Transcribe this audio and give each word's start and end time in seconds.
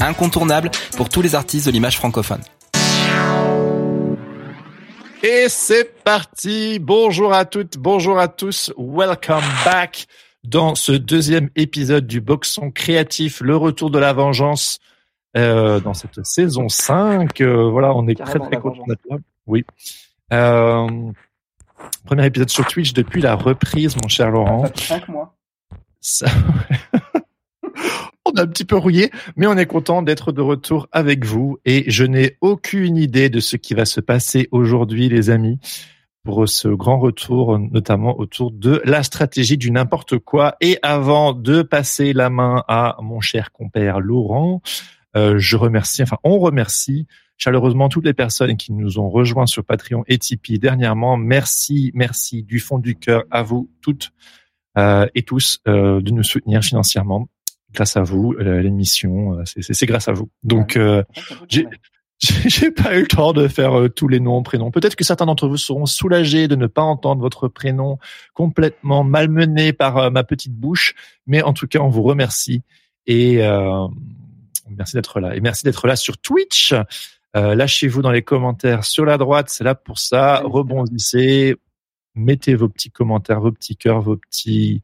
incontournable 0.00 0.70
pour 0.96 1.08
tous 1.08 1.22
les 1.22 1.34
artistes 1.34 1.66
de 1.66 1.70
l'image 1.72 1.96
francophone. 1.96 2.40
Et 5.22 5.46
c'est 5.48 6.02
parti. 6.02 6.78
Bonjour 6.78 7.32
à 7.34 7.44
toutes, 7.44 7.76
bonjour 7.76 8.18
à 8.18 8.28
tous. 8.28 8.72
Welcome 8.78 9.44
back 9.64 10.06
dans 10.44 10.74
ce 10.74 10.92
deuxième 10.92 11.50
épisode 11.56 12.06
du 12.06 12.22
Boxon 12.22 12.70
créatif, 12.70 13.40
le 13.42 13.56
retour 13.56 13.90
de 13.90 13.98
la 13.98 14.14
vengeance 14.14 14.78
euh, 15.36 15.78
dans 15.80 15.92
cette 15.92 16.24
saison 16.24 16.68
5. 16.70 17.38
Euh, 17.42 17.68
voilà, 17.70 17.94
on 17.94 18.08
est 18.08 18.14
Carrément 18.14 18.46
très 18.46 18.52
très 18.56 18.60
content 18.62 18.84
d'être 18.88 19.04
là. 19.10 19.16
Oui. 19.46 19.64
Euh, 20.32 20.88
premier 22.06 22.24
épisode 22.24 22.48
sur 22.48 22.66
Twitch 22.66 22.94
depuis 22.94 23.20
la 23.20 23.34
reprise, 23.34 23.96
mon 24.02 24.08
cher 24.08 24.30
Laurent. 24.30 24.64
Ça 24.66 24.72
fait 24.72 24.84
cinq 24.94 25.08
mois. 25.08 25.34
Ça- 26.00 26.26
on 28.26 28.32
a 28.32 28.42
un 28.42 28.46
petit 28.46 28.64
peu 28.64 28.76
rouillé, 28.76 29.10
mais 29.36 29.46
on 29.46 29.56
est 29.56 29.66
content 29.66 30.02
d'être 30.02 30.32
de 30.32 30.40
retour 30.40 30.88
avec 30.92 31.24
vous 31.24 31.58
et 31.64 31.90
je 31.90 32.04
n'ai 32.04 32.36
aucune 32.40 32.96
idée 32.96 33.28
de 33.30 33.40
ce 33.40 33.56
qui 33.56 33.74
va 33.74 33.84
se 33.84 34.00
passer 34.00 34.48
aujourd'hui, 34.50 35.08
les 35.08 35.30
amis, 35.30 35.58
pour 36.24 36.48
ce 36.48 36.68
grand 36.68 36.98
retour, 36.98 37.58
notamment 37.58 38.18
autour 38.18 38.50
de 38.50 38.82
la 38.84 39.02
stratégie 39.02 39.56
du 39.56 39.70
n'importe 39.70 40.18
quoi. 40.18 40.56
Et 40.60 40.78
avant 40.82 41.32
de 41.32 41.62
passer 41.62 42.12
la 42.12 42.28
main 42.28 42.62
à 42.68 42.96
mon 43.00 43.20
cher 43.20 43.52
compère 43.52 44.00
Laurent, 44.00 44.60
euh, 45.16 45.38
je 45.38 45.56
remercie, 45.56 46.02
enfin, 46.02 46.18
on 46.22 46.38
remercie 46.38 47.06
chaleureusement 47.36 47.88
toutes 47.88 48.04
les 48.04 48.12
personnes 48.12 48.56
qui 48.56 48.72
nous 48.72 48.98
ont 48.98 49.08
rejoints 49.08 49.46
sur 49.46 49.64
Patreon 49.64 50.04
et 50.08 50.18
Tipeee 50.18 50.58
dernièrement. 50.58 51.16
Merci, 51.16 51.90
merci 51.94 52.42
du 52.42 52.60
fond 52.60 52.78
du 52.78 52.96
cœur 52.96 53.24
à 53.30 53.42
vous 53.42 53.70
toutes 53.80 54.12
euh, 54.78 55.06
et 55.14 55.22
tous 55.22 55.60
euh, 55.66 56.00
de 56.02 56.10
nous 56.10 56.22
soutenir 56.22 56.62
financièrement. 56.62 57.28
Grâce 57.72 57.96
à 57.96 58.02
vous, 58.02 58.34
euh, 58.38 58.60
l'émission, 58.60 59.38
euh, 59.38 59.42
c'est- 59.44 59.86
grâce 59.86 60.08
à 60.08 60.12
vous. 60.12 60.28
Donc, 60.42 60.76
euh, 60.76 61.02
j'ai 61.48 61.66
j'ai 62.22 62.70
pas 62.70 62.96
eu 62.96 63.02
le 63.02 63.06
temps 63.06 63.32
de 63.32 63.48
faire 63.48 63.72
tous 63.96 64.06
les 64.06 64.20
noms, 64.20 64.42
prénoms. 64.42 64.70
Peut-être 64.70 64.94
que 64.94 65.04
certains 65.04 65.24
d'entre 65.24 65.48
vous 65.48 65.56
seront 65.56 65.86
soulagés 65.86 66.48
de 66.48 66.54
ne 66.56 66.66
pas 66.66 66.82
entendre 66.82 67.22
votre 67.22 67.48
prénom 67.48 67.98
complètement 68.34 69.04
malmené 69.04 69.72
par 69.72 70.10
ma 70.10 70.22
petite 70.22 70.52
bouche, 70.52 70.94
mais 71.26 71.40
en 71.42 71.54
tout 71.54 71.66
cas, 71.66 71.78
on 71.78 71.88
vous 71.88 72.02
remercie 72.02 72.60
et 73.06 73.42
euh, 73.42 73.86
merci 74.76 74.96
d'être 74.96 75.18
là. 75.20 75.34
Et 75.34 75.40
merci 75.40 75.64
d'être 75.64 75.86
là 75.86 75.96
sur 75.96 76.18
Twitch. 76.18 76.74
Euh, 77.36 77.54
Lâchez-vous 77.54 78.02
dans 78.02 78.10
les 78.10 78.22
commentaires 78.22 78.84
sur 78.84 79.06
la 79.06 79.16
droite, 79.16 79.46
c'est 79.48 79.64
là 79.64 79.74
pour 79.74 79.98
ça. 79.98 80.42
Rebondissez, 80.44 81.56
mettez 82.14 82.54
vos 82.54 82.68
petits 82.68 82.90
commentaires, 82.90 83.40
vos 83.40 83.52
petits 83.52 83.76
cœurs, 83.76 84.00
vos 84.02 84.16
petits, 84.16 84.82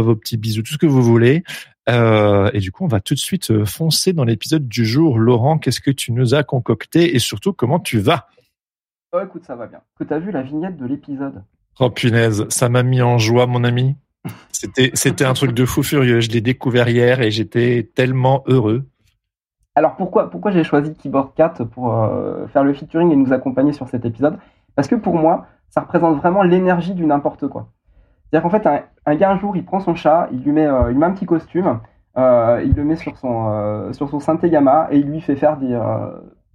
vos 0.00 0.16
petits 0.16 0.36
bisous, 0.36 0.62
tout 0.62 0.72
ce 0.72 0.78
que 0.78 0.86
vous 0.86 1.02
voulez. 1.02 1.44
Euh, 1.88 2.50
et 2.52 2.60
du 2.60 2.70
coup, 2.70 2.84
on 2.84 2.88
va 2.88 3.00
tout 3.00 3.14
de 3.14 3.18
suite 3.18 3.50
euh, 3.50 3.64
foncer 3.64 4.12
dans 4.12 4.24
l'épisode 4.24 4.68
du 4.68 4.84
jour. 4.86 5.18
Laurent, 5.18 5.58
qu'est-ce 5.58 5.80
que 5.80 5.90
tu 5.90 6.12
nous 6.12 6.34
as 6.34 6.44
concocté 6.44 7.14
et 7.14 7.18
surtout 7.18 7.52
comment 7.52 7.80
tu 7.80 7.98
vas? 7.98 8.26
Oh, 9.12 9.20
écoute, 9.24 9.44
ça 9.44 9.56
va 9.56 9.66
bien. 9.66 9.80
Que 9.98 10.04
t'as 10.04 10.18
vu 10.18 10.30
la 10.30 10.42
vignette 10.42 10.76
de 10.76 10.86
l'épisode? 10.86 11.42
Oh 11.80 11.90
punaise, 11.90 12.46
ça 12.48 12.68
m'a 12.68 12.82
mis 12.82 13.02
en 13.02 13.18
joie, 13.18 13.46
mon 13.46 13.64
ami. 13.64 13.96
C'était 14.52 14.92
c'était 14.94 15.24
un 15.24 15.32
truc 15.32 15.52
de 15.52 15.64
fou 15.64 15.82
furieux. 15.82 16.20
Je 16.20 16.30
l'ai 16.30 16.40
découvert 16.40 16.88
hier 16.88 17.20
et 17.20 17.32
j'étais 17.32 17.90
tellement 17.94 18.44
heureux. 18.46 18.86
Alors 19.74 19.96
pourquoi, 19.96 20.30
pourquoi 20.30 20.52
j'ai 20.52 20.62
choisi 20.62 20.94
Keyboard 20.94 21.34
4 21.34 21.64
pour 21.64 21.92
euh, 21.92 22.46
faire 22.48 22.62
le 22.62 22.72
featuring 22.74 23.10
et 23.10 23.16
nous 23.16 23.32
accompagner 23.32 23.72
sur 23.72 23.88
cet 23.88 24.04
épisode? 24.04 24.38
Parce 24.76 24.86
que 24.86 24.94
pour 24.94 25.16
moi, 25.16 25.46
ça 25.70 25.80
représente 25.80 26.18
vraiment 26.18 26.42
l'énergie 26.42 26.94
du 26.94 27.04
n'importe 27.04 27.48
quoi. 27.48 27.68
C'est-à-dire 28.32 28.50
qu'en 28.50 28.58
fait, 28.62 28.86
un, 29.04 29.14
gars 29.14 29.30
un 29.30 29.38
jour, 29.38 29.54
il 29.56 29.64
prend 29.64 29.78
son 29.80 29.94
chat, 29.94 30.28
il 30.32 30.42
lui 30.42 30.52
met, 30.52 30.66
euh, 30.66 30.98
un 30.98 31.10
petit 31.10 31.26
costume, 31.26 31.80
euh, 32.16 32.62
il 32.64 32.74
le 32.74 32.82
met 32.82 32.96
sur 32.96 33.14
son, 33.18 33.50
euh, 33.50 33.92
sur 33.92 34.08
son 34.08 34.20
synthé 34.20 34.48
gamma 34.48 34.88
et 34.90 34.98
il 34.98 35.06
lui 35.06 35.20
fait 35.20 35.36
faire 35.36 35.58
des, 35.58 35.78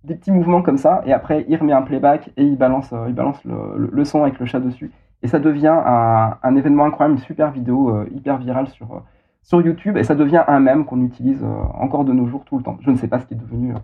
des 0.03 0.15
petits 0.15 0.31
mouvements 0.31 0.63
comme 0.63 0.79
ça. 0.79 1.03
Et 1.05 1.13
après, 1.13 1.45
il 1.47 1.55
remet 1.55 1.73
un 1.73 1.83
playback 1.83 2.31
et 2.35 2.43
il 2.43 2.57
balance, 2.57 2.91
il 3.07 3.13
balance 3.13 3.39
le, 3.45 4.05
son 4.05 4.23
avec 4.23 4.39
le 4.39 4.47
chat 4.47 4.59
dessus. 4.59 4.91
Et 5.21 5.27
ça 5.27 5.37
devient 5.37 5.75
un, 5.85 6.55
événement 6.55 6.85
incroyable, 6.85 7.19
une 7.19 7.23
super 7.23 7.51
vidéo 7.51 8.03
hyper 8.11 8.39
virale 8.39 8.67
sur, 8.69 9.03
sur 9.43 9.61
YouTube. 9.61 9.97
Et 9.97 10.03
ça 10.03 10.15
devient 10.15 10.43
un 10.47 10.59
mème 10.59 10.83
qu'on 10.83 11.03
utilise 11.03 11.45
encore 11.75 12.05
de 12.05 12.13
nos 12.13 12.25
jours 12.25 12.43
tout 12.43 12.57
le 12.57 12.63
temps. 12.63 12.77
Je 12.81 12.89
ne 12.89 12.95
sais 12.97 13.07
pas 13.07 13.19
ce 13.19 13.27
qui 13.27 13.35
est 13.35 13.37
devenu 13.37 13.75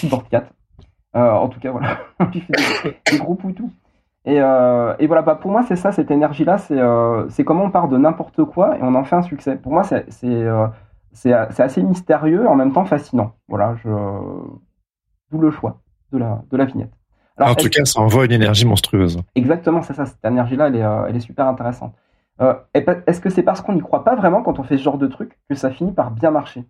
Keyboard 0.00 0.28
4. 0.28 0.46
Euh, 1.16 1.30
en 1.32 1.48
tout 1.48 1.60
cas, 1.60 1.70
voilà. 1.70 1.98
Des, 2.32 2.42
des 3.10 3.18
gros 3.18 3.34
poutous. 3.34 3.72
Et, 4.26 4.40
euh, 4.40 4.94
et 4.98 5.06
voilà, 5.06 5.22
bah 5.22 5.36
pour 5.36 5.52
moi, 5.52 5.62
c'est 5.62 5.76
ça, 5.76 5.92
cette 5.92 6.10
énergie-là, 6.10 6.58
c'est 6.58 6.78
euh, 6.78 7.28
c'est 7.28 7.44
comment 7.44 7.62
on 7.62 7.70
part 7.70 7.86
de 7.86 7.96
n'importe 7.96 8.44
quoi 8.44 8.76
et 8.76 8.80
on 8.82 8.94
en 8.96 9.04
fait 9.04 9.14
un 9.14 9.22
succès. 9.22 9.56
Pour 9.56 9.72
moi, 9.72 9.84
c'est 9.84 10.04
euh, 10.24 10.66
assez 11.22 11.82
mystérieux 11.84 12.42
et 12.42 12.46
en 12.48 12.56
même 12.56 12.72
temps 12.72 12.84
fascinant. 12.84 13.34
Voilà, 13.48 13.76
je 13.76 13.88
d'où 15.30 15.38
le 15.38 15.50
choix 15.52 15.78
de 16.12 16.18
la, 16.18 16.42
de 16.50 16.56
la 16.56 16.64
vignette. 16.64 16.92
Alors, 17.36 17.52
en 17.52 17.54
tout 17.54 17.68
cas, 17.68 17.84
ça 17.84 18.00
envoie 18.00 18.24
une 18.24 18.32
énergie 18.32 18.66
monstrueuse. 18.66 19.22
Exactement, 19.36 19.82
c'est 19.82 19.94
ça, 19.94 20.06
cette 20.06 20.24
énergie-là, 20.24 20.68
elle 20.68 20.76
est, 20.76 20.86
elle 21.08 21.16
est 21.16 21.20
super 21.20 21.46
intéressante. 21.46 21.94
Est-ce 22.74 23.20
que 23.20 23.30
c'est 23.30 23.44
parce 23.44 23.60
qu'on 23.60 23.74
n'y 23.74 23.80
croit 23.80 24.02
pas 24.02 24.16
vraiment 24.16 24.42
quand 24.42 24.58
on 24.58 24.64
fait 24.64 24.76
ce 24.76 24.82
genre 24.82 24.98
de 24.98 25.06
truc 25.06 25.38
que 25.48 25.54
ça 25.54 25.70
finit 25.70 25.92
par 25.92 26.10
bien 26.10 26.32
marcher? 26.32 26.64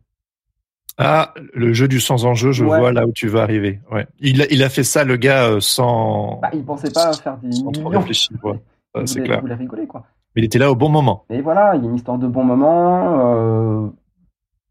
Ah, 0.98 1.34
le 1.54 1.72
jeu 1.74 1.88
du 1.88 2.00
sans 2.00 2.24
enjeu, 2.24 2.52
je 2.52 2.64
Ouais. 2.64 2.78
vois 2.78 2.90
là 2.92 3.06
où 3.06 3.12
tu 3.12 3.28
vas 3.28 3.42
arriver. 3.42 3.80
Ouais. 3.92 4.06
Il, 4.18 4.40
a, 4.42 4.46
il 4.50 4.62
a 4.62 4.68
fait 4.70 4.82
ça, 4.84 5.04
le 5.04 5.16
gars, 5.16 5.44
euh, 5.44 5.60
sans, 5.60 6.38
bah, 6.40 6.48
Il 6.54 6.64
pensait 6.64 6.90
pas 6.90 7.12
faire 7.12 7.36
des 7.36 7.52
sans 7.52 7.70
millions. 7.70 7.88
réfléchir. 7.90 8.36
ouais. 8.44 8.60
Il 8.98 9.06
c'est 9.06 9.14
voulait- 9.18 9.24
clair. 9.26 9.38
il 9.38 9.40
voulait 9.42 9.54
rigoler, 9.54 9.86
quoi. 9.86 10.04
Mais 10.34 10.40
il 10.42 10.44
était 10.46 10.58
là 10.58 10.70
au 10.70 10.74
bon 10.74 10.88
moment. 10.88 11.24
Et 11.28 11.42
voilà, 11.42 11.76
il 11.76 11.82
y 11.82 11.86
a 11.86 11.90
une 11.90 11.96
histoire 11.96 12.16
de 12.16 12.26
bon 12.26 12.44
moment. 12.44 13.18
euh, 13.20 13.88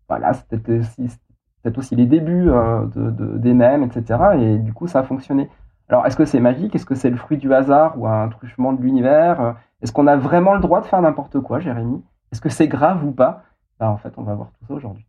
voilà, 0.09 0.33
c'était 0.33 0.79
aussi, 0.79 1.09
c'était 1.63 1.77
aussi 1.77 1.95
les 1.95 2.07
débuts 2.07 2.49
euh, 2.49 2.85
de, 2.87 3.11
de- 3.11 3.37
des 3.37 3.53
mèmes, 3.53 3.83
etc. 3.83 4.19
Et 4.39 4.57
du 4.57 4.73
coup, 4.73 4.87
ça 4.87 4.99
a 4.99 5.03
fonctionné. 5.03 5.47
Alors, 5.89 6.07
est-ce 6.07 6.17
que 6.17 6.25
c'est 6.25 6.39
magique? 6.39 6.73
Est-ce 6.75 6.85
que 6.87 6.95
c'est 6.95 7.11
le 7.11 7.17
fruit 7.17 7.37
du 7.37 7.53
hasard 7.53 7.99
ou 7.99 8.07
un 8.07 8.27
truchement 8.29 8.73
de 8.73 8.81
l'univers? 8.81 9.55
Est-ce 9.83 9.91
qu'on 9.91 10.07
a 10.07 10.15
vraiment 10.17 10.55
le 10.55 10.59
droit 10.61 10.81
de 10.81 10.87
faire 10.87 11.01
n'importe 11.03 11.39
quoi, 11.41 11.59
Jérémy? 11.59 12.01
Est-ce 12.31 12.41
que 12.41 12.49
c'est 12.49 12.67
grave 12.67 13.05
ou 13.05 13.11
pas? 13.11 13.43
Bah, 13.79 13.89
En 13.91 13.97
fait, 13.97 14.13
on 14.17 14.23
va 14.23 14.33
voir 14.33 14.49
tout 14.59 14.65
ça 14.67 14.73
aujourd'hui. 14.73 15.05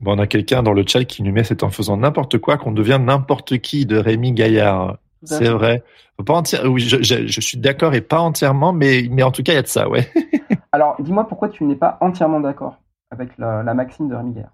Bon, 0.00 0.16
on 0.16 0.18
a 0.18 0.26
quelqu'un 0.26 0.62
dans 0.62 0.72
le 0.72 0.84
chat 0.86 1.04
qui 1.04 1.22
nous 1.22 1.32
met 1.32 1.44
c'est 1.44 1.62
en 1.62 1.70
faisant 1.70 1.96
n'importe 1.96 2.38
quoi 2.38 2.56
qu'on 2.56 2.72
devient 2.72 3.00
n'importe 3.00 3.58
qui 3.58 3.86
de 3.86 3.96
Rémi 3.96 4.32
Gaillard. 4.32 4.98
C'est 5.22 5.48
vrai. 5.48 5.82
Pas 6.26 6.34
entière- 6.34 6.64
Oui, 6.70 6.82
je, 6.82 7.02
je- 7.02 7.26
je 7.26 7.40
suis 7.40 7.56
d'accord 7.58 7.94
et 7.94 8.02
pas 8.02 8.20
entièrement, 8.20 8.72
mais, 8.74 9.06
mais 9.10 9.22
en 9.22 9.30
tout 9.30 9.42
cas, 9.42 9.52
il 9.52 9.56
y 9.56 9.58
a 9.58 9.62
de 9.62 9.66
ça, 9.66 9.88
ouais. 9.88 10.08
Alors, 10.72 10.96
dis-moi 11.00 11.26
pourquoi 11.26 11.48
tu 11.48 11.64
n'es 11.64 11.76
pas 11.76 11.96
entièrement 12.02 12.40
d'accord 12.40 12.76
avec 13.10 13.30
la, 13.38 13.62
la 13.62 13.72
maxime 13.74 14.08
de 14.08 14.14
Rémi 14.14 14.32
Gaillard? 14.34 14.52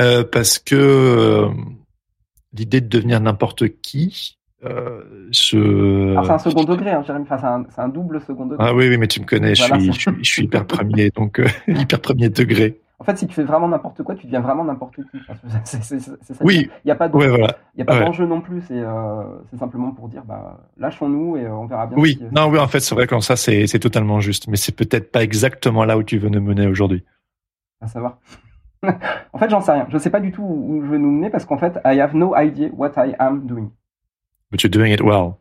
Euh, 0.00 0.24
parce 0.24 0.58
que 0.58 0.74
euh, 0.74 1.48
l'idée 2.52 2.80
de 2.80 2.88
devenir 2.88 3.20
n'importe 3.20 3.68
qui, 3.82 4.38
euh, 4.64 5.02
je... 5.30 6.18
C'est 6.24 6.30
un 6.30 6.38
second 6.38 6.64
degré, 6.64 6.90
hein, 6.92 7.02
Jérémy. 7.06 7.26
Enfin, 7.30 7.64
c'est 7.70 7.80
un, 7.82 7.88
double 7.88 8.20
second 8.26 8.46
degré. 8.46 8.64
Ah 8.66 8.74
oui, 8.74 8.88
oui, 8.88 8.96
mais 8.96 9.06
tu 9.08 9.20
me 9.20 9.26
connais, 9.26 9.54
je, 9.54 9.66
Voilà, 9.66 9.78
suis, 9.80 9.92
c'est- 9.92 9.98
je, 9.98 10.10
suis, 10.10 10.24
je 10.24 10.30
suis 10.30 10.42
hyper 10.44 10.66
premier, 10.66 11.10
donc 11.10 11.40
euh, 11.40 11.46
hyper 11.68 12.00
premier 12.00 12.30
degré. 12.30 12.80
En 13.00 13.04
fait, 13.04 13.16
si 13.18 13.26
tu 13.26 13.34
fais 13.34 13.42
vraiment 13.42 13.66
n'importe 13.68 14.02
quoi, 14.02 14.14
tu 14.14 14.26
deviens 14.26 14.40
vraiment 14.40 14.64
n'importe 14.64 14.96
qui. 14.96 15.18
Ça. 15.26 15.34
Oui. 16.42 16.70
Il 16.84 16.86
n'y 16.86 16.92
a 16.92 16.94
pas 16.94 17.08
Ouais, 17.08 17.28
voilà. 17.28 17.56
Ouais. 17.76 17.84
d'enjeu 17.84 18.24
non 18.26 18.40
plus. 18.40 18.62
C'est 18.62 18.78
euh, 18.78 19.24
simplement 19.58 19.90
pour 19.90 20.08
dire, 20.08 20.24
bah, 20.24 20.60
lâchons-nous 20.78 21.36
et 21.36 21.44
euh, 21.44 21.52
on 21.54 21.66
verra 21.66 21.86
bien. 21.86 21.98
Oui, 21.98 22.20
non, 22.32 22.46
oui, 22.48 22.58
en 22.58 22.68
fait, 22.68 22.80
c'est 22.80 22.94
vrai 22.94 23.06
qu'en 23.06 23.20
ça, 23.20 23.36
c'est 23.36 23.66
totalement 23.80 24.20
juste, 24.20 24.46
mais 24.48 24.56
c'est 24.56 24.74
peut-être 24.76 25.10
pas 25.10 25.22
exactement 25.22 25.84
là 25.84 25.98
où 25.98 26.02
tu 26.02 26.18
veux 26.18 26.28
nous 26.28 26.40
mener 26.40 26.66
aujourd'hui. 26.66 27.04
à 27.80 27.88
savoir. 27.88 28.18
en 29.32 29.38
fait, 29.38 29.50
j'en 29.50 29.60
sais 29.60 29.72
rien. 29.72 29.86
Je 29.90 29.98
sais 29.98 30.10
pas 30.10 30.20
du 30.20 30.30
tout 30.30 30.42
où 30.42 30.82
je 30.84 30.90
vais 30.90 30.98
nous 30.98 31.10
mener 31.10 31.30
parce 31.30 31.44
qu'en 31.44 31.58
fait, 31.58 31.78
I 31.84 32.00
have 32.00 32.14
no 32.14 32.34
idea 32.36 32.68
what 32.74 32.92
I 32.96 33.14
am 33.18 33.46
doing. 33.46 33.70
But 34.50 34.62
you're 34.62 34.70
doing 34.70 34.92
it 34.92 35.00
well. 35.00 35.32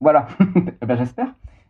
Voilà. 0.00 0.26
Eh 0.82 0.86
ben, 0.86 0.96
j'espère. 0.98 1.28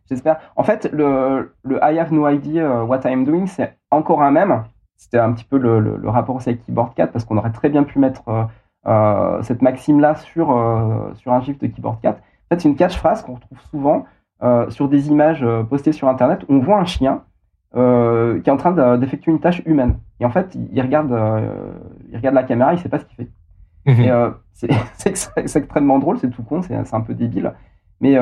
J'espère. 0.08 0.41
En 0.56 0.64
fait, 0.64 0.91
le, 0.93 1.55
le 1.62 1.76
I 1.82 1.99
have 1.99 2.12
no 2.12 2.29
idea 2.29 2.64
uh, 2.64 2.85
what 2.87 3.00
I 3.05 3.12
am 3.12 3.25
doing, 3.25 3.47
c'est 3.47 3.76
encore 3.91 4.23
un 4.23 4.31
même. 4.31 4.64
C'était 4.96 5.19
un 5.19 5.32
petit 5.32 5.44
peu 5.44 5.58
le, 5.58 5.78
le- 5.81 5.96
le 5.96 6.08
rapport 6.08 6.34
aussi 6.37 6.48
avec 6.48 6.64
Keyboard 6.64 6.94
4 6.94 7.12
parce 7.12 7.25
qu'on 7.25 7.37
aurait 7.37 7.52
très 7.52 7.69
bien 7.69 7.84
pu 7.84 7.98
mettre 7.98 8.22
euh, 8.28 8.44
euh, 8.87 9.43
cette 9.43 9.62
maxime-là 9.62 10.14
sur, 10.16 10.50
euh, 10.56 11.12
sur 11.14 11.32
un 11.32 11.40
GIF 11.40 11.58
de 11.58 11.66
Keyboard 11.66 12.00
4. 12.00 12.16
En 12.16 12.20
fait, 12.54 12.60
c'est 12.60 12.69
une 12.69 12.76
catchphrase 12.76 13.22
qu'on 13.22 13.34
retrouve 13.34 13.60
souvent 13.70 14.04
euh, 14.43 14.69
sur 14.70 14.88
des 14.88 15.08
images 15.08 15.44
postées 15.69 15.93
sur 15.93 16.08
Internet. 16.08 16.44
On 16.48 16.58
voit 16.60 16.78
un 16.78 16.84
chien 16.84 17.22
qui 17.75 17.81
est 17.81 18.50
en 18.52 18.56
train 18.56 18.72
de- 18.72 18.96
d'effectuer 18.96 19.32
une 19.32 19.40
tâche 19.40 19.60
humaine. 19.66 19.98
Et 20.20 20.25
en 20.25 20.31
fait, 20.31 20.56
il 20.72 20.81
regarde, 20.81 21.10
il 22.08 22.16
regarde 22.16 22.34
la 22.34 22.43
caméra, 22.43 22.72
il 22.72 22.78
sait 22.78 22.88
pas 22.88 22.98
ce 22.98 23.04
qu'il 23.04 23.16
fait. 23.16 23.28
Mhm. 23.87 24.32
C'est 24.54 24.69
c'est 24.94 25.10
ex- 25.10 25.31
c'est 25.44 25.58
extrêmement 25.58 25.98
drôle, 25.98 26.16
c'est 26.19 26.31
tout 26.31 26.43
con, 26.43 26.62
c'est 26.62 26.75
un 26.94 27.00
peu 27.02 27.12
débile. 27.12 27.52
Mais, 28.00 28.16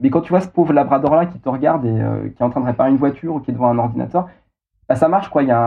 mais 0.00 0.10
quand 0.10 0.20
tu 0.22 0.30
vois 0.30 0.40
ce 0.40 0.48
pauvre 0.48 0.72
labrador-là 0.72 1.26
qui 1.26 1.38
te 1.38 1.48
regarde 1.48 1.84
et 1.86 2.30
qui 2.32 2.42
est 2.42 2.44
en 2.44 2.50
train 2.50 2.60
de 2.60 2.66
réparer 2.66 2.90
une 2.90 2.96
voiture 2.96 3.34
ou 3.36 3.40
qui 3.40 3.50
est 3.52 3.54
devant 3.54 3.68
un 3.68 3.78
ordinateur, 3.78 4.28
bah, 4.88 4.94
ça 4.96 5.08
marche 5.08 5.28
quoi. 5.30 5.42
Il 5.42 5.48
y, 5.48 5.52
a 5.52 5.60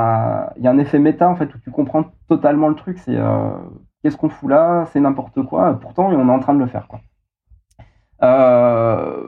un- 0.46 0.50
il 0.58 0.64
y 0.64 0.68
a 0.68 0.72
un 0.72 0.78
effet 0.78 1.00
méta 1.00 1.28
en 1.30 1.36
fait 1.36 1.54
où 1.54 1.58
tu 1.60 1.72
comprends 1.72 2.06
totalement 2.28 2.68
le 2.70 2.76
truc. 2.76 2.98
C'est 3.00 3.16
euh, 3.18 3.50
qu'est-ce 4.02 4.18
qu'on 4.18 4.30
fout 4.30 4.50
là? 4.50 4.86
C'est 4.92 5.00
n'importe 5.00 5.42
quoi. 5.44 5.78
Pourtant, 5.80 6.08
on 6.08 6.28
est 6.28 6.32
en 6.32 6.40
train 6.40 6.54
de 6.54 6.60
le 6.60 6.68
faire 6.68 6.88
quoi. 6.88 7.00
Euh, 8.24 9.28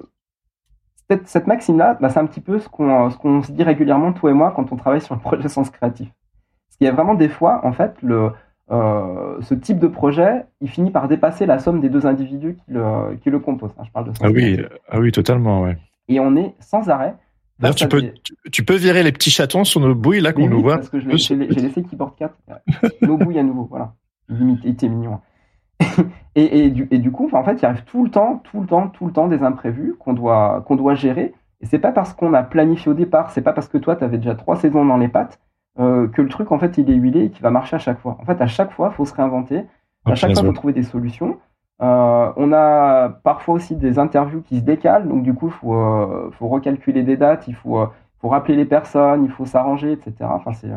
cette, 1.09 1.27
cette 1.27 1.47
maxime-là, 1.47 1.97
bah, 1.99 2.09
c'est 2.09 2.19
un 2.19 2.25
petit 2.25 2.41
peu 2.41 2.59
ce 2.59 2.69
qu'on 2.69 3.09
ce 3.09 3.17
qu'on 3.17 3.41
se 3.43 3.51
dit 3.51 3.63
régulièrement 3.63 4.13
toi 4.13 4.31
et 4.31 4.33
moi 4.33 4.51
quand 4.55 4.71
on 4.71 4.75
travaille 4.75 5.01
sur 5.01 5.15
le 5.15 5.21
projet 5.21 5.47
Sens 5.49 5.69
Créatif. 5.69 6.07
Parce 6.09 6.77
qu'il 6.77 6.85
y 6.85 6.89
a 6.89 6.93
vraiment 6.93 7.15
des 7.15 7.29
fois, 7.29 7.61
en 7.65 7.73
fait, 7.73 7.95
le, 8.01 8.31
euh, 8.71 9.37
ce 9.41 9.53
type 9.53 9.79
de 9.79 9.87
projet, 9.87 10.45
il 10.61 10.69
finit 10.69 10.91
par 10.91 11.07
dépasser 11.09 11.45
la 11.45 11.59
somme 11.59 11.81
des 11.81 11.89
deux 11.89 12.05
individus 12.07 12.55
qui 12.55 12.71
le, 12.71 13.15
qui 13.21 13.29
le 13.29 13.39
composent. 13.39 13.75
hein. 13.77 13.83
Je 13.85 13.91
parle 13.91 14.05
de 14.05 14.11
Sens 14.13 14.21
Ah 14.23 14.31
oui, 14.31 14.57
ah 14.89 14.99
oui, 14.99 15.11
totalement, 15.11 15.61
ouais. 15.61 15.77
Et 16.07 16.19
on 16.19 16.35
est 16.37 16.55
sans 16.59 16.89
arrêt. 16.89 17.15
D'ailleurs, 17.61 17.77
face 17.77 17.87
tu 17.87 17.87
peux, 17.87 18.01
tu, 18.23 18.35
tu 18.51 18.65
peux 18.65 18.75
virer 18.75 19.03
les 19.03 19.11
petits 19.11 19.29
chatons 19.29 19.63
sur 19.63 19.79
nos 19.79 19.93
bouilles 19.95 20.19
là 20.19 20.33
qu'on 20.33 20.49
nous 20.49 20.61
voit. 20.61 20.77
Parce 20.77 20.89
que 20.89 20.99
j'ai 20.99 21.35
laissé 21.35 21.83
Keyboard 21.83 22.15
4. 22.17 22.35
Nos 23.01 23.17
bouilles 23.17 23.39
à 23.39 23.43
nouveau, 23.43 23.65
voilà. 23.69 23.93
Il 24.29 24.57
il 24.63 24.71
était 24.71 24.89
mignon. 24.89 25.19
et, 26.35 26.59
et, 26.65 26.69
du, 26.69 26.87
et 26.91 26.97
du 26.97 27.11
coup, 27.11 27.29
en 27.33 27.43
fait, 27.43 27.61
il 27.61 27.65
arrive 27.65 27.83
tout 27.83 28.03
le 28.03 28.11
temps, 28.11 28.41
tout 28.43 28.61
le 28.61 28.67
temps, 28.67 28.87
tout 28.89 29.07
le 29.07 29.13
temps 29.13 29.27
des 29.27 29.41
imprévus 29.41 29.95
qu'on 29.99 30.13
doit, 30.13 30.63
qu'on 30.67 30.75
doit 30.75 30.95
gérer. 30.95 31.33
Et 31.61 31.65
c'est 31.65 31.79
pas 31.79 31.91
parce 31.91 32.13
qu'on 32.13 32.33
a 32.33 32.43
planifié 32.43 32.91
au 32.91 32.93
départ, 32.93 33.31
c'est 33.31 33.41
pas 33.41 33.53
parce 33.53 33.67
que 33.67 33.77
toi, 33.77 33.95
tu 33.95 34.03
avais 34.03 34.17
déjà 34.17 34.35
trois 34.35 34.55
saisons 34.55 34.83
dans 34.85 34.97
les 34.97 35.07
pattes, 35.07 35.39
euh, 35.79 36.07
que 36.07 36.21
le 36.21 36.29
truc, 36.29 36.51
en 36.51 36.59
fait, 36.59 36.77
il 36.77 36.89
est 36.89 36.95
huilé 36.95 37.25
et 37.25 37.29
qu'il 37.29 37.43
va 37.43 37.51
marcher 37.51 37.75
à 37.75 37.79
chaque 37.79 37.99
fois. 37.99 38.17
En 38.19 38.25
fait, 38.25 38.41
à 38.41 38.47
chaque 38.47 38.71
fois, 38.71 38.89
il 38.91 38.95
faut 38.95 39.05
se 39.05 39.13
réinventer. 39.13 39.63
À 40.05 40.15
chaque 40.15 40.33
fois, 40.33 40.41
il 40.41 40.47
faut 40.47 40.53
trouver 40.53 40.73
des 40.73 40.83
solutions. 40.83 41.37
Euh, 41.81 42.31
on 42.35 42.53
a 42.53 43.09
parfois 43.23 43.55
aussi 43.55 43.75
des 43.75 43.97
interviews 43.97 44.41
qui 44.41 44.59
se 44.59 44.63
décalent, 44.63 45.07
donc 45.07 45.23
du 45.23 45.33
coup, 45.33 45.47
il 45.47 45.53
faut, 45.53 45.75
euh, 45.75 46.29
faut 46.37 46.47
recalculer 46.47 47.01
des 47.01 47.17
dates, 47.17 47.47
il 47.47 47.55
faut, 47.55 47.79
euh, 47.79 47.87
faut 48.21 48.29
rappeler 48.29 48.55
les 48.55 48.65
personnes, 48.65 49.25
il 49.25 49.31
faut 49.31 49.45
s'arranger, 49.45 49.93
etc. 49.93 50.13
Enfin, 50.21 50.53
c'est, 50.53 50.69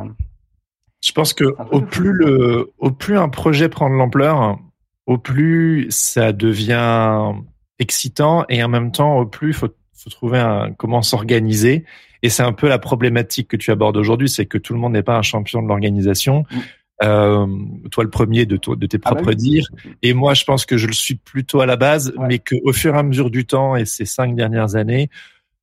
Je 1.04 1.12
pense 1.12 1.34
que 1.34 1.44
au 1.70 1.82
plus 1.82 2.12
le, 2.12 2.72
au 2.78 2.90
plus 2.90 3.18
un 3.18 3.28
projet 3.28 3.68
prend 3.68 3.90
de 3.90 3.94
l'ampleur, 3.94 4.58
au 5.06 5.18
plus 5.18 5.88
ça 5.90 6.32
devient 6.32 7.34
excitant 7.78 8.46
et 8.48 8.64
en 8.64 8.68
même 8.68 8.90
temps 8.90 9.18
au 9.18 9.26
plus 9.26 9.52
faut, 9.52 9.68
faut 9.92 10.10
trouver 10.10 10.38
un, 10.38 10.72
comment 10.72 11.02
s'organiser. 11.02 11.84
Et 12.22 12.30
c'est 12.30 12.42
un 12.42 12.54
peu 12.54 12.68
la 12.68 12.78
problématique 12.78 13.48
que 13.48 13.58
tu 13.58 13.70
abordes 13.70 13.98
aujourd'hui, 13.98 14.30
c'est 14.30 14.46
que 14.46 14.56
tout 14.56 14.72
le 14.72 14.78
monde 14.78 14.94
n'est 14.94 15.02
pas 15.02 15.18
un 15.18 15.22
champion 15.22 15.62
de 15.62 15.68
l'organisation. 15.68 16.46
Mm. 16.50 16.58
Euh, 17.02 17.46
toi 17.90 18.04
le 18.04 18.10
premier 18.10 18.46
de, 18.46 18.56
de 18.56 18.86
tes 18.86 18.98
Ah 19.02 19.10
bah 19.10 19.16
propres 19.16 19.30
oui. 19.30 19.36
dires. 19.36 19.66
Et 20.02 20.14
moi, 20.14 20.34
je 20.34 20.44
pense 20.44 20.64
que 20.64 20.76
je 20.76 20.86
le 20.86 20.92
suis 20.92 21.16
plutôt 21.16 21.60
à 21.60 21.66
la 21.66 21.76
base, 21.76 22.12
Ouais. 22.16 22.26
mais 22.28 22.38
qu'au 22.38 22.72
fur 22.72 22.94
et 22.94 22.98
à 22.98 23.02
mesure 23.02 23.30
du 23.30 23.46
temps 23.46 23.74
et 23.74 23.84
ces 23.84 24.04
cinq 24.04 24.36
dernières 24.36 24.76
années, 24.76 25.10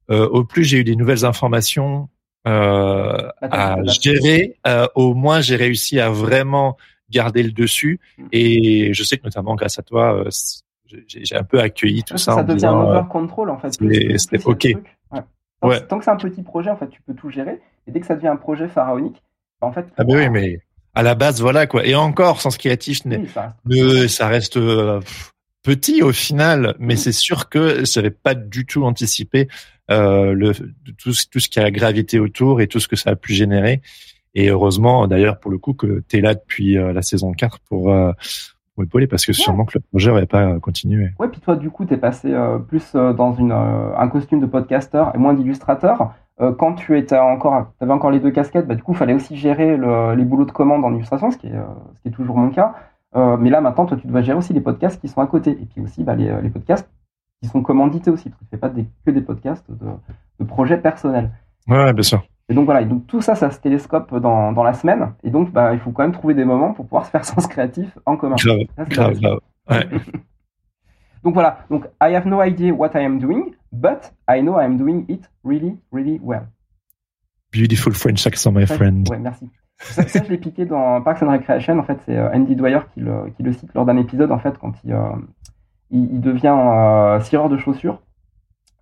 euh, 0.09 0.27
au 0.27 0.43
plus 0.43 0.65
j'ai 0.65 0.79
eu 0.79 0.83
des 0.83 0.95
nouvelles 0.97 1.23
informations 1.25 2.09
euh, 2.47 3.13
Bah, 3.41 3.47
t'as- 3.49 3.73
à 3.75 3.83
gérer, 4.01 4.57
euh, 4.67 4.87
au 4.95 5.13
moins 5.13 5.41
j'ai 5.41 5.55
réussi 5.55 5.99
à 5.99 6.09
vraiment 6.09 6.75
garder 7.09 7.43
le 7.43 7.51
dessus. 7.51 7.99
Mm. 8.17 8.23
Et 8.31 8.93
je 8.93 9.03
sais 9.03 9.17
que 9.17 9.23
notamment 9.23 9.55
grâce 9.55 9.79
à 9.79 9.83
toi, 9.83 10.15
euh, 10.25 10.29
j'ai 11.07 11.35
un 11.35 11.43
peu 11.43 11.59
accueilli 11.61 12.03
tout 12.03 12.17
ça 12.17 12.33
ça 12.33 12.37
en 12.39 12.43
devient 12.43 12.55
disant, 12.55 12.79
un 12.81 12.87
euh, 12.87 12.99
over 12.99 13.07
control 13.09 13.49
en 13.51 13.57
fait. 13.57 13.71
c'était 13.73 14.43
ok. 14.45 14.63
ouais. 14.65 14.75
Tant, 15.61 15.67
Ouais. 15.69 15.85
tant 15.87 15.99
que 15.99 16.03
c'est 16.05 16.11
un 16.11 16.15
petit 16.17 16.41
projet, 16.41 16.71
en 16.71 16.75
fait, 16.75 16.89
tu 16.89 17.01
peux 17.03 17.13
tout 17.13 17.29
gérer. 17.29 17.61
Et 17.87 17.91
dès 17.91 17.99
que 17.99 18.07
ça 18.07 18.15
devient 18.15 18.29
un 18.29 18.35
projet 18.35 18.67
pharaonique, 18.67 19.21
bah, 19.61 19.67
en 19.67 19.71
fait. 19.71 19.85
ah 19.95 20.03
ben 20.03 20.17
oui, 20.17 20.29
mais 20.29 20.59
à 20.95 21.03
la 21.03 21.15
base 21.15 21.41
voilà 21.41 21.67
quoi. 21.67 21.85
Et 21.85 21.95
encore, 21.95 22.39
créatif 22.57 23.05
n'est 23.05 23.17
oui, 23.17 23.27
ça 23.33 23.41
reste- 23.41 23.77
Euh, 23.77 24.07
ça 24.07 24.27
reste 24.27 24.57
euh, 24.57 24.99
petit 25.63 26.01
au 26.03 26.11
final, 26.11 26.75
mais 26.79 26.95
Mm. 26.95 26.97
c'est 26.97 27.11
sûr 27.11 27.49
que 27.49 27.83
je 27.85 27.99
n'avais 27.99 28.11
pas 28.11 28.33
du 28.35 28.65
tout 28.65 28.83
anticipé 28.83 29.47
euh, 29.89 30.33
le, 30.33 30.53
tout, 30.97 31.13
ce- 31.13 31.27
tout 31.27 31.39
ce 31.39 31.49
qui 31.49 31.59
a 31.59 31.69
gravité 31.71 32.17
autour 32.19 32.61
et 32.61 32.67
tout 32.67 32.79
ce 32.79 32.87
que 32.87 32.95
ça 32.95 33.09
a 33.11 33.15
pu 33.15 33.33
générer. 33.33 33.81
Et 34.35 34.47
heureusement, 34.49 35.07
d'ailleurs, 35.07 35.39
pour 35.39 35.51
le 35.51 35.57
coup, 35.57 35.73
que 35.73 36.01
tu 36.07 36.17
es 36.17 36.21
là 36.21 36.33
depuis 36.35 36.77
euh, 36.77 36.93
la 36.93 37.01
saison 37.01 37.33
4 37.33 37.59
pour, 37.67 37.91
euh, 37.91 38.13
pour 38.73 38.83
épauler, 38.85 39.05
parce 39.07 39.25
que 39.25 39.33
sûrement 39.33 39.65
que 39.65 39.73
le 39.77 39.81
projet 39.91 40.09
n'aurait 40.09 40.25
pas 40.27 40.57
continué. 40.59 41.09
Ouais, 41.19 41.27
puis 41.27 41.41
toi, 41.41 41.57
du 41.57 41.69
coup, 41.69 41.83
t'es 41.83 41.97
passé 41.97 42.31
euh, 42.31 42.57
plus 42.57 42.93
dans 42.93 43.35
une, 43.35 43.51
un 43.51 44.07
costume 44.07 44.39
de 44.39 44.45
podcasteur 44.45 45.11
et 45.13 45.17
moins 45.17 45.33
d'illustrateur. 45.33 46.13
Euh, 46.41 46.51
quand 46.53 46.73
tu 46.73 46.97
étais 46.97 47.17
encore, 47.17 47.67
avais 47.79 47.91
encore 47.91 48.09
les 48.11 48.19
deux 48.19 48.31
casquettes, 48.31 48.67
bah, 48.67 48.75
du 48.75 48.81
coup, 48.83 48.93
il 48.93 48.97
fallait 48.97 49.13
aussi 49.13 49.35
gérer 49.35 49.77
le- 49.77 50.15
les 50.15 50.25
boulots 50.25 50.45
de 50.45 50.51
commande 50.51 50.83
en 50.83 50.93
illustration, 50.93 51.29
ce 51.29 51.37
qui 51.37 51.47
est, 51.47 51.55
euh, 51.55 51.63
ce 51.95 52.01
qui 52.01 52.07
est 52.07 52.11
toujours 52.11 52.37
mon 52.37 52.49
cas. 52.49 52.73
Euh, 53.15 53.37
mais 53.37 53.49
là, 53.49 53.61
maintenant, 53.61 53.85
toi, 53.85 53.97
tu 53.97 54.07
dois 54.07 54.21
gérer 54.21 54.37
aussi 54.37 54.53
les 54.53 54.61
podcasts 54.61 54.99
qui 54.99 55.07
sont 55.07 55.21
à 55.21 55.27
côté. 55.27 55.51
Et 55.51 55.65
puis 55.65 55.81
aussi 55.81 56.03
bah, 56.03 56.15
les, 56.15 56.31
les 56.41 56.49
podcasts 56.49 56.89
qui 57.41 57.49
sont 57.49 57.61
commandités 57.61 58.09
aussi. 58.09 58.29
Parce 58.29 58.39
que 58.39 58.45
tu 58.45 58.49
fais 58.51 58.57
pas 58.57 58.69
des, 58.69 58.85
que 59.05 59.11
des 59.11 59.21
podcasts 59.21 59.69
de, 59.69 59.85
de 60.39 60.45
projets 60.45 60.77
personnels. 60.77 61.29
Ouais, 61.67 61.93
bien 61.93 62.03
sûr. 62.03 62.23
Et 62.49 62.53
donc 62.53 62.65
voilà, 62.65 62.81
et 62.81 62.85
donc 62.85 63.05
tout 63.07 63.21
ça, 63.21 63.35
ça 63.35 63.49
se 63.51 63.59
télescope 63.59 64.13
dans, 64.15 64.51
dans 64.51 64.63
la 64.63 64.73
semaine. 64.73 65.13
Et 65.23 65.29
donc, 65.29 65.51
bah, 65.51 65.73
il 65.73 65.79
faut 65.79 65.91
quand 65.91 66.03
même 66.03 66.11
trouver 66.11 66.33
des 66.33 66.43
moments 66.45 66.73
pour 66.73 66.85
pouvoir 66.85 67.05
se 67.05 67.11
faire 67.11 67.23
sens 67.31 67.45
créatif 67.47 67.97
en 68.05 68.17
commun. 68.17 68.35
Grave, 68.37 68.65
grave, 68.89 69.19
grave. 69.19 69.39
Ouais. 69.69 69.87
Donc 71.23 71.35
voilà, 71.35 71.59
donc 71.69 71.85
I 72.01 72.15
have 72.15 72.25
no 72.25 72.41
idea 72.43 72.73
what 72.73 72.89
I 72.95 73.05
am 73.05 73.19
doing, 73.19 73.51
but 73.71 74.11
I 74.27 74.41
know 74.41 74.59
I 74.59 74.65
am 74.65 74.77
doing 74.77 75.05
it 75.07 75.29
really, 75.43 75.77
really 75.91 76.19
well. 76.21 76.47
Beautiful 77.51 77.93
French 77.93 78.25
accent, 78.25 78.53
my 78.53 78.65
friend. 78.65 79.07
Ouais, 79.09 79.19
merci. 79.19 79.49
Ça, 79.79 80.07
ça, 80.07 80.23
je 80.23 80.29
l'ai 80.29 80.37
piqué 80.37 80.65
dans 80.65 81.01
Parks 81.01 81.23
and 81.23 81.31
Recreation. 81.31 81.79
En 81.79 81.83
fait, 81.83 81.99
c'est 82.05 82.15
euh, 82.15 82.31
Andy 82.33 82.55
Dwyer 82.55 82.79
qui 82.93 82.99
le, 82.99 83.29
qui 83.35 83.43
le 83.43 83.51
cite 83.51 83.73
lors 83.73 83.85
d'un 83.85 83.97
épisode, 83.97 84.31
en 84.31 84.37
fait, 84.37 84.57
quand 84.57 84.73
il, 84.83 84.93
euh, 84.93 85.09
il, 85.89 86.13
il 86.13 86.21
devient 86.21 86.55
euh, 86.55 87.19
cireur 87.21 87.49
de 87.49 87.57
chaussures. 87.57 87.99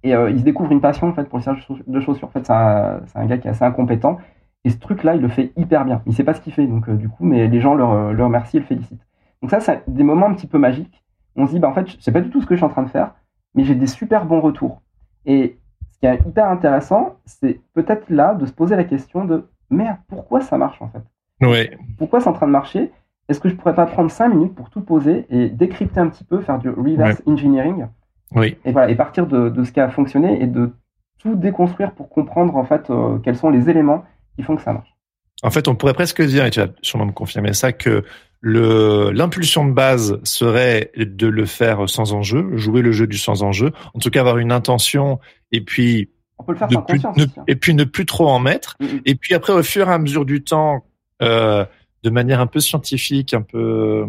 Et 0.03 0.13
euh, 0.13 0.29
il 0.29 0.39
se 0.39 0.43
découvre 0.43 0.72
une 0.72 0.81
passion, 0.81 1.08
en 1.08 1.13
fait, 1.13 1.24
pour 1.24 1.38
le 1.39 1.43
cirage 1.43 1.65
de 1.88 2.00
chaussures. 2.00 2.27
En 2.27 2.31
fait, 2.31 2.46
c'est 2.46 2.53
un, 2.53 3.25
gars 3.25 3.38
qui 3.38 3.48
est 3.48 3.51
assez 3.51 3.63
incompétent. 3.63 4.17
Et 4.65 4.69
ce 4.69 4.77
truc-là, 4.77 5.15
il 5.15 5.22
le 5.22 5.29
fait 5.29 5.51
hyper 5.55 5.86
bien. 5.86 6.01
Il 6.05 6.13
sait 6.13 6.24
pas 6.24 6.34
ce 6.34 6.41
qu'il 6.41 6.53
fait, 6.53 6.67
donc 6.67 6.89
du 6.89 7.08
coup, 7.08 7.24
mais 7.24 7.48
les 7.48 7.62
gens 7.62 7.75
le, 7.75 8.13
le 8.13 8.24
remercient 8.24 8.58
et 8.58 8.60
le 8.60 8.65
félicitent. 8.65 9.05
Donc 9.41 9.51
ça, 9.51 9.62
c'est 9.62 9.84
des 9.88 10.03
moments 10.03 10.27
un 10.27 10.34
petit 10.34 10.48
peu 10.48 10.58
magiques. 10.58 11.03
On 11.36 11.48
se 11.48 11.53
dit, 11.53 11.60
bah 11.60 11.69
en 11.69 11.74
fait, 11.74 11.89
je 11.89 11.98
sais 12.01 12.12
pas 12.12 12.19
du 12.19 12.29
tout 12.29 12.41
ce 12.41 12.46
que 12.46 12.55
je 12.55 12.60
suis 12.60 12.65
en 12.65 12.69
train 12.69 12.84
de 12.84 12.89
faire, 12.89 13.13
mais 13.59 13.65
j'ai 13.65 13.75
des 13.75 13.87
super 13.87 14.23
bons 14.23 14.39
retours. 14.39 14.81
Et 15.25 15.57
ce 15.91 15.99
qui 15.99 16.05
est 16.05 16.19
hyper 16.25 16.47
intéressant, 16.47 17.17
c'est 17.25 17.59
peut-être 17.73 18.09
là 18.09 18.33
de 18.33 18.45
se 18.45 18.53
poser 18.53 18.77
la 18.77 18.85
question 18.85 19.25
de 19.25 19.49
merde, 19.69 19.97
pourquoi 20.07 20.39
ça 20.39 20.57
marche 20.57 20.81
en 20.81 20.87
fait? 20.87 21.45
Ouais. 21.45 21.77
Pourquoi 21.97 22.21
c'est 22.21 22.29
en 22.29 22.33
train 22.33 22.47
de 22.47 22.53
marcher? 22.53 22.89
Est-ce 23.27 23.41
que 23.41 23.49
je 23.49 23.55
pourrais 23.55 23.75
pas 23.75 23.85
prendre 23.85 24.09
5 24.09 24.29
minutes 24.29 24.55
pour 24.55 24.69
tout 24.69 24.79
poser 24.79 25.25
et 25.29 25.49
décrypter 25.49 25.99
un 25.99 26.07
petit 26.07 26.23
peu, 26.23 26.39
faire 26.39 26.57
du 26.57 26.69
reverse 26.69 27.21
engineering? 27.25 27.87
Oui. 28.33 28.55
et 28.63 28.71
voilà, 28.71 28.91
et 28.91 28.95
partir 28.95 29.27
de, 29.27 29.49
de 29.49 29.63
ce 29.63 29.71
qui 29.71 29.79
a 29.79 29.89
fonctionné 29.89 30.41
et 30.41 30.47
de 30.47 30.71
tout 31.17 31.35
déconstruire 31.35 31.91
pour 31.91 32.09
comprendre 32.09 32.55
en 32.55 32.63
fait 32.63 32.89
euh, 32.89 33.17
quels 33.17 33.35
sont 33.35 33.49
les 33.49 33.69
éléments 33.69 34.05
qui 34.35 34.43
font 34.43 34.55
que 34.55 34.61
ça 34.61 34.71
marche. 34.71 34.95
En 35.41 35.49
fait, 35.49 35.67
on 35.67 35.75
pourrait 35.75 35.93
presque 35.93 36.21
dire, 36.21 36.45
et 36.45 36.49
tu 36.49 36.59
vas 36.59 36.67
sûrement 36.81 37.07
me 37.07 37.11
confirmer 37.11 37.53
ça, 37.53 37.73
que 37.73 38.03
le 38.41 39.12
l'impulsion 39.12 39.65
de 39.65 39.74
base 39.74 40.19
serait 40.24 40.91
de 40.96 41.27
le 41.27 41.46
faire 41.46 41.89
sans 41.89 42.13
enjeu, 42.13 42.55
jouer 42.55 42.81
le 42.81 42.91
jeu 42.91 43.08
du 43.08 43.17
sans 43.17 43.43
enjeu, 43.43 43.72
en 43.93 44.00
tout 44.00 44.10
cas 44.10 44.22
avoir 44.22 44.38
une 44.38 44.51
intention 44.51 45.19
et 45.51 45.62
puis 45.62 46.10
On 46.38 46.43
peut 46.43 46.53
le 46.53 46.58
faire 46.58 46.72
sans 46.72 46.81
plus, 46.84 47.00
ne- 47.17 47.24
hein. 47.24 47.43
et 47.48 47.55
puis 47.55 47.74
ne 47.74 47.84
plus 47.84 48.05
trop 48.05 48.29
en 48.29 48.39
mettre. 48.39 48.77
Mm, 48.79 48.86
mm. 48.86 49.01
Et 49.05 49.15
puis 49.15 49.34
après, 49.34 49.53
au 49.53 49.63
fur 49.63 49.89
et 49.89 49.93
à 49.93 50.00
mesure 50.00 50.25
du 50.25 50.43
temps, 50.43 50.86
euh, 51.22 51.65
de 52.03 52.10
manière 52.10 52.39
un 52.39 52.48
peu 52.48 52.62
scientifique, 52.62 53.34
un 53.34 53.41
peu 53.41 53.58
euh, 53.58 54.05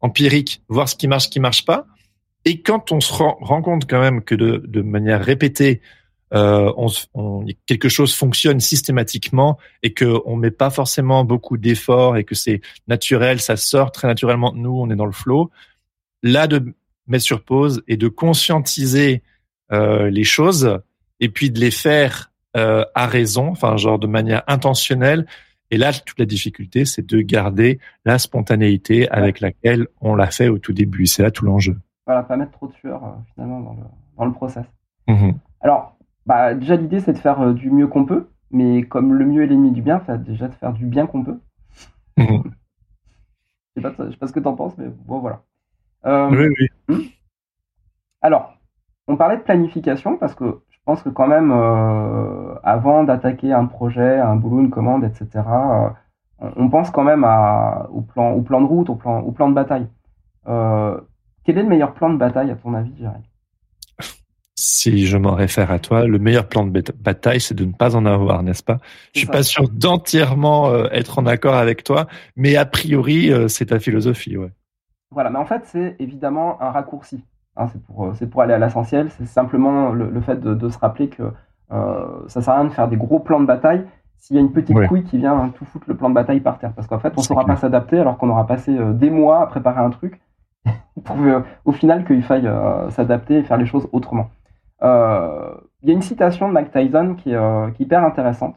empirique, 0.00 0.62
voir 0.68 0.88
ce 0.88 0.94
qui 0.94 1.08
marche, 1.08 1.24
ce 1.24 1.28
qui 1.28 1.40
marche 1.40 1.64
pas. 1.64 1.86
Et 2.44 2.62
quand 2.62 2.92
on 2.92 3.00
se 3.00 3.12
rend, 3.12 3.36
rend 3.40 3.62
compte 3.62 3.90
quand 3.90 4.00
même 4.00 4.22
que 4.22 4.36
de, 4.36 4.62
de 4.64 4.82
manière 4.82 5.20
répétée, 5.24 5.80
euh, 6.34 6.72
on, 7.14 7.46
quelque 7.66 7.88
chose 7.88 8.14
fonctionne 8.14 8.58
systématiquement 8.58 9.58
et 9.82 9.92
que 9.92 10.20
on 10.24 10.36
met 10.36 10.50
pas 10.50 10.70
forcément 10.70 11.24
beaucoup 11.24 11.56
d'efforts 11.56 12.16
et 12.16 12.24
que 12.24 12.34
c'est 12.34 12.60
naturel, 12.88 13.40
ça 13.40 13.56
sort 13.56 13.92
très 13.92 14.08
naturellement 14.08 14.52
de 14.52 14.58
nous, 14.58 14.76
on 14.76 14.90
est 14.90 14.96
dans 14.96 15.06
le 15.06 15.12
flow. 15.12 15.50
Là, 16.22 16.46
de 16.46 16.74
mettre 17.06 17.24
sur 17.24 17.42
pause 17.42 17.82
et 17.86 17.96
de 17.96 18.08
conscientiser 18.08 19.22
euh, 19.72 20.10
les 20.10 20.24
choses 20.24 20.80
et 21.20 21.28
puis 21.28 21.50
de 21.50 21.60
les 21.60 21.70
faire 21.70 22.32
euh, 22.56 22.84
à 22.94 23.06
raison, 23.06 23.48
enfin 23.48 23.76
genre 23.76 23.98
de 23.98 24.06
manière 24.06 24.42
intentionnelle. 24.46 25.26
Et 25.70 25.78
là, 25.78 25.92
toute 25.92 26.18
la 26.18 26.26
difficulté, 26.26 26.84
c'est 26.84 27.04
de 27.04 27.20
garder 27.20 27.80
la 28.04 28.18
spontanéité 28.18 29.08
avec 29.08 29.40
laquelle 29.40 29.88
on 30.00 30.14
l'a 30.14 30.30
fait 30.30 30.48
au 30.48 30.58
tout 30.58 30.72
début. 30.72 31.06
C'est 31.06 31.22
là 31.22 31.30
tout 31.30 31.44
l'enjeu. 31.44 31.76
Voilà, 32.06 32.22
pas 32.22 32.36
mettre 32.36 32.52
trop 32.52 32.68
de 32.68 32.72
sueur 32.74 33.04
euh, 33.04 33.08
finalement 33.34 33.60
dans 33.60 33.72
le, 33.72 33.82
dans 34.16 34.24
le 34.24 34.32
process. 34.32 34.64
Mmh 35.08 35.32
Alors, 35.60 35.95
bah, 36.26 36.54
déjà 36.54 36.76
l'idée 36.76 37.00
c'est 37.00 37.12
de 37.12 37.18
faire 37.18 37.40
euh, 37.40 37.52
du 37.54 37.70
mieux 37.70 37.86
qu'on 37.86 38.04
peut, 38.04 38.28
mais 38.50 38.82
comme 38.82 39.14
le 39.14 39.24
mieux 39.24 39.44
est 39.44 39.46
l'ennemi 39.46 39.72
du 39.72 39.82
bien, 39.82 40.02
c'est 40.06 40.22
déjà 40.22 40.48
de 40.48 40.54
faire 40.54 40.72
du 40.72 40.86
bien 40.86 41.06
qu'on 41.06 41.24
peut. 41.24 41.38
Mmh 42.18 42.50
je, 43.76 43.82
sais 43.82 43.92
pas, 43.94 44.10
sais 44.10 44.16
pas 44.16 44.26
ce 44.26 44.32
que 44.32 44.40
tu 44.40 44.48
en 44.48 44.54
penses, 44.54 44.76
mais 44.78 44.88
bon 44.88 45.18
voilà. 45.18 45.42
oui, 46.04 46.48
oui. 46.48 46.68
Hmm 46.88 47.02
Alors, 48.22 48.56
on 49.08 49.16
parlait 49.16 49.36
de 49.36 49.42
planification 49.42 50.16
parce 50.16 50.34
que 50.34 50.60
je 50.70 50.78
pense 50.92 51.02
que 51.02 51.08
quand 51.08 51.26
même, 51.26 51.50
euh, 51.52 52.54
avant 52.62 53.04
d'attaquer 53.04 53.52
un 53.52 53.66
projet, 53.66 54.18
un 54.18 54.36
boulot, 54.36 54.60
une 54.60 54.70
commande, 54.70 55.04
etc., 55.04 55.28
euh, 55.34 55.88
on 56.56 56.68
pense 56.68 56.90
quand 56.90 57.02
même 57.02 57.24
à, 57.24 57.88
au, 57.92 58.02
plan, 58.02 58.32
au 58.32 58.42
plan 58.42 58.60
de 58.60 58.66
route, 58.66 58.88
au 58.88 58.94
plan, 58.94 59.20
au 59.20 59.32
plan 59.32 59.48
de 59.48 59.54
bataille. 59.54 59.88
Euh, 60.46 61.00
quel 61.44 61.58
est 61.58 61.62
le 61.62 61.68
meilleur 61.68 61.92
plan 61.94 62.08
de 62.10 62.16
bataille 62.16 62.50
à 62.52 62.54
ton 62.56 62.72
avis, 62.74 62.96
Jérémy 62.96 63.24
si 64.66 65.06
je 65.06 65.16
m'en 65.16 65.34
réfère 65.34 65.70
à 65.70 65.78
toi, 65.78 66.06
le 66.06 66.18
meilleur 66.18 66.48
plan 66.48 66.64
de 66.64 66.82
bataille, 66.98 67.40
c'est 67.40 67.54
de 67.54 67.64
ne 67.64 67.72
pas 67.72 67.94
en 67.96 68.04
avoir, 68.06 68.42
n'est-ce 68.42 68.62
pas? 68.62 68.78
Je 69.14 69.20
suis 69.20 69.28
pas 69.28 69.42
sûr 69.42 69.68
d'entièrement 69.68 70.74
être 70.86 71.18
en 71.18 71.26
accord 71.26 71.54
avec 71.54 71.84
toi, 71.84 72.06
mais 72.34 72.56
a 72.56 72.66
priori, 72.66 73.30
c'est 73.48 73.66
ta 73.66 73.78
philosophie, 73.78 74.36
ouais. 74.36 74.50
Voilà, 75.10 75.30
mais 75.30 75.38
en 75.38 75.46
fait, 75.46 75.62
c'est 75.66 75.96
évidemment 75.98 76.60
un 76.60 76.70
raccourci. 76.70 77.22
Hein, 77.56 77.68
c'est 77.72 77.82
pour, 77.82 78.12
pour, 78.30 78.42
aller 78.42 78.54
à 78.54 78.58
l'essentiel. 78.58 79.10
C'est 79.16 79.26
simplement 79.26 79.92
le, 79.92 80.20
fait 80.20 80.40
de, 80.40 80.68
se 80.68 80.78
rappeler 80.78 81.08
que 81.08 81.22
euh, 81.72 82.06
ça 82.28 82.42
sert 82.42 82.54
à 82.54 82.60
rien 82.60 82.68
de 82.68 82.72
faire 82.72 82.88
des 82.88 82.96
gros 82.96 83.18
plans 83.18 83.40
de 83.40 83.46
bataille 83.46 83.84
s'il 84.18 84.36
y 84.36 84.38
a 84.38 84.42
une 84.42 84.52
petite 84.52 84.76
couille 84.88 85.04
qui 85.04 85.18
vient 85.18 85.50
tout 85.56 85.64
foutre 85.64 85.84
le 85.88 85.96
plan 85.96 86.08
de 86.08 86.14
bataille 86.14 86.40
par 86.40 86.58
terre. 86.58 86.72
Parce 86.74 86.88
qu'en 86.88 86.98
fait, 86.98 87.12
on 87.16 87.20
ne 87.20 87.26
saura 87.26 87.44
pas 87.44 87.56
s'adapter 87.56 87.98
alors 87.98 88.18
qu'on 88.18 88.28
aura 88.28 88.46
passé 88.46 88.76
euh, 88.76 88.92
des 88.92 89.10
mois 89.10 89.42
à 89.42 89.46
préparer 89.46 89.80
un 89.80 89.90
truc 89.90 90.20
pour 91.04 91.16
euh, 91.20 91.40
au 91.64 91.72
final 91.72 92.04
qu'il 92.04 92.22
faille 92.22 92.46
euh, 92.46 92.90
s'adapter 92.90 93.38
et 93.38 93.42
faire 93.42 93.56
les 93.56 93.66
choses 93.66 93.88
autrement. 93.92 94.30
Il 94.82 95.88
y 95.88 95.90
a 95.90 95.94
une 95.94 96.02
citation 96.02 96.48
de 96.48 96.52
Mike 96.52 96.72
Tyson 96.72 97.14
qui, 97.16 97.30
qui 97.30 97.32
est 97.32 97.84
hyper 97.84 98.04
intéressante. 98.04 98.56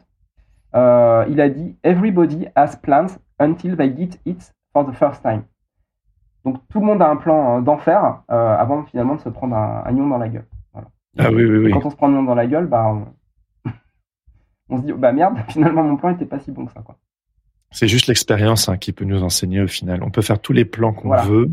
il 0.74 1.40
a 1.40 1.48
dit 1.48 1.76
Everybody 1.82 2.48
has 2.54 2.76
plans 2.76 3.18
until 3.38 3.76
they 3.76 3.94
get 3.94 4.18
it 4.24 4.52
for 4.72 4.84
the 4.84 4.94
first 4.94 5.22
time. 5.22 5.44
Donc 6.44 6.56
tout 6.68 6.80
le 6.80 6.86
monde 6.86 7.02
a 7.02 7.08
un 7.08 7.16
plan 7.16 7.58
euh, 7.58 7.60
d'enfer 7.60 8.22
euh, 8.30 8.56
avant 8.56 8.84
finalement 8.84 9.16
de 9.16 9.20
se 9.20 9.28
prendre 9.28 9.56
un, 9.56 9.82
un, 9.84 9.92
dans 9.92 10.18
la 10.18 10.28
gueule. 10.28 10.46
Ah 11.18 11.30
oui, 11.32 11.44
oui, 11.44 11.58
oui. 11.58 11.72
Quand 11.72 11.84
on 11.84 11.90
se 11.90 11.96
prend 11.96 12.08
un 12.08 12.12
lion 12.12 12.22
dans 12.22 12.36
la 12.36 12.46
gueule, 12.46 12.66
bah, 12.66 12.96
on, 14.68 14.78
se 14.78 14.82
dit 14.82 14.92
bah 14.92 15.12
merde, 15.12 15.36
finalement 15.48 15.82
mon 15.82 15.96
plan 15.96 16.10
était 16.10 16.24
pas 16.24 16.38
si 16.38 16.50
bon 16.52 16.66
que 16.66 16.72
ça. 16.72 16.80
Quoi. 16.80 16.96
C'est 17.72 17.88
juste 17.88 18.06
l'expérience 18.06 18.68
hein, 18.68 18.78
qui 18.78 18.92
peut 18.92 19.04
nous 19.04 19.22
enseigner 19.22 19.60
au 19.60 19.66
final. 19.66 20.02
On 20.02 20.10
peut 20.10 20.22
faire 20.22 20.40
tous 20.40 20.52
les 20.52 20.64
plans 20.64 20.92
qu'on 20.92 21.14
veut. 21.16 21.50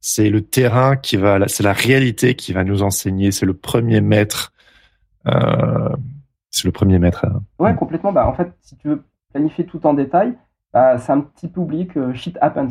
C'est 0.00 0.30
le 0.30 0.42
terrain 0.42 0.96
qui 0.96 1.16
va, 1.16 1.48
c'est 1.48 1.62
la 1.62 1.72
réalité 1.72 2.34
qui 2.34 2.52
va 2.52 2.64
nous 2.64 2.82
enseigner. 2.82 3.32
C'est 3.32 3.46
le 3.46 3.54
premier 3.54 4.00
maître. 4.00 4.52
Euh, 5.26 5.90
c'est 6.50 6.64
le 6.64 6.72
premier 6.72 6.98
maître. 6.98 7.24
Hein. 7.26 7.42
Ouais, 7.58 7.74
complètement. 7.74 8.12
Bah, 8.12 8.26
en 8.26 8.34
fait, 8.34 8.52
si 8.60 8.76
tu 8.76 8.88
veux 8.88 9.04
planifier 9.32 9.66
tout 9.66 9.86
en 9.86 9.94
détail, 9.94 10.34
bah, 10.72 10.98
c'est 10.98 11.12
un 11.12 11.20
petit 11.20 11.48
peu 11.48 11.60
oublié 11.60 11.86
que 11.86 12.12
shit 12.12 12.38
happens. 12.40 12.68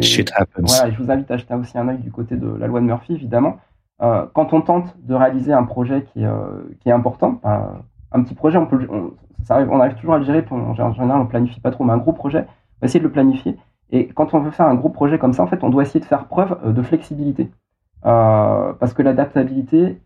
Shit 0.00 0.32
happens. 0.34 0.62
Voilà, 0.66 0.90
je 0.90 1.02
vous 1.02 1.10
invite 1.10 1.30
à 1.30 1.36
jeter 1.36 1.54
aussi 1.54 1.78
un 1.78 1.88
œil 1.88 1.98
du 1.98 2.10
côté 2.10 2.36
de 2.36 2.48
la 2.48 2.66
loi 2.66 2.80
de 2.80 2.86
Murphy, 2.86 3.14
évidemment. 3.14 3.58
Euh, 4.02 4.26
quand 4.34 4.52
on 4.52 4.60
tente 4.60 4.94
de 4.98 5.14
réaliser 5.14 5.52
un 5.52 5.64
projet 5.64 6.04
qui 6.12 6.22
est, 6.22 6.26
euh, 6.26 6.64
qui 6.80 6.88
est 6.88 6.92
important, 6.92 7.40
bah, 7.42 7.82
un 8.12 8.22
petit 8.22 8.34
projet, 8.34 8.58
on, 8.58 8.66
peut, 8.66 8.86
on, 8.90 9.12
ça 9.44 9.54
arrive, 9.54 9.70
on 9.70 9.80
arrive 9.80 9.94
toujours 9.94 10.14
à 10.14 10.18
le 10.18 10.24
gérer. 10.24 10.44
En 10.50 10.74
général, 10.74 11.20
on 11.20 11.26
planifie 11.26 11.60
pas 11.60 11.70
trop, 11.70 11.84
mais 11.84 11.92
un 11.92 11.98
gros 11.98 12.12
projet, 12.12 12.40
on 12.40 12.80
va 12.82 12.86
essayer 12.86 13.00
de 13.00 13.04
le 13.04 13.12
planifier. 13.12 13.56
Et 13.90 14.08
quand 14.08 14.34
on 14.34 14.40
veut 14.40 14.50
faire 14.50 14.66
un 14.66 14.74
gros 14.74 14.88
projet 14.88 15.18
comme 15.18 15.32
ça, 15.32 15.42
en 15.42 15.46
fait, 15.46 15.62
on 15.62 15.70
doit 15.70 15.82
essayer 15.82 16.00
de 16.00 16.04
faire 16.04 16.26
preuve 16.26 16.58
euh, 16.64 16.72
de 16.72 16.82
flexibilité. 16.82 17.50
parce 18.02 18.94
que 18.94 19.02
l'adaptabilité, 19.02 20.00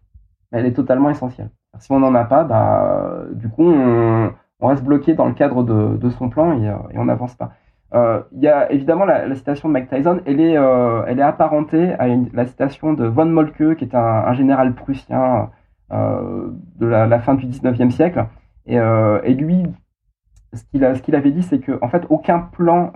elle 0.52 0.66
est 0.66 0.72
totalement 0.72 1.10
essentielle. 1.10 1.50
Si 1.78 1.92
on 1.92 2.00
n'en 2.00 2.14
a 2.14 2.24
pas, 2.24 2.44
bah, 2.44 3.24
du 3.32 3.48
coup, 3.48 3.64
on, 3.64 4.32
reste 4.66 4.84
bloqué 4.84 5.14
dans 5.14 5.26
le 5.26 5.34
cadre 5.34 5.62
de, 5.62 6.10
son 6.10 6.28
plan 6.28 6.52
et, 6.52 6.66
et 6.66 6.98
on 6.98 7.04
n'avance 7.06 7.34
pas. 7.34 7.52
Euh, 7.92 8.22
il 8.32 8.40
y 8.40 8.48
a 8.48 8.70
évidemment 8.70 9.04
la, 9.04 9.34
citation 9.34 9.68
de 9.68 9.72
Mike 9.72 9.88
Tyson, 9.88 10.20
elle 10.24 10.40
est, 10.40 10.56
euh, 10.56 11.02
elle 11.08 11.18
est 11.18 11.22
apparentée 11.22 11.92
à 11.94 12.06
la 12.06 12.46
citation 12.46 12.92
de 12.92 13.04
von 13.06 13.26
Moltke, 13.26 13.74
qui 13.76 13.84
est 13.84 13.94
un, 13.94 14.32
général 14.34 14.74
prussien 14.74 15.50
euh, 15.92 16.50
de 16.76 16.86
la, 16.86 17.18
fin 17.20 17.34
du 17.34 17.46
19e 17.46 17.90
siècle. 17.90 18.26
Et 18.66 19.34
lui, 19.34 19.64
ce 20.52 20.64
qu'il 20.64 21.00
qu'il 21.02 21.14
avait 21.14 21.30
dit, 21.30 21.42
c'est 21.42 21.60
que 21.60 21.78
en 21.82 21.88
fait, 21.88 22.04
aucun 22.08 22.40
plan 22.40 22.92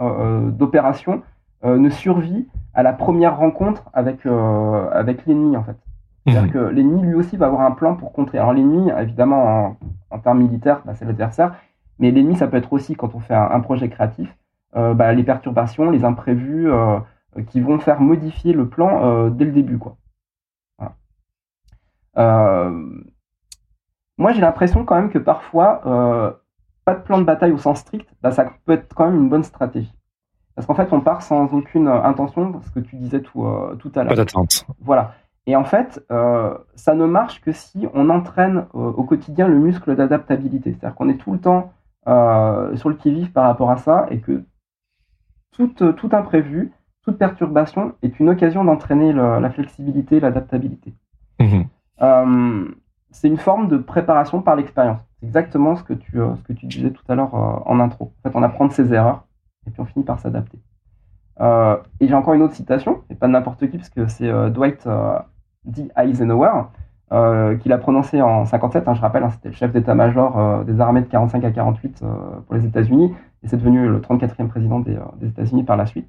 d'opération 0.51 1.23
ne 1.63 1.89
survit 1.89 2.49
à 2.75 2.83
la 2.83 2.93
première 2.93 3.37
rencontre 3.37 3.85
avec, 3.93 4.27
avec 4.27 5.25
l'ennemi, 5.27 5.57
en 5.57 5.63
fait. 5.63 5.77
C'est-à-dire 6.27 6.49
mmh. 6.49 6.53
que 6.53 6.59
l'ennemi, 6.59 7.03
lui 7.03 7.15
aussi, 7.15 7.37
va 7.37 7.47
avoir 7.47 7.63
un 7.63 7.71
plan 7.71 7.97
pour 7.97 8.13
contrer. 8.13 8.39
Alors 8.39 8.53
l'ennemi, 8.53 8.91
évidemment, 8.99 9.77
en, 10.11 10.19
termes 10.19 10.39
militaires, 10.39 10.83
bah, 10.85 10.95
c'est 10.95 11.05
l'adversaire, 11.05 11.55
mais 11.99 12.11
l'ennemi, 12.11 12.37
ça 12.37 12.49
peut 12.49 12.57
être 12.57 12.73
aussi, 12.73 12.95
quand 12.97 13.15
on 13.15 13.21
fait 13.21 13.35
un 13.35 13.61
projet 13.61 13.89
créatif, 13.89 14.35
euh, 14.77 14.93
bah, 14.93 15.13
les 15.13 15.23
perturbations, 15.23 15.91
les 15.91 16.05
imprévus 16.05 16.69
euh, 16.69 16.99
qui 17.47 17.61
vont 17.61 17.79
faire 17.79 18.01
modifier 18.01 18.53
le 18.53 18.69
plan 18.69 19.05
euh, 19.05 19.31
dès 19.31 19.45
le 19.45 19.53
début. 19.53 19.79
Quoi. 19.79 19.97
moi, 24.17 24.33
j'ai 24.33 24.41
l'impression 24.41 24.85
quand 24.85 24.97
même 24.97 25.11
que 25.11 25.19
parfois, 25.19 26.41
pas 26.85 26.95
de 26.95 27.03
plan 27.03 27.19
de 27.19 27.25
bataille 27.25 27.53
au 27.53 27.59
sens 27.59 27.81
strict, 27.81 28.09
bah, 28.23 28.31
ça 28.31 28.53
peut 28.65 28.73
être 28.73 28.95
quand 28.95 29.07
même 29.07 29.21
une 29.23 29.29
bonne 29.29 29.45
stratégie. 29.45 29.95
Parce 30.55 30.67
qu'en 30.67 30.75
fait, 30.75 30.93
on 30.93 31.01
part 31.01 31.23
sans 31.23 31.53
aucune 31.53 31.89
intention, 31.89 32.61
ce 32.63 32.71
que 32.71 32.81
tu 32.81 32.97
disais 32.97 33.21
tout, 33.21 33.45
tout 33.81 33.91
à 33.97 34.05
l'heure. 34.05 34.11
Pas 34.11 34.17
d'attente. 34.17 34.67
Voilà. 34.81 35.15
Et 35.47 35.57
en 35.57 35.65
fait, 35.65 36.07
ça 36.77 36.95
ne 36.95 37.07
marche 37.07 37.41
que 37.41 37.51
si 37.51 37.89
on 37.93 38.09
entraîne 38.09 38.67
au 38.73 39.03
quotidien 39.03 39.49
le 39.49 39.59
muscle 39.59 39.97
d'adaptabilité. 39.97 40.71
C'est-à-dire 40.71 40.95
qu'on 40.95 41.09
est 41.09 41.17
tout 41.17 41.33
le 41.33 41.41
temps 41.41 41.73
sur 42.07 42.89
le 42.89 42.95
qui-vive 42.95 43.33
par 43.33 43.47
rapport 43.47 43.73
à 43.73 43.79
ça 43.79 44.07
et 44.13 44.21
que 44.21 44.45
euh, 45.61 45.93
tout, 45.93 46.09
imprévu, 46.13 46.73
toute 47.03 47.19
perturbation 47.19 47.95
est 48.03 48.19
une 48.19 48.29
occasion 48.29 48.65
d'entraîner 48.65 49.13
la 49.13 49.51
flexibilité, 49.51 50.21
l'adaptabilité. 50.21 50.95
Mhm. 51.41 51.67
Euh, 53.15 53.21
c'est 53.21 53.29
une 53.29 53.37
forme 53.37 53.69
de 53.69 53.77
préparation 53.77 54.43
par 54.43 54.57
l'expérience. 54.57 55.01
C'est 55.21 55.27
exactement 55.27 55.77
ce 55.77 55.83
que 55.83 55.95
tu, 55.95 56.21
euh, 56.21 56.35
disais 56.49 56.91
tout 56.91 57.05
à 57.09 57.15
l'heure 57.15 57.35
en 57.35 57.81
intro. 57.81 58.13
En 58.25 58.29
fait, 58.29 58.37
on 58.37 58.43
apprend 58.43 58.67
de 58.67 58.73
ses 58.73 58.93
erreurs 58.93 59.25
et 59.67 59.71
puis 59.71 59.81
on 59.81 59.85
finit 59.85 60.05
par 60.05 60.19
s'adapter. 60.21 60.59
et 61.41 62.09
j'ai 62.09 62.15
encore 62.15 62.35
une 62.35 62.43
autre 62.43 62.55
citation, 62.55 63.03
et 63.11 63.15
pas 63.15 63.29
n'importe 63.29 63.69
qui, 63.71 63.79
parce 63.79 63.89
que 63.89 64.07
c'est 64.07 64.31
Dwight 64.51 64.87
D. 65.65 65.91
Eisenhower 65.97 66.65
qui 67.61 67.69
l'a 67.69 67.79
prononcé 67.79 68.21
en 68.21 68.45
57. 68.45 68.89
Hein, 68.89 68.95
je 68.95 69.01
rappelle, 69.01 69.23
hein, 69.23 69.31
c'était 69.31 69.49
le 69.49 69.55
chef 69.55 69.73
d'état-major 69.73 70.65
des 70.65 70.81
armées 70.81 71.01
de 71.01 71.07
45 71.07 71.45
à 71.45 71.51
48 71.51 72.05
pour 72.47 72.55
les 72.55 72.67
États-Unis 72.67 73.15
et 73.45 73.49
c'est 73.49 73.59
devenu 73.59 73.89
le 73.89 74.01
34e 74.01 74.49
président 74.49 74.81
des, 74.81 74.97
euh, 74.97 75.29
États-Unis 75.29 75.65
par 75.65 75.77
la 75.77 75.87
suite. 75.87 76.09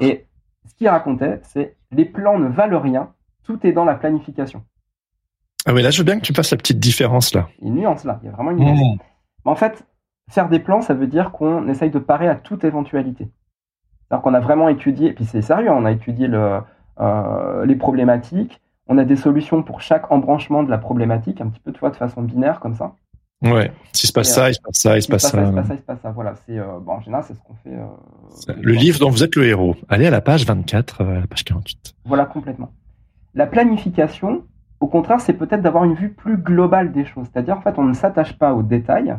Et 0.00 0.26
ce 0.66 0.74
qu'il 0.74 0.88
racontait, 0.88 1.40
c'est 1.44 1.76
les 1.92 2.04
plans 2.04 2.38
ne 2.38 2.48
valent 2.48 2.80
rien, 2.80 3.10
tout 3.44 3.64
est 3.66 3.72
dans 3.72 3.84
la 3.84 3.94
planification. 3.94 4.62
Ah 5.66 5.72
oui, 5.72 5.82
là, 5.82 5.90
je 5.90 5.98
veux 5.98 6.04
bien 6.04 6.16
que 6.16 6.24
tu 6.24 6.32
fasses 6.32 6.50
la 6.50 6.56
petite 6.56 6.80
différence 6.80 7.34
là. 7.34 7.48
Une 7.60 7.74
nuance 7.74 8.04
là, 8.04 8.18
il 8.22 8.26
y 8.26 8.28
a 8.28 8.32
vraiment 8.32 8.50
une 8.50 8.58
nuance. 8.58 8.80
Mmh. 8.80 8.98
En 9.48 9.54
fait, 9.54 9.84
faire 10.30 10.48
des 10.48 10.58
plans, 10.58 10.80
ça 10.80 10.94
veut 10.94 11.06
dire 11.06 11.32
qu'on 11.32 11.68
essaye 11.68 11.90
de 11.90 11.98
parer 11.98 12.28
à 12.28 12.34
toute 12.34 12.64
éventualité. 12.64 13.28
Alors 14.10 14.22
qu'on 14.22 14.34
a 14.34 14.40
vraiment 14.40 14.68
étudié, 14.68 15.10
et 15.10 15.12
puis 15.12 15.24
c'est 15.24 15.42
sérieux, 15.42 15.70
on 15.70 15.84
a 15.84 15.90
étudié 15.90 16.26
le, 16.26 16.60
euh, 17.00 17.64
les 17.64 17.76
problématiques, 17.76 18.60
on 18.88 18.98
a 18.98 19.04
des 19.04 19.16
solutions 19.16 19.62
pour 19.62 19.80
chaque 19.80 20.10
embranchement 20.10 20.62
de 20.62 20.70
la 20.70 20.78
problématique, 20.78 21.40
un 21.40 21.48
petit 21.48 21.60
peu, 21.60 21.72
tu 21.72 21.80
vois, 21.80 21.90
de 21.90 21.96
façon 21.96 22.22
binaire 22.22 22.60
comme 22.60 22.74
ça. 22.74 22.94
Ouais. 23.42 23.72
S'il 23.92 24.08
se 24.08 24.12
passe 24.12 24.32
ça, 24.32 24.50
il 24.50 24.54
se 24.54 24.60
passe 24.60 24.78
ça, 24.78 24.96
il 24.96 25.02
se 25.02 25.08
passe 25.08 25.22
ça. 25.22 25.42
Il 25.42 25.48
se 25.48 25.52
passe 25.52 25.66
ça, 25.66 25.74
il 25.74 25.78
se 25.78 25.82
passe 25.82 26.00
ça. 26.00 26.10
Voilà. 26.12 26.34
C'est 26.46 26.58
euh, 26.58 26.78
bon, 26.80 26.92
en 26.92 27.00
général, 27.00 27.24
c'est 27.26 27.34
ce 27.34 27.40
qu'on 27.40 27.54
fait. 27.54 27.74
Euh, 27.74 28.54
le 28.60 28.72
livre 28.72 29.00
dont 29.00 29.10
vous 29.10 29.24
êtes 29.24 29.34
le 29.34 29.46
héros. 29.46 29.74
Allez 29.88 30.06
à 30.06 30.10
la 30.10 30.20
page 30.20 30.46
24, 30.46 31.00
euh, 31.00 31.16
à 31.16 31.20
la 31.20 31.26
page 31.26 31.44
48. 31.44 31.94
Voilà, 32.04 32.24
complètement. 32.26 32.72
La 33.34 33.46
planification, 33.46 34.44
au 34.82 34.88
contraire, 34.88 35.20
c'est 35.20 35.32
peut-être 35.32 35.62
d'avoir 35.62 35.84
une 35.84 35.94
vue 35.94 36.10
plus 36.10 36.36
globale 36.36 36.90
des 36.90 37.04
choses. 37.04 37.28
C'est-à-dire, 37.32 37.56
en 37.56 37.60
fait, 37.60 37.78
on 37.78 37.84
ne 37.84 37.92
s'attache 37.92 38.36
pas 38.36 38.52
aux 38.52 38.64
détails, 38.64 39.16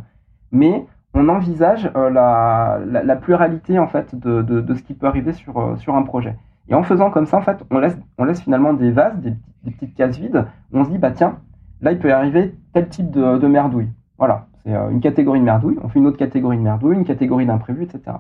mais 0.52 0.86
on 1.14 1.30
envisage 1.30 1.90
la, 1.94 2.80
la, 2.86 3.16
pluralité 3.16 3.80
en 3.80 3.88
fait 3.88 4.14
de, 4.16 4.76
ce 4.76 4.82
qui 4.82 4.94
peut 4.94 5.08
arriver 5.08 5.32
sur, 5.32 5.76
sur 5.78 5.96
un 5.96 6.02
projet. 6.02 6.36
Et 6.68 6.74
en 6.76 6.84
faisant 6.84 7.10
comme 7.12 7.26
ça, 7.26 7.38
en 7.38 7.42
fait, 7.42 7.64
on 7.72 7.80
laisse, 7.80 8.42
finalement 8.42 8.74
des 8.74 8.92
vases, 8.92 9.18
des, 9.20 9.36
petites 9.72 9.96
cases 9.96 10.18
vides. 10.18 10.46
On 10.74 10.84
se 10.84 10.90
dit, 10.90 10.98
bah 10.98 11.12
tiens, 11.12 11.38
là, 11.82 11.94
il 11.94 12.00
peut 12.00 12.12
arriver 12.12 12.56
tel 12.74 12.90
type 12.90 13.10
de, 13.10 13.48
merdouille. 13.48 13.90
Voilà, 14.18 14.48
c'est 14.64 14.72
une 14.72 15.00
catégorie 15.00 15.40
de 15.40 15.46
merdouille. 15.46 15.78
On 15.82 15.88
fait 15.88 16.00
une 16.00 16.08
autre 16.08 16.18
catégorie 16.18 16.58
de 16.58 16.64
merdouille, 16.64 16.96
une 16.96 17.06
catégorie 17.06 17.46
d'imprévu, 17.46 17.84
etc. 17.84 18.18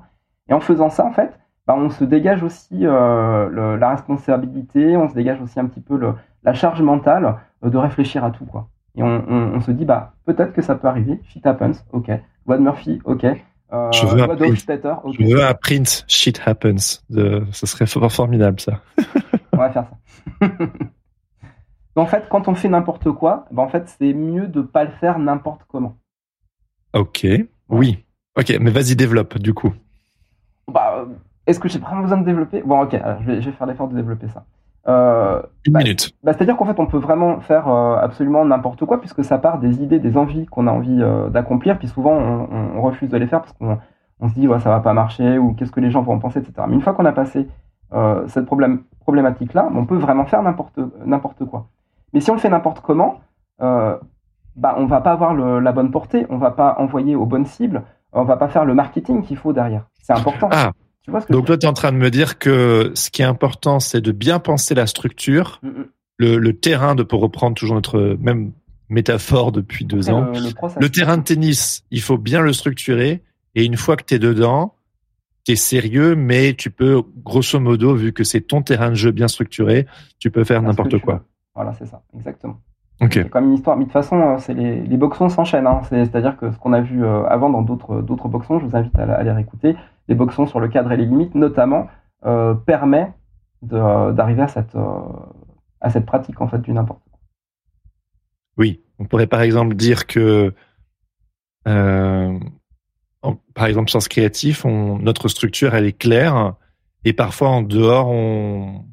Et 0.47 0.53
en 0.53 0.61
faisant 0.61 0.89
ça, 0.89 1.05
en 1.05 1.11
fait, 1.11 1.37
bah, 1.67 1.75
on 1.77 1.89
se 1.89 2.05
dégage 2.05 2.43
aussi 2.43 2.85
euh, 2.85 3.77
la 3.77 3.89
responsabilité, 3.89 4.95
on 4.95 5.09
se 5.09 5.13
dégage 5.13 5.41
aussi 5.41 5.59
un 5.59 5.65
petit 5.65 5.81
peu 5.81 5.97
le, 5.97 6.13
la 6.43 6.53
charge 6.53 6.81
mentale 6.81 7.35
euh, 7.63 7.69
de 7.69 7.77
réfléchir 7.77 8.23
à 8.23 8.31
tout. 8.31 8.45
Quoi. 8.45 8.67
Et 8.95 9.03
on, 9.03 9.23
on, 9.27 9.53
on 9.55 9.61
se 9.61 9.71
dit, 9.71 9.85
bah, 9.85 10.13
peut-être 10.25 10.53
que 10.53 10.61
ça 10.61 10.75
peut 10.75 10.87
arriver, 10.87 11.19
shit 11.27 11.45
happens, 11.45 11.83
ok. 11.91 12.11
Loi 12.45 12.57
de 12.57 12.63
Murphy, 12.63 12.99
ok. 13.05 13.25
Euh, 13.25 13.91
je 13.91 14.05
veux, 14.05 14.21
un 14.21 14.35
print. 14.35 14.69
Okay. 14.69 15.23
je 15.23 15.33
veux 15.33 15.43
un 15.43 15.53
print, 15.55 16.05
shit 16.07 16.39
happens. 16.45 17.01
De... 17.09 17.43
Ce 17.51 17.65
serait 17.65 17.87
formidable, 17.87 18.59
ça. 18.59 18.81
on 19.51 19.57
va 19.57 19.71
faire 19.71 19.85
ça. 20.39 20.47
en 21.95 22.05
fait, 22.05 22.27
quand 22.29 22.47
on 22.47 22.53
fait 22.53 22.69
n'importe 22.69 23.11
quoi, 23.11 23.45
bah, 23.51 23.63
en 23.63 23.69
fait, 23.69 23.87
c'est 23.97 24.13
mieux 24.13 24.47
de 24.47 24.61
pas 24.61 24.83
le 24.83 24.91
faire 24.91 25.17
n'importe 25.17 25.61
comment. 25.67 25.95
Ok, 26.93 27.25
oui. 27.69 28.03
Ok, 28.37 28.55
mais 28.61 28.69
vas-y, 28.69 28.95
développe, 28.95 29.39
du 29.39 29.55
coup. 29.55 29.73
Bah, 30.67 31.07
est-ce 31.47 31.59
que 31.59 31.67
j'ai 31.67 31.79
vraiment 31.79 32.03
besoin 32.03 32.19
de 32.19 32.25
développer? 32.25 32.61
Bon, 32.61 32.81
ok, 32.81 32.95
je, 33.21 33.25
vais, 33.25 33.41
je 33.41 33.49
vais 33.49 33.55
faire 33.55 33.65
l'effort 33.65 33.87
de 33.87 33.95
développer 33.95 34.27
ça. 34.27 34.45
Euh, 34.87 35.41
Une 35.65 35.73
bah, 35.73 35.79
minute. 35.79 36.13
Bah, 36.23 36.33
C'est-à-dire 36.33 36.57
qu'en 36.57 36.65
fait, 36.65 36.79
on 36.79 36.85
peut 36.85 36.97
vraiment 36.97 37.39
faire 37.39 37.67
euh, 37.67 37.95
absolument 37.97 38.43
n'importe 38.45 38.85
quoi, 38.85 38.99
puisque 38.99 39.23
ça 39.23 39.37
part 39.37 39.59
des 39.59 39.81
idées, 39.81 39.99
des 39.99 40.17
envies 40.17 40.45
qu'on 40.45 40.67
a 40.67 40.71
envie 40.71 41.01
euh, 41.01 41.29
d'accomplir, 41.29 41.77
puis 41.77 41.87
souvent 41.87 42.11
on, 42.11 42.77
on, 42.77 42.81
refuse 42.81 43.09
de 43.09 43.17
les 43.17 43.27
faire 43.27 43.41
parce 43.41 43.53
qu'on 43.53 43.77
on 44.19 44.29
se 44.29 44.33
dit 44.33 44.47
ouais, 44.47 44.59
ça 44.59 44.69
va 44.69 44.79
pas 44.79 44.93
marcher, 44.93 45.37
ou 45.37 45.53
qu'est-ce 45.53 45.71
que 45.71 45.79
les 45.79 45.91
gens 45.91 46.01
vont 46.01 46.13
en 46.13 46.19
penser, 46.19 46.39
etc. 46.39 46.53
Mais 46.67 46.75
une 46.75 46.81
fois 46.81 46.93
qu'on 46.93 47.05
a 47.05 47.11
passé 47.13 47.47
cette 48.25 48.47
problématique-là, 49.01 49.69
on 49.75 49.85
peut 49.85 49.97
vraiment 49.97 50.25
faire 50.25 50.41
n'importe 50.41 51.45
quoi. 51.45 51.67
Mais 52.11 52.21
si 52.21 52.31
on 52.31 52.33
le 52.33 52.39
fait 52.39 52.49
n'importe 52.49 52.79
comment, 52.79 53.19
bah, 53.59 54.75
on 54.77 54.85
va 54.87 54.99
pas 54.99 55.11
avoir 55.11 55.35
le, 55.35 55.59
la 55.59 55.71
bonne 55.71 55.91
portée, 55.91 56.25
on 56.31 56.37
va 56.37 56.49
pas 56.49 56.75
envoyer 56.79 57.15
aux 57.15 57.27
bonnes 57.27 57.45
cibles, 57.45 57.83
on 58.11 58.23
va 58.23 58.35
pas 58.35 58.47
faire 58.47 58.65
le 58.65 58.73
marketing 58.73 59.21
qu'il 59.21 59.37
faut 59.37 59.53
derrière. 59.53 59.85
C'est 60.01 60.13
important. 60.13 60.49
Ah, 60.51 60.71
donc 61.07 61.45
toi, 61.45 61.57
tu 61.57 61.65
es 61.65 61.69
en 61.69 61.73
train 61.73 61.91
de 61.91 61.97
me 61.97 62.09
dire 62.09 62.39
que 62.39 62.91
ce 62.95 63.09
qui 63.09 63.21
est 63.21 63.25
important, 63.25 63.79
c'est 63.79 64.01
de 64.01 64.11
bien 64.11 64.39
penser 64.39 64.73
la 64.73 64.87
structure, 64.87 65.59
mm, 65.61 65.67
mm. 65.67 65.85
le, 66.17 66.37
le, 66.37 66.53
terrain, 66.53 66.95
de 66.95 67.03
pour 67.03 67.21
reprendre 67.21 67.55
toujours 67.55 67.75
notre 67.75 68.17
même 68.19 68.51
métaphore 68.89 69.51
depuis 69.51 69.85
deux 69.85 70.09
ans. 70.09 70.31
Le, 70.79 70.87
terrain 70.89 71.17
de 71.17 71.23
tennis, 71.23 71.83
il 71.91 72.01
faut 72.01 72.17
bien 72.17 72.41
le 72.41 72.53
structurer. 72.53 73.23
Et 73.55 73.65
une 73.65 73.77
fois 73.77 73.97
que 73.97 74.03
tu 74.03 74.15
es 74.15 74.19
dedans, 74.19 74.75
tu 75.45 75.53
es 75.53 75.55
sérieux, 75.55 76.15
mais 76.15 76.53
tu 76.53 76.69
peux, 76.71 77.01
grosso 77.23 77.59
modo, 77.59 77.95
vu 77.95 78.13
que 78.13 78.23
c'est 78.23 78.41
ton 78.41 78.61
terrain 78.61 78.89
de 78.89 78.95
jeu 78.95 79.11
bien 79.11 79.27
structuré, 79.27 79.85
tu 80.19 80.31
peux 80.31 80.43
faire 80.43 80.61
n'importe 80.61 80.99
quoi. 80.99 81.23
Voilà, 81.55 81.73
c'est 81.73 81.85
ça, 81.85 82.01
exactement. 82.15 82.59
C'est 83.11 83.29
comme 83.29 83.45
une 83.45 83.55
histoire, 83.55 83.75
mais 83.75 83.83
de 83.83 83.89
toute 83.89 83.93
façon, 83.93 84.17
euh, 84.17 84.37
c'est 84.39 84.53
les, 84.53 84.79
les 84.79 84.97
boxons 84.97 85.27
s'enchaînent. 85.27 85.67
Hein. 85.67 85.81
C'est-à-dire 85.89 86.37
que 86.37 86.51
ce 86.51 86.57
qu'on 86.57 86.71
a 86.71 86.79
vu 86.79 87.03
euh, 87.03 87.25
avant 87.25 87.49
dans 87.49 87.61
d'autres 87.61 88.01
d'autres 88.01 88.29
boxons, 88.29 88.59
je 88.59 88.65
vous 88.65 88.77
invite 88.77 88.97
à, 88.97 89.01
à 89.01 89.23
les 89.23 89.31
réécouter 89.31 89.75
les 90.07 90.15
boxons 90.15 90.47
sur 90.47 90.59
le 90.59 90.67
cadre 90.67 90.91
et 90.91 90.97
les 90.97 91.05
limites, 91.05 91.35
notamment, 91.35 91.87
euh, 92.25 92.53
permet 92.53 93.11
d'arriver 93.61 94.41
à 94.41 94.47
cette, 94.47 94.75
euh, 94.75 94.99
à 95.79 95.89
cette 95.89 96.05
pratique 96.05 96.41
en 96.41 96.47
fait 96.47 96.59
du 96.59 96.71
n'importe 96.71 97.01
quoi. 97.09 97.19
Oui, 98.57 98.83
on 98.99 99.05
pourrait 99.05 99.27
par 99.27 99.41
exemple 99.41 99.75
dire 99.75 100.05
que, 100.05 100.53
euh, 101.67 102.39
par 103.53 103.65
exemple, 103.65 103.89
sens 103.89 104.07
créatif, 104.07 104.65
notre 104.65 105.27
structure 105.29 105.75
elle 105.75 105.85
est 105.85 105.97
claire 105.97 106.55
et 107.05 107.13
parfois 107.13 107.49
en 107.49 107.61
dehors 107.61 108.09
on 108.09 108.85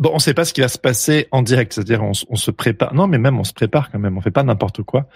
Bon, 0.00 0.12
on 0.14 0.18
sait 0.18 0.32
pas 0.32 0.46
ce 0.46 0.54
qui 0.54 0.62
va 0.62 0.68
se 0.68 0.78
passer 0.78 1.28
en 1.30 1.42
direct, 1.42 1.74
c'est-à-dire 1.74 2.02
on, 2.02 2.14
se 2.14 2.50
prépare. 2.50 2.94
Non, 2.94 3.06
mais 3.06 3.18
même 3.18 3.38
on 3.38 3.44
se 3.44 3.52
prépare 3.52 3.90
quand 3.90 3.98
même. 3.98 4.16
On 4.16 4.22
fait 4.22 4.30
pas 4.30 4.42
n'importe 4.42 4.82
quoi 4.82 5.06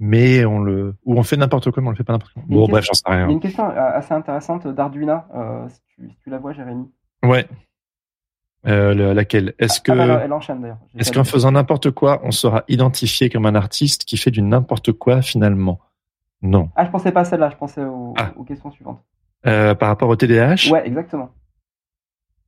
mais 0.00 0.44
on 0.44 0.60
le 0.60 0.94
ou 1.04 1.16
on 1.18 1.22
fait 1.22 1.36
n'importe 1.36 1.70
quoi, 1.70 1.82
mais 1.82 1.88
on 1.88 1.92
le 1.92 1.96
fait 1.96 2.04
pas 2.04 2.12
n'importe 2.12 2.32
quoi. 2.32 2.42
Bon, 2.46 2.66
bref, 2.66 2.84
j'en 2.84 2.94
sais 2.94 3.02
rien. 3.06 3.24
Il 3.24 3.28
y 3.28 3.30
a 3.30 3.32
une 3.32 3.40
question 3.40 3.64
euh, 3.64 3.96
assez 3.96 4.12
intéressante 4.12 4.66
d'Arduina, 4.66 5.26
euh, 5.34 5.68
si, 5.68 5.80
tu, 5.86 6.08
si, 6.08 6.16
tu, 6.22 6.30
la 6.30 6.38
vois, 6.38 6.52
Jérémy. 6.52 6.90
Ouais. 7.24 7.46
Euh, 8.66 9.12
laquelle? 9.12 9.54
Est-ce 9.58 9.80
que 9.80 9.92
ah, 9.92 10.06
bah, 10.06 10.20
elle 10.24 10.32
enchaîne 10.32 10.60
d'ailleurs. 10.60 10.78
Est-ce 10.96 11.12
qu'en 11.12 11.24
faisant 11.24 11.52
n'importe 11.52 11.90
quoi, 11.90 12.20
on 12.24 12.30
sera 12.30 12.64
identifié 12.68 13.28
comme 13.28 13.46
un 13.46 13.54
artiste 13.54 14.04
qui 14.04 14.16
fait 14.16 14.30
du 14.30 14.42
n'importe 14.42 14.92
quoi 14.92 15.22
finalement? 15.22 15.80
Non. 16.40 16.70
Ah, 16.76 16.84
je 16.84 16.90
pensais 16.90 17.12
pas 17.12 17.20
à 17.20 17.24
celle-là. 17.24 17.50
Je 17.50 17.56
pensais 17.56 17.84
aux, 17.84 18.14
ah. 18.16 18.32
aux 18.36 18.44
questions 18.44 18.70
suivantes. 18.70 19.02
Euh, 19.46 19.74
par 19.74 19.88
rapport 19.88 20.08
au 20.08 20.16
TDAH 20.16 20.70
Ouais, 20.70 20.86
exactement. 20.86 21.30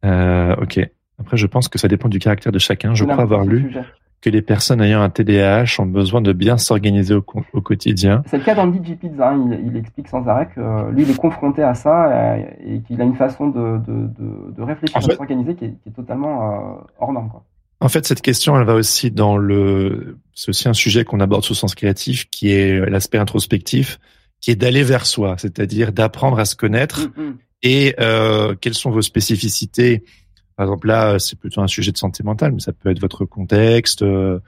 Euh, 0.04 0.56
ok. 0.56 0.80
Après, 1.18 1.36
je 1.36 1.46
pense 1.46 1.68
que 1.68 1.78
ça 1.78 1.88
dépend 1.88 2.08
du 2.08 2.18
caractère 2.18 2.52
de 2.52 2.58
chacun. 2.58 2.94
Je 2.94 3.04
crois 3.04 3.22
avoir 3.22 3.44
lu 3.44 3.74
que 4.20 4.30
les 4.30 4.42
personnes 4.42 4.80
ayant 4.80 5.02
un 5.02 5.10
TDAH 5.10 5.76
ont 5.78 5.86
besoin 5.86 6.20
de 6.20 6.32
bien 6.32 6.56
s'organiser 6.56 7.14
au, 7.14 7.24
au, 7.52 7.60
quotidien. 7.60 8.22
C'est 8.26 8.38
le 8.38 8.44
cas 8.44 8.54
d'Andy 8.54 8.80
G. 8.84 8.96
Pizza. 8.96 9.30
Hein. 9.30 9.48
Il, 9.52 9.68
il, 9.68 9.76
explique 9.76 10.08
sans 10.08 10.26
arrêt 10.26 10.48
que 10.54 10.60
euh, 10.60 10.90
lui, 10.90 11.02
il 11.02 11.10
est 11.10 11.16
confronté 11.16 11.62
à 11.62 11.74
ça 11.74 12.10
euh, 12.10 12.42
et, 12.66 12.80
qu'il 12.80 13.00
a 13.00 13.04
une 13.04 13.14
façon 13.14 13.48
de, 13.48 13.78
de, 13.86 14.08
de, 14.18 14.52
de 14.56 14.62
réfléchir, 14.62 15.00
de 15.00 15.12
s'organiser 15.12 15.54
qui, 15.54 15.66
qui, 15.82 15.88
est 15.88 15.92
totalement 15.92 16.34
euh, 16.42 16.74
hors 16.98 17.12
norme. 17.12 17.28
Quoi. 17.30 17.44
En 17.80 17.88
fait, 17.88 18.06
cette 18.06 18.22
question, 18.22 18.58
elle 18.58 18.64
va 18.64 18.74
aussi 18.74 19.10
dans 19.10 19.36
le. 19.36 20.16
C'est 20.34 20.48
aussi 20.48 20.68
un 20.68 20.74
sujet 20.74 21.04
qu'on 21.04 21.20
aborde 21.20 21.44
sous 21.44 21.54
sens 21.54 21.74
créatif, 21.74 22.28
qui 22.30 22.50
est 22.50 22.88
l'aspect 22.88 23.18
introspectif, 23.18 23.98
qui 24.40 24.50
est 24.50 24.56
d'aller 24.56 24.82
vers 24.82 25.06
soi, 25.06 25.36
c'est-à-dire 25.38 25.92
d'apprendre 25.92 26.38
à 26.38 26.44
se 26.44 26.56
connaître 26.56 27.08
mm 27.08 27.12
-hmm. 27.16 27.34
et 27.62 27.94
euh, 28.00 28.54
quelles 28.60 28.74
sont 28.74 28.90
vos 28.90 29.02
spécificités 29.02 30.04
par 30.56 30.66
exemple, 30.66 30.88
là, 30.88 31.18
c'est 31.18 31.38
plutôt 31.38 31.60
un 31.60 31.66
sujet 31.66 31.92
de 31.92 31.98
santé 31.98 32.22
mentale, 32.22 32.52
mais 32.52 32.60
ça 32.60 32.72
peut 32.72 32.90
être 32.90 33.00
votre 33.00 33.24
contexte, 33.24 34.02
euh, 34.02 34.40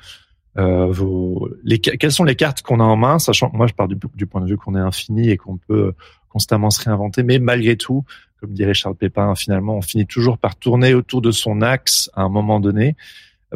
euh 0.56 0.86
vos, 0.86 1.48
les, 1.64 1.78
quelles 1.78 2.12
sont 2.12 2.24
les 2.24 2.34
cartes 2.34 2.62
qu'on 2.62 2.80
a 2.80 2.84
en 2.84 2.96
main, 2.96 3.18
sachant 3.18 3.50
que 3.50 3.56
moi, 3.56 3.66
je 3.66 3.74
pars 3.74 3.88
du, 3.88 3.96
du 4.14 4.26
point 4.26 4.40
de 4.40 4.46
vue 4.46 4.56
qu'on 4.56 4.74
est 4.74 4.80
infini 4.80 5.28
et 5.30 5.36
qu'on 5.36 5.58
peut 5.58 5.92
constamment 6.28 6.70
se 6.70 6.82
réinventer, 6.82 7.22
mais 7.22 7.38
malgré 7.38 7.76
tout, 7.76 8.04
comme 8.40 8.52
dirait 8.52 8.74
Charles 8.74 8.96
Pépin, 8.96 9.34
finalement, 9.34 9.76
on 9.76 9.82
finit 9.82 10.06
toujours 10.06 10.38
par 10.38 10.56
tourner 10.56 10.94
autour 10.94 11.20
de 11.20 11.30
son 11.30 11.62
axe 11.62 12.10
à 12.14 12.22
un 12.22 12.28
moment 12.28 12.60
donné. 12.60 12.96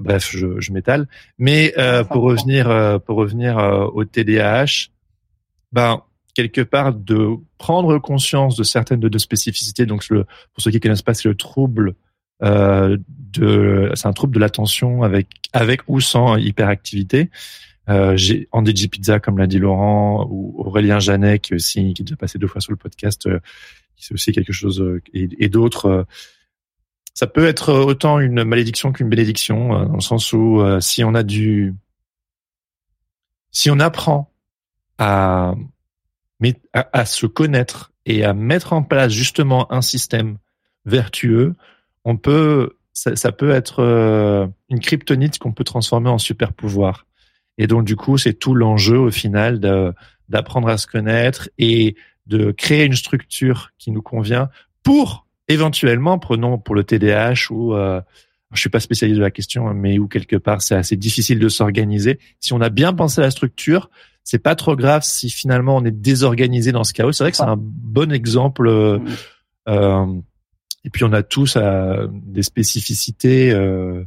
Bref, 0.00 0.30
je, 0.32 0.58
je 0.58 0.72
m'étale. 0.72 1.06
Mais 1.38 1.74
euh, 1.78 2.02
pour 2.02 2.22
revenir, 2.22 2.68
euh, 2.70 2.98
pour 2.98 3.16
revenir 3.16 3.58
euh, 3.58 3.86
au 3.86 4.04
TDAH, 4.04 4.88
ben 5.70 6.02
quelque 6.34 6.62
part 6.62 6.94
de 6.94 7.36
prendre 7.58 7.98
conscience 7.98 8.56
de 8.56 8.62
certaines 8.62 9.00
de, 9.00 9.08
de 9.08 9.18
spécificités. 9.18 9.84
Donc, 9.84 10.08
le, 10.08 10.24
pour 10.54 10.62
ceux 10.62 10.70
qui 10.70 10.80
connaissent 10.80 11.02
pas, 11.02 11.14
c'est 11.14 11.28
le 11.28 11.34
trouble 11.34 11.90
euh, 11.90 11.94
de, 12.42 13.90
c'est 13.94 14.06
un 14.06 14.12
trouble 14.12 14.34
de 14.34 14.40
l'attention 14.40 15.02
avec 15.02 15.28
avec 15.52 15.82
ou 15.86 16.00
sans 16.00 16.36
hyperactivité. 16.36 17.30
Euh, 17.88 18.16
j'ai 18.16 18.48
Andy 18.52 18.74
G 18.74 18.88
Pizza, 18.88 19.20
comme 19.20 19.38
l'a 19.38 19.46
dit 19.46 19.58
Laurent, 19.58 20.26
ou 20.30 20.54
Aurélien 20.58 20.98
Janet, 20.98 21.40
qui 21.40 21.54
aussi 21.54 21.94
qui 21.94 22.02
est 22.02 22.04
déjà 22.04 22.16
passé 22.16 22.38
deux 22.38 22.46
fois 22.46 22.60
sur 22.60 22.72
le 22.72 22.76
podcast, 22.76 23.26
euh, 23.26 23.40
c'est 24.02 24.14
aussi 24.14 24.32
quelque 24.32 24.52
chose 24.52 24.80
euh, 24.80 25.00
et, 25.14 25.48
d'autres. 25.48 25.86
Euh, 25.86 26.04
ça 27.14 27.26
peut 27.26 27.46
être 27.46 27.72
autant 27.72 28.18
une 28.18 28.42
malédiction 28.44 28.92
qu'une 28.92 29.08
bénédiction, 29.08 29.76
euh, 29.76 29.84
dans 29.86 29.94
le 29.94 30.00
sens 30.00 30.32
où 30.32 30.62
si 30.80 31.04
on 31.04 31.14
a 31.14 31.22
du, 31.22 31.74
si 33.50 33.70
on 33.70 33.78
apprend 33.78 34.32
à, 34.98 35.54
à 36.72 37.04
se 37.04 37.26
connaître 37.26 37.92
et 38.06 38.24
à 38.24 38.32
mettre 38.34 38.72
en 38.72 38.82
place 38.82 39.12
justement 39.12 39.70
un 39.72 39.82
système 39.82 40.38
vertueux, 40.84 41.54
on 42.04 42.16
peut, 42.16 42.76
ça, 42.92 43.16
ça 43.16 43.32
peut 43.32 43.50
être 43.50 43.80
euh, 43.80 44.46
une 44.68 44.80
kryptonite 44.80 45.38
qu'on 45.38 45.52
peut 45.52 45.64
transformer 45.64 46.10
en 46.10 46.18
super 46.18 46.52
pouvoir. 46.52 47.06
Et 47.58 47.66
donc 47.66 47.84
du 47.84 47.96
coup, 47.96 48.18
c'est 48.18 48.34
tout 48.34 48.54
l'enjeu 48.54 48.98
au 48.98 49.10
final 49.10 49.60
d'apprendre 50.28 50.68
à 50.68 50.78
se 50.78 50.86
connaître 50.86 51.50
et 51.58 51.96
de 52.26 52.50
créer 52.52 52.84
une 52.84 52.94
structure 52.94 53.70
qui 53.78 53.90
nous 53.90 54.02
convient 54.02 54.48
pour 54.82 55.26
éventuellement, 55.48 56.18
prenons 56.18 56.58
pour 56.58 56.74
le 56.74 56.84
TDAH 56.84 57.50
ou 57.50 57.74
euh, 57.74 58.00
je 58.52 58.60
suis 58.60 58.70
pas 58.70 58.80
spécialiste 58.80 59.18
de 59.18 59.22
la 59.22 59.30
question, 59.30 59.72
mais 59.74 59.98
où 59.98 60.08
quelque 60.08 60.36
part 60.36 60.62
c'est 60.62 60.74
assez 60.74 60.96
difficile 60.96 61.38
de 61.38 61.48
s'organiser. 61.48 62.18
Si 62.40 62.52
on 62.52 62.60
a 62.60 62.68
bien 62.68 62.92
pensé 62.92 63.20
à 63.20 63.24
la 63.24 63.30
structure, 63.30 63.90
c'est 64.24 64.38
pas 64.38 64.54
trop 64.54 64.76
grave 64.76 65.02
si 65.02 65.30
finalement 65.30 65.76
on 65.76 65.84
est 65.84 65.90
désorganisé 65.90 66.72
dans 66.72 66.84
ce 66.84 66.92
chaos. 66.92 67.12
C'est 67.12 67.24
vrai 67.24 67.30
que 67.32 67.36
c'est 67.36 67.42
un 67.42 67.58
bon 67.58 68.12
exemple. 68.12 68.68
Euh, 68.68 68.98
euh, 69.68 70.06
et 70.84 70.90
puis 70.90 71.04
on 71.04 71.12
a 71.12 71.22
tous 71.22 71.56
euh, 71.56 72.08
des 72.10 72.42
spécificités 72.42 73.52
euh, 73.52 74.04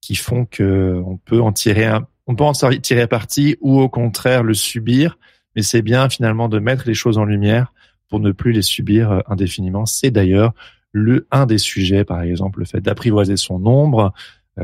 qui 0.00 0.14
font 0.14 0.44
que 0.44 1.02
on 1.04 1.16
peut 1.16 1.40
en 1.40 1.52
tirer 1.52 1.86
un, 1.86 2.06
on 2.26 2.36
peut 2.36 2.44
en 2.44 2.52
tirer 2.52 3.06
parti 3.06 3.56
ou 3.60 3.80
au 3.80 3.88
contraire 3.88 4.42
le 4.42 4.54
subir. 4.54 5.18
Mais 5.54 5.62
c'est 5.62 5.82
bien 5.82 6.08
finalement 6.08 6.48
de 6.48 6.58
mettre 6.58 6.84
les 6.86 6.94
choses 6.94 7.18
en 7.18 7.24
lumière 7.24 7.72
pour 8.08 8.20
ne 8.20 8.30
plus 8.30 8.52
les 8.52 8.62
subir 8.62 9.10
euh, 9.10 9.20
indéfiniment. 9.26 9.86
C'est 9.86 10.10
d'ailleurs 10.10 10.52
le 10.92 11.26
un 11.30 11.46
des 11.46 11.58
sujets, 11.58 12.04
par 12.04 12.22
exemple, 12.22 12.60
le 12.60 12.66
fait 12.66 12.80
d'apprivoiser 12.80 13.36
son 13.36 13.58
nombre 13.58 14.12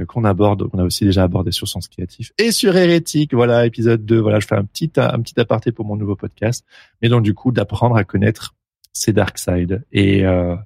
qu'on 0.08 0.24
aborde, 0.24 0.66
qu'on 0.70 0.78
a 0.78 0.84
aussi 0.84 1.04
déjà 1.04 1.24
abordé 1.24 1.52
sur 1.52 1.68
Sens 1.68 1.86
Créatif 1.86 2.32
et 2.38 2.50
sur 2.50 2.74
Hérétique. 2.74 3.34
Voilà, 3.34 3.66
épisode 3.66 4.06
2. 4.06 4.18
Voilà, 4.20 4.40
je 4.40 4.46
fais 4.46 4.54
un 4.54 4.64
petit, 4.64 4.90
un 4.96 5.20
petit 5.20 5.38
aparté 5.38 5.70
pour 5.70 5.84
mon 5.84 5.96
nouveau 5.96 6.16
podcast. 6.16 6.64
Mais 7.02 7.10
donc, 7.10 7.22
du 7.22 7.34
coup, 7.34 7.52
d'apprendre 7.52 7.96
à 7.96 8.04
connaître 8.04 8.54
ses 8.94 9.12
dark 9.12 9.36
side. 9.36 9.84
Et, 9.92 10.24
euh, 10.24 10.56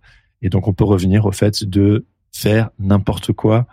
et 0.46 0.48
donc, 0.48 0.68
on 0.68 0.72
peut 0.72 0.84
revenir 0.84 1.26
au 1.26 1.32
fait 1.32 1.64
de 1.64 2.06
faire 2.32 2.70
n'importe 2.78 3.32
quoi. 3.32 3.66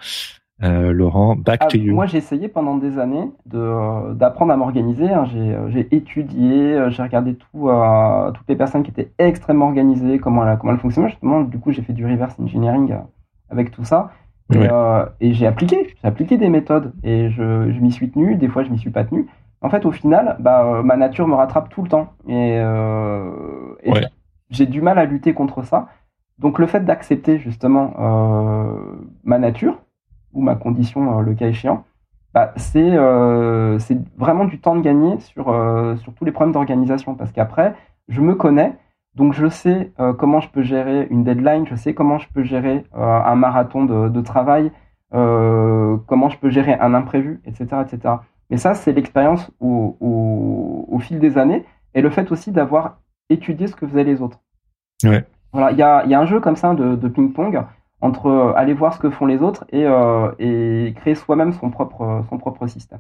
Euh, 0.63 0.91
Laurent, 0.91 1.35
back 1.35 1.61
Ah, 1.63 1.67
to 1.67 1.77
you. 1.77 1.93
Moi, 1.93 2.05
j'ai 2.07 2.17
essayé 2.17 2.47
pendant 2.47 2.77
des 2.77 2.97
années 2.97 3.29
de- 3.45 4.13
d'apprendre 4.13 4.51
à 4.53 4.57
m'organiser. 4.57 5.07
hein. 5.11 5.25
J'ai 5.31 5.55
j'ai 5.69 5.95
étudié, 5.95 6.73
euh, 6.73 6.89
j'ai 6.89 7.03
regardé 7.03 7.35
tout, 7.35 7.69
euh, 7.69 8.31
toutes 8.31 8.47
les 8.49 8.55
personnes 8.55 8.81
qui 8.81 8.89
étaient 8.91 9.11
extrêmement 9.19 9.65
organisées, 9.67 10.17
comment 10.17 10.47
elles, 10.47 10.57
comment 10.57 10.75
fonctionnaient. 10.77 11.09
Justement, 11.09 11.41
du 11.41 11.59
coup, 11.59 11.71
j'ai 11.71 11.81
fait 11.83 11.93
du 11.93 12.05
reverse 12.07 12.35
engineering 12.39 12.91
euh, 12.93 12.97
avec 13.51 13.69
tout 13.71 13.83
ça. 13.83 14.11
Et, 14.53 14.57
Ouais. 14.57 14.67
euh, 14.71 15.05
et 15.21 15.33
j'ai 15.33 15.45
appliqué, 15.47 15.95
j'ai 16.01 16.07
appliqué 16.07 16.37
des 16.37 16.49
méthodes 16.49 16.93
et 17.03 17.29
je, 17.29 17.71
je 17.71 17.79
m'y 17.79 17.91
suis 17.91 18.09
tenu. 18.09 18.35
Des 18.35 18.47
fois, 18.47 18.63
je 18.63 18.69
m'y 18.69 18.79
suis 18.79 18.89
pas 18.91 19.03
tenu. 19.03 19.27
En 19.61 19.69
fait, 19.69 19.85
au 19.85 19.91
final, 19.91 20.37
bah, 20.39 20.63
euh, 20.65 20.81
ma 20.83 20.95
nature 20.97 21.27
me 21.27 21.35
rattrape 21.35 21.69
tout 21.69 21.83
le 21.83 21.89
temps. 21.89 22.13
Et, 22.27 22.57
euh, 22.59 23.31
et 23.83 23.91
Ouais. 23.91 24.05
j'ai 24.49 24.65
du 24.65 24.81
mal 24.81 24.97
à 24.97 25.05
lutter 25.05 25.33
contre 25.33 25.63
ça. 25.63 25.87
Donc, 26.43 26.59
le 26.59 26.67
fait 26.67 26.81
d'accepter 26.81 27.39
justement 27.39 27.93
euh, 27.99 28.77
ma 29.23 29.39
nature 29.39 29.79
ou 30.33 30.41
ma 30.41 30.55
condition, 30.55 31.19
euh, 31.19 31.21
le 31.21 31.33
cas 31.35 31.47
échéant, 31.47 31.85
bah, 32.33 32.51
c'est 32.57 32.97
euh, 32.97 33.79
c'est 33.79 33.97
vraiment 34.17 34.43
du 34.43 34.59
temps 34.59 34.75
de 34.75 34.81
gagner 34.81 35.17
sur, 35.21 35.45
sur 35.99 36.13
tous 36.13 36.25
les 36.25 36.33
problèmes 36.33 36.51
d'organisation. 36.51 37.15
Parce 37.15 37.31
qu'après, 37.31 37.75
je 38.09 38.19
me 38.19 38.35
connais, 38.35 38.75
donc 39.15 39.33
je 39.33 39.47
sais 39.47 39.93
comment 40.17 40.41
je 40.41 40.49
peux 40.49 40.63
gérer 40.63 41.07
une 41.09 41.23
deadline, 41.23 41.65
je 41.65 41.75
sais 41.75 41.93
comment 41.93 42.17
je 42.17 42.27
peux 42.33 42.43
gérer 42.43 42.83
un 42.93 43.35
marathon 43.35 43.85
de, 43.85 44.21
travail, 44.21 44.71
comment 45.11 46.29
je 46.29 46.37
peux 46.39 46.49
gérer 46.49 46.73
un 46.73 46.93
imprévu, 46.93 47.39
etc. 47.45 47.83
etc. 47.85 48.15
Mais 48.49 48.57
ça, 48.57 48.73
c'est 48.73 48.91
l'expérience 48.91 49.49
au, 49.61 49.95
au, 50.01 50.85
au 50.89 50.99
fil 50.99 51.19
des 51.19 51.37
années 51.37 51.63
et 51.93 52.01
le 52.01 52.09
fait 52.09 52.31
aussi 52.31 52.51
d'avoir 52.51 52.97
étudié 53.29 53.67
ce 53.67 53.75
que 53.75 53.87
faisaient 53.87 54.03
les 54.03 54.21
autres. 54.21 54.39
Ouais. 55.03 55.23
Voilà, 55.53 55.71
il 55.71 55.77
y 55.77 55.83
a, 55.83 56.05
y 56.05 56.13
a 56.13 56.19
un 56.19 56.25
jeu 56.25 56.39
comme 56.39 56.55
ça 56.55 56.73
de, 56.73 56.95
de 56.95 57.07
ping-pong 57.07 57.63
entre 58.01 58.25
euh, 58.25 58.53
aller 58.55 58.73
voir 58.73 58.93
ce 58.93 58.99
que 58.99 59.09
font 59.09 59.25
les 59.25 59.37
autres 59.37 59.65
et, 59.71 59.85
euh, 59.85 60.31
et 60.39 60.93
créer 60.97 61.15
soi-même 61.15 61.53
son 61.53 61.69
propre, 61.69 62.25
son 62.29 62.37
propre 62.37 62.67
système. 62.67 62.99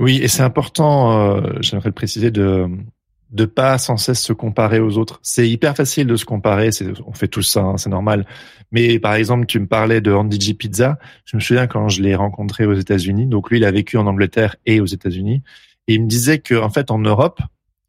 Oui, 0.00 0.18
et 0.20 0.28
c'est 0.28 0.42
important, 0.42 1.12
euh, 1.12 1.52
j'aimerais 1.60 1.90
le 1.90 1.94
préciser, 1.94 2.30
de 2.32 2.68
de 3.34 3.46
pas 3.46 3.78
sans 3.78 3.96
cesse 3.96 4.22
se 4.22 4.32
comparer 4.32 4.78
aux 4.78 4.96
autres. 4.96 5.18
C'est 5.22 5.48
hyper 5.48 5.74
facile 5.74 6.06
de 6.06 6.14
se 6.14 6.24
comparer, 6.24 6.70
on 7.04 7.12
fait 7.12 7.26
tout 7.26 7.42
ça, 7.42 7.62
hein, 7.62 7.76
c'est 7.76 7.90
normal. 7.90 8.26
Mais 8.70 9.00
par 9.00 9.14
exemple, 9.14 9.46
tu 9.46 9.58
me 9.58 9.66
parlais 9.66 10.00
de 10.00 10.12
Andy 10.12 10.40
G. 10.40 10.54
Pizza. 10.54 10.98
Je 11.24 11.36
me 11.36 11.40
souviens 11.40 11.66
quand 11.66 11.88
je 11.88 12.00
l'ai 12.00 12.14
rencontré 12.14 12.64
aux 12.64 12.74
États-Unis. 12.74 13.26
Donc 13.26 13.50
lui, 13.50 13.58
il 13.58 13.64
a 13.64 13.72
vécu 13.72 13.96
en 13.96 14.06
Angleterre 14.06 14.54
et 14.66 14.80
aux 14.80 14.86
États-Unis. 14.86 15.42
Et 15.88 15.94
il 15.94 16.02
me 16.02 16.06
disait 16.06 16.38
que 16.38 16.54
en 16.54 16.70
fait, 16.70 16.92
en 16.92 16.98
Europe, 16.98 17.40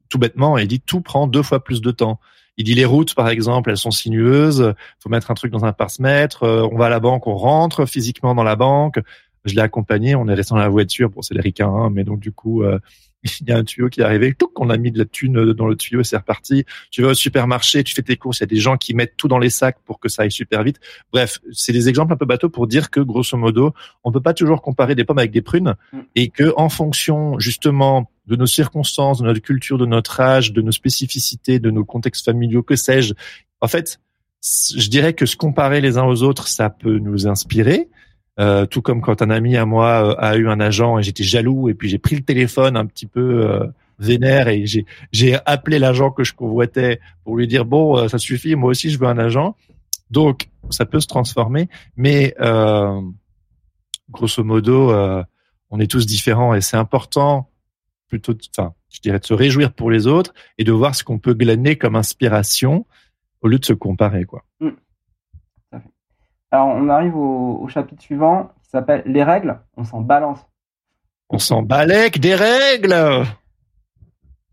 tout 0.10 0.18
bêtement, 0.18 0.58
il 0.58 0.68
dit 0.68 0.82
tout 0.82 1.02
prend 1.02 1.28
deux 1.28 1.44
fois 1.44 1.64
plus 1.64 1.82
de 1.82 1.92
temps. 1.92 2.20
Il 2.58 2.64
dit 2.64 2.74
les 2.74 2.86
routes, 2.86 3.14
par 3.16 3.30
exemple, 3.30 3.70
elles 3.70 3.78
sont 3.78 3.92
sinueuses. 3.92 4.74
Faut 5.00 5.10
mettre 5.10 5.32
un 5.32 5.34
truc 5.34 5.52
dans 5.52 5.66
un 5.66 5.74
passe-mètre. 5.74 6.44
euh, 6.44 6.68
on 6.72 6.78
va 6.78 6.86
à 6.86 6.90
la 6.90 7.00
banque, 7.00 7.28
on 7.28 7.36
rentre 7.36 7.86
physiquement 7.86 8.34
dans 8.36 8.44
la 8.44 8.56
banque. 8.56 9.00
Je 9.44 9.54
l'ai 9.56 9.62
accompagné. 9.62 10.16
On 10.16 10.28
est 10.28 10.34
resté 10.34 10.54
dans 10.56 10.60
la 10.62 10.70
voiture. 10.70 11.10
Bon, 11.10 11.22
c'est 11.22 11.34
les 11.34 11.42
ricains, 11.42 11.70
hein, 11.70 11.90
mais 11.92 12.04
donc 12.04 12.20
du 12.20 12.32
coup, 12.32 12.64
euh, 12.64 12.80
il 13.42 13.50
y 13.50 13.52
a 13.52 13.58
un 13.58 13.64
tuyau 13.64 13.90
qui 13.90 14.02
est 14.02 14.04
arrivé. 14.04 14.34
Touc, 14.34 14.60
on 14.60 14.70
a 14.70 14.78
mis 14.78 14.92
de 14.92 14.98
la 15.00 15.06
thune 15.06 15.54
dans 15.54 15.68
le 15.68 15.76
tuyau 15.76 16.00
et 16.02 16.04
c'est 16.04 16.16
reparti. 16.18 16.64
Tu 16.92 17.02
vas 17.02 17.10
au 17.10 17.14
supermarché, 17.14 17.84
tu 17.84 17.94
fais 17.94 18.02
tes 18.04 18.16
courses. 18.18 18.40
Il 18.40 18.44
y 18.44 18.46
a 18.46 18.48
des 18.48 18.56
gens 18.56 18.78
qui 18.78 18.94
mettent 18.94 19.18
tout 19.18 19.28
dans 19.28 19.38
les 19.40 19.50
sacs 19.50 19.78
pour 19.86 20.00
que 20.00 20.10
ça 20.10 20.22
aille 20.24 20.32
super 20.32 20.64
vite. 20.64 20.80
Bref, 21.12 21.40
c'est 21.52 21.74
des 21.74 21.90
exemples 21.90 22.14
un 22.14 22.18
peu 22.18 22.26
bateaux 22.26 22.50
pour 22.50 22.68
dire 22.68 22.90
que 22.90 23.00
grosso 23.02 23.38
modo, 23.38 23.74
on 24.04 24.12
peut 24.12 24.22
pas 24.22 24.34
toujours 24.34 24.62
comparer 24.62 24.96
des 24.96 25.04
pommes 25.04 25.20
avec 25.20 25.32
des 25.32 25.42
prunes 25.42 25.76
Mm. 25.92 26.00
et 26.16 26.30
que 26.30 26.54
en 26.56 26.70
fonction 26.70 27.38
justement 27.40 28.10
de 28.28 28.36
nos 28.36 28.46
circonstances, 28.46 29.20
de 29.20 29.26
notre 29.26 29.42
culture, 29.42 29.78
de 29.78 29.86
notre 29.86 30.20
âge, 30.20 30.54
de 30.54 30.62
nos 30.62 30.72
spécificités, 30.72 31.60
de 31.60 31.72
nos 31.72 31.86
contextes 31.86 32.26
familiaux, 32.26 32.64
que 32.64 32.76
sais-je. 32.76 33.14
En 33.62 33.68
fait, 33.68 34.00
je 34.42 34.90
dirais 34.90 35.14
que 35.14 35.26
se 35.26 35.36
comparer 35.36 35.82
les 35.82 35.98
uns 35.98 36.06
aux 36.06 36.24
autres, 36.24 36.48
ça 36.48 36.70
peut 36.70 37.00
nous 37.00 37.28
inspirer. 37.28 37.90
Euh, 38.38 38.66
tout 38.66 38.82
comme 38.82 39.02
quand 39.02 39.22
un 39.22 39.30
ami 39.30 39.56
à 39.56 39.66
moi 39.66 40.10
euh, 40.10 40.16
a 40.18 40.36
eu 40.36 40.50
un 40.50 40.60
agent 40.60 41.00
et 41.00 41.04
j'étais 41.04 41.24
jaloux 41.24 41.70
et 41.70 41.74
puis 41.74 41.88
j'ai 41.88 42.00
pris 42.00 42.18
le 42.18 42.22
téléphone 42.22 42.76
un 42.76 42.86
petit 42.86 43.06
peu 43.06 43.50
euh, 43.50 43.66
vénère 43.98 44.50
et 44.50 44.66
j'ai 44.66 44.86
j'ai 45.14 45.38
appelé 45.46 45.80
l'agent 45.80 46.12
que 46.12 46.26
je 46.26 46.34
convoitais 46.34 47.00
pour 47.24 47.38
lui 47.38 47.48
dire 47.48 47.64
bon 47.64 47.98
euh, 47.98 48.08
ça 48.10 48.18
suffit 48.18 48.56
moi 48.56 48.72
aussi 48.72 48.90
je 48.90 49.00
veux 49.00 49.08
un 49.08 49.18
agent 49.18 49.56
donc 50.12 50.50
ça 50.70 50.86
peut 50.86 51.00
se 51.00 51.08
transformer 51.08 51.70
mais 51.96 52.36
euh, 52.42 53.00
grosso 54.10 54.44
modo 54.44 54.94
on 55.70 55.80
est 55.80 55.90
tous 55.90 56.06
différents 56.06 56.54
et 56.54 56.60
c'est 56.60 56.76
important 56.76 57.50
plutôt 58.08 58.34
de- 58.34 58.42
enfin 58.58 58.74
je 58.90 59.00
dirais 59.02 59.20
de 59.20 59.26
se 59.26 59.34
réjouir 59.34 59.74
pour 59.74 59.90
les 59.92 60.08
autres 60.08 60.34
et 60.58 60.64
de 60.64 60.72
voir 60.72 60.96
ce 60.96 61.04
qu'on 61.04 61.20
peut 61.20 61.34
glaner 61.34 61.78
comme 61.78 61.96
inspiration 61.96 62.86
au 63.42 63.48
lieu 63.48 63.60
de 63.60 63.66
se 63.66 63.74
comparer 63.74 64.26
quoi. 64.26 64.44
Alors, 66.52 66.68
on 66.70 66.88
arrive 66.90 67.16
au, 67.18 67.58
au 67.62 67.68
chapitre 67.68 68.02
suivant 68.02 68.52
qui 68.64 68.70
s'appelle 68.70 69.04
Les 69.06 69.24
règles, 69.24 69.60
on 69.76 69.84
s'en 69.84 70.00
balance. 70.02 70.40
on 71.30 71.38
s'en 71.40 71.62
balèque 71.64 72.20
des 72.20 72.36
règles! 72.36 72.96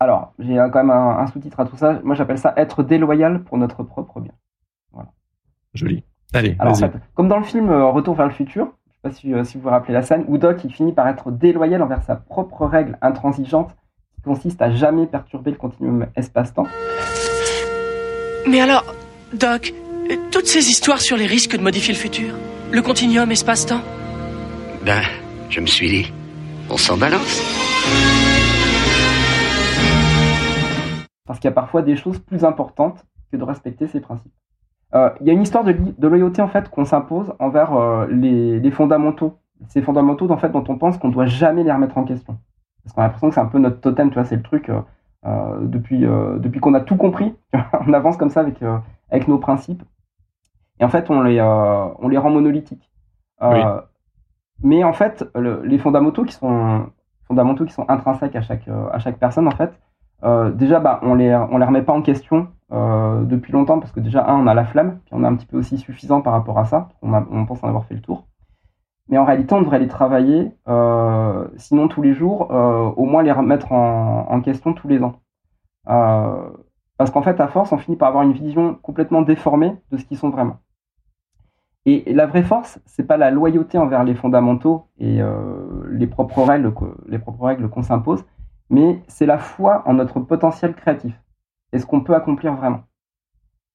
Alors, 0.01 0.33
j'ai 0.41 0.57
quand 0.57 0.83
même 0.83 0.91
un, 0.91 1.19
un 1.19 1.27
sous-titre 1.29 1.61
à 1.61 1.65
tout 1.67 1.77
ça. 1.77 2.01
Moi, 2.03 2.17
j'appelle 2.17 2.39
ça 2.39 2.55
être 2.57 2.83
déloyal 2.83 3.45
pour 3.45 3.57
notre 3.57 3.85
propre 3.85 4.21
bien. 4.21 4.33
joli. 5.75 6.03
Allez 6.35 6.57
Alors, 6.59 6.73
en 6.73 6.77
vas-y. 6.77 6.91
fait, 6.91 6.99
comme 7.15 7.29
dans 7.29 7.39
le 7.39 7.45
film 7.45 7.69
euh, 7.71 7.87
Retour 7.91 8.15
vers 8.17 8.27
le 8.27 8.33
futur, 8.33 8.73
pas 9.03 9.11
si, 9.11 9.35
euh, 9.35 9.43
si 9.43 9.57
vous 9.57 9.65
vous 9.65 9.69
rappelez 9.69 9.95
la 9.95 10.03
scène, 10.03 10.25
où 10.29 10.39
Doc 10.39 10.61
il 10.65 10.73
finit 10.73 10.93
par 10.93 11.09
être 11.09 11.33
déloyal 11.33 11.83
envers 11.83 12.03
sa 12.03 12.15
propre 12.15 12.67
règle 12.67 12.97
intransigeante 13.03 13.75
qui 14.15 14.23
consiste 14.23 14.63
à 14.63 14.71
jamais 14.71 15.07
perturber 15.07 15.51
le 15.51 15.57
continuum 15.57 16.07
espace-temps. 16.15 16.69
Mais 18.49 18.61
alors, 18.61 18.95
Doc, 19.33 19.75
toutes 20.31 20.47
ces 20.47 20.69
histoires 20.69 21.01
sur 21.01 21.17
les 21.17 21.27
risques 21.27 21.57
de 21.57 21.63
modifier 21.63 21.95
le 21.95 21.99
futur, 21.99 22.35
le 22.71 22.81
continuum 22.83 23.31
espace-temps, 23.31 23.83
Ben, 24.85 25.03
je 25.51 25.61
me 25.61 25.67
suis 25.67 25.89
dit, 25.89 26.13
on 26.71 26.77
s'en 26.77 26.97
balance. 26.97 27.41
Parce 31.27 31.39
qu'il 31.39 31.49
y 31.49 31.53
a 31.53 31.55
parfois 31.55 31.83
des 31.83 31.97
choses 31.97 32.19
plus 32.19 32.45
importantes 32.45 33.05
que 33.31 33.37
de 33.37 33.45
respecter 33.45 33.89
ces 33.89 34.01
principes. 34.01 34.33
Euh, 34.95 35.11
Il 35.21 35.27
y 35.27 35.31
a 35.31 35.33
une 35.33 35.43
histoire 35.43 35.65
de, 35.65 35.75
loyauté 36.07 36.43
en 36.43 36.49
fait 36.49 36.69
qu'on 36.69 36.85
s'impose 36.85 37.33
envers 37.39 37.75
euh, 37.75 38.07
les, 38.09 38.61
les 38.61 38.71
fondamentaux. 38.71 39.39
Ces 39.69 39.83
fondamentaux 39.83 40.31
en 40.31 40.37
fait 40.37 40.51
dont 40.51 40.65
on 40.69 40.77
pense 40.77 40.99
qu'on 40.99 41.09
doit 41.09 41.27
jamais 41.27 41.63
les 41.63 41.73
remettre 41.73 41.97
en 41.99 42.05
question. 42.05 42.37
Parce 42.83 42.95
qu'on 42.95 43.03
a 43.03 43.05
l'impression 43.05 43.29
que 43.29 43.35
c'est 43.35 43.41
un 43.41 43.47
peu 43.47 43.59
notre 43.59 43.81
totem, 43.81 44.09
tu 44.11 44.15
vois, 44.15 44.25
c'est 44.25 44.37
le 44.37 44.43
truc 44.43 44.71
euh, 44.71 45.59
depuis 45.63 46.01
depuis 46.01 46.61
qu'on 46.61 46.75
a 46.75 46.81
tout 46.81 46.97
compris. 46.97 47.35
on 47.87 47.93
avance 47.93 48.17
comme 48.17 48.31
ça 48.31 48.41
avec 48.41 48.57
avec 49.11 49.29
nos 49.29 49.39
principes. 49.39 49.83
Et 50.81 50.85
en 50.85 50.89
fait, 50.89 51.09
on 51.11 51.23
les 51.23 51.41
on 51.41 52.09
les 52.09 52.19
rend 52.19 52.31
monolithiques. 52.31 52.91
Mais 54.65 54.85
en 54.85 54.93
fait, 54.93 55.25
le- 55.35 55.63
les 55.65 55.79
fondamentaux 55.79 56.25
qui 56.25 56.35
sont 56.35 56.87
fondamentaux 57.29 57.65
qui 57.65 57.73
sont 57.73 57.85
intrinsèques 57.89 58.35
à 58.37 58.43
chaque 58.43 58.69
à 58.69 58.99
chaque 58.99 59.19
personne 59.19 59.47
en 59.47 59.53
fait. 59.53 59.73
Euh, 60.25 60.51
déjà, 60.51 60.79
bah, 60.79 61.01
on 61.03 61.15
les, 61.15 61.35
on 61.35 61.59
les 61.59 61.65
remet 61.65 61.83
pas 61.83 61.93
en 61.93 62.03
question 62.03 62.49
euh, 62.73 63.25
depuis 63.25 63.53
longtemps 63.53 63.79
parce 63.81 63.93
que 63.93 64.01
déjà, 64.01 64.27
un, 64.29 64.43
on 64.43 64.47
a 64.47 64.55
la 64.55 64.65
flamme, 64.65 64.99
puis 65.05 65.15
on 65.15 65.25
est 65.25 65.27
un 65.27 65.37
petit 65.37 65.47
peu 65.47 65.59
aussi 65.59 65.77
suffisant 65.77 66.23
par 66.23 66.33
rapport 66.33 66.59
à 66.59 66.65
ça. 66.65 66.89
On, 67.03 67.45
pense 67.45 67.63
en 67.63 67.69
avoir 67.69 67.85
fait 67.85 67.95
le 67.95 68.01
tour. 68.01 68.27
Mais 69.09 69.19
en 69.19 69.25
réalité, 69.25 69.55
on 69.55 69.61
devrait 69.61 69.79
les 69.79 69.89
travailler, 69.89 70.53
euh, 70.69 71.47
sinon 71.57 71.89
tous 71.89 72.01
les 72.03 72.15
jours, 72.15 72.51
euh, 72.51 72.91
au 72.97 73.05
moins 73.05 73.23
les 73.23 73.33
remettre 73.33 73.73
en, 73.73 74.41
question 74.41 74.73
tous 74.73 74.89
les 74.89 75.03
ans. 75.03 75.21
Parce 75.85 77.11
qu'en 77.11 77.23
fait, 77.23 77.41
à 77.41 77.49
force, 77.49 77.73
on 77.73 77.79
finit 77.79 77.97
par 77.97 78.09
avoir 78.09 78.25
une 78.25 78.33
vision 78.33 78.75
complètement 78.81 79.23
déformée 79.23 79.77
de 79.91 79.99
ce 79.99 80.05
qu'ils 80.05 80.17
sont 80.17 80.31
vraiment. 80.31 80.59
Et, 81.85 82.15
la 82.15 82.27
vraie 82.27 82.43
force, 82.45 82.81
c'est 82.87 83.07
pas 83.07 83.17
la 83.17 83.31
loyauté 83.31 83.77
envers 83.77 84.05
les 84.05 84.15
fondamentaux 84.15 84.87
et 84.99 85.21
les 85.91 86.07
propres 86.07 86.43
règles 86.45 87.69
qu'on 87.69 87.83
s'impose, 87.83 88.25
mais 88.71 89.03
c'est 89.09 89.27
la 89.27 89.39
foi 89.39 89.83
en 89.85 89.95
notre 89.95 90.21
potentiel 90.21 90.75
créatif 90.75 91.13
et 91.73 91.79
ce 91.79 91.87
qu'on 91.87 92.01
peut 92.01 92.15
accomplir 92.15 92.55
vraiment. 92.55 92.83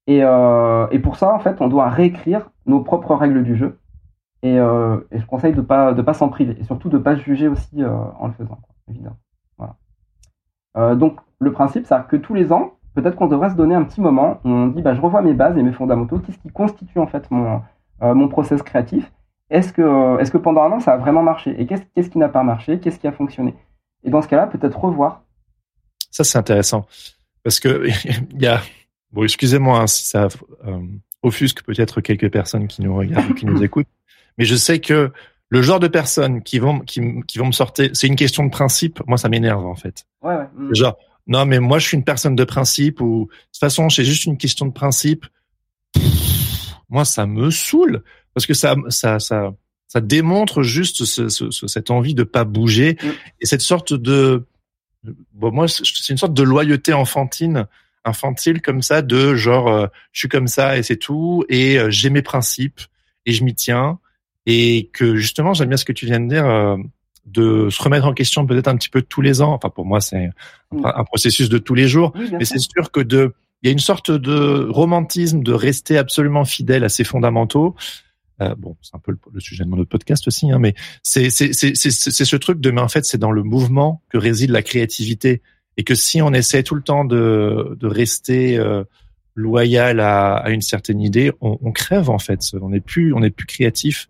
Et, 0.07 0.23
euh, 0.23 0.87
et 0.91 0.99
pour 0.99 1.17
ça, 1.17 1.33
en 1.33 1.39
fait, 1.39 1.59
on 1.61 1.67
doit 1.67 1.89
réécrire 1.89 2.49
nos 2.65 2.81
propres 2.81 3.15
règles 3.15 3.43
du 3.43 3.55
jeu. 3.55 3.79
Et, 4.43 4.57
euh, 4.59 4.97
je 5.11 5.25
conseille 5.25 5.53
de 5.53 5.61
pas 5.61 5.93
de 5.93 6.01
pas 6.01 6.13
s'en 6.13 6.29
priver 6.29 6.55
et 6.59 6.63
surtout 6.63 6.89
de 6.89 6.97
pas 6.97 7.15
se 7.15 7.21
juger 7.21 7.47
aussi 7.47 7.83
euh, 7.83 7.89
en 8.19 8.27
le 8.27 8.33
faisant, 8.33 8.59
évidemment. 8.87 9.17
Voilà. 9.57 10.95
Donc 10.95 11.19
le 11.39 11.51
principe, 11.51 11.85
c'est 11.87 12.07
que 12.07 12.15
tous 12.15 12.35
les 12.35 12.51
ans, 12.51 12.73
peut-être 12.93 13.15
qu'on 13.15 13.27
devrait 13.27 13.49
se 13.49 13.55
donner 13.55 13.73
un 13.73 13.83
petit 13.83 13.99
moment 13.99 14.39
où 14.45 14.49
on 14.49 14.67
dit, 14.67 14.83
bah, 14.83 14.93
je 14.93 15.01
revois 15.01 15.23
mes 15.23 15.33
bases 15.33 15.57
et 15.57 15.63
mes 15.63 15.73
fondamentaux, 15.73 16.19
qu'est-ce 16.19 16.37
qui 16.37 16.49
constitue 16.49 16.99
en 16.99 17.07
fait 17.07 17.29
mon 17.31 17.61
mon 17.99 18.27
process 18.27 18.61
créatif? 18.61 19.11
Est-ce 19.49 19.73
que 19.73 20.19
est-ce 20.19 20.29
que 20.31 20.37
pendant 20.37 20.61
un 20.61 20.73
an 20.73 20.79
ça 20.79 20.93
a 20.93 20.97
vraiment 20.97 21.23
marché? 21.23 21.59
Et 21.59 21.65
qu'est-ce 21.65 21.83
qu'est-ce 21.95 22.11
qui 22.11 22.19
n'a 22.19 22.29
pas 22.29 22.43
marché, 22.43 22.79
qu'est-ce 22.79 22.99
qui 22.99 23.07
a 23.07 23.11
fonctionné? 23.11 23.55
Et 24.03 24.09
dans 24.09 24.21
ce 24.21 24.27
cas-là, 24.27 24.47
peut-être 24.47 24.79
revoir 24.79 25.23
Ça, 26.11 26.23
c'est 26.23 26.37
intéressant. 26.37 26.85
Parce 27.47 27.61
que 27.61 27.87
il 28.33 28.41
y 28.41 28.45
a, 28.45 28.61
bon, 29.13 29.23
excusez-moi 29.23 29.79
hein, 29.79 29.87
si 29.87 30.03
ça 30.03 30.27
euh, 30.67 30.81
offusque 31.23 31.63
peut-être 31.63 32.01
quelques 32.01 32.29
personnes 32.29 32.67
qui 32.67 32.81
nous 32.81 32.93
regardent 32.93 33.29
ou 33.29 33.33
qui 33.35 33.45
nous 33.45 33.63
écoutent, 33.63 33.87
mais 34.37 34.43
je 34.43 34.57
sais 34.57 34.81
que 34.81 35.13
le 35.47 35.61
genre 35.61 35.79
de 35.79 35.87
personnes 35.87 36.43
qui 36.43 36.59
vont, 36.59 36.79
qui, 36.79 36.99
vont 37.37 37.45
me 37.45 37.51
sortir, 37.53 37.89
c'est 37.93 38.07
une 38.07 38.17
question 38.17 38.43
de 38.43 38.49
principe. 38.49 39.01
Moi, 39.07 39.17
ça 39.17 39.29
m'énerve, 39.29 39.65
en 39.65 39.75
fait. 39.75 40.05
Ouais, 40.21 40.35
ouais. 40.35 40.75
Genre, 40.75 40.97
non, 41.25 41.45
mais 41.45 41.61
moi, 41.61 41.79
je 41.79 41.87
suis 41.87 41.95
une 41.95 42.03
personne 42.03 42.35
de 42.35 42.43
principe 42.43 42.99
ou, 42.99 43.29
de 43.31 43.35
toute 43.53 43.59
façon, 43.61 43.89
c'est 43.89 44.03
juste 44.03 44.25
une 44.25 44.37
question 44.37 44.65
de 44.65 44.73
principe. 44.73 45.25
Pff, 45.93 46.75
moi, 46.89 47.05
ça 47.05 47.25
me 47.25 47.49
saoule. 47.49 48.03
Parce 48.33 48.45
que 48.45 48.53
ça, 48.53 48.75
ça, 48.89 49.19
ça, 49.19 49.53
ça 49.87 50.01
démontre 50.01 50.63
juste 50.63 51.05
ce, 51.05 51.29
ce, 51.29 51.49
cette 51.49 51.91
envie 51.91 52.13
de 52.13 52.23
pas 52.23 52.43
bouger 52.43 52.97
Mm. 53.01 53.07
et 53.39 53.45
cette 53.45 53.61
sorte 53.61 53.93
de 53.93 54.45
bon 55.33 55.51
moi 55.51 55.67
c'est 55.67 56.09
une 56.09 56.17
sorte 56.17 56.33
de 56.33 56.43
loyauté 56.43 56.93
enfantine 56.93 57.67
infantile 58.05 58.61
comme 58.61 58.81
ça 58.81 59.01
de 59.01 59.35
genre 59.35 59.67
euh, 59.67 59.87
je 60.11 60.19
suis 60.19 60.29
comme 60.29 60.47
ça 60.47 60.77
et 60.77 60.83
c'est 60.83 60.97
tout 60.97 61.43
et 61.49 61.77
euh, 61.77 61.89
j'ai 61.89 62.09
mes 62.09 62.21
principes 62.21 62.81
et 63.25 63.33
je 63.33 63.43
m'y 63.43 63.53
tiens 63.53 63.99
et 64.45 64.89
que 64.93 65.15
justement 65.15 65.53
j'aime 65.53 65.69
bien 65.69 65.77
ce 65.77 65.85
que 65.85 65.93
tu 65.93 66.05
viens 66.05 66.19
de 66.19 66.27
dire 66.27 66.45
euh, 66.45 66.77
de 67.25 67.69
se 67.69 67.83
remettre 67.83 68.05
en 68.05 68.13
question 68.13 68.45
peut-être 68.45 68.69
un 68.69 68.77
petit 68.77 68.89
peu 68.89 69.01
tous 69.01 69.21
les 69.21 69.41
ans. 69.41 69.53
Enfin 69.53 69.69
pour 69.69 69.85
moi 69.85 69.99
c'est 69.99 70.29
un, 70.71 70.83
un 70.83 71.03
processus 71.03 71.49
de 71.49 71.57
tous 71.57 71.75
les 71.75 71.87
jours. 71.87 72.13
Oui, 72.15 72.29
mais 72.31 72.45
c'est 72.45 72.59
sûr 72.59 72.91
que 72.91 73.01
de 73.01 73.33
il 73.63 73.67
y 73.67 73.69
a 73.69 73.73
une 73.73 73.79
sorte 73.79 74.11
de 74.11 74.67
romantisme 74.69 75.41
de 75.41 75.51
rester 75.51 75.97
absolument 75.97 76.45
fidèle 76.45 76.83
à 76.83 76.89
ses 76.89 77.03
fondamentaux 77.03 77.75
euh, 78.41 78.55
bon, 78.55 78.77
c'est 78.81 78.95
un 78.95 78.99
peu 78.99 79.11
le, 79.11 79.19
le 79.33 79.39
sujet 79.39 79.63
de 79.63 79.69
notre 79.69 79.89
podcast 79.89 80.27
aussi, 80.27 80.51
hein, 80.51 80.59
mais 80.59 80.73
c'est 81.03 81.29
c'est 81.29 81.53
c'est 81.53 81.73
c'est 81.75 82.25
ce 82.25 82.35
truc 82.35 82.59
de 82.59 82.71
mais 82.71 82.81
en 82.81 82.87
fait 82.87 83.05
c'est 83.05 83.17
dans 83.17 83.31
le 83.31 83.43
mouvement 83.43 84.03
que 84.09 84.17
réside 84.17 84.51
la 84.51 84.61
créativité 84.61 85.41
et 85.77 85.83
que 85.83 85.95
si 85.95 86.21
on 86.21 86.33
essaie 86.33 86.63
tout 86.63 86.75
le 86.75 86.83
temps 86.83 87.05
de 87.05 87.75
de 87.79 87.87
rester 87.87 88.57
euh, 88.57 88.83
loyal 89.35 89.99
à, 89.99 90.35
à 90.35 90.49
une 90.49 90.61
certaine 90.61 91.01
idée, 91.01 91.31
on, 91.41 91.57
on 91.61 91.71
crève 91.71 92.09
en 92.09 92.19
fait. 92.19 92.41
On 92.61 92.69
n'est 92.69 92.79
plus 92.79 93.13
on 93.13 93.19
n'est 93.21 93.31
plus 93.31 93.45
créatif 93.45 94.09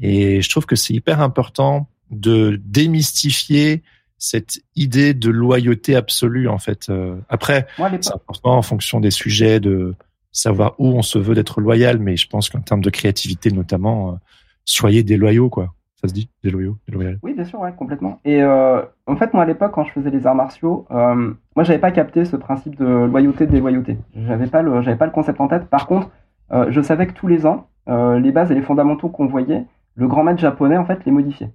et 0.00 0.42
je 0.42 0.50
trouve 0.50 0.66
que 0.66 0.76
c'est 0.76 0.94
hyper 0.94 1.20
important 1.20 1.88
de 2.10 2.60
démystifier 2.64 3.82
cette 4.18 4.60
idée 4.74 5.14
de 5.14 5.30
loyauté 5.30 5.94
absolue 5.94 6.48
en 6.48 6.58
fait. 6.58 6.88
Euh, 6.88 7.16
après, 7.28 7.66
c'est 8.00 8.14
important 8.14 8.56
en 8.56 8.62
fonction 8.62 9.00
des 9.00 9.10
sujets 9.10 9.60
de 9.60 9.94
savoir 10.36 10.74
où 10.78 10.88
on 10.88 11.02
se 11.02 11.18
veut 11.18 11.34
d'être 11.34 11.60
loyal, 11.60 11.98
mais 11.98 12.16
je 12.16 12.28
pense 12.28 12.48
qu'en 12.48 12.60
termes 12.60 12.82
de 12.82 12.90
créativité 12.90 13.50
notamment, 13.50 14.10
euh, 14.10 14.16
soyez 14.64 15.02
déloyaux 15.02 15.50
quoi. 15.50 15.72
Ça 16.02 16.08
se 16.08 16.12
dit 16.12 16.28
déloyaux, 16.44 16.76
déloyal. 16.86 17.18
Oui, 17.22 17.32
bien 17.32 17.44
sûr, 17.44 17.58
ouais, 17.58 17.72
complètement. 17.74 18.20
Et 18.26 18.42
euh, 18.42 18.82
en 19.06 19.16
fait, 19.16 19.32
moi, 19.32 19.44
à 19.44 19.46
l'époque, 19.46 19.72
quand 19.72 19.84
je 19.84 19.92
faisais 19.92 20.10
les 20.10 20.26
arts 20.26 20.34
martiaux, 20.34 20.86
euh, 20.90 21.32
moi, 21.56 21.64
j'avais 21.64 21.78
pas 21.78 21.90
capté 21.90 22.26
ce 22.26 22.36
principe 22.36 22.76
de 22.76 22.84
loyauté, 22.84 23.46
déloyauté. 23.46 23.96
J'avais 24.14 24.46
pas 24.46 24.60
le, 24.60 24.82
j'avais 24.82 24.98
pas 24.98 25.06
le 25.06 25.12
concept 25.12 25.40
en 25.40 25.48
tête. 25.48 25.64
Par 25.70 25.86
contre, 25.86 26.10
euh, 26.52 26.66
je 26.68 26.82
savais 26.82 27.06
que 27.06 27.14
tous 27.14 27.28
les 27.28 27.46
ans, 27.46 27.68
les 27.88 28.30
bases 28.30 28.50
et 28.50 28.54
les 28.54 28.60
fondamentaux 28.60 29.08
qu'on 29.08 29.26
voyait, 29.26 29.64
le 29.94 30.06
grand 30.06 30.22
maître 30.22 30.38
japonais, 30.38 30.76
en 30.76 30.84
fait, 30.84 31.02
les 31.06 31.12
modifiait. 31.12 31.50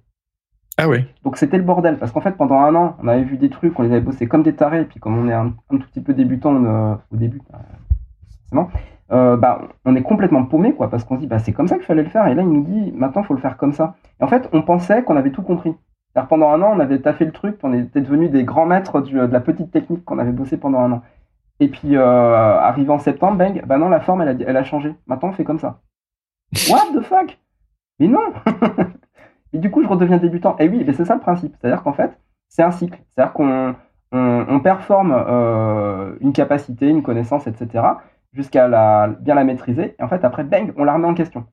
Ah 0.78 0.88
oui. 0.88 1.04
Donc 1.22 1.36
c'était 1.36 1.58
le 1.58 1.62
bordel, 1.62 1.98
parce 1.98 2.12
qu'en 2.12 2.20
fait, 2.20 2.32
pendant 2.32 2.58
un 2.58 2.74
an, 2.74 2.96
on 3.02 3.06
avait 3.06 3.22
vu 3.22 3.36
des 3.36 3.50
trucs, 3.50 3.78
on 3.78 3.82
les 3.82 3.92
avait 3.92 4.00
bossés 4.00 4.26
comme 4.26 4.42
des 4.42 4.54
tarés, 4.54 4.80
et 4.80 4.84
puis 4.84 4.98
comme 4.98 5.16
on 5.18 5.28
est 5.28 5.32
un, 5.32 5.54
un 5.70 5.76
tout 5.76 5.86
petit 5.92 6.00
peu 6.00 6.14
débutant 6.14 6.50
on, 6.50 6.64
euh, 6.64 6.94
au 7.12 7.16
début, 7.16 7.42
euh, 7.52 7.58
euh, 9.12 9.36
bah, 9.36 9.60
on 9.84 9.94
est 9.94 10.02
complètement 10.02 10.44
paumé, 10.44 10.72
quoi, 10.74 10.88
parce 10.88 11.04
qu'on 11.04 11.16
se 11.16 11.20
dit, 11.20 11.26
bah, 11.26 11.38
c'est 11.38 11.52
comme 11.52 11.68
ça 11.68 11.76
qu'il 11.76 11.84
fallait 11.84 12.02
le 12.02 12.08
faire, 12.08 12.26
et 12.28 12.34
là, 12.34 12.42
il 12.42 12.48
nous 12.48 12.64
dit, 12.64 12.92
maintenant, 12.92 13.22
il 13.22 13.26
faut 13.26 13.34
le 13.34 13.40
faire 13.40 13.56
comme 13.56 13.72
ça. 13.72 13.94
Et 14.20 14.24
en 14.24 14.28
fait, 14.28 14.48
on 14.52 14.62
pensait 14.62 15.02
qu'on 15.02 15.16
avait 15.16 15.32
tout 15.32 15.42
compris. 15.42 15.74
Alors 16.14 16.28
pendant 16.28 16.50
un 16.50 16.60
an, 16.62 16.72
on 16.74 16.80
avait 16.80 17.00
taffé 17.00 17.24
le 17.24 17.32
truc, 17.32 17.56
on 17.62 17.72
était 17.72 18.02
devenus 18.02 18.30
des 18.30 18.44
grands 18.44 18.66
maîtres 18.66 19.00
du- 19.00 19.14
de 19.14 19.20
la 19.20 19.40
petite 19.40 19.70
technique 19.70 20.04
qu'on 20.04 20.18
avait 20.18 20.32
bossé 20.32 20.58
pendant 20.58 20.80
un 20.80 20.92
an. 20.92 21.02
Et 21.58 21.68
puis, 21.68 21.96
euh, 21.96 22.58
arrivé 22.58 22.90
en 22.90 22.98
septembre, 22.98 23.38
bang, 23.38 23.62
bah 23.66 23.78
non, 23.78 23.88
la 23.88 24.00
forme, 24.00 24.20
elle 24.22 24.28
a, 24.28 24.44
elle 24.46 24.56
a 24.56 24.64
changé. 24.64 24.94
Maintenant, 25.06 25.30
on 25.30 25.32
fait 25.32 25.44
comme 25.44 25.58
ça. 25.58 25.80
What 26.70 26.92
the 26.94 27.00
fuck? 27.02 27.38
Mais 27.98 28.08
non 28.08 28.20
Et 29.54 29.58
du 29.58 29.70
coup, 29.70 29.82
je 29.82 29.88
redeviens 29.88 30.18
débutant. 30.18 30.56
Et 30.58 30.68
oui, 30.68 30.84
mais 30.86 30.92
c'est 30.92 31.04
ça 31.04 31.14
le 31.14 31.20
principe. 31.20 31.54
C'est-à-dire 31.60 31.82
qu'en 31.82 31.92
fait, 31.92 32.18
c'est 32.48 32.62
un 32.62 32.70
cycle. 32.70 32.98
C'est-à-dire 33.10 33.32
qu'on 33.32 33.74
on, 34.12 34.46
on 34.48 34.60
performe 34.60 35.14
euh, 35.14 36.14
une 36.20 36.32
capacité, 36.32 36.88
une 36.88 37.02
connaissance, 37.02 37.46
etc., 37.46 37.84
jusqu'à 38.32 38.68
bien 39.20 39.34
la 39.34 39.44
maîtriser. 39.44 39.94
Et 39.98 40.02
en 40.02 40.08
fait, 40.08 40.24
après, 40.24 40.44
bang, 40.44 40.72
on 40.76 40.84
la 40.84 40.94
remet 40.94 41.06
en 41.06 41.14
question. 41.14 41.44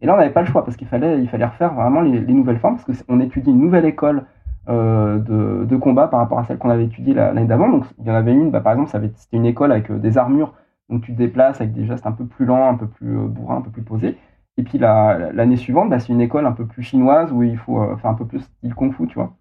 Et 0.00 0.06
là, 0.06 0.14
on 0.14 0.16
n'avait 0.18 0.32
pas 0.32 0.42
le 0.42 0.46
choix 0.46 0.64
parce 0.64 0.76
qu'il 0.76 0.88
fallait, 0.88 1.20
il 1.20 1.28
fallait 1.28 1.44
refaire 1.46 1.74
vraiment 1.74 2.00
les, 2.00 2.20
les 2.20 2.32
nouvelles 2.34 2.58
formes 2.58 2.76
parce 2.76 3.02
qu'on 3.02 3.20
étudie 3.20 3.50
une 3.50 3.60
nouvelle 3.60 3.84
école 3.86 4.26
euh, 4.68 5.18
de, 5.18 5.76
combat 5.76 6.08
par 6.08 6.20
rapport 6.20 6.38
à 6.38 6.44
celle 6.44 6.58
qu'on 6.58 6.70
avait 6.70 6.84
étudiée 6.84 7.14
la- 7.14 7.32
l'année 7.32 7.46
d'avant. 7.46 7.68
Donc, 7.68 7.84
il 7.98 8.06
y 8.06 8.10
en 8.10 8.14
avait 8.14 8.32
une, 8.32 8.50
bah, 8.50 8.60
par 8.60 8.72
exemple, 8.72 8.90
c'était 9.16 9.36
une 9.36 9.46
école 9.46 9.72
avec 9.72 9.90
euh, 9.90 9.98
des 9.98 10.18
armures. 10.18 10.54
Donc, 10.90 11.02
tu 11.02 11.12
te 11.12 11.18
déplaces 11.18 11.60
avec 11.60 11.72
des 11.72 11.86
gestes 11.86 12.06
un 12.06 12.12
peu 12.12 12.26
plus 12.26 12.44
lents, 12.46 12.68
un 12.70 12.74
peu 12.76 12.86
plus 12.86 13.18
euh, 13.18 13.26
bourrins, 13.26 13.56
un 13.58 13.60
peu 13.62 13.70
plus 13.70 13.82
posés. 13.82 14.16
Et 14.56 14.62
puis 14.62 14.78
la- 14.78 15.32
l'année 15.32 15.56
suivante, 15.56 15.90
bah, 15.90 15.98
c'est 15.98 16.12
une 16.12 16.20
école 16.20 16.46
un 16.46 16.52
peu 16.52 16.66
plus 16.66 16.82
chinoise 16.82 17.32
où 17.32 17.42
il 17.42 17.56
faut 17.58 17.80
euh, 17.82 17.96
faire 17.96 18.10
un 18.10 18.14
peu 18.14 18.26
plus 18.26 18.40
style 18.40 18.74
kung 18.74 18.92
fu, 18.94 19.06
tu 19.08 19.14
vois. 19.14 19.34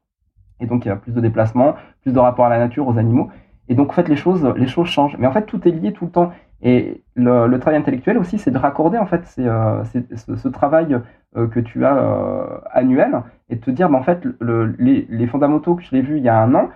Et 0.59 0.65
donc 0.65 0.85
il 0.85 0.87
y 0.87 0.91
a 0.91 0.95
plus 0.95 1.11
de 1.13 1.21
déplacements, 1.21 1.75
plus 2.01 2.11
de 2.13 2.19
rapport 2.19 2.45
à 2.45 2.49
la 2.49 2.59
nature, 2.59 2.87
aux 2.87 2.97
animaux. 2.97 3.29
Et 3.69 3.75
donc 3.75 3.89
en 3.89 3.93
fait 3.93 4.07
les 4.09 4.15
choses, 4.15 4.43
les 4.57 4.67
choses 4.67 4.87
changent. 4.87 5.15
Mais 5.19 5.27
en 5.27 5.31
fait 5.31 5.45
tout 5.45 5.67
est 5.67 5.71
lié 5.71 5.93
tout 5.93 6.05
le 6.05 6.11
temps. 6.11 6.31
Et 6.61 7.03
le, 7.15 7.47
le 7.47 7.59
travail 7.59 7.79
intellectuel 7.79 8.17
aussi, 8.17 8.37
c'est 8.37 8.51
de 8.51 8.57
raccorder 8.57 8.97
en 8.97 9.05
fait 9.05 9.21
c'est, 9.25 9.45
euh, 9.47 9.83
ce, 10.15 10.35
ce 10.35 10.47
travail 10.47 10.97
euh, 11.35 11.47
que 11.47 11.59
tu 11.59 11.83
as 11.85 11.97
euh, 11.97 12.45
annuel 12.71 13.21
et 13.49 13.55
de 13.55 13.61
te 13.61 13.71
dire, 13.71 13.89
bah, 13.89 13.97
en 13.97 14.03
fait 14.03 14.25
le- 14.39 14.75
les, 14.79 15.05
les 15.09 15.27
fondamentaux 15.27 15.75
que 15.75 15.83
je 15.83 15.91
l'ai 15.91 16.01
vus 16.01 16.17
il 16.17 16.23
y 16.23 16.29
a 16.29 16.39
un 16.41 16.53
an, 16.55 16.69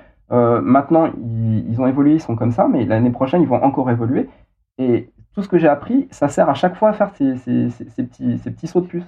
maintenant 0.62 1.06
ils, 1.18 1.70
ils 1.70 1.80
ont 1.82 1.88
évolué, 1.88 2.16
ils 2.16 2.20
sont 2.22 2.36
comme 2.36 2.52
ça, 2.52 2.68
mais 2.68 2.86
l'année 2.86 3.12
prochaine 3.12 3.42
ils 3.42 3.48
vont 3.48 3.64
encore 3.64 3.90
évoluer. 3.92 4.30
Et 4.78 5.10
tout 5.34 5.42
ce 5.42 5.48
que 5.48 5.58
j'ai 5.58 5.68
appris, 5.70 6.08
ça 6.12 6.28
sert 6.28 6.50
à 6.50 6.54
chaque 6.54 6.76
fois 6.76 6.90
à 6.90 6.94
faire 6.94 7.12
ces, 7.16 7.38
ces- 7.38 7.70
ces- 7.70 7.90
ces 7.90 8.04
petits, 8.04 8.38
ces 8.40 8.52
petits 8.52 8.68
sauts 8.68 8.82
de 8.82 8.88
puce 8.88 9.06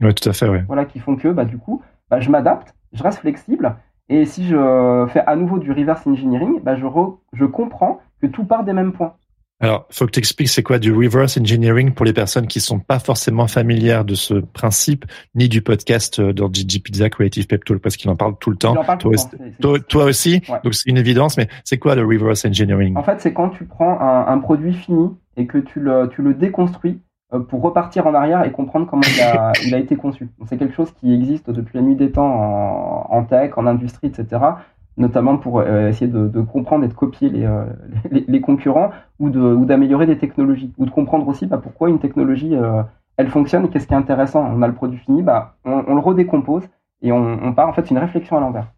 Oui, 0.00 0.14
tout 0.14 0.28
à 0.28 0.32
fait, 0.32 0.48
oui. 0.48 0.58
voilà, 0.66 0.84
qui 0.84 1.00
font 1.00 1.16
que 1.16 1.28
bah, 1.28 1.44
du 1.44 1.58
coup, 1.58 1.82
bah, 2.10 2.20
je 2.20 2.30
m'adapte, 2.30 2.74
je 2.92 3.02
reste 3.02 3.18
flexible, 3.18 3.74
et 4.08 4.24
si 4.26 4.46
je 4.46 5.06
fais 5.12 5.20
à 5.26 5.36
nouveau 5.36 5.58
du 5.58 5.72
reverse 5.72 6.06
engineering, 6.06 6.60
bah, 6.62 6.76
je, 6.76 6.84
re- 6.84 7.16
je 7.32 7.44
comprends 7.44 8.00
que 8.20 8.26
tout 8.26 8.44
part 8.44 8.64
des 8.64 8.72
mêmes 8.72 8.92
points. 8.92 9.14
Alors, 9.60 9.86
faut 9.90 10.04
que 10.06 10.10
tu 10.10 10.18
expliques 10.18 10.48
c'est 10.48 10.64
quoi 10.64 10.78
du 10.78 10.92
reverse 10.92 11.38
engineering 11.38 11.94
pour 11.94 12.04
les 12.04 12.12
personnes 12.12 12.48
qui 12.48 12.60
sont 12.60 12.80
pas 12.80 12.98
forcément 12.98 13.46
familières 13.46 14.04
de 14.04 14.14
ce 14.16 14.34
principe, 14.34 15.04
ni 15.34 15.48
du 15.48 15.62
podcast 15.62 16.18
euh, 16.18 16.32
dans 16.32 16.52
Gigi 16.52 16.80
Pizza 16.80 17.08
Creative 17.08 17.46
Pep 17.46 17.64
Talk, 17.64 17.80
parce 17.80 17.96
qu'il 17.96 18.10
en 18.10 18.16
parle 18.16 18.34
tout 18.40 18.50
le 18.50 18.56
temps. 18.56 18.74
Il 18.74 18.84
tout 18.98 18.98
Toi, 18.98 19.10
le 19.12 19.14
aussi- 19.14 19.28
temps, 19.30 19.38
toi, 19.60 19.78
toi 19.80 20.04
aussi, 20.04 20.42
Ouais. 20.48 20.58
donc 20.64 20.74
c'est 20.74 20.90
une 20.90 20.98
évidence, 20.98 21.36
mais 21.36 21.48
c'est 21.64 21.78
quoi 21.78 21.94
le 21.94 22.04
reverse 22.04 22.44
engineering? 22.44 22.96
En 22.96 23.04
fait, 23.04 23.20
c'est 23.20 23.32
quand 23.32 23.50
tu 23.50 23.64
prends 23.64 23.98
un, 24.00 24.26
un 24.26 24.38
produit 24.38 24.74
fini 24.74 25.10
et 25.36 25.46
que 25.46 25.58
tu 25.58 25.78
le, 25.80 26.08
tu 26.12 26.20
le 26.20 26.34
déconstruis 26.34 27.00
pour 27.48 27.62
repartir 27.62 28.06
en 28.06 28.14
arrière 28.14 28.44
et 28.44 28.52
comprendre 28.52 28.86
comment 28.86 29.02
il 29.16 29.20
a, 29.22 29.52
il 29.66 29.74
a 29.74 29.78
été 29.78 29.96
conçu. 29.96 30.28
C'est 30.46 30.56
quelque 30.56 30.74
chose 30.74 30.92
qui 31.00 31.12
existe 31.12 31.50
depuis 31.50 31.76
la 31.78 31.82
nuit 31.82 31.96
des 31.96 32.10
temps 32.12 32.26
en, 32.26 33.06
en 33.10 33.24
tech, 33.24 33.52
en 33.56 33.66
industrie, 33.66 34.08
etc. 34.08 34.42
Notamment 34.96 35.38
pour 35.38 35.58
euh, 35.58 35.88
essayer 35.88 36.06
de, 36.10 36.28
de 36.28 36.40
comprendre 36.40 36.84
et 36.84 36.88
de 36.88 36.94
copier 36.94 37.28
les, 37.28 37.44
euh, 37.44 37.64
les, 38.12 38.24
les 38.28 38.40
concurrents 38.40 38.90
ou 39.18 39.28
de- 39.30 39.40
ou 39.40 39.64
d'améliorer 39.64 40.06
des 40.06 40.18
technologies. 40.18 40.72
Ou 40.78 40.86
de 40.86 40.90
comprendre 40.90 41.26
aussi 41.26 41.46
bah, 41.46 41.58
pourquoi 41.60 41.88
une 41.88 41.98
technologie 41.98 42.54
euh, 42.54 42.82
elle 43.16 43.28
fonctionne 43.28 43.64
et 43.64 43.68
qu'est-ce 43.70 43.88
qui 43.88 43.94
est 43.94 43.96
intéressant. 43.96 44.48
On 44.54 44.62
a 44.62 44.68
le 44.68 44.74
produit 44.74 44.98
fini, 44.98 45.22
bah, 45.22 45.56
on, 45.64 45.82
on 45.88 45.94
le 45.94 46.00
redécompose 46.00 46.62
et 47.02 47.10
on, 47.10 47.38
on 47.42 47.52
part 47.52 47.68
en 47.68 47.72
fait 47.72 47.90
une 47.90 47.98
réflexion 47.98 48.36
à 48.36 48.40
l'envers. 48.40 48.68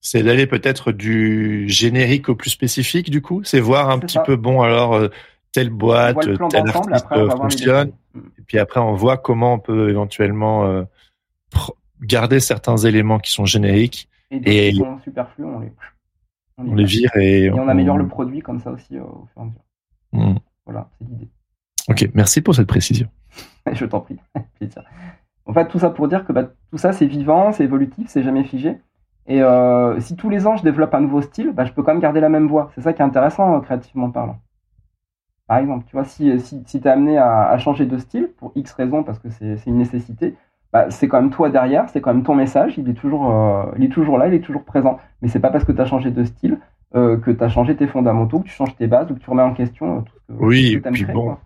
C'est 0.00 0.22
d'aller 0.22 0.46
peut-être 0.46 0.92
du 0.92 1.68
générique 1.68 2.28
au 2.30 2.34
plus 2.34 2.50
spécifique, 2.50 3.10
du 3.10 3.20
coup? 3.22 3.42
C'est 3.44 3.60
voir 3.60 3.90
un 3.90 3.98
petit 3.98 4.14
ça. 4.14 4.22
peu, 4.22 4.34
bon, 4.36 4.62
alors, 4.62 4.94
euh, 4.94 5.08
telle 5.52 5.70
boîte, 5.70 6.18
tel 6.50 6.68
artiste 6.68 6.92
après 6.92 7.28
fonctionne, 7.30 7.86
détails. 8.14 8.22
et 8.38 8.42
puis 8.42 8.58
après 8.58 8.80
on 8.80 8.94
voit 8.94 9.16
comment 9.16 9.54
on 9.54 9.58
peut 9.58 9.90
éventuellement 9.90 10.64
euh, 10.66 10.84
garder 12.02 12.40
certains 12.40 12.76
éléments 12.76 13.18
qui 13.18 13.30
sont 13.32 13.44
génériques, 13.46 14.08
Et 14.30 14.36
d'autres 14.38 14.50
Et- 14.50 14.70
qui 14.72 14.78
sont 14.78 14.98
superflus, 15.00 15.44
on 15.44 15.60
les, 15.60 15.72
on 16.58 16.74
les 16.74 16.84
vire 16.84 17.10
et, 17.16 17.44
Et 17.44 17.50
on 17.50 17.68
améliore 17.68 17.98
le 17.98 18.06
produit 18.08 18.40
comme 18.40 18.60
ça 18.60 18.70
aussi 18.70 18.96
euh, 18.96 19.02
au 19.02 19.26
fur 19.32 19.38
et 19.38 19.40
à 19.40 19.44
mesure. 19.44 19.60
Hmm. 20.12 20.38
Voilà, 20.66 20.88
c'est 20.98 21.08
l'idée. 21.08 21.28
Ok, 21.88 22.08
merci 22.14 22.40
pour 22.42 22.54
cette 22.54 22.66
précision. 22.68 23.08
Je 23.72 23.84
t'en 23.86 24.00
prie. 24.00 24.16
En 25.46 25.52
fait, 25.52 25.66
tout 25.66 25.80
ça 25.80 25.90
pour 25.90 26.06
dire 26.06 26.24
que 26.24 26.32
bah, 26.32 26.44
tout 26.70 26.78
ça, 26.78 26.92
c'est 26.92 27.06
vivant, 27.06 27.50
c'est 27.50 27.64
évolutif, 27.64 28.06
c'est 28.08 28.22
jamais 28.22 28.44
figé. 28.44 28.76
Et 29.26 29.42
euh, 29.42 29.98
si 30.00 30.14
tous 30.14 30.28
les 30.30 30.46
ans, 30.46 30.56
je 30.56 30.62
développe 30.62 30.94
un 30.94 31.00
nouveau 31.00 31.22
style, 31.22 31.50
bah, 31.52 31.64
je 31.64 31.72
peux 31.72 31.82
quand 31.82 31.92
même 31.92 32.00
garder 32.00 32.20
la 32.20 32.28
même 32.28 32.46
voix. 32.46 32.70
C'est 32.74 32.82
ça 32.82 32.92
qui 32.92 33.02
est 33.02 33.04
intéressant, 33.04 33.60
créativement 33.60 34.10
parlant. 34.10 34.38
Par 35.50 35.58
exemple, 35.58 35.84
tu 35.88 35.96
vois, 35.96 36.04
si, 36.04 36.38
si, 36.38 36.62
si 36.64 36.80
tu 36.80 36.86
es 36.86 36.88
amené 36.88 37.18
à, 37.18 37.48
à 37.48 37.58
changer 37.58 37.84
de 37.84 37.98
style, 37.98 38.28
pour 38.38 38.52
X 38.54 38.70
raisons, 38.70 39.02
parce 39.02 39.18
que 39.18 39.30
c'est 39.30 39.66
une 39.66 39.78
nécessité, 39.78 40.36
bah, 40.72 40.88
c'est 40.90 41.08
quand 41.08 41.20
même 41.20 41.32
toi 41.32 41.50
derrière, 41.50 41.88
c'est 41.88 42.00
quand 42.00 42.14
même 42.14 42.22
ton 42.22 42.36
message, 42.36 42.74
il 42.78 42.88
est 42.88 42.94
toujours, 42.94 43.34
euh, 43.34 43.64
il 43.76 43.82
est 43.82 43.88
toujours 43.88 44.16
là, 44.16 44.28
il 44.28 44.34
est 44.34 44.44
toujours 44.44 44.62
présent. 44.62 44.98
Mais 45.20 45.26
c'est 45.26 45.40
pas 45.40 45.50
parce 45.50 45.64
que 45.64 45.72
tu 45.72 45.80
as 45.80 45.86
changé 45.86 46.12
de 46.12 46.22
style 46.22 46.60
euh, 46.94 47.16
que 47.16 47.32
tu 47.32 47.42
as 47.42 47.48
changé 47.48 47.74
tes 47.74 47.88
fondamentaux, 47.88 48.38
que 48.38 48.44
tu 48.44 48.54
changes 48.54 48.76
tes 48.76 48.86
bases 48.86 49.10
ou 49.10 49.16
que 49.16 49.18
tu 49.18 49.28
remets 49.28 49.42
en 49.42 49.52
question 49.52 49.98
euh, 49.98 50.00
tout 50.02 50.12
ce 50.28 50.32
que, 50.34 50.40
Oui, 50.40 50.80
tout 50.80 50.84
ce 50.84 50.88
que 50.88 50.94
puis 50.94 51.04
bon, 51.06 51.24
quoi. 51.24 51.40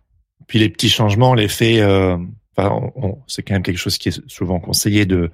Puis 0.49 0.59
les 0.59 0.69
petits 0.69 0.91
changements, 0.91 1.33
les 1.33 1.49
fait. 1.49 1.81
euh, 1.81 2.19
enfin, 2.59 2.91
c'est 3.27 3.43
quand 3.43 3.55
même 3.55 3.63
quelque 3.63 3.79
chose 3.79 3.97
qui 3.97 4.11
est 4.11 4.29
souvent 4.29 4.61
conseillé 4.61 5.07
de 5.07 5.31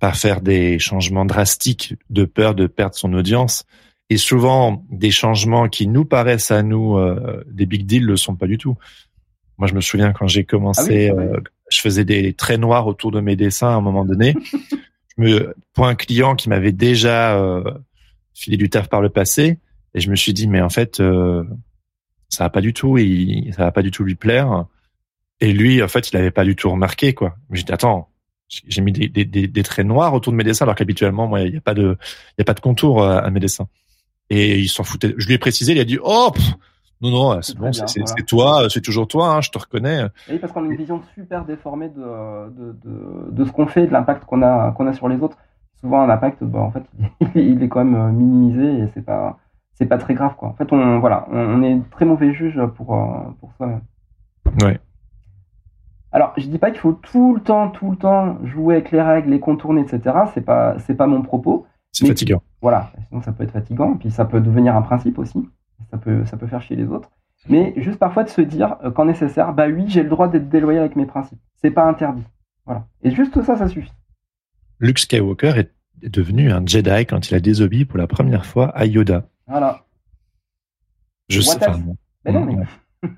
pas 0.00 0.12
faire 0.12 0.40
des 0.40 0.78
changements 0.78 1.26
drastiques 1.26 1.96
de 2.08 2.24
peur 2.24 2.54
de 2.54 2.66
perdre 2.66 2.94
son 2.94 3.12
audience. 3.12 3.66
Et 4.08 4.18
souvent, 4.18 4.84
des 4.90 5.10
changements 5.10 5.68
qui 5.68 5.88
nous 5.88 6.04
paraissent 6.04 6.50
à 6.50 6.62
nous 6.62 6.96
euh, 6.96 7.44
des 7.50 7.66
big 7.66 7.86
deals 7.86 8.04
le 8.04 8.16
sont 8.16 8.36
pas 8.36 8.46
du 8.46 8.56
tout. 8.56 8.76
Moi, 9.58 9.68
je 9.68 9.74
me 9.74 9.80
souviens 9.80 10.12
quand 10.12 10.28
j'ai 10.28 10.44
commencé, 10.44 11.08
Ah 11.10 11.14
oui, 11.14 11.24
euh, 11.24 11.40
je 11.70 11.80
faisais 11.80 12.04
des 12.04 12.32
traits 12.34 12.60
noirs 12.60 12.86
autour 12.86 13.10
de 13.10 13.20
mes 13.20 13.36
dessins 13.36 13.68
à 13.68 13.74
un 13.74 13.80
moment 13.80 14.04
donné. 14.04 14.34
je 15.18 15.22
me, 15.22 15.54
pour 15.72 15.86
un 15.86 15.94
client 15.94 16.34
qui 16.34 16.48
m'avait 16.48 16.72
déjà 16.72 17.36
euh, 17.38 17.64
filé 18.34 18.56
du 18.56 18.68
taf 18.68 18.88
par 18.88 19.00
le 19.00 19.08
passé, 19.08 19.58
et 19.94 20.00
je 20.00 20.10
me 20.10 20.16
suis 20.16 20.34
dit, 20.34 20.46
mais 20.46 20.60
en 20.60 20.68
fait, 20.68 21.00
euh, 21.00 21.42
ça 22.28 22.44
va 22.44 22.50
pas 22.50 22.60
du 22.60 22.74
tout, 22.74 22.98
il, 22.98 23.52
ça 23.54 23.64
va 23.64 23.72
pas 23.72 23.82
du 23.82 23.90
tout 23.90 24.04
lui 24.04 24.14
plaire. 24.14 24.66
Et 25.40 25.52
lui, 25.52 25.82
en 25.82 25.88
fait, 25.88 26.10
il 26.10 26.16
avait 26.16 26.30
pas 26.30 26.44
du 26.44 26.54
tout 26.54 26.70
remarqué, 26.70 27.14
quoi. 27.14 27.36
Mais 27.48 27.58
j'ai 27.58 27.64
dit, 27.64 27.72
attends, 27.72 28.10
j'ai 28.48 28.80
mis 28.80 28.92
des, 28.92 29.08
des, 29.08 29.24
des, 29.24 29.62
traits 29.62 29.86
noirs 29.86 30.14
autour 30.14 30.32
de 30.32 30.36
mes 30.36 30.44
dessins, 30.44 30.64
alors 30.64 30.74
qu'habituellement, 30.74 31.26
moi, 31.26 31.40
il 31.40 31.50
n'y 31.50 31.56
a 31.56 31.62
pas 31.62 31.74
de, 31.74 31.96
il 32.02 32.34
y 32.38 32.42
a 32.42 32.44
pas 32.44 32.54
de 32.54 32.60
contour 32.60 33.02
à, 33.02 33.28
mes 33.30 33.40
dessins. 33.40 33.68
Et 34.30 34.58
il 34.58 34.68
s'en 34.68 34.84
foutait. 34.84 35.14
Je 35.16 35.26
lui 35.26 35.34
ai 35.34 35.38
précisé, 35.38 35.72
il 35.72 35.78
a 35.78 35.84
dit, 35.84 35.98
oh, 36.02 36.32
non, 37.00 37.10
non, 37.10 37.42
c'est 37.42 37.56
bon, 37.56 37.70
c'est 37.72 38.24
toi, 38.26 38.68
c'est 38.70 38.80
toujours 38.80 39.06
toi, 39.06 39.28
hein, 39.28 39.40
je 39.40 39.50
te 39.50 39.58
reconnais. 39.58 40.04
Oui, 40.30 40.38
parce 40.38 40.52
qu'on 40.52 40.62
a 40.62 40.66
une 40.66 40.76
vision 40.76 41.02
super 41.14 41.44
déformée 41.44 41.90
de, 41.90 42.50
de, 42.50 42.76
de, 42.84 43.30
de 43.30 43.44
ce 43.44 43.52
qu'on 43.52 43.66
fait, 43.66 43.86
de 43.86 43.92
l'impact 43.92 44.24
qu'on 44.24 44.42
a, 44.42 44.72
qu'on 44.72 44.86
a 44.86 44.94
sur 44.94 45.08
les 45.08 45.20
autres. 45.20 45.36
Souvent, 45.80 46.00
un 46.00 46.08
impact, 46.08 46.42
bah, 46.42 46.60
en 46.60 46.70
fait, 46.70 46.84
il 47.34 47.62
est 47.62 47.68
quand 47.68 47.84
même 47.84 47.94
euh, 47.94 48.10
minimisé 48.10 48.84
et 48.84 48.88
c'est 48.94 49.04
pas, 49.04 49.38
c'est 49.74 49.86
pas 49.86 49.98
très 49.98 50.14
grave, 50.14 50.34
quoi. 50.36 50.48
En 50.48 50.54
fait, 50.54 50.72
on, 50.72 50.98
voilà, 51.00 51.26
on, 51.30 51.62
est 51.62 51.78
très 51.90 52.06
mauvais 52.06 52.32
juge 52.32 52.58
pour, 52.76 52.94
euh, 52.94 53.30
pour 53.40 53.52
soi-même. 53.56 53.82
Ouais. 54.62 54.80
Alors, 56.12 56.32
je 56.38 56.46
dis 56.46 56.58
pas 56.58 56.70
qu'il 56.70 56.80
faut 56.80 56.94
tout 56.94 57.34
le 57.34 57.42
temps, 57.42 57.68
tout 57.68 57.90
le 57.90 57.96
temps 57.98 58.38
jouer 58.42 58.76
avec 58.76 58.90
les 58.90 59.02
règles, 59.02 59.30
les 59.30 59.40
contourner, 59.40 59.82
etc. 59.82 60.16
C'est 60.32 60.40
pas, 60.40 60.78
c'est 60.78 60.94
pas 60.94 61.06
mon 61.06 61.20
propos. 61.20 61.66
C'est 61.98 62.06
fatigant. 62.06 62.42
Voilà, 62.60 62.92
sinon 63.08 63.22
ça 63.22 63.32
peut 63.32 63.44
être 63.44 63.52
fatigant, 63.52 63.96
puis 63.96 64.10
ça 64.10 64.24
peut 64.24 64.40
devenir 64.40 64.76
un 64.76 64.82
principe 64.82 65.18
aussi 65.18 65.46
ça 65.90 65.98
peut, 65.98 66.24
ça 66.26 66.36
peut 66.36 66.46
faire 66.46 66.62
chier 66.62 66.76
les 66.76 66.86
autres. 66.86 67.10
Mais 67.48 67.74
juste 67.76 67.98
parfois 67.98 68.24
de 68.24 68.28
se 68.28 68.40
dire, 68.40 68.76
euh, 68.82 68.90
quand 68.90 69.04
nécessaire, 69.04 69.52
bah 69.52 69.66
oui, 69.68 69.84
j'ai 69.88 70.02
le 70.02 70.08
droit 70.08 70.28
d'être 70.28 70.48
déloyal 70.48 70.84
avec 70.84 70.96
mes 70.96 71.06
principes. 71.06 71.38
C'est 71.56 71.70
pas 71.70 71.84
interdit. 71.84 72.24
Voilà. 72.64 72.86
Et 73.02 73.10
juste 73.14 73.40
ça, 73.42 73.56
ça 73.56 73.68
suffit. 73.68 73.92
Luke 74.80 74.98
Skywalker 74.98 75.52
est 76.02 76.08
devenu 76.08 76.50
un 76.50 76.64
Jedi 76.66 77.06
quand 77.06 77.30
il 77.30 77.34
a 77.34 77.40
désobéi 77.40 77.84
pour 77.84 77.98
la 77.98 78.06
première 78.06 78.44
fois 78.44 78.68
à 78.70 78.84
Yoda. 78.84 79.28
Voilà. 79.46 79.84
Je 81.28 81.40
sais 81.40 81.58
pas. 81.58 81.76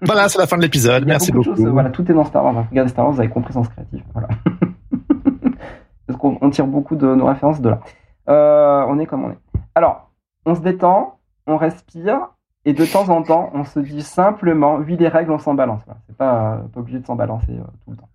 voilà, 0.03 0.29
c'est 0.29 0.39
la 0.39 0.47
fin 0.47 0.59
de 0.59 0.63
l'épisode. 0.63 1.07
Merci 1.07 1.33
beaucoup. 1.33 1.55
voilà, 1.55 1.91
tout 1.91 2.09
est 2.11 2.15
dans 2.15 2.25
Star 2.25 2.45
Wars. 2.45 2.67
Regardez 2.69 2.91
Star 2.91 3.07
Wars, 3.07 3.15
vous 3.15 3.21
avez 3.21 3.31
compris 3.31 3.55
sens 3.55 3.69
créatif. 3.69 4.03
Voilà. 4.13 4.29
Parce 6.07 6.19
qu'on 6.19 6.51
tire 6.51 6.67
beaucoup 6.67 6.97
de 6.97 7.07
nos 7.15 7.27
références 7.27 7.61
de 7.61 7.71
là. 7.71 7.81
Euh, 8.29 8.85
on 8.89 8.99
est 8.99 9.07
comme 9.07 9.25
on 9.25 9.31
est. 9.31 9.39
Alors, 9.75 10.11
on 10.45 10.55
se 10.55 10.61
détend, 10.61 11.19
on 11.47 11.57
respire, 11.57 12.29
et 12.65 12.73
de 12.73 12.85
temps 12.85 13.09
en 13.09 13.23
temps, 13.23 13.51
on 13.55 13.65
se 13.65 13.81
dit 13.81 14.03
simplement, 14.03 14.77
oui, 14.77 14.97
les 14.97 15.09
règles, 15.09 15.31
on 15.33 15.39
s'en 15.39 15.55
balance. 15.55 15.83
C'est 16.07 16.17
pas, 16.17 16.63
pas 16.73 16.81
obligé 16.81 16.99
de 16.99 17.07
s'en 17.07 17.17
balancer 17.17 17.53
euh, 17.53 17.65
tout 17.85 17.93
le 17.93 17.97
temps. 17.97 18.09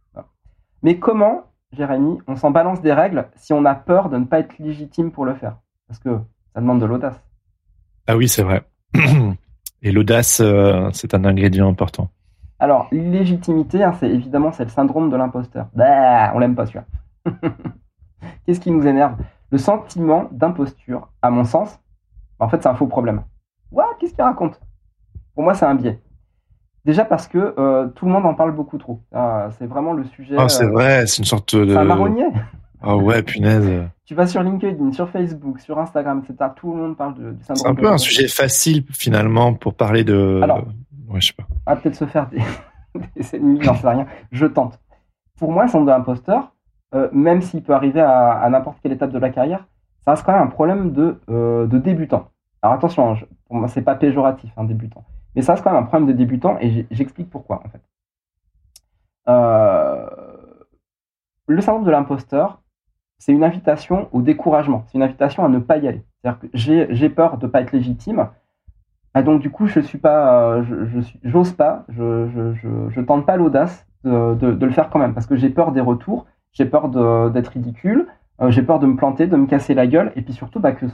Mais 0.84 1.00
comment, 1.00 1.46
Jérémy, 1.72 2.20
on 2.28 2.36
s'en 2.36 2.52
balance 2.52 2.82
des 2.82 2.92
règles 2.92 3.28
si 3.36 3.54
on 3.54 3.64
a 3.66 3.74
peur 3.74 4.10
de 4.10 4.18
ne 4.18 4.26
pas 4.26 4.40
être 4.40 4.60
légitime 4.60 5.12
pour 5.12 5.26
le 5.26 5.34
faire? 5.34 5.56
Parce 5.88 6.00
que 6.00 6.20
ça 6.54 6.62
demande 6.62 6.82
de 6.82 6.86
l'audace. 6.86 7.20
Ah 8.06 8.18
oui, 8.18 8.28
c'est 8.28 8.44
vrai. 8.44 8.64
Et 9.82 9.92
l'audace, 9.92 10.42
euh, 10.42 10.90
c'est 10.92 11.14
un 11.14 11.24
ingrédient 11.26 11.68
important. 11.68 12.10
Alors, 12.60 12.88
l'illégitimité, 12.92 13.84
hein, 13.84 13.94
c'est 14.00 14.10
évidemment 14.10 14.52
c'est 14.52 14.64
le 14.64 14.70
syndrome 14.70 15.10
de 15.10 15.16
l'imposteur. 15.16 15.68
Bah, 15.74 16.32
on 16.36 16.40
l'aime 16.40 16.56
pas 16.56 16.66
celui-là. 16.66 16.86
Qu'est-ce 18.46 18.60
qui 18.60 18.72
nous 18.72 18.86
énerve? 18.86 19.16
Le 19.54 19.60
sentiment 19.60 20.30
d'imposture, 20.32 21.10
à 21.22 21.30
mon 21.30 21.44
sens, 21.44 21.80
en 22.40 22.50
fait, 22.50 22.64
c'est 22.64 22.70
un 22.70 22.74
faux 22.74 22.88
problème. 22.88 23.22
What 23.72 23.86
Qu'est-ce 24.00 24.16
qu'il 24.16 24.24
raconte? 24.24 24.60
Pour 25.36 25.44
moi, 25.44 25.54
c'est 25.54 25.68
un 25.68 25.76
biais. 25.76 26.02
Déjà 26.86 27.06
parce 27.06 27.28
que 27.28 27.54
euh, 27.60 27.86
tout 27.90 28.08
le 28.08 28.12
monde 28.12 28.26
en 28.26 28.34
parle 28.34 28.52
beaucoup 28.56 28.80
trop. 28.80 29.02
Ah, 29.14 29.50
c'est 29.60 29.68
vraiment 29.68 29.94
le 29.94 30.06
sujet. 30.06 30.38
Ah, 30.40 30.50
c'est 30.50 30.64
euh, 30.64 30.72
vrai, 30.72 31.06
c'est 31.06 31.20
une 31.20 31.26
sorte 31.26 31.56
de. 31.56 31.76
Un 31.76 31.84
marronnier. 31.84 32.26
Ah 32.82 32.98
ouais, 32.98 33.22
punaise. 33.22 33.84
Tu 34.06 34.16
vas 34.16 34.26
sur 34.26 34.42
LinkedIn, 34.42 34.92
sur 34.92 35.08
Facebook, 35.12 35.60
sur 35.60 35.78
Instagram, 35.78 36.24
etc. 36.28 36.50
Tout 36.56 36.74
le 36.74 36.82
monde 36.82 36.98
parle 36.98 37.14
de, 37.14 37.32
du 37.34 37.44
syndrome. 37.44 37.64
C'est 37.64 37.70
un 37.70 37.76
peu 37.76 37.92
un 37.92 38.00
sujet 38.00 38.28
facile 38.28 38.84
finalement 38.90 39.54
pour 39.54 39.76
parler 39.76 40.04
de. 40.04 40.42
Alors, 40.42 40.64
ouais, 41.10 41.22
je 41.22 41.28
sais 41.28 41.34
pas. 41.34 41.46
On 41.68 41.76
va 41.76 41.80
peut-être 41.80 41.96
se 41.96 42.06
faire 42.06 42.28
des, 42.28 42.42
des 43.16 43.36
ennemis, 43.36 43.60
j'en 43.62 43.76
sais 43.76 43.88
rien. 43.88 44.08
Je 44.32 44.48
tente. 44.48 44.80
Pour 45.38 45.52
moi, 45.52 45.66
le 45.66 45.70
syndrome 45.70 45.86
de 45.86 45.92
l'imposteur, 45.92 46.53
euh, 46.94 47.10
même 47.12 47.42
s'il 47.42 47.64
peut 47.64 47.74
arriver 47.74 48.02
à, 48.02 48.48
n'importe 48.50 48.78
quelle 48.82 48.92
étape 48.92 49.12
de 49.12 49.20
la 49.20 49.30
carrière, 49.30 49.66
ça 50.02 50.12
reste 50.12 50.26
quand 50.26 50.34
même 50.34 50.44
un 50.44 50.48
problème 50.48 50.92
de, 50.92 51.18
de 51.28 51.78
débutant. 51.78 52.30
Alors 52.62 52.76
attention, 52.76 53.18
pour 53.48 53.56
moi, 53.56 53.68
c'est 53.68 53.82
pas 53.82 53.96
péjoratif, 53.96 54.52
un 54.58 54.64
débutant. 54.64 55.04
Mais 55.36 55.42
ça, 55.42 55.56
c'est 55.56 55.64
quand 55.64 55.72
même 55.72 55.84
un 55.84 55.86
problème 55.86 56.08
de 56.08 56.14
débutant 56.14 56.58
et 56.62 56.86
j'explique 56.92 57.30
pourquoi, 57.30 57.62
en 57.66 57.70
fait. 57.70 57.82
Euh, 59.30 60.06
le 61.48 61.62
syndrome 61.62 61.84
de 61.84 61.92
l'imposteur, 61.92 62.62
c'est 63.18 63.32
une 63.32 63.44
invitation 63.44 64.10
au 64.12 64.22
découragement. 64.22 64.84
C'est 64.88 64.98
une 64.98 65.04
invitation 65.04 65.46
à 65.46 65.50
ne 65.50 65.60
pas 65.60 65.78
y 65.78 65.88
aller. 65.88 66.04
C'est-à-dire 66.22 66.40
que 66.40 66.94
j'ai 66.94 67.10
peur 67.10 67.38
de 67.38 67.46
ne 67.46 67.52
pas 67.52 67.62
être 67.62 67.72
légitime. 67.72 68.28
Et 69.16 69.24
donc, 69.24 69.42
du 69.42 69.50
coup, 69.50 69.68
je 69.68 69.80
suis 69.80 69.98
pas, 69.98 70.64
je, 70.64 71.02
j'ose 71.24 71.54
pas, 71.54 71.86
je, 71.90 72.54
je, 72.90 73.02
tente 73.02 73.26
pas 73.26 73.38
l'audace 73.38 73.86
de, 74.04 74.48
le 74.48 74.72
faire 74.72 74.90
quand 74.90 75.00
même 75.00 75.14
parce 75.14 75.28
que 75.28 75.36
j'ai 75.36 75.50
peur 75.50 75.72
des 75.72 75.82
retours, 75.82 76.26
j'ai 76.54 76.66
peur 76.66 76.90
d'être 77.32 77.50
ridicule, 77.50 78.08
euh, 78.42 78.50
j'ai 78.50 78.64
peur 78.64 78.80
de 78.80 78.88
me 78.88 78.96
planter, 78.96 79.28
de 79.28 79.36
me 79.36 79.46
casser 79.46 79.74
la 79.74 79.88
gueule, 79.88 80.12
et 80.16 80.22
puis 80.22 80.34
surtout 80.34 80.60
bah, 80.60 80.72
que, 80.72 80.86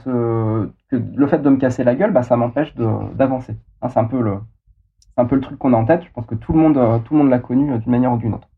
le 0.90 1.26
fait 1.26 1.38
de 1.38 1.48
me 1.48 1.56
casser 1.56 1.84
la 1.84 1.94
gueule, 1.94 2.12
bah, 2.12 2.22
ça 2.22 2.36
m'empêche 2.36 2.74
d'avancer. 2.74 3.56
Hein, 3.82 3.88
c'est 3.88 3.98
un 3.98 4.04
peu 4.04 4.20
le, 4.20 5.40
truc 5.40 5.58
qu'on 5.58 5.72
a 5.72 5.76
en 5.76 5.84
tête. 5.84 6.04
Je 6.04 6.10
pense 6.12 6.26
que 6.26 6.34
tout 6.34 6.52
le 6.52 6.58
monde, 6.58 6.76
euh, 6.76 7.28
l'a 7.28 7.38
connu 7.38 7.72
euh, 7.72 7.78
d'une 7.78 7.90
manière 7.90 8.12
ou 8.12 8.18
d'une 8.18 8.34
autre. 8.34 8.48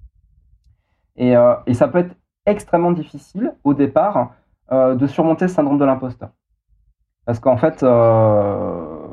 Et, 1.16 1.34
ça 1.74 1.88
peut 1.88 1.98
être 1.98 2.16
extrêmement 2.46 2.92
difficile 2.92 3.52
au 3.64 3.74
départ 3.74 4.32
de 4.70 5.06
surmonter 5.06 5.48
ce 5.48 5.54
syndrome 5.54 5.78
de 5.78 5.84
l'imposteur, 5.84 6.30
parce 7.26 7.38
qu'en 7.38 7.58
fait, 7.58 7.82
bah, 7.82 9.08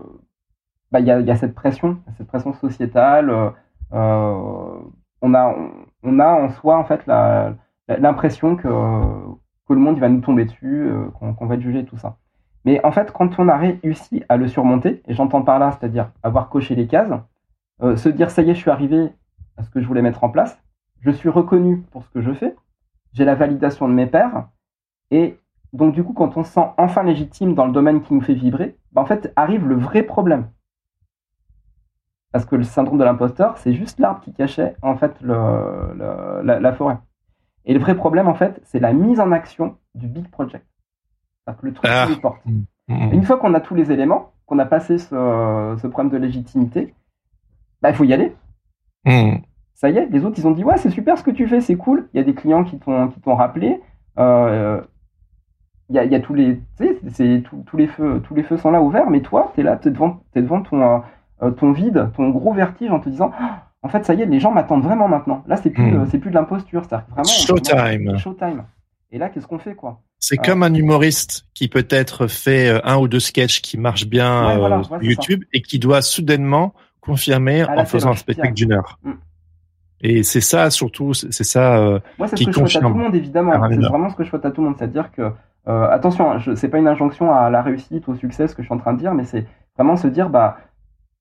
il 0.99 1.05
y, 1.05 1.11
a, 1.11 1.19
y, 1.19 1.29
a, 1.29 1.35
cette 1.35 1.53
pression, 1.53 1.99
cette 2.17 2.27
pression 2.27 2.53
sociétale. 2.53 3.29
on 3.91 5.33
a, 5.33 5.55
on 6.03 6.19
a 6.19 6.27
en 6.27 6.49
soi 6.49 6.77
en 6.77 6.85
fait 6.85 7.05
l'impression 7.97 8.55
que 8.55 8.67
que 9.69 9.73
le 9.75 9.79
monde 9.79 9.99
va 9.99 10.09
nous 10.09 10.21
tomber 10.21 10.45
dessus, 10.45 10.89
euh, 10.89 11.05
qu'on 11.11 11.45
va 11.45 11.55
être 11.55 11.61
jugé, 11.61 11.85
tout 11.85 11.97
ça. 11.97 12.17
Mais 12.65 12.83
en 12.83 12.91
fait, 12.91 13.11
quand 13.11 13.39
on 13.39 13.47
a 13.47 13.55
réussi 13.55 14.23
à 14.27 14.35
le 14.35 14.47
surmonter, 14.47 15.03
et 15.07 15.13
j'entends 15.13 15.43
par 15.43 15.59
là, 15.59 15.71
c'est-à-dire 15.71 16.11
avoir 16.23 16.49
coché 16.49 16.75
les 16.75 16.87
cases, 16.87 17.11
euh, 17.83 17.95
se 17.95 18.09
dire 18.09 18.31
ça 18.31 18.41
y 18.41 18.49
est, 18.49 18.55
je 18.55 18.59
suis 18.59 18.71
arrivé 18.71 19.13
à 19.57 19.63
ce 19.63 19.69
que 19.69 19.79
je 19.79 19.87
voulais 19.87 20.01
mettre 20.01 20.23
en 20.23 20.29
place, 20.29 20.59
je 21.01 21.11
suis 21.11 21.29
reconnu 21.29 21.83
pour 21.91 22.03
ce 22.03 22.09
que 22.09 22.21
je 22.21 22.33
fais, 22.33 22.55
j'ai 23.13 23.25
la 23.25 23.35
validation 23.35 23.87
de 23.87 23.93
mes 23.93 24.07
pairs, 24.07 24.49
et 25.11 25.39
donc 25.71 25.93
du 25.93 26.03
coup, 26.03 26.13
quand 26.13 26.35
on 26.35 26.43
se 26.43 26.51
sent 26.51 26.65
enfin 26.77 27.03
légitime 27.03 27.53
dans 27.53 27.67
le 27.67 27.71
domaine 27.71 28.01
qui 28.01 28.15
nous 28.15 28.21
fait 28.21 28.33
vibrer, 28.33 28.75
bah, 28.91 29.01
en 29.01 29.05
fait, 29.05 29.31
arrive 29.35 29.67
le 29.67 29.75
vrai 29.75 30.01
problème. 30.01 30.49
Parce 32.31 32.45
que 32.45 32.55
le 32.55 32.63
syndrome 32.63 32.97
de 32.97 33.03
l'imposteur, 33.03 33.57
c'est 33.59 33.73
juste 33.73 33.99
l'arbre 33.99 34.21
qui 34.21 34.33
cachait 34.33 34.75
en 34.81 34.97
fait 34.97 35.15
la 35.21 36.73
forêt. 36.73 36.97
Et 37.65 37.73
le 37.73 37.79
vrai 37.79 37.95
problème, 37.95 38.27
en 38.27 38.35
fait, 38.35 38.59
c'est 38.63 38.79
la 38.79 38.93
mise 38.93 39.19
en 39.19 39.31
action 39.31 39.77
du 39.95 40.07
big 40.07 40.27
project. 40.29 40.65
Que 41.59 41.65
le 41.65 41.73
truc 41.73 41.89
ah. 41.91 42.07
porte. 42.21 42.41
Mm. 42.45 43.13
Une 43.13 43.23
fois 43.23 43.37
qu'on 43.37 43.53
a 43.53 43.59
tous 43.59 43.75
les 43.75 43.91
éléments, 43.91 44.33
qu'on 44.45 44.59
a 44.59 44.65
passé 44.65 44.97
ce, 44.97 45.87
problème 45.87 46.11
de 46.11 46.17
légitimité, 46.17 46.93
bah, 47.81 47.89
il 47.89 47.95
faut 47.95 48.03
y 48.03 48.13
aller. 48.13 48.35
Mm. 49.05 49.37
Ça 49.73 49.89
y 49.89 49.97
est, 49.97 50.07
les 50.07 50.25
autres, 50.25 50.37
ils 50.37 50.47
ont 50.47 50.51
dit, 50.51 50.63
ouais, 50.63 50.77
c'est 50.77 50.89
super 50.89 51.17
ce 51.17 51.23
que 51.23 51.31
tu 51.31 51.47
fais, 51.47 51.61
c'est 51.61 51.75
cool. 51.75 52.09
Il 52.13 52.17
y 52.17 52.19
a 52.19 52.23
des 52.23 52.33
clients 52.33 52.63
qui 52.63 52.77
t'ont 52.77 53.35
rappelé. 53.35 53.81
Euh, 54.17 54.81
il 55.89 55.95
y, 55.95 56.15
a, 56.15 56.19
tous 56.19 56.35
les, 56.35 56.61
c'est, 57.11 57.41
tous 57.65 57.77
les 57.77 57.87
feux, 57.87 58.21
tous 58.23 58.35
les 58.35 58.43
feux 58.43 58.57
sont 58.57 58.69
là 58.69 58.79
ouverts, 58.79 59.09
mais 59.09 59.21
toi, 59.21 59.51
tu 59.55 59.61
es 59.61 59.63
là, 59.63 59.75
tu 59.75 59.87
es 59.87 59.91
devant, 59.91 60.21
es 60.35 60.41
devant 60.43 60.61
ton, 60.61 61.01
euh, 61.41 61.49
ton 61.51 61.71
vide, 61.71 62.11
ton 62.15 62.29
gros 62.29 62.53
vertige 62.53 62.91
en 62.91 62.99
te 62.99 63.09
disant, 63.09 63.31
en 63.81 63.87
fait, 63.87 64.05
ça 64.05 64.13
y 64.13 64.21
est, 64.21 64.25
les 64.25 64.39
gens 64.39 64.51
m'attendent 64.51 64.83
vraiment 64.83 65.07
maintenant. 65.07 65.43
Là, 65.47 65.55
c'est 65.55 65.69
plus, 65.69 65.91
hmm. 65.91 66.07
c'est 66.11 66.19
plus 66.19 66.31
de 66.31 66.35
l'imposture, 66.35 66.83
c'est 66.89 66.97
vraiment 67.09 67.23
showtime. 67.23 68.17
Showtime. 68.17 68.63
Et 69.11 69.17
là, 69.17 69.29
qu'est-ce 69.29 69.47
qu'on 69.47 69.57
fait, 69.57 69.73
quoi? 69.73 70.01
C'est 70.19 70.39
euh, 70.39 70.43
comme 70.43 70.63
un 70.63 70.73
humoriste 70.73 71.45
qui 71.53 71.67
peut-être 71.67 72.27
fait 72.27 72.69
euh, 72.69 72.79
un 72.83 72.97
ou 72.97 73.07
deux 73.07 73.19
sketchs 73.19 73.61
qui 73.61 73.77
marchent 73.77 74.07
bien 74.07 74.59
euh, 74.59 74.83
sur 74.83 75.01
YouTube 75.01 75.43
et 75.53 75.61
qui 75.61 75.79
doit 75.79 76.01
soudainement 76.01 76.73
confirmer 76.99 77.63
en 77.63 77.85
faisant 77.85 78.11
un 78.11 78.15
spectacle 78.15 78.53
d'une 78.53 78.73
heure. 78.73 78.99
Hmm. 79.03 79.13
Et 80.01 80.23
c'est 80.23 80.41
ça 80.41 80.69
surtout, 80.69 81.13
c'est 81.13 81.43
ça 81.43 81.99
Moi, 82.17 82.27
c'est 82.27 82.37
ce 82.37 82.45
que 82.45 82.51
je 82.51 82.57
souhaite 82.57 82.75
à 82.77 82.79
tout 82.79 82.87
le 82.87 82.93
monde, 82.93 83.15
évidemment. 83.15 83.53
C'est 83.69 83.75
vraiment 83.77 84.09
ce 84.09 84.15
que 84.15 84.23
je 84.23 84.29
souhaite 84.29 84.45
à 84.45 84.51
tout 84.51 84.61
le 84.61 84.67
monde, 84.67 84.77
c'est-à-dire 84.77 85.11
que 85.11 85.31
attention, 85.65 86.31
hein, 86.31 86.39
c'est 86.55 86.69
pas 86.69 86.77
une 86.77 86.87
injonction 86.87 87.33
à 87.33 87.49
la 87.49 87.61
réussite, 87.61 88.07
au 88.07 88.15
succès, 88.15 88.47
ce 88.47 88.55
que 88.55 88.61
je 88.61 88.67
suis 88.67 88.73
en 88.73 88.77
train 88.77 88.93
de 88.93 88.99
dire, 88.99 89.13
mais 89.13 89.25
c'est 89.25 89.45
vraiment 89.75 89.97
se 89.97 90.07
dire, 90.07 90.29
bah 90.29 90.57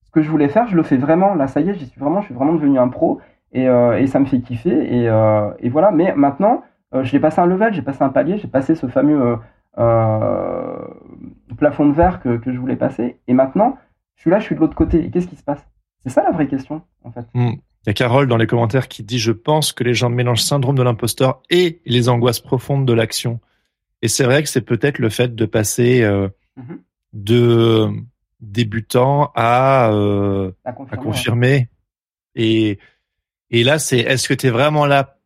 ce 0.09 0.13
que 0.13 0.23
je 0.23 0.31
voulais 0.31 0.48
faire, 0.48 0.67
je 0.67 0.75
le 0.75 0.83
fais 0.83 0.96
vraiment. 0.96 1.35
Là, 1.35 1.46
ça 1.48 1.61
y 1.61 1.69
est, 1.69 1.75
j'y 1.75 1.85
suis 1.87 2.00
vraiment, 2.00 2.23
je 2.23 2.27
suis 2.27 2.35
vraiment 2.35 2.54
devenu 2.54 2.79
un 2.79 2.88
pro 2.88 3.21
et, 3.52 3.69
euh, 3.69 3.98
et 3.98 4.06
ça 4.06 4.19
me 4.19 4.25
fait 4.25 4.40
kiffer. 4.40 4.71
Et, 4.71 5.06
euh, 5.06 5.50
et 5.59 5.69
voilà. 5.69 5.90
Mais 5.90 6.15
maintenant, 6.17 6.65
euh, 6.94 7.04
j'ai 7.04 7.21
passé 7.21 7.40
un 7.40 7.46
level, 7.46 7.75
j'ai 7.75 7.83
passé 7.83 8.02
un 8.02 8.09
palier, 8.09 8.38
j'ai 8.38 8.48
passé 8.48 8.75
ce 8.75 8.87
fameux 8.87 9.37
plafond 11.59 11.87
de 11.87 11.92
verre 11.92 12.21
que, 12.21 12.38
que, 12.38 12.52
je 12.52 12.59
voulais 12.59 12.77
passer. 12.77 13.19
Et 13.29 13.35
maintenant, 13.35 13.77
je 14.17 14.23
suis 14.23 14.31
là, 14.31 14.38
je 14.38 14.44
suis 14.44 14.54
de 14.54 14.61
l'autre 14.61 14.75
côté. 14.75 15.04
Et 15.04 15.11
qu'est-ce 15.11 15.27
qui 15.27 15.37
se 15.37 15.42
passe? 15.42 15.63
C'est 16.00 16.11
ça 16.11 16.23
la 16.23 16.31
vraie 16.31 16.48
question, 16.48 16.81
en 17.04 17.13
fait. 17.13 17.27
Hmm. 17.35 17.56
Il 17.85 17.88
y 17.88 17.90
a 17.90 17.92
Carole 17.92 18.29
dans 18.29 18.38
les 18.38 18.46
commentaires 18.46 18.88
qui 18.88 19.02
dit 19.02 19.19
Je 19.19 19.33
pense 19.33 19.73
que 19.73 19.85
les 19.85 19.92
gens 19.92 20.09
mélangent 20.09 20.42
syndrome 20.42 20.77
de 20.77 20.83
l'imposteur 20.83 21.42
et 21.50 21.83
les 21.85 22.09
angoisses 22.09 22.40
profondes 22.40 22.87
de 22.87 22.92
l'action. 22.94 23.40
Et 24.00 24.09
c'est 24.09 24.25
vrai 24.25 24.42
que 24.42 24.48
c'est 24.48 24.63
peut-être 24.63 24.98
le 25.00 25.11
fait 25.11 25.35
de 25.35 25.44
passer 25.44 26.00
mm-hmm. 26.02 26.79
de 27.13 27.90
débutant 28.41 29.33
à, 29.35 29.91
euh, 29.93 30.53
à 30.65 30.73
confirmer. 30.73 31.69
Et, 32.35 32.79
et 33.51 33.65
là, 33.65 33.79
c'est 33.79 33.99
est-ce 33.99 34.29
que 34.29 34.35
tu 34.35 34.47
es 34.47 34.51
vraiment 34.51 34.87
là 34.87 35.17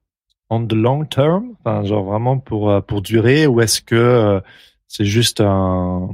on 0.50 0.66
the 0.66 0.74
long 0.74 1.04
term, 1.04 1.54
enfin, 1.60 1.82
genre 1.82 2.04
vraiment 2.04 2.38
pour 2.38 2.82
pour 2.84 3.00
durer, 3.00 3.46
ou 3.46 3.60
est-ce 3.62 3.80
que 3.80 4.42
c'est 4.86 5.06
juste 5.06 5.40
un 5.40 6.10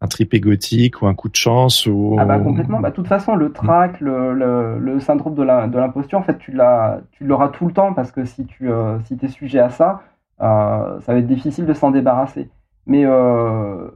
un 0.00 0.06
trip 0.06 0.32
égotique 0.32 1.02
ou 1.02 1.06
un 1.06 1.14
coup 1.14 1.28
de 1.28 1.36
chance 1.36 1.86
ou 1.86 2.16
ah 2.18 2.24
bah 2.24 2.38
complètement. 2.38 2.80
Bah 2.80 2.90
de 2.90 2.94
toute 2.94 3.08
façon 3.08 3.34
le 3.34 3.52
trac 3.52 4.00
le, 4.00 4.32
le, 4.32 4.78
le 4.78 5.00
syndrome 5.00 5.34
de 5.34 5.42
l'imposture 5.42 6.18
en 6.18 6.22
fait 6.22 6.38
tu 6.38 6.52
l'auras 6.52 7.48
tout 7.48 7.66
le 7.66 7.72
temps 7.72 7.92
parce 7.94 8.12
que 8.12 8.24
si 8.24 8.46
tu 8.46 8.70
euh, 8.70 8.98
si 9.04 9.18
es 9.20 9.28
sujet 9.28 9.58
à 9.58 9.70
ça 9.70 10.02
euh, 10.40 11.00
ça 11.00 11.12
va 11.12 11.18
être 11.18 11.26
difficile 11.26 11.66
de 11.66 11.72
s'en 11.72 11.90
débarrasser. 11.90 12.48
Mais 12.86 13.04
euh, 13.04 13.88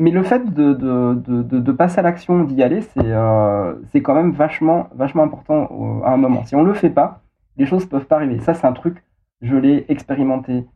mais 0.00 0.10
le 0.10 0.22
fait 0.22 0.52
de, 0.52 1.72
passer 1.72 2.00
à 2.00 2.02
l'action 2.02 2.44
d'y 2.44 2.62
aller 2.62 2.80
c'est 2.82 3.00
euh, 3.04 3.74
quand 4.02 4.14
même 4.14 4.32
vachement 4.32 4.88
vachement 4.94 5.22
important 5.22 6.02
à 6.04 6.12
un 6.12 6.16
moment 6.16 6.44
si 6.44 6.54
on 6.56 6.62
le 6.62 6.74
fait 6.74 6.90
pas 6.90 7.22
les 7.56 7.66
choses 7.66 7.86
peuvent 7.86 8.06
pas 8.06 8.16
arriver 8.16 8.38
ça 8.40 8.54
c'est 8.54 8.66
un 8.66 8.72
truc 8.72 9.04
je 9.40 9.56
l'ai 9.56 9.86
expérimenté 9.88 10.66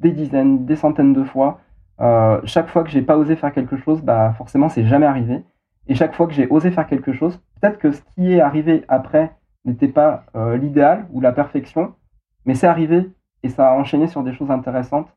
des 0.00 0.12
dizaines 0.12 0.64
des 0.66 0.76
centaines 0.76 1.12
de 1.12 1.24
fois 1.24 1.60
euh, 2.00 2.40
chaque 2.44 2.68
fois 2.68 2.82
que 2.82 2.90
j'ai 2.90 3.02
pas 3.02 3.16
osé 3.16 3.36
faire 3.36 3.52
quelque 3.52 3.76
chose, 3.76 4.02
bah 4.02 4.32
forcément 4.36 4.68
c'est 4.68 4.84
jamais 4.84 5.06
arrivé. 5.06 5.42
Et 5.86 5.94
chaque 5.94 6.14
fois 6.14 6.26
que 6.26 6.32
j'ai 6.32 6.48
osé 6.48 6.70
faire 6.70 6.86
quelque 6.86 7.12
chose, 7.12 7.40
peut-être 7.60 7.78
que 7.78 7.92
ce 7.92 8.00
qui 8.14 8.32
est 8.32 8.40
arrivé 8.40 8.84
après 8.88 9.32
n'était 9.64 9.88
pas 9.88 10.24
euh, 10.34 10.56
l'idéal 10.56 11.06
ou 11.12 11.20
la 11.20 11.32
perfection, 11.32 11.94
mais 12.46 12.54
c'est 12.54 12.66
arrivé 12.66 13.10
et 13.42 13.48
ça 13.48 13.70
a 13.70 13.74
enchaîné 13.74 14.08
sur 14.08 14.22
des 14.22 14.32
choses 14.32 14.50
intéressantes 14.50 15.08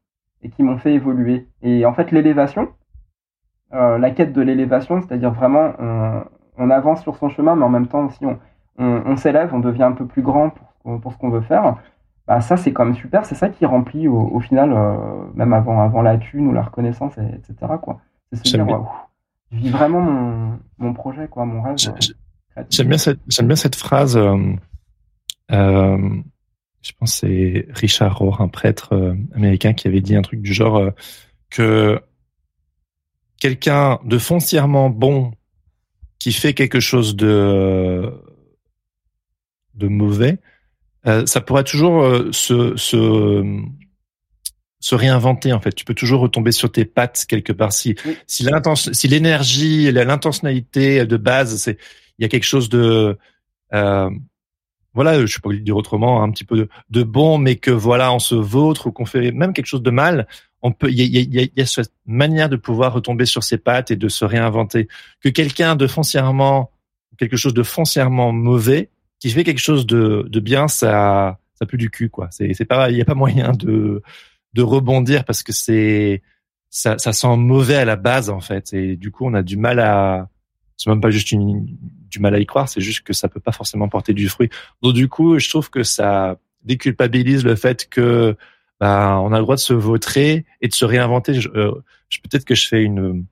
et 0.44 0.50
qui 0.50 0.64
m'ont 0.64 0.78
fait 0.78 0.94
évoluer. 0.94 1.48
Et 1.62 1.86
en 1.86 1.94
fait, 1.94 2.12
l'élévation, 2.12 2.70
euh, 3.74 3.98
la 3.98 4.12
quête 4.12 4.34
de 4.34 4.42
l'élévation, 4.42 5.02
c'est-à-dire 5.02 5.32
vraiment 5.32 5.74
on, 5.80 6.24
on, 6.58 6.70
avance 6.70 7.02
sur 7.02 7.18
son 7.18 7.30
chemin, 7.30 7.56
mais 7.56 7.66
en 7.66 7.70
même 7.70 7.88
temps 7.88 8.06
aussi 8.06 8.26
on, 8.26 8.38
on, 8.78 9.04
on 9.06 9.16
s'élève, 9.18 9.54
on 9.54 9.60
devient 9.60 9.84
un 9.84 9.92
peu 9.92 10.06
plus 10.06 10.22
grand 10.22 10.52
pour, 10.84 11.02
pour 11.02 11.14
ce 11.14 11.18
qu'on 11.18 11.30
veut 11.30 11.42
faire. 11.42 11.76
Bah, 12.28 12.42
ça 12.42 12.58
c'est 12.58 12.74
quand 12.74 12.84
même 12.84 12.96
super, 12.96 13.26
c'est 13.26 13.36
ça 13.36 13.48
qui 13.48 13.66
remplit 13.66 14.08
au, 14.10 14.40
final, 14.42 14.74
euh, 14.74 14.98
même 15.34 15.54
avant, 15.54 15.80
avant 15.82 16.02
la 16.02 16.18
thune 16.18 16.48
ou 16.48 16.54
la 16.54 16.62
reconnaissance, 16.62 17.14
etc. 17.18 17.74
Quoi. 17.82 18.02
C'est 18.34 18.46
se 18.46 18.58
dire, 18.58 18.86
je 19.52 19.58
vis 19.58 19.70
vraiment 19.70 20.02
mon, 20.02 20.60
mon, 20.78 20.94
projet, 20.94 21.30
quoi, 21.30 21.46
mon 21.46 21.62
rêve. 21.62 21.78
Euh, 21.88 22.64
j'aime 22.70 22.90
bien 22.90 22.98
cette, 22.98 23.20
j'aime 23.30 23.48
bien 23.48 23.56
cette 23.56 23.78
phrase. 23.78 24.18
Euh, 24.18 24.56
je 26.82 26.92
pense 27.00 27.14
c'est 27.14 27.66
Richard 27.70 28.18
Rohr, 28.18 28.42
un 28.42 28.50
prêtre 28.50 29.16
américain, 29.34 29.72
qui 29.72 29.88
avait 29.88 30.02
dit 30.02 30.18
un 30.18 30.22
truc 30.22 30.42
du 30.42 30.52
genre 30.52 30.92
que 31.50 32.02
quelqu'un 33.40 34.00
de 34.04 34.18
foncièrement 34.18 34.90
bon 34.90 35.32
qui 36.20 36.34
fait 36.34 36.54
quelque 36.54 36.80
chose 36.80 37.16
de 37.16 38.12
de 39.76 39.88
mauvais 39.88 40.40
euh, 41.08 41.26
ça 41.26 41.42
pourrait 41.42 41.64
toujours 41.64 42.04
euh, 42.04 42.32
se, 42.32 42.76
se, 42.76 43.62
se 44.80 44.96
réinventer 44.96 45.54
en 45.54 45.62
fait. 45.62 45.74
Tu 45.74 45.86
peux 45.86 45.94
toujours 45.94 46.22
retomber 46.22 46.52
sur 46.52 46.72
tes 46.72 46.86
pattes 46.86 47.26
quelque 47.28 47.54
part. 47.54 47.72
Si 47.72 47.96
si 48.26 48.44
l'intention, 48.44 48.92
si 48.94 49.08
l'énergie, 49.08 49.92
l'intentionnalité 49.92 51.06
de 51.06 51.18
base, 51.18 51.58
c'est 51.58 51.78
il 52.20 52.24
y 52.24 52.26
a 52.26 52.30
quelque 52.30 52.44
chose 52.44 52.68
de 52.68 53.18
euh, 53.74 54.10
voilà, 54.94 55.24
je 55.26 55.32
sais 55.32 55.40
pas 55.40 55.54
dire 55.54 55.78
autrement, 55.78 56.24
un 56.24 56.32
petit 56.32 56.44
peu 56.44 56.58
de, 56.58 56.70
de, 56.90 57.04
bon, 57.04 57.38
mais 57.38 57.56
que 57.58 57.70
voilà, 57.70 58.12
on 58.12 58.20
se 58.20 58.34
vautre 58.34 58.88
ou 58.88 58.92
qu'on 58.92 59.06
fait 59.06 59.32
même 59.32 59.54
quelque 59.54 59.68
chose 59.68 59.84
de 59.84 59.92
mal, 59.92 60.28
on 60.62 60.72
peut, 60.72 60.90
il 60.90 61.00
y 61.00 61.18
a, 61.18 61.22
y, 61.22 61.40
a, 61.40 61.48
y 61.56 61.62
a, 61.62 61.66
cette 61.66 61.94
manière 62.06 62.50
de 62.50 62.56
pouvoir 62.56 62.94
retomber 62.94 63.26
sur 63.26 63.44
ses 63.44 63.58
pattes 63.58 63.92
et 63.92 63.96
de 63.96 64.08
se 64.08 64.26
réinventer. 64.26 64.88
Que 65.22 65.30
quelqu'un 65.30 65.76
de 65.76 65.88
foncièrement, 65.88 66.72
quelque 67.18 67.38
chose 67.38 67.54
de 67.54 67.64
foncièrement 67.64 68.32
mauvais, 68.32 68.90
qui 69.20 69.30
fait 69.30 69.44
quelque 69.44 69.60
chose 69.60 69.86
de, 69.86 70.26
de 70.30 70.40
bien, 70.40 70.68
ça, 70.68 71.40
ça 71.54 71.66
pue 71.66 71.78
du 71.78 71.90
cul, 71.90 72.10
quoi. 72.10 72.28
C'est, 72.32 72.54
c'est 72.54 72.66
pas, 72.66 72.90
il 72.90 72.96
n'y 72.96 73.02
a 73.02 73.06
pas 73.06 73.16
moyen 73.16 73.52
de, 73.52 74.02
de 74.54 74.62
rebondir 74.62 75.26
parce 75.26 75.44
que 75.44 75.54
c'est, 75.54 76.22
ça, 76.70 76.98
ça 76.98 77.14
sent 77.14 77.36
mauvais 77.38 77.76
à 77.76 77.86
la 77.86 77.96
base, 77.96 78.30
en 78.30 78.40
fait. 78.40 78.74
Et 78.74 78.96
du 78.96 79.12
coup, 79.12 79.26
on 79.26 79.34
a 79.34 79.44
du 79.44 79.58
mal 79.58 79.80
à, 79.80 80.30
c'est 80.76 80.90
même 80.90 81.02
pas 81.02 81.12
juste 81.12 81.32
une, 81.32 81.66
du 82.10 82.20
mal 82.20 82.36
à 82.36 82.40
y 82.40 82.46
croire, 82.46 82.70
c'est 82.70 82.82
juste 82.82 83.04
que 83.04 83.14
ça 83.14 83.28
peut 83.30 83.40
pas 83.40 83.52
forcément 83.52 83.90
porter 83.90 84.14
du 84.14 84.30
fruit. 84.30 84.50
Donc, 84.82 84.94
du 84.94 85.08
coup, 85.08 85.38
je 85.40 85.50
trouve 85.50 85.70
que 85.70 85.84
ça 85.84 86.38
déculpabilise 86.64 87.44
le 87.44 87.56
fait 87.56 87.90
que, 87.90 88.36
bah, 88.80 89.20
on 89.22 89.32
a 89.34 89.38
le 89.38 89.44
droit 89.44 89.56
de 89.56 89.62
se 89.62 89.74
vautrer 89.74 90.46
et 90.62 90.68
de 90.68 90.74
se 90.74 90.86
réinventer. 90.86 91.34
Je, 91.36 91.50
euh, 91.50 91.72
je 92.10 92.20
peut-être 92.20 92.46
que 92.46 92.56
je 92.56 92.68
fais 92.68 92.84
une, 92.84 93.26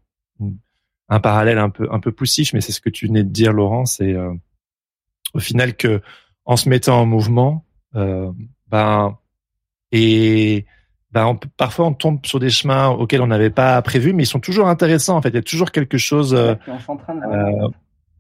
un 1.10 1.20
parallèle 1.20 1.58
un 1.58 1.70
peu, 1.70 1.88
un 1.92 2.00
peu 2.00 2.12
poussif, 2.12 2.54
mais 2.54 2.62
c'est 2.62 2.72
ce 2.72 2.82
que 2.82 2.90
tu 2.90 3.08
venais 3.08 3.24
de 3.24 3.30
dire, 3.30 3.54
Laurent, 3.54 3.86
c'est, 3.86 4.14
euh, 4.14 4.34
au 5.34 5.40
final 5.40 5.76
que 5.76 6.02
en 6.46 6.58
se 6.58 6.70
mettant 6.70 7.02
en 7.02 7.06
mouvement, 7.06 7.66
euh, 7.96 8.32
ben 8.68 9.18
et 9.92 10.66
ben 11.12 11.26
on, 11.28 11.40
parfois 11.58 11.88
on 11.88 11.94
tombe 11.94 12.26
sur 12.26 12.40
des 12.40 12.50
chemins 12.50 12.90
auxquels 12.90 13.22
on 13.22 13.28
n'avait 13.28 13.50
pas 13.50 13.82
prévu, 13.82 14.14
mais 14.14 14.24
ils 14.24 14.28
sont 14.28 14.40
toujours 14.40 14.68
intéressants. 14.68 15.18
En 15.18 15.22
fait, 15.22 15.30
il 15.30 15.36
y 15.36 15.40
a 15.40 15.44
toujours 15.44 15.72
quelque 15.72 15.98
chose. 15.98 16.34
Euh, 16.34 16.56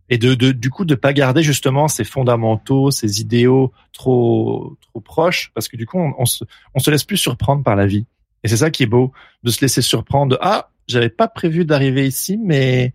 et 0.09 0.17
de, 0.17 0.35
de, 0.35 0.51
du 0.51 0.69
coup 0.69 0.85
de 0.85 0.95
pas 0.95 1.13
garder 1.13 1.43
justement 1.43 1.87
ces 1.87 2.03
fondamentaux, 2.03 2.91
ces 2.91 3.21
idéaux 3.21 3.71
trop 3.93 4.77
trop 4.81 4.99
proches, 4.99 5.51
parce 5.53 5.67
que 5.67 5.77
du 5.77 5.85
coup 5.85 5.99
on, 5.99 6.13
on 6.17 6.25
se 6.25 6.43
on 6.73 6.79
se 6.79 6.91
laisse 6.91 7.03
plus 7.03 7.17
surprendre 7.17 7.63
par 7.63 7.75
la 7.75 7.85
vie. 7.85 8.05
Et 8.43 8.47
c'est 8.47 8.57
ça 8.57 8.69
qui 8.69 8.83
est 8.83 8.87
beau, 8.87 9.11
de 9.43 9.51
se 9.51 9.61
laisser 9.61 9.81
surprendre. 9.81 10.37
ah, 10.41 10.69
j'avais 10.87 11.09
pas 11.09 11.27
prévu 11.27 11.65
d'arriver 11.65 12.07
ici, 12.07 12.37
mais 12.37 12.93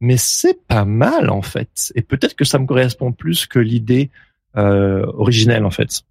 mais 0.00 0.16
c'est 0.16 0.66
pas 0.66 0.84
mal 0.84 1.30
en 1.30 1.42
fait. 1.42 1.92
Et 1.94 2.02
peut-être 2.02 2.34
que 2.34 2.44
ça 2.44 2.58
me 2.58 2.66
correspond 2.66 3.12
plus 3.12 3.46
que 3.46 3.58
l'idée 3.58 4.10
euh, 4.56 5.06
originelle 5.14 5.64
en 5.64 5.70
fait. 5.70 6.02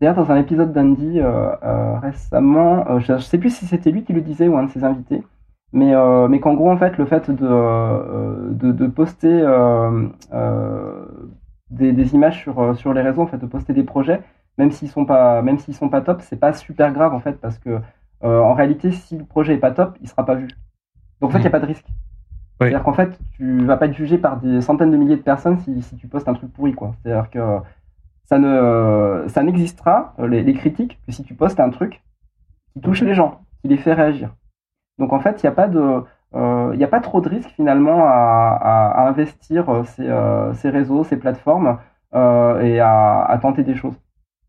D'ailleurs, 0.00 0.16
dans 0.16 0.30
un 0.30 0.40
épisode 0.40 0.72
d'Andy 0.72 1.20
euh, 1.20 1.50
euh, 1.62 1.98
récemment, 1.98 2.90
euh, 2.90 3.00
je, 3.00 3.18
sais 3.18 3.36
plus 3.36 3.54
si 3.54 3.66
c'était 3.66 3.90
lui 3.90 4.02
qui 4.02 4.14
le 4.14 4.22
disait 4.22 4.48
ou 4.48 4.56
un 4.56 4.64
de 4.64 4.70
ses 4.70 4.82
invités, 4.82 5.22
mais 5.72 5.94
euh, 5.94 6.28
mais 6.28 6.40
qu'en 6.40 6.54
gros 6.54 6.70
en 6.70 6.76
fait 6.76 6.98
le 6.98 7.06
fait 7.06 7.30
de 7.30 7.46
euh, 7.46 8.50
de, 8.50 8.72
de, 8.72 8.86
poster 8.86 9.40
des, 11.70 11.92
des, 11.92 12.14
images 12.14 12.40
sur 12.40 12.76
sur 12.76 12.92
les 12.92 13.02
réseaux, 13.02 13.22
en 13.22 13.26
fait, 13.26 13.38
de 13.38 13.46
poster 13.46 13.72
des 13.72 13.84
projets, 13.84 14.22
même 14.58 14.70
s'ils 14.70 14.90
sont 14.90 15.04
pas 15.04 15.42
même 15.42 15.58
s'ils 15.58 15.74
sont 15.74 15.88
pas 15.88 16.00
top, 16.00 16.22
c'est 16.22 16.40
pas 16.40 16.52
super 16.52 16.92
grave 16.92 17.14
en 17.14 17.20
fait 17.20 17.40
parce 17.40 17.58
que 17.58 17.78
en 18.22 18.52
réalité, 18.54 18.90
si 18.90 19.16
le 19.16 19.24
projet 19.24 19.54
est 19.54 19.58
pas 19.58 19.70
top, 19.70 19.96
il 20.02 20.08
sera 20.08 20.26
pas 20.26 20.34
vu. 20.34 20.48
Donc 21.20 21.30
en 21.30 21.32
fait, 21.32 21.38
il 21.38 21.42
n'y 21.42 21.46
a 21.48 21.50
pas 21.50 21.60
de 21.60 21.66
risque. 21.66 21.86
C'est-à-dire 22.60 22.82
qu'en 22.82 22.92
fait, 22.92 23.18
tu 23.32 23.64
vas 23.64 23.78
pas 23.78 23.86
être 23.86 23.94
jugé 23.94 24.18
par 24.18 24.38
des 24.38 24.60
centaines 24.60 24.90
de 24.90 24.96
milliers 24.98 25.16
de 25.16 25.22
personnes 25.22 25.58
si, 25.60 25.80
si 25.80 25.96
tu 25.96 26.08
postes 26.08 26.28
un 26.28 26.34
truc 26.34 26.52
pourri, 26.52 26.74
quoi. 26.74 26.94
C'est-à-dire 27.02 27.30
que 27.30 27.38
ça 28.24 28.38
ne, 28.38 29.24
ça 29.28 29.42
n'existera, 29.42 30.14
les, 30.18 30.42
les, 30.42 30.52
critiques, 30.52 31.00
que 31.06 31.12
si 31.12 31.24
tu 31.24 31.34
postes 31.34 31.58
un 31.58 31.70
truc 31.70 32.02
qui 32.72 32.80
touche 32.80 33.02
les 33.02 33.14
gens, 33.14 33.40
qui 33.62 33.68
les 33.68 33.78
fait 33.78 33.94
réagir. 33.94 34.34
Donc 35.00 35.12
en 35.12 35.18
fait, 35.18 35.42
il 35.42 35.46
n'y 35.46 35.50
a 35.50 35.52
pas 35.52 35.66
de, 35.66 36.02
il 36.34 36.78
n'y 36.78 36.84
a 36.84 36.88
pas 36.88 37.00
trop 37.00 37.20
de 37.20 37.28
risques 37.28 37.50
finalement 37.56 38.04
à, 38.04 38.56
à, 38.60 39.02
à 39.02 39.08
investir 39.08 39.68
euh, 39.68 39.82
ces, 39.84 40.06
euh, 40.06 40.54
ces, 40.54 40.70
réseaux, 40.70 41.02
ces 41.02 41.16
plateformes 41.16 41.78
euh, 42.14 42.60
et 42.60 42.78
à, 42.78 43.22
à, 43.24 43.38
tenter 43.38 43.64
des 43.64 43.74
choses. 43.74 43.94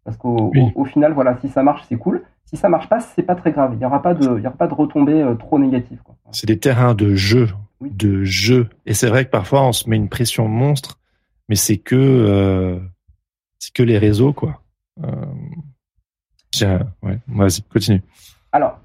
Parce 0.06 0.18
qu'au 0.18 0.52
au, 0.56 0.72
au, 0.76 0.86
final, 0.86 1.14
voilà, 1.14 1.38
si 1.42 1.50
ça 1.50 1.64
marche, 1.64 1.84
c'est 1.90 1.98
cool. 1.98 2.22
Si 2.46 2.58
ça 2.58 2.70
marche 2.70 2.90
pas, 2.90 3.00
c'est 3.00 3.24
pas 3.24 3.36
très 3.36 3.52
grave. 3.52 3.72
Il 3.74 3.80
n'y 3.80 3.86
aura 3.86 4.04
pas 4.04 4.14
de, 4.14 4.38
il 4.38 4.44
y 4.44 4.48
aura 4.48 4.56
pas 4.56 4.68
de 4.68 4.74
retombées 4.74 5.26
trop 5.40 5.58
négatives. 5.58 6.02
C'est 6.32 6.48
des 6.48 6.60
terrains 6.60 6.94
de 6.94 7.16
jeu 7.16 7.48
de 7.90 8.24
jeu. 8.24 8.70
Et 8.86 8.94
c'est 8.94 9.08
vrai 9.08 9.26
que 9.26 9.30
parfois 9.30 9.64
on 9.64 9.72
se 9.72 9.90
met 9.90 9.96
une 9.96 10.10
pression 10.10 10.48
monstre, 10.48 11.00
mais 11.50 11.56
c'est 11.56 11.78
que 11.78 11.96
euh, 11.96 12.80
c'est 13.60 13.74
que 13.74 13.84
les 13.84 13.98
réseaux 13.98 14.34
quoi. 14.34 14.62
Euh, 15.04 15.26
tiens, 16.52 16.88
ouais, 17.02 17.20
vas-y, 17.28 17.62
continue. 17.64 18.04
Alors, 18.52 18.80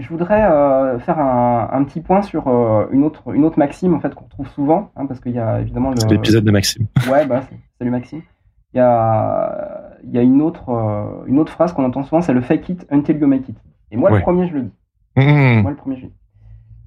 je 0.00 0.08
voudrais 0.08 0.42
euh, 0.42 0.98
faire 0.98 1.18
un, 1.18 1.68
un, 1.72 1.84
petit 1.84 2.00
point 2.00 2.22
sur 2.22 2.48
euh, 2.48 2.86
une 2.90 3.04
autre 3.04 3.34
une 3.34 3.44
autre 3.44 3.58
maxime 3.58 3.94
en 3.94 4.00
fait 4.00 4.14
qu'on 4.14 4.24
retrouve 4.24 4.48
souvent, 4.48 4.90
hein, 4.96 5.06
parce 5.06 5.20
qu'il 5.20 5.32
y 5.32 5.38
a 5.38 5.60
évidemment 5.60 5.92
l'épisode 6.08 6.44
de 6.44 6.50
Maxime. 6.50 6.86
Ouais, 7.10 7.26
bah 7.26 7.42
salut 7.78 7.90
Maxime. 7.90 8.22
Il 8.72 8.78
y 8.78 8.80
a 8.80 9.98
il 10.04 10.10
y 10.10 10.18
a 10.18 10.22
une 10.22 10.40
autre 10.40 10.70
euh, 10.70 11.24
une 11.26 11.38
autre 11.38 11.52
phrase 11.52 11.72
qu'on 11.72 11.84
entend 11.84 12.02
souvent, 12.02 12.22
c'est 12.22 12.32
le 12.32 12.40
fake 12.40 12.68
it 12.70 12.86
until 12.90 13.18
you 13.18 13.26
make 13.26 13.48
it. 13.48 13.56
Et 13.90 13.96
moi 13.96 14.10
le 14.10 14.20
premier 14.20 14.48
je 14.48 14.54
le 14.54 14.62
dis. 14.62 14.72
Mmh. 15.16 15.62
Moi 15.62 15.70
le 15.70 15.76
premier 15.76 15.96
je 15.96 16.02
le 16.02 16.08
dis. 16.08 16.16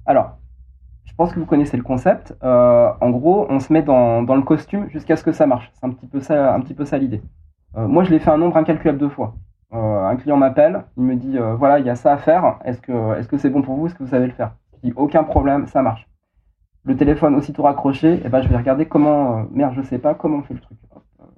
Alors 0.06 0.38
je 1.04 1.14
pense 1.14 1.32
que 1.32 1.38
vous 1.38 1.46
connaissez 1.46 1.76
le 1.76 1.84
concept. 1.84 2.34
En 2.42 3.10
gros, 3.10 3.46
on 3.48 3.60
se 3.60 3.72
met 3.72 3.82
dans, 3.82 4.22
dans 4.22 4.34
le 4.34 4.42
costume 4.42 4.88
jusqu'à 4.90 5.16
ce 5.16 5.22
que 5.22 5.30
ça 5.30 5.46
marche. 5.46 5.70
C'est 5.74 5.86
un 5.86 5.90
petit 5.90 6.06
peu 6.06 6.18
ça, 6.20 6.52
un 6.52 6.60
petit 6.60 6.74
peu 6.74 6.84
ça 6.84 6.98
l'idée. 6.98 7.22
Moi, 7.76 8.02
je 8.02 8.10
l'ai 8.10 8.18
fait 8.18 8.30
un 8.30 8.38
nombre 8.38 8.56
incalculable 8.56 8.98
de 8.98 9.08
fois. 9.08 9.36
Euh, 9.74 10.04
un 10.04 10.16
client 10.16 10.36
m'appelle, 10.36 10.84
il 10.96 11.02
me 11.02 11.16
dit 11.16 11.36
euh, 11.36 11.54
voilà, 11.56 11.80
il 11.80 11.86
y 11.86 11.90
a 11.90 11.96
ça 11.96 12.12
à 12.12 12.16
faire. 12.16 12.58
Est-ce 12.64 12.80
que 12.80 13.38
c'est 13.38 13.50
bon 13.50 13.62
pour 13.62 13.76
vous? 13.76 13.86
Est-ce 13.86 13.94
que 13.94 14.04
vous 14.04 14.10
savez 14.10 14.26
le 14.26 14.32
faire? 14.32 14.52
Je 14.74 14.88
dis 14.88 14.94
aucun 14.96 15.24
problème, 15.24 15.66
ça 15.66 15.82
marche. 15.82 16.06
Le 16.84 16.96
téléphone 16.96 17.34
aussitôt 17.34 17.62
raccroché, 17.62 18.14
et 18.14 18.22
eh 18.24 18.28
ben 18.28 18.42
je 18.42 18.48
vais 18.48 18.56
regarder 18.56 18.86
comment. 18.86 19.38
Euh, 19.38 19.42
merde, 19.50 19.74
je 19.74 19.82
sais 19.82 19.98
pas 19.98 20.14
comment 20.14 20.38
on 20.38 20.42
fait 20.42 20.54
le 20.54 20.60
truc. 20.60 20.78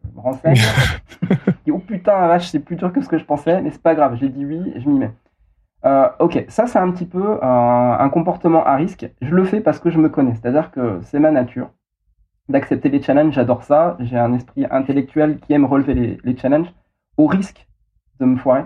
je 0.05 0.17
me 0.17 0.21
renseigne. 0.21 0.57
je 1.23 1.53
dis 1.65 1.71
oh 1.71 1.79
putain, 1.79 2.27
vache, 2.27 2.49
c'est 2.49 2.61
plus 2.61 2.77
dur 2.77 2.93
que 2.93 3.01
ce 3.01 3.09
que 3.09 3.17
je 3.17 3.25
pensais, 3.25 3.63
mais 3.63 3.71
c'est 3.71 3.83
pas 3.83 3.95
grave. 3.95 4.17
J'ai 4.17 4.29
dit 4.29 4.45
oui, 4.45 4.73
je 4.77 4.89
m'y 4.89 4.99
mets. 4.99 5.13
Euh, 5.85 6.09
ok, 6.19 6.45
ça 6.49 6.67
c'est 6.67 6.79
un 6.79 6.91
petit 6.91 7.07
peu 7.07 7.39
un, 7.43 7.97
un, 8.01 8.09
comportement 8.11 8.65
à 8.67 8.75
risque. 8.75 9.09
Je 9.23 9.35
le 9.35 9.45
fais 9.45 9.61
parce 9.61 9.79
que 9.79 9.89
je 9.89 9.99
me 9.99 10.09
connais, 10.09 10.35
c'est-à-dire 10.35 10.71
que 10.73 11.01
c'est 11.03 11.21
ma 11.21 11.31
nature 11.31 11.71
d'accepter 12.49 12.89
les 12.89 13.03
challenges, 13.03 13.35
j'adore 13.35 13.63
ça. 13.63 13.97
J'ai 14.01 14.19
un 14.19 14.33
esprit 14.33 14.67
intellectuel 14.71 15.39
qui 15.39 15.53
aime 15.53 15.65
relever 15.65 15.95
les, 15.95 16.19
les, 16.23 16.37
challenges 16.37 16.73
au 17.17 17.27
risque 17.27 17.67
de 18.21 18.27
me 18.27 18.37
foirer. 18.37 18.65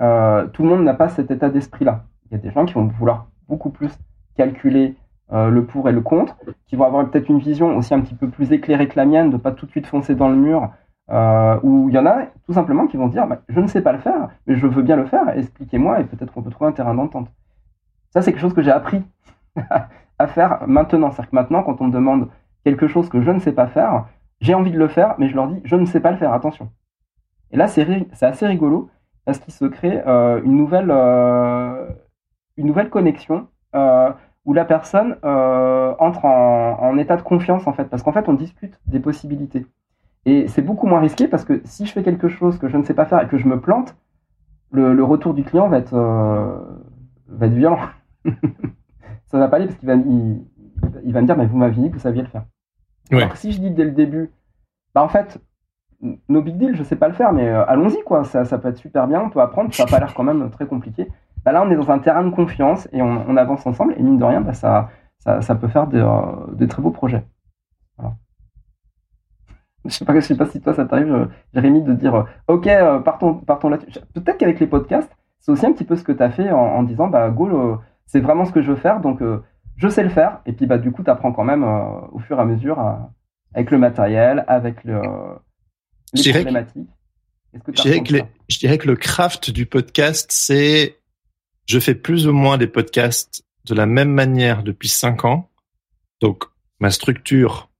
euh, 0.00 0.46
tout 0.48 0.62
le 0.62 0.68
monde 0.70 0.84
n'a 0.84 0.94
pas 0.94 1.08
cet 1.08 1.30
état 1.30 1.48
d'esprit-là. 1.50 2.04
Il 2.26 2.32
y 2.32 2.34
a 2.34 2.38
des 2.38 2.50
gens 2.50 2.64
qui 2.64 2.74
vont 2.74 2.86
vouloir 2.86 3.26
beaucoup 3.48 3.70
plus 3.70 3.92
calculer 4.36 4.96
euh, 5.32 5.48
le 5.50 5.64
pour 5.64 5.88
et 5.88 5.92
le 5.92 6.00
contre, 6.00 6.36
qui 6.66 6.76
vont 6.76 6.84
avoir 6.84 7.08
peut-être 7.08 7.28
une 7.28 7.38
vision 7.38 7.76
aussi 7.76 7.94
un 7.94 8.00
petit 8.00 8.14
peu 8.14 8.28
plus 8.28 8.52
éclairée 8.52 8.88
que 8.88 8.96
la 8.96 9.06
mienne, 9.06 9.30
de 9.30 9.36
pas 9.36 9.52
tout 9.52 9.66
de 9.66 9.70
suite 9.70 9.86
foncer 9.86 10.14
dans 10.14 10.28
le 10.28 10.36
mur, 10.36 10.70
euh, 11.10 11.58
ou 11.62 11.88
il 11.88 11.94
y 11.94 11.98
en 11.98 12.06
a 12.06 12.24
tout 12.46 12.52
simplement 12.52 12.86
qui 12.86 12.96
vont 12.96 13.08
dire 13.08 13.26
bah, 13.26 13.40
je 13.48 13.60
ne 13.60 13.66
sais 13.66 13.82
pas 13.82 13.92
le 13.92 13.98
faire, 13.98 14.30
mais 14.46 14.56
je 14.56 14.66
veux 14.66 14.82
bien 14.82 14.96
le 14.96 15.06
faire, 15.06 15.28
expliquez-moi 15.36 16.00
et 16.00 16.04
peut-être 16.04 16.32
qu'on 16.32 16.42
peut 16.42 16.50
trouver 16.50 16.70
un 16.70 16.72
terrain 16.72 16.94
d'entente. 16.94 17.28
Ça, 18.10 18.22
c'est 18.22 18.32
quelque 18.32 18.40
chose 18.40 18.54
que 18.54 18.62
j'ai 18.62 18.70
appris 18.70 19.02
à 20.18 20.26
faire 20.26 20.64
maintenant. 20.66 21.10
C'est-à-dire 21.10 21.30
que 21.30 21.36
maintenant, 21.36 21.62
quand 21.62 21.80
on 21.80 21.86
me 21.86 21.92
demande 21.92 22.28
quelque 22.64 22.86
chose 22.88 23.08
que 23.08 23.20
je 23.22 23.30
ne 23.30 23.38
sais 23.40 23.52
pas 23.52 23.66
faire, 23.68 24.06
j'ai 24.40 24.54
envie 24.54 24.72
de 24.72 24.78
le 24.78 24.88
faire, 24.88 25.14
mais 25.18 25.28
je 25.28 25.34
leur 25.34 25.48
dis 25.48 25.60
je 25.64 25.76
ne 25.76 25.84
sais 25.86 26.00
pas 26.00 26.10
le 26.10 26.16
faire, 26.18 26.32
attention. 26.32 26.70
Et 27.54 27.56
là, 27.56 27.68
c'est 27.68 27.86
assez 28.22 28.46
rigolo 28.48 28.90
parce 29.24 29.38
qu'il 29.38 29.54
se 29.54 29.64
crée 29.64 30.02
euh, 30.08 30.42
une, 30.42 30.56
nouvelle, 30.56 30.90
euh, 30.90 31.88
une 32.56 32.66
nouvelle 32.66 32.90
connexion 32.90 33.46
euh, 33.76 34.10
où 34.44 34.52
la 34.52 34.64
personne 34.64 35.12
entre 35.22 36.24
en, 36.24 36.78
en, 36.80 36.98
état 36.98 37.16
de 37.16 37.22
confiance 37.22 37.68
en 37.68 37.72
fait, 37.72 37.84
parce 37.84 38.02
qu'en 38.02 38.12
fait, 38.12 38.28
on 38.28 38.34
discute 38.34 38.80
des 38.86 38.98
possibilités. 38.98 39.66
Et 40.26 40.48
c'est 40.48 40.62
beaucoup 40.62 40.88
moins 40.88 40.98
risqué 40.98 41.28
parce 41.28 41.44
que 41.44 41.62
si 41.64 41.86
je 41.86 41.92
fais 41.92 42.02
quelque 42.02 42.28
chose 42.28 42.58
que 42.58 42.68
je 42.68 42.76
ne 42.76 42.82
sais 42.82 42.92
pas 42.92 43.06
faire 43.06 43.22
et 43.22 43.28
que 43.28 43.38
je 43.38 43.46
me 43.46 43.60
plante, 43.60 43.94
le, 44.72 44.92
le 44.92 45.04
retour 45.04 45.32
du 45.32 45.44
client 45.44 45.68
va 45.68 45.78
être, 45.78 45.96
va 47.28 47.46
être 47.46 47.54
violent. 47.54 47.78
Ça 49.26 49.38
va 49.38 49.46
pas 49.46 49.56
aller 49.56 49.66
parce 49.66 49.78
qu'il 49.78 49.86
va, 49.86 49.94
il, 49.94 50.44
il, 51.04 51.12
va 51.12 51.20
me 51.20 51.26
dire 51.26 51.36
mais 51.36 51.46
vous 51.46 51.56
m'aviez 51.56 51.84
dit 51.84 51.88
que 51.90 51.94
vous 51.94 52.00
saviez 52.00 52.22
le 52.22 52.28
faire. 52.28 52.46
Ouais. 53.12 53.18
Alors 53.18 53.30
que 53.30 53.38
si 53.38 53.52
je 53.52 53.60
dis 53.60 53.70
dès 53.70 53.84
le 53.84 53.92
début, 53.92 54.32
bah 54.92 55.04
en 55.04 55.08
fait, 55.08 55.40
no 56.28 56.42
big 56.42 56.56
deal, 56.56 56.76
je 56.76 56.82
sais 56.82 56.96
pas 56.96 57.08
le 57.08 57.14
faire, 57.14 57.32
mais 57.32 57.48
euh, 57.48 57.64
allons-y 57.66 58.02
quoi, 58.04 58.24
ça, 58.24 58.44
ça, 58.44 58.58
peut 58.58 58.68
être 58.68 58.78
super 58.78 59.06
bien, 59.06 59.20
on 59.20 59.30
peut 59.30 59.40
apprendre, 59.40 59.72
ça 59.72 59.84
n'a 59.84 59.90
pas 59.90 59.98
l'air 59.98 60.14
quand 60.14 60.22
même 60.22 60.50
très 60.50 60.66
compliqué. 60.66 61.08
Bah 61.44 61.52
là, 61.52 61.62
on 61.62 61.70
est 61.70 61.76
dans 61.76 61.90
un 61.90 61.98
terrain 61.98 62.24
de 62.24 62.30
confiance 62.30 62.88
et 62.92 63.02
on, 63.02 63.36
avance 63.36 63.66
ensemble, 63.66 63.94
et 63.98 64.02
mine 64.02 64.18
de 64.18 64.24
rien, 64.24 64.40
bah, 64.40 64.54
ça, 64.54 64.90
ça, 65.18 65.54
peut 65.54 65.68
faire 65.68 65.86
de, 65.86 66.00
euh, 66.00 66.66
très 66.66 66.82
beaux 66.82 66.90
projets. 66.90 67.24
Je 69.84 69.90
sais 69.90 70.20
sais 70.22 70.36
pas 70.36 70.46
si 70.46 70.62
toi 70.62 70.72
ça 70.72 70.86
t'arrive, 70.86 71.12
euh, 71.12 71.26
Jérémy, 71.52 71.82
de 71.82 71.92
dire 71.92 72.24
ok, 72.48 72.68
partons, 73.04 73.34
partons 73.34 73.68
là-dessus. 73.68 74.00
Peut-être 74.14 74.38
qu'avec 74.38 74.58
les 74.58 74.66
podcasts, 74.66 75.14
c'est 75.40 75.52
aussi 75.52 75.66
un 75.66 75.72
petit 75.72 75.84
peu 75.84 75.96
ce 75.96 76.04
que 76.04 76.12
tu 76.12 76.22
as 76.22 76.30
fait 76.30 76.50
en, 76.50 76.58
en, 76.58 76.82
disant 76.82 77.08
bah 77.08 77.28
go, 77.28 77.78
c'est 78.06 78.20
vraiment 78.20 78.46
ce 78.46 78.52
que 78.52 78.62
je 78.62 78.70
veux 78.70 78.78
faire, 78.78 79.00
donc 79.00 79.22
je 79.76 79.88
sais 79.88 80.02
le 80.02 80.08
faire, 80.08 80.40
et 80.46 80.54
puis 80.54 80.66
bah 80.66 80.78
du 80.78 80.90
coup, 80.90 81.02
tu 81.02 81.10
apprends 81.10 81.32
quand 81.32 81.44
même 81.44 81.64
au 82.12 82.18
fur 82.18 82.38
et 82.38 82.40
à 82.40 82.46
mesure 82.46 82.78
avec 83.54 83.70
le 83.70 83.76
matériel, 83.76 84.44
avec 84.48 84.84
le 84.84 85.02
je 86.14 86.22
dirais, 86.22 86.44
que, 86.44 86.50
je, 87.74 87.82
dirais 87.82 88.02
que 88.02 88.12
les, 88.12 88.22
je 88.48 88.58
dirais 88.58 88.78
que 88.78 88.86
le 88.86 88.96
craft 88.96 89.50
du 89.50 89.66
podcast, 89.66 90.30
c'est 90.32 90.98
je 91.66 91.78
fais 91.80 91.94
plus 91.94 92.26
ou 92.26 92.32
moins 92.32 92.58
des 92.58 92.66
podcasts 92.66 93.44
de 93.66 93.74
la 93.74 93.86
même 93.86 94.10
manière 94.10 94.62
depuis 94.62 94.88
cinq 94.88 95.24
ans. 95.24 95.50
Donc 96.20 96.44
ma 96.80 96.90
structure, 96.90 97.70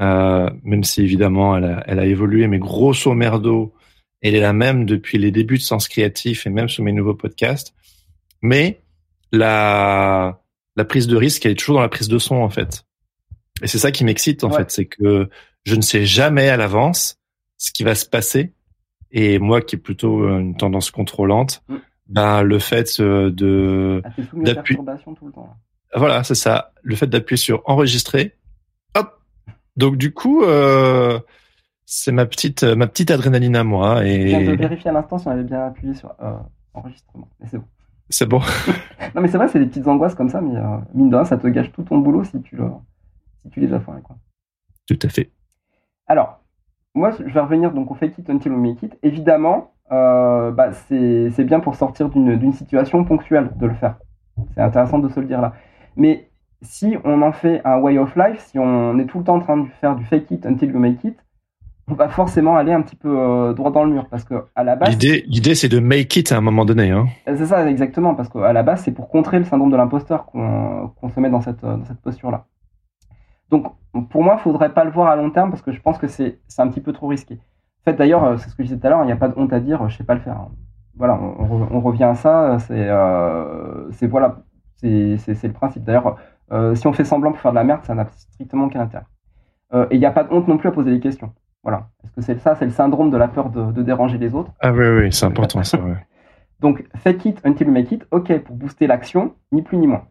euh, 0.00 0.50
même 0.62 0.84
si 0.84 1.02
évidemment 1.02 1.56
elle 1.56 1.64
a, 1.64 1.84
elle 1.86 1.98
a, 1.98 2.06
évolué, 2.06 2.46
mais 2.48 2.58
grosso 2.58 3.12
merdo, 3.14 3.72
elle 4.20 4.34
est 4.34 4.40
la 4.40 4.52
même 4.52 4.86
depuis 4.86 5.18
les 5.18 5.30
débuts 5.30 5.58
de 5.58 5.62
Sens 5.62 5.88
Créatif 5.88 6.46
et 6.46 6.50
même 6.50 6.68
sur 6.68 6.82
mes 6.82 6.92
nouveaux 6.92 7.14
podcasts. 7.14 7.74
Mais 8.42 8.82
la, 9.32 10.42
la 10.76 10.84
prise 10.84 11.06
de 11.06 11.16
risque, 11.16 11.46
elle 11.46 11.52
est 11.52 11.56
toujours 11.56 11.76
dans 11.76 11.82
la 11.82 11.88
prise 11.88 12.08
de 12.08 12.18
son 12.18 12.36
en 12.36 12.50
fait. 12.50 12.84
Et 13.62 13.68
c'est 13.68 13.78
ça 13.78 13.92
qui 13.92 14.04
m'excite 14.04 14.44
en 14.44 14.50
ouais. 14.50 14.58
fait, 14.58 14.70
c'est 14.70 14.86
que 14.86 15.28
je 15.64 15.74
ne 15.74 15.80
sais 15.80 16.04
jamais 16.04 16.48
à 16.48 16.56
l'avance 16.56 17.15
ce 17.58 17.70
qui 17.72 17.84
va 17.84 17.94
se 17.94 18.06
passer. 18.06 18.52
Et 19.10 19.38
moi, 19.38 19.60
qui 19.60 19.76
est 19.76 19.78
plutôt 19.78 20.24
euh, 20.24 20.38
une 20.38 20.56
tendance 20.56 20.90
contrôlante, 20.90 21.62
ben 22.08 22.42
le 22.42 22.58
fait 22.58 23.00
euh, 23.00 23.30
de 23.30 24.02
ah, 24.04 24.10
d'appuyer 24.34 24.80
tout 25.16 25.26
le 25.26 25.32
temps. 25.32 25.54
Voilà, 25.94 26.24
c'est 26.24 26.34
ça. 26.34 26.72
Le 26.82 26.96
fait 26.96 27.06
d'appuyer 27.06 27.36
sur 27.36 27.62
enregistrer, 27.64 28.36
hop. 28.94 29.20
Donc 29.76 29.96
du 29.96 30.12
coup, 30.12 30.42
euh, 30.42 31.18
c'est 31.86 32.12
ma 32.12 32.26
petite 32.26 32.64
ma 32.64 32.86
petite 32.86 33.10
adrénaline 33.10 33.56
à 33.56 33.64
moi. 33.64 34.04
Et 34.04 34.28
je 34.28 34.36
viens 34.36 34.52
de 34.52 34.56
vérifier 34.56 34.90
à 34.90 34.92
l'instant 34.92 35.18
si 35.18 35.28
on 35.28 35.30
avait 35.30 35.44
bien 35.44 35.66
appuyé 35.66 35.94
sur 35.94 36.14
euh, 36.20 36.36
enregistrement. 36.74 37.28
Mais 37.40 37.46
c'est 37.48 37.58
bon. 37.58 37.66
C'est 38.08 38.26
bon. 38.26 38.40
non 39.14 39.20
mais 39.22 39.28
c'est 39.28 39.36
vrai, 39.36 39.48
c'est 39.48 39.58
des 39.58 39.66
petites 39.66 39.86
angoisses 39.88 40.14
comme 40.14 40.28
ça, 40.28 40.40
mais 40.40 40.56
euh, 40.56 40.78
mine 40.94 41.10
de 41.10 41.16
rien, 41.16 41.24
ça 41.24 41.36
te 41.36 41.46
gâche 41.46 41.72
tout 41.72 41.82
ton 41.82 41.98
boulot 41.98 42.24
si 42.24 42.40
tu 42.42 42.56
le, 42.56 42.68
si 43.42 43.50
tu 43.50 43.60
les 43.60 43.72
as 43.72 43.80
foirés, 43.80 44.02
quoi. 44.02 44.16
Tout 44.86 44.98
à 45.02 45.08
fait. 45.08 45.32
Alors, 46.06 46.40
moi, 46.96 47.10
je 47.10 47.32
vais 47.32 47.40
revenir 47.40 47.72
donc 47.72 47.90
au 47.90 47.94
fake 47.94 48.18
it 48.18 48.30
until 48.30 48.48
you 48.50 48.58
make 48.58 48.82
it. 48.82 48.98
Évidemment, 49.02 49.72
euh, 49.92 50.50
bah, 50.50 50.72
c'est 50.72 51.44
bien 51.44 51.60
pour 51.60 51.76
sortir 51.76 52.08
d'une 52.08 52.52
situation 52.52 53.04
ponctuelle 53.04 53.50
de 53.56 53.66
le 53.66 53.74
faire. 53.74 53.96
C'est 54.54 54.62
intéressant 54.62 54.98
de 54.98 55.08
se 55.08 55.20
le 55.20 55.26
dire 55.26 55.40
là. 55.40 55.52
Mais 55.96 56.30
si 56.62 56.96
on 57.04 57.22
en 57.22 57.32
fait 57.32 57.60
un 57.64 57.78
way 57.78 57.98
of 57.98 58.16
life, 58.16 58.40
si 58.50 58.58
on 58.58 58.98
est 58.98 59.04
tout 59.04 59.18
le 59.18 59.24
temps 59.24 59.36
en 59.36 59.40
train 59.40 59.58
de 59.58 59.68
faire 59.80 59.94
du 59.94 60.04
fake 60.04 60.30
it 60.30 60.46
until 60.46 60.70
you 60.70 60.78
make 60.78 61.04
it, 61.04 61.16
on 61.88 61.94
va 61.94 62.08
forcément 62.08 62.56
aller 62.56 62.72
un 62.72 62.82
petit 62.82 62.96
peu 62.96 63.16
euh, 63.16 63.52
droit 63.52 63.70
dans 63.70 63.84
le 63.84 63.92
mur 63.92 64.06
parce 64.10 64.24
que 64.24 64.34
à 64.56 64.64
la 64.64 64.74
base 64.74 64.98
l'idée 64.98 65.54
c'est 65.54 65.68
de 65.68 65.78
make 65.78 66.16
it 66.16 66.32
à 66.32 66.38
un 66.38 66.40
moment 66.40 66.64
donné 66.64 66.90
hein. 66.90 67.06
c'est 67.26 67.46
ça 67.46 67.64
exactement 67.70 68.16
parce 68.16 68.28
qu'à 68.28 68.52
la 68.52 68.64
base 68.64 68.82
c'est 68.82 68.90
pour 68.90 69.08
contrer 69.08 69.38
le 69.38 69.44
syndrome 69.44 69.70
de 69.70 69.76
l'imposteur 69.76 70.26
qu'on 70.26 70.90
qu 71.00 71.14
se 71.14 71.20
met 71.20 71.30
dans 71.30 71.42
cette 71.42 71.60
dans 71.60 71.84
cette 71.84 72.00
posture 72.00 72.32
là 72.32 72.46
donc, 73.50 73.72
pour 74.10 74.22
moi, 74.22 74.34
il 74.34 74.38
ne 74.38 74.42
faudrait 74.42 74.72
pas 74.72 74.84
le 74.84 74.90
voir 74.90 75.08
à 75.08 75.16
long 75.16 75.30
terme 75.30 75.50
parce 75.50 75.62
que 75.62 75.72
je 75.72 75.80
pense 75.80 75.98
que 75.98 76.08
c'est 76.08 76.38
un 76.58 76.68
petit 76.68 76.80
peu 76.80 76.92
trop 76.92 77.06
risqué. 77.06 77.34
En 77.34 77.90
fait, 77.90 77.96
d'ailleurs, 77.96 78.24
euh, 78.24 78.36
c'est 78.36 78.50
ce 78.50 78.56
que 78.56 78.62
je 78.62 78.68
disais 78.68 78.80
tout 78.80 78.86
à 78.86 78.90
l'heure, 78.90 79.02
il 79.02 79.06
n'y 79.06 79.12
a 79.12 79.16
pas 79.16 79.28
de 79.28 79.38
honte 79.38 79.52
à 79.52 79.60
dire, 79.60 79.78
je 79.88 79.94
ne 79.94 79.98
sais 79.98 80.04
pas 80.04 80.14
le 80.14 80.20
faire. 80.20 80.48
Voilà, 80.96 81.18
on, 81.20 81.68
on 81.70 81.80
revient 81.80 82.04
à 82.04 82.14
ça, 82.14 82.58
c'est 82.60 82.86
euh, 82.88 83.90
voilà, 84.02 84.38
c'est 84.76 84.86
le 84.88 85.52
principe. 85.52 85.84
D'ailleurs, 85.84 86.16
euh, 86.52 86.74
si 86.74 86.86
on 86.86 86.92
fait 86.92 87.04
semblant 87.04 87.32
pour 87.32 87.40
faire 87.40 87.52
de 87.52 87.56
la 87.56 87.64
merde, 87.64 87.84
ça 87.84 87.94
n'a 87.94 88.06
strictement 88.06 88.66
aucun 88.66 88.80
intérêt. 88.80 89.04
Euh, 89.74 89.86
et 89.90 89.96
il 89.96 90.00
n'y 90.00 90.06
a 90.06 90.10
pas 90.10 90.24
de 90.24 90.32
honte 90.32 90.48
non 90.48 90.58
plus 90.58 90.68
à 90.68 90.72
poser 90.72 90.90
des 90.90 91.00
questions. 91.00 91.32
Voilà. 91.62 91.88
Est-ce 92.04 92.12
que 92.12 92.20
c'est 92.20 92.38
ça 92.38 92.54
C'est 92.54 92.64
le 92.64 92.70
syndrome 92.70 93.10
de 93.10 93.16
la 93.16 93.28
peur 93.28 93.50
de, 93.50 93.72
de, 93.72 93.82
déranger 93.82 94.18
les 94.18 94.34
autres? 94.34 94.52
Ah 94.60 94.72
oui, 94.72 94.86
oui, 94.88 95.12
c'est 95.12 95.26
important 95.26 95.62
ça. 95.64 95.78
Ouais. 95.78 95.96
Donc, 96.60 96.84
fake 96.96 97.24
it 97.26 97.40
until 97.44 97.66
you 97.66 97.72
make 97.72 97.90
it, 97.92 98.06
ok, 98.10 98.38
pour 98.38 98.56
booster 98.56 98.86
l'action, 98.86 99.34
ni 99.52 99.62
plus 99.62 99.76
ni 99.76 99.86
moins. 99.86 100.04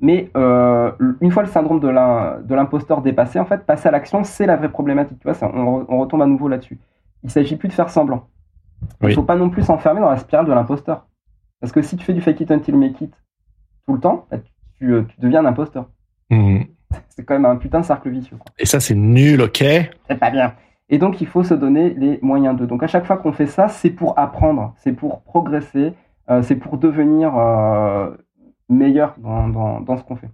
Mais 0.00 0.30
euh, 0.36 0.92
une 1.20 1.30
fois 1.30 1.42
le 1.42 1.48
syndrome 1.48 1.80
de 1.80 2.54
l'imposteur 2.54 3.00
dépassé, 3.00 3.38
en 3.38 3.46
fait, 3.46 3.64
passer 3.64 3.88
à 3.88 3.90
l'action, 3.90 4.24
c'est 4.24 4.46
la 4.46 4.56
vraie 4.56 4.68
problématique. 4.68 5.18
Tu 5.18 5.24
vois, 5.24 5.34
ça, 5.34 5.50
on, 5.52 5.86
on, 5.88 5.98
retombe 6.00 6.22
à 6.22 6.26
nouveau 6.26 6.48
là-dessus. 6.48 6.78
Il 7.22 7.30
s'agit 7.30 7.56
plus 7.56 7.68
de 7.68 7.72
faire 7.72 7.88
semblant. 7.88 8.28
Il 9.02 9.08
ne 9.08 9.14
faut 9.14 9.22
pas 9.22 9.36
non 9.36 9.48
plus 9.48 9.62
s'enfermer 9.62 10.00
dans 10.00 10.10
la 10.10 10.18
spirale 10.18 10.46
de 10.46 10.52
l'imposteur. 10.52 11.06
Parce 11.60 11.72
que 11.72 11.82
si 11.82 11.96
tu 11.96 12.04
fais 12.04 12.12
du 12.12 12.20
fake 12.20 12.40
it 12.40 12.50
until 12.50 12.74
you 12.74 12.78
make 12.78 13.00
it 13.00 13.12
tout 13.86 13.94
le 13.94 14.00
temps, 14.00 14.26
bah, 14.30 14.38
tu, 14.78 14.92
euh, 14.92 15.02
tu, 15.08 15.20
deviens 15.20 15.40
un 15.40 15.46
imposteur. 15.46 15.88
Mmh. 16.30 16.60
C'est 17.08 17.24
quand 17.24 17.34
même 17.34 17.46
un 17.46 17.56
putain 17.56 17.80
de 17.80 17.84
cercle 17.84 18.10
vicieux. 18.10 18.36
Quoi. 18.36 18.46
Et 18.58 18.66
ça, 18.66 18.78
c'est 18.80 18.94
nul, 18.94 19.40
ok 19.40 19.64
C'est 20.08 20.20
pas 20.20 20.30
bien. 20.30 20.54
Et 20.88 20.98
donc, 20.98 21.20
il 21.20 21.26
faut 21.26 21.42
se 21.42 21.54
donner 21.54 21.94
les 21.94 22.18
moyens 22.22 22.56
de. 22.56 22.64
Donc, 22.64 22.82
à 22.82 22.86
chaque 22.86 23.06
fois 23.06 23.16
qu'on 23.16 23.32
fait 23.32 23.46
ça, 23.46 23.68
c'est 23.68 23.90
pour 23.90 24.18
apprendre, 24.18 24.74
c'est 24.78 24.92
pour 24.92 25.22
progresser, 25.22 25.94
euh, 26.30 26.42
c'est 26.42 26.54
pour 26.56 26.78
devenir 26.78 27.36
euh, 27.36 28.10
meilleur 28.68 29.14
dans, 29.18 29.48
dans, 29.48 29.80
dans 29.80 29.96
ce 29.96 30.04
qu'on 30.04 30.16
fait. 30.16 30.30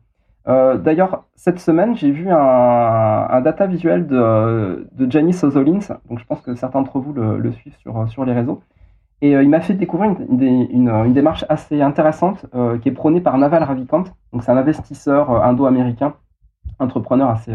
Euh, 0.49 0.76
D'ailleurs, 0.76 1.24
cette 1.37 1.61
semaine, 1.61 1.97
j'ai 1.97 2.11
vu 2.11 2.28
un, 2.30 2.37
un, 2.37 3.41
data 3.41 3.66
visuel 3.66 4.07
de, 4.07 4.89
de 4.93 5.11
Janice 5.11 5.45
Ozolins, 5.45 5.78
donc 6.09 6.18
je 6.18 6.24
pense 6.24 6.41
que 6.41 6.55
certains 6.55 6.80
d'entre 6.80 6.99
vous 6.99 7.12
le, 7.12 7.39
le, 7.39 7.53
suivent 7.53 7.76
sur, 7.78 8.09
sur 8.09 8.24
les 8.24 8.33
réseaux. 8.33 8.61
Et 9.20 9.37
euh, 9.37 9.43
il 9.45 9.51
m'a 9.51 9.61
fait 9.61 9.74
découvrir 9.74 10.11
une, 10.11 10.43
une, 10.43 10.66
une, 10.70 10.89
une, 10.89 11.12
démarche 11.12 11.45
assez 11.49 11.80
intéressante 11.80 12.47
euh, 12.55 12.76
qui 12.78 12.89
est 12.89 12.93
prônée 12.93 13.20
par 13.20 13.39
Naval 13.39 13.62
Ravikant. 13.62 14.05
Donc 14.33 14.43
c'est 14.43 14.51
un 14.51 14.57
investisseur 14.57 15.30
indo-américain, 15.45 16.14
entrepreneur 16.80 17.28
assez, 17.28 17.55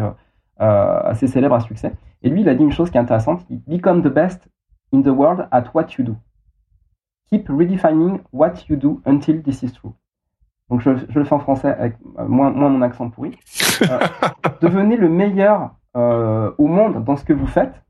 assez 0.58 1.26
célèbre 1.26 1.56
à 1.56 1.60
succès. 1.60 1.92
Et 2.22 2.30
lui, 2.30 2.40
il 2.40 2.48
a 2.48 2.54
dit 2.54 2.64
une 2.64 2.72
chose 2.72 2.90
qui 2.90 2.96
est 2.96 3.00
intéressante. 3.00 3.44
Il 3.50 3.60
Become 3.66 4.02
the 4.02 4.08
best 4.08 4.48
in 4.94 5.02
the 5.02 5.08
world 5.08 5.46
at 5.50 5.64
what 5.74 5.88
you 5.98 6.04
do. 6.04 6.16
Keep 7.30 7.50
redefining 7.50 8.20
what 8.32 8.54
you 8.70 8.76
do 8.76 9.02
until 9.04 9.42
this 9.42 9.62
is 9.62 9.72
true. 9.72 9.92
Donc 10.70 10.80
je, 10.80 10.90
je, 10.96 11.18
le 11.18 11.24
fais 11.24 11.34
en 11.34 11.38
français 11.38 11.68
avec 11.68 11.96
moins, 12.18 12.50
moins 12.50 12.68
mon 12.68 12.82
accent 12.82 13.08
pourri. 13.08 13.38
Euh, 13.82 13.98
devenez 14.60 14.96
le 14.96 15.08
meilleur 15.08 15.74
euh, 15.96 16.52
au 16.58 16.66
monde 16.66 17.04
dans 17.04 17.16
ce 17.16 17.24
que 17.24 17.32
vous 17.32 17.46
faites 17.46 17.82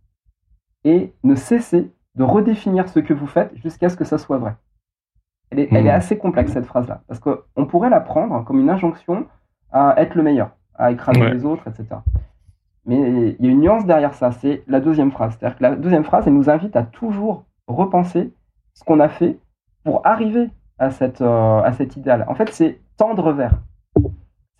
et 0.85 1.13
ne 1.25 1.35
cessez 1.35 1.93
de 2.15 2.23
redéfinir 2.23 2.89
ce 2.89 3.01
que 3.01 3.13
vous 3.13 3.27
faites 3.27 3.55
jusqu'à 3.57 3.89
ce 3.89 3.97
que 3.97 4.05
ça 4.05 4.19
soit 4.19 4.39
vrai. 4.39 4.55
Elle 5.51 5.61
est, 5.61 5.73
mmh. 5.73 5.77
elle 5.77 5.87
est 5.87 5.91
assez 5.91 6.19
complexe 6.19 6.53
cette 6.53 6.67
phrase-là 6.67 7.03
parce 7.09 7.21
qu'on 7.21 7.67
pourrait 7.67 7.91
la 7.91 8.01
prendre 8.01 8.45
comme 8.45 8.61
une 8.61 8.71
injonction 8.71 9.27
à 9.73 9.95
être 10.01 10.15
le 10.15 10.23
meilleur, 10.23 10.51
à 10.75 10.93
écraser 10.93 11.21
ouais. 11.21 11.35
les 11.35 11.45
autres, 11.45 11.67
etc. 11.69 11.97
Mais 12.87 13.35
il 13.39 13.45
y 13.45 13.49
a 13.49 13.53
une 13.53 13.61
nuance 13.61 13.85
derrière 13.85 14.15
ça, 14.15 14.33
c'est 14.33 14.63
la 14.67 14.81
deuxième 14.81 15.11
phrase. 15.11 15.37
C'est-à-dire 15.39 15.59
que 15.59 15.63
la 15.63 15.77
deuxième 15.77 16.05
phrase, 16.05 16.27
elle 16.27 16.35
nous 16.35 16.49
invite 16.49 16.75
à 16.77 16.85
toujours 16.85 17.45
repenser 17.67 18.33
ce 18.75 18.85
qu'on 18.85 19.01
a 19.01 19.09
fait 19.09 19.39
pour 19.85 20.07
arriver 20.07 20.49
à, 20.79 20.91
cette, 20.91 21.21
euh, 21.21 21.61
à 21.63 21.73
cet 21.73 21.97
idéal. 21.97 22.25
En 22.29 22.35
fait, 22.35 22.51
c'est 22.51 22.81
tendre 22.97 23.33
vers. 23.33 23.55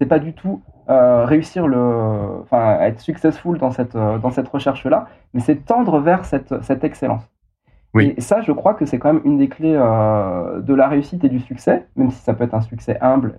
C'est 0.01 0.07
pas 0.07 0.19
du 0.19 0.33
tout 0.33 0.63
euh, 0.91 1.27
réussir 1.27 1.67
le, 1.67 2.41
enfin, 2.41 2.81
être 2.81 3.01
successful 3.01 3.59
dans 3.59 3.71
cette, 3.71 3.95
euh, 3.95 4.17
dans 4.17 4.31
cette 4.31 4.49
recherche-là, 4.49 5.07
mais 5.35 5.41
c'est 5.41 5.57
tendre 5.67 5.99
vers 5.99 6.25
cette, 6.25 6.63
cette 6.63 6.83
excellence. 6.83 7.29
Oui. 7.93 8.15
Et 8.17 8.23
ça, 8.23 8.41
je 8.41 8.53
crois 8.53 8.73
que 8.73 8.87
c'est 8.87 8.99
quand 8.99 9.13
même 9.13 9.23
une 9.27 9.37
des 9.37 9.49
clés 9.49 9.77
euh, 9.77 10.61
de 10.61 10.73
la 10.75 10.89
réussite 10.89 11.25
et 11.25 11.29
du 11.29 11.41
succès, 11.41 11.87
même 11.97 12.11
si 12.11 12.23
ça 12.23 12.33
peut 12.33 12.45
être 12.45 12.55
un 12.55 12.63
succès 12.63 12.97
humble, 13.03 13.35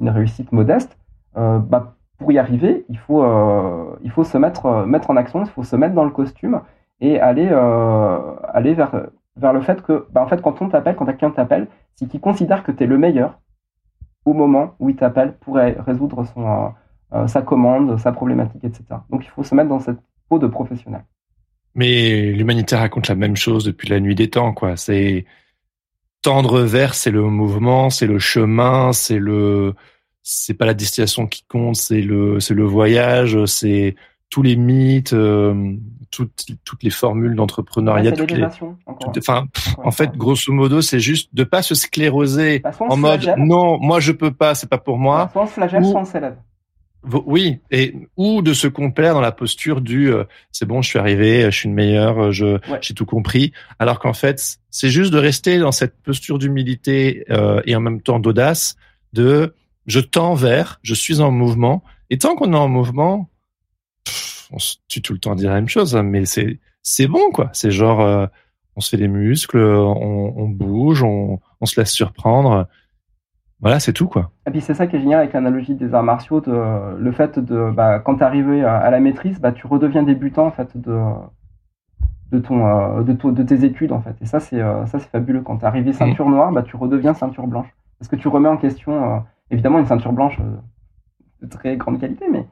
une 0.00 0.08
réussite 0.08 0.50
modeste. 0.50 0.96
Bah, 1.34 1.94
pour 2.18 2.32
y 2.32 2.38
arriver, 2.38 2.84
il 2.88 2.98
faut, 2.98 3.24
il 4.02 4.10
faut 4.10 4.24
se 4.24 4.38
mettre, 4.38 4.84
mettre 4.86 5.10
en 5.10 5.16
action, 5.16 5.42
il 5.42 5.50
faut 5.50 5.64
se 5.64 5.76
mettre 5.76 5.94
dans 5.94 6.04
le 6.04 6.10
costume 6.10 6.62
et 7.00 7.20
aller, 7.20 7.48
aller 7.48 8.74
vers, 8.74 9.08
vers 9.36 9.52
le 9.52 9.60
fait 9.60 9.82
que, 9.82 10.06
bah, 10.12 10.22
en 10.22 10.28
fait, 10.28 10.40
quand 10.42 10.60
on 10.62 10.68
t'appelle, 10.68 10.96
quand 10.96 11.06
quelqu'un 11.06 11.30
t'appelle, 11.30 11.68
c'est 11.96 12.08
qu'il 12.08 12.20
considère 12.20 12.62
que 12.62 12.72
tu 12.72 12.84
es 12.84 12.86
le 12.86 12.98
meilleur 12.98 13.38
au 14.24 14.34
moment 14.34 14.74
où 14.78 14.88
il 14.90 14.96
t'appelle 14.96 15.34
pour 15.38 15.56
ré- 15.56 15.76
résoudre 15.78 16.24
son, 16.24 16.46
euh, 16.46 16.68
euh, 17.14 17.26
sa 17.26 17.42
commande, 17.42 17.98
sa 17.98 18.12
problématique, 18.12 18.64
etc. 18.64 18.84
Donc 19.10 19.24
il 19.24 19.30
faut 19.30 19.44
se 19.44 19.54
mettre 19.54 19.68
dans 19.68 19.80
cette 19.80 19.98
peau 20.28 20.38
de 20.38 20.46
professionnel. 20.46 21.04
Mais 21.74 22.32
l'humanité 22.32 22.76
raconte 22.76 23.08
la 23.08 23.14
même 23.14 23.36
chose 23.36 23.64
depuis 23.64 23.88
la 23.88 24.00
nuit 24.00 24.14
des 24.14 24.28
temps, 24.30 24.52
quoi. 24.52 24.76
C'est 24.76 25.24
tendre 26.20 26.60
vers, 26.60 26.94
c'est 26.94 27.10
le 27.10 27.22
mouvement, 27.22 27.90
c'est 27.90 28.06
le 28.06 28.18
chemin, 28.18 28.92
c'est 28.92 29.18
le, 29.18 29.74
c'est 30.22 30.54
pas 30.54 30.66
la 30.66 30.74
destination 30.74 31.26
qui 31.26 31.44
compte, 31.48 31.76
c'est 31.76 32.02
le, 32.02 32.38
c'est 32.40 32.54
le 32.54 32.64
voyage, 32.64 33.44
c'est 33.46 33.96
tous 34.32 34.40
les 34.42 34.56
mythes, 34.56 35.12
euh, 35.12 35.74
toutes, 36.10 36.46
toutes 36.64 36.82
les 36.82 36.88
formules 36.90 37.36
d'entrepreneuriat, 37.36 38.10
Ouais, 38.12 38.16
les, 38.34 38.46
enfin, 39.18 39.46
en 39.84 39.90
fait, 39.90 40.16
grosso 40.16 40.50
modo, 40.52 40.80
c'est 40.80 41.00
juste 41.00 41.28
de 41.34 41.44
pas 41.44 41.60
se 41.60 41.74
scléroser 41.74 42.60
Bah, 42.60 42.70
en 42.80 42.96
mode 42.96 43.20
flagelle, 43.22 43.44
non, 43.44 43.78
moi 43.78 44.00
je 44.00 44.10
peux 44.10 44.32
pas, 44.32 44.54
c'est 44.54 44.70
pas 44.70 44.78
pour 44.78 44.96
moi. 44.96 45.30
flagelle, 45.46 45.82
ou- 45.84 45.92
Oui, 47.26 47.58
et 47.70 47.94
ou 48.16 48.42
de 48.42 48.54
se 48.54 48.68
complaire 48.68 49.12
dans 49.14 49.20
la 49.20 49.32
posture 49.32 49.80
du 49.80 50.10
euh, 50.12 50.24
c'est 50.50 50.66
bon, 50.66 50.80
je 50.82 50.88
suis 50.88 50.98
arrivé, 51.00 51.42
je 51.50 51.50
suis 51.50 51.68
le 51.68 51.74
meilleur, 51.74 52.18
euh, 52.18 52.30
je 52.30 52.46
Ouais. 52.70 52.78
j'ai 52.80 52.94
tout 52.94 53.04
compris. 53.06 53.52
Alors 53.80 53.98
qu'en 53.98 54.12
fait, 54.14 54.58
c'est 54.70 54.88
juste 54.88 55.12
de 55.12 55.18
rester 55.18 55.58
dans 55.58 55.72
cette 55.72 56.00
posture 56.02 56.38
d'humilité 56.38 57.24
euh, 57.28 57.60
et 57.66 57.74
en 57.76 57.80
même 57.80 58.00
temps 58.00 58.18
d'audace, 58.20 58.76
de 59.12 59.52
je 59.86 60.00
tends 60.00 60.34
vers, 60.34 60.78
je 60.82 60.94
suis 60.94 61.20
en 61.20 61.30
mouvement. 61.32 61.82
Et 62.08 62.18
tant 62.18 62.34
qu'on 62.36 62.52
est 62.52 62.56
en 62.56 62.68
mouvement, 62.68 63.28
on 64.52 64.58
se 64.58 64.76
tue 64.88 65.02
tout 65.02 65.12
le 65.12 65.18
temps 65.18 65.32
à 65.32 65.34
dire 65.34 65.50
la 65.50 65.56
même 65.56 65.68
chose, 65.68 65.96
hein, 65.96 66.02
mais 66.02 66.24
c'est 66.24 66.58
c'est 66.82 67.06
bon 67.06 67.30
quoi. 67.32 67.50
C'est 67.52 67.70
genre 67.70 68.00
euh, 68.00 68.26
on 68.76 68.80
se 68.80 68.90
fait 68.90 68.96
des 68.96 69.08
muscles, 69.08 69.58
on, 69.58 70.34
on 70.36 70.48
bouge, 70.48 71.02
on, 71.02 71.40
on 71.60 71.66
se 71.66 71.78
laisse 71.80 71.92
surprendre. 71.92 72.66
Voilà, 73.62 73.78
c'est 73.78 73.92
tout 73.92 74.08
quoi. 74.08 74.32
Et 74.48 74.50
puis 74.50 74.60
c'est 74.60 74.74
ça 74.74 74.88
qui 74.88 74.96
est 74.96 75.00
génial 75.00 75.20
avec 75.20 75.32
l'analogie 75.32 75.74
des 75.74 75.94
arts 75.94 76.02
martiaux, 76.02 76.40
de, 76.40 76.96
le 76.98 77.12
fait 77.12 77.38
de 77.38 77.70
bah, 77.70 78.00
quand 78.00 78.16
tu 78.16 78.20
es 78.20 78.24
arrivé 78.24 78.64
à, 78.64 78.90
la 78.90 78.98
maîtrise, 78.98 79.40
bah, 79.40 79.52
tu 79.52 79.68
redeviens 79.68 80.02
débutant 80.02 80.46
en 80.46 80.50
fait 80.50 80.76
de, 80.76 80.98
de, 82.32 82.40
ton, 82.40 82.66
euh, 82.66 83.02
de, 83.04 83.12
de 83.12 83.42
tes 83.44 83.64
études 83.64 83.92
en 83.92 84.02
fait. 84.02 84.16
Et 84.20 84.26
ça 84.26 84.40
c'est 84.40 84.60
euh, 84.60 84.84
ça 84.86 84.98
c'est 84.98 85.08
fabuleux. 85.10 85.42
Quand 85.42 85.58
tu 85.58 85.62
es 85.62 85.66
arrivé 85.66 85.92
ceinture 85.92 86.28
noire, 86.28 86.50
bah, 86.50 86.64
tu 86.64 86.76
redeviens 86.76 87.14
ceinture 87.14 87.46
blanche. 87.46 87.68
Parce 88.00 88.08
que 88.08 88.16
tu 88.16 88.26
remets 88.26 88.48
en 88.48 88.56
question, 88.56 89.14
euh, 89.14 89.18
évidemment 89.52 89.78
une 89.78 89.86
ceinture 89.86 90.12
blanche 90.12 90.40
de 91.40 91.46
très 91.46 91.76
grande 91.76 92.00
qualité, 92.00 92.24
mais, 92.32 92.44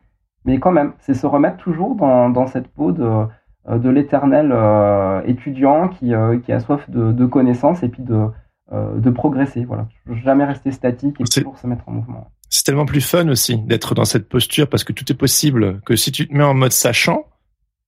mais 0.45 0.59
quand 0.59 0.73
même, 0.73 0.93
c'est 1.01 1.15
se 1.15 1.27
remettre 1.27 1.59
toujours 1.59 1.95
dans, 1.97 2.31
dans 2.31 2.47
cette 2.47 2.69
peau 2.69 2.93
de, 2.93 3.27
euh, 3.69 3.79
de 3.79 3.89
l'éternel 3.91 4.51
euh, 4.53 5.23
étudiant 5.27 5.89
qui, 5.89 6.15
euh, 6.15 6.39
qui 6.39 6.53
a 6.53 6.61
soif 6.61 6.89
de, 6.89 7.13
de 7.13 7.27
connaissances 7.27 7.83
et 7.83 7.89
puis 7.89 8.03
de, 8.03 8.27
euh, 8.73 8.99
de 8.99 9.11
progresser. 9.11 9.65
Voilà. 9.65 9.87
Jamais 10.25 10.45
rester 10.45 10.73
statique 10.73 11.21
et 11.21 11.25
toujours 11.25 11.59
se 11.59 11.67
mettre 11.67 11.89
en 11.89 11.93
mouvement. 11.93 12.31
C'est 12.49 12.65
tellement 12.65 12.87
plus 12.87 13.01
fun 13.01 13.29
aussi 13.29 13.59
d'être 13.59 13.95
dans 13.95 14.05
cette 14.05 14.29
posture 14.29 14.69
parce 14.69 14.83
que 14.83 14.93
tout 14.93 15.05
est 15.13 15.17
possible. 15.17 15.81
Que 15.83 15.95
si 15.95 16.11
tu 16.11 16.27
te 16.27 16.35
mets 16.35 16.43
en 16.43 16.55
mode 16.55 16.73
sachant, 16.73 17.27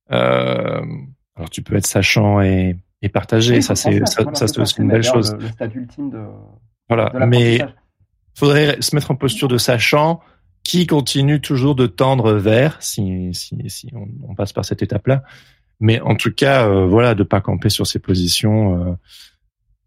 alors 0.09 1.51
tu 1.51 1.63
peux 1.63 1.75
être 1.75 1.87
sachant 1.87 2.41
et, 2.41 2.77
et 3.01 3.09
partager. 3.09 3.57
Oui, 3.57 3.63
ça, 3.63 3.75
c'est 3.75 4.05
ça, 4.07 4.23
voilà, 4.23 4.37
ça, 4.37 4.47
c'est 4.47 4.55
c'est 4.55 4.61
aussi 4.61 4.81
une 4.81 4.89
belle 4.89 5.03
chose. 5.03 5.35
Le, 5.35 5.41
le 5.41 5.49
stade 5.49 5.75
ultime 5.75 6.11
de, 6.11 6.21
Voilà. 6.89 7.11
de 7.11 7.25
Mais 7.25 7.61
faudrait 8.37 8.81
se 8.81 8.95
mettre 8.95 9.11
en 9.11 9.17
posture 9.17 9.49
de 9.49 9.59
sachant 9.59 10.21
qui 10.65 10.87
continue 10.87 11.41
toujours 11.41 11.75
de 11.75 11.87
tendre 11.87 12.33
vers 12.35 12.81
si 12.83 13.33
on, 13.95 14.35
passe 14.35 14.53
par 14.53 14.65
cette 14.65 14.83
étape-là. 14.83 15.23
Mais 15.81 16.01
en 16.01 16.15
tout 16.15 16.33
cas, 16.33 16.69
euh, 16.69 16.87
voilà, 16.87 17.15
de 17.15 17.25
pas 17.25 17.41
camper 17.41 17.69
sur 17.69 17.87
ses 17.87 17.99
positions. 17.99 18.79
Euh, 18.79 18.93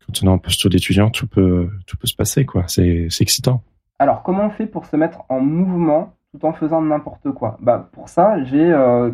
quand 0.06 0.24
on 0.24 0.28
est 0.28 0.30
en 0.30 0.38
posture 0.38 0.70
d'étudiant, 0.70 1.10
tout 1.10 1.28
peut 1.28 1.70
tout 1.88 1.98
peut 1.98 2.08
se 2.08 2.16
passer 2.16 2.46
quoi. 2.46 2.66
C'est 2.68 3.08
excitant. 3.20 3.64
Alors, 3.98 4.24
comment 4.24 4.48
on 4.48 4.50
fait 4.50 4.68
pour 4.68 4.86
se 4.86 4.96
mettre 4.98 5.24
en 5.30 5.40
mouvement 5.40 6.14
tout 6.32 6.46
en 6.46 6.54
faisant 6.54 6.82
n'importe 6.82 7.32
quoi? 7.32 7.58
Bah, 7.62 7.90
Pour 7.94 8.10
ça, 8.10 8.44
j'ai 8.44 8.72
euh, 8.72 9.12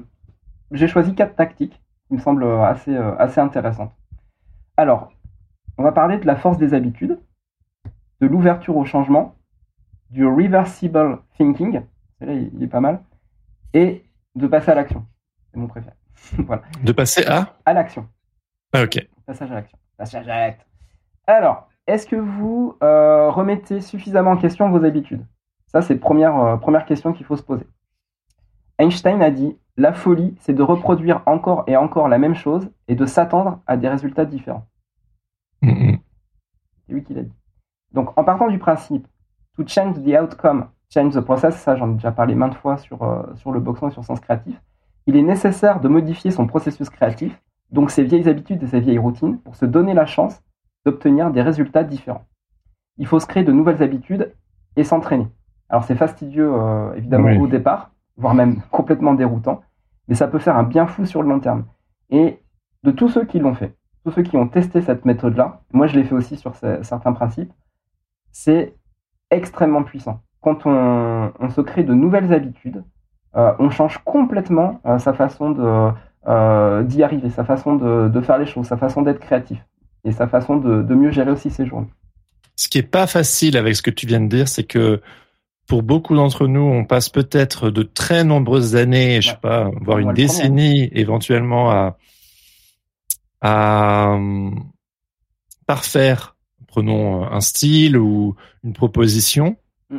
j'ai 0.71 0.87
choisi 0.87 1.13
quatre 1.13 1.35
tactiques 1.35 1.79
qui 2.07 2.13
me 2.15 2.19
semblent 2.19 2.45
assez, 2.45 2.95
euh, 2.95 3.15
assez 3.17 3.39
intéressantes. 3.39 3.93
Alors, 4.77 5.11
on 5.77 5.83
va 5.83 5.91
parler 5.91 6.17
de 6.17 6.25
la 6.25 6.35
force 6.35 6.57
des 6.57 6.73
habitudes, 6.73 7.19
de 8.21 8.27
l'ouverture 8.27 8.77
au 8.77 8.85
changement, 8.85 9.35
du 10.11 10.25
reversible 10.25 11.19
thinking, 11.37 11.81
celui-là 12.19 12.49
il 12.53 12.63
est 12.63 12.67
pas 12.67 12.81
mal, 12.81 13.01
et 13.73 14.03
de 14.35 14.47
passer 14.47 14.71
à 14.71 14.75
l'action. 14.75 15.05
C'est 15.51 15.59
mon 15.59 15.67
préféré. 15.67 15.95
voilà. 16.45 16.63
De 16.83 16.91
passer 16.91 17.25
à 17.25 17.55
À 17.65 17.73
l'action. 17.73 18.07
ah, 18.73 18.83
ok. 18.83 18.99
Passage 19.25 19.51
à 19.51 19.55
l'action. 19.55 19.77
Passage 19.97 20.27
à 20.27 20.39
l'acte. 20.39 20.65
Alors, 21.27 21.69
est-ce 21.87 22.05
que 22.05 22.15
vous 22.15 22.77
euh, 22.83 23.29
remettez 23.29 23.81
suffisamment 23.81 24.31
en 24.31 24.37
question 24.37 24.69
vos 24.69 24.83
habitudes? 24.83 25.25
Ça, 25.67 25.81
c'est 25.81 25.95
première, 25.95 26.37
euh, 26.37 26.57
première 26.57 26.85
question 26.85 27.13
qu'il 27.13 27.25
faut 27.25 27.37
se 27.37 27.43
poser. 27.43 27.65
Einstein 28.77 29.21
a 29.21 29.31
dit 29.31 29.57
La 29.77 29.93
folie, 29.93 30.35
c'est 30.41 30.53
de 30.53 30.63
reproduire 30.63 31.21
encore 31.25 31.63
et 31.67 31.77
encore 31.77 32.07
la 32.09 32.17
même 32.17 32.35
chose 32.35 32.69
et 32.87 32.95
de 32.95 33.05
s'attendre 33.05 33.61
à 33.67 33.77
des 33.77 33.87
résultats 33.87 34.25
différents. 34.25 34.67
Mm, 35.61 35.69
mm. 35.91 35.99
C'est 36.87 36.93
lui 36.93 37.03
qui 37.03 37.13
l'a 37.13 37.23
dit. 37.23 37.33
Donc, 37.93 38.17
en 38.17 38.23
partant 38.23 38.47
du 38.47 38.59
principe 38.59 39.07
To 39.61 39.67
change 39.67 40.01
the 40.03 40.15
outcome, 40.19 40.67
change 40.89 41.13
the 41.13 41.19
process, 41.19 41.55
ça 41.57 41.75
j'en 41.75 41.91
ai 41.91 41.93
déjà 41.93 42.11
parlé 42.11 42.33
maintes 42.35 42.55
fois 42.55 42.77
sur, 42.77 43.03
euh, 43.03 43.21
sur 43.35 43.51
le 43.51 43.59
boxon 43.59 43.89
et 43.89 43.91
sur 43.91 44.03
Sens 44.03 44.19
Créatif, 44.19 44.59
il 45.05 45.15
est 45.15 45.21
nécessaire 45.21 45.79
de 45.79 45.87
modifier 45.87 46.31
son 46.31 46.47
processus 46.47 46.89
créatif, 46.89 47.39
donc 47.71 47.91
ses 47.91 48.03
vieilles 48.03 48.27
habitudes 48.27 48.63
et 48.63 48.67
ses 48.67 48.79
vieilles 48.79 48.97
routines, 48.97 49.37
pour 49.39 49.55
se 49.55 49.65
donner 49.65 49.93
la 49.93 50.05
chance 50.05 50.41
d'obtenir 50.85 51.31
des 51.31 51.41
résultats 51.43 51.83
différents. 51.83 52.25
Il 52.97 53.05
faut 53.05 53.19
se 53.19 53.27
créer 53.27 53.43
de 53.43 53.51
nouvelles 53.51 53.83
habitudes 53.83 54.33
et 54.77 54.83
s'entraîner. 54.83 55.27
Alors 55.69 55.83
c'est 55.83 55.95
fastidieux 55.95 56.51
euh, 56.53 56.93
évidemment 56.95 57.27
Oui. 57.27 57.37
au 57.37 57.47
départ, 57.47 57.91
voire 58.17 58.33
même 58.33 58.61
complètement 58.71 59.13
déroutant, 59.13 59.61
mais 60.07 60.15
ça 60.15 60.27
peut 60.27 60.39
faire 60.39 60.57
un 60.57 60.63
bien 60.63 60.87
fou 60.87 61.05
sur 61.05 61.21
le 61.21 61.29
long 61.29 61.39
terme. 61.39 61.65
Et 62.09 62.39
de 62.83 62.91
tous 62.91 63.09
ceux 63.09 63.25
qui 63.25 63.37
l'ont 63.39 63.53
fait, 63.53 63.75
tous 64.05 64.11
ceux 64.11 64.23
qui 64.23 64.37
ont 64.37 64.47
testé 64.47 64.81
cette 64.81 65.05
méthode-là, 65.05 65.61
moi 65.71 65.85
je 65.87 65.95
l'ai 65.97 66.03
fait 66.03 66.15
aussi 66.15 66.35
sur 66.35 66.55
ce- 66.55 66.81
certains 66.81 67.13
principes, 67.13 67.53
c'est 68.31 68.75
extrêmement 69.31 69.83
puissant. 69.83 70.21
Quand 70.41 70.65
on, 70.65 71.31
on 71.39 71.49
se 71.49 71.61
crée 71.61 71.83
de 71.83 71.93
nouvelles 71.93 72.33
habitudes, 72.33 72.83
euh, 73.35 73.53
on 73.59 73.69
change 73.69 73.99
complètement 74.03 74.81
euh, 74.85 74.99
sa 74.99 75.13
façon 75.13 75.55
euh, 76.27 76.83
d'y 76.83 77.01
arriver, 77.03 77.29
sa 77.29 77.43
façon 77.43 77.75
de, 77.75 78.09
de 78.09 78.21
faire 78.21 78.37
les 78.37 78.45
choses, 78.45 78.67
sa 78.67 78.77
façon 78.77 79.01
d'être 79.01 79.19
créatif 79.19 79.59
et 80.03 80.11
sa 80.11 80.27
façon 80.27 80.57
de, 80.57 80.81
de 80.81 80.95
mieux 80.95 81.11
gérer 81.11 81.31
aussi 81.31 81.49
ses 81.49 81.65
journées. 81.65 81.91
Ce 82.55 82.67
qui 82.67 82.77
est 82.77 82.83
pas 82.83 83.07
facile 83.07 83.55
avec 83.57 83.75
ce 83.75 83.81
que 83.81 83.89
tu 83.89 84.05
viens 84.05 84.21
de 84.21 84.27
dire, 84.27 84.47
c'est 84.47 84.65
que 84.65 85.01
pour 85.67 85.83
beaucoup 85.83 86.15
d'entre 86.15 86.47
nous, 86.47 86.61
on 86.61 86.83
passe 86.83 87.07
peut-être 87.07 87.69
de 87.69 87.83
très 87.83 88.23
nombreuses 88.23 88.75
années, 88.75 89.21
je 89.21 89.29
sais 89.29 89.37
pas, 89.41 89.69
voire 89.81 89.99
une 89.99 90.09
le 90.09 90.13
décennie 90.13 90.89
éventuellement 90.91 91.71
à, 91.71 91.97
à 93.41 94.15
euh, 94.15 94.51
parfaire, 95.65 96.30
prenons 96.71 97.23
un 97.23 97.41
style 97.41 97.97
ou 97.97 98.35
une 98.63 98.73
proposition. 98.73 99.57
Mm. 99.89 99.97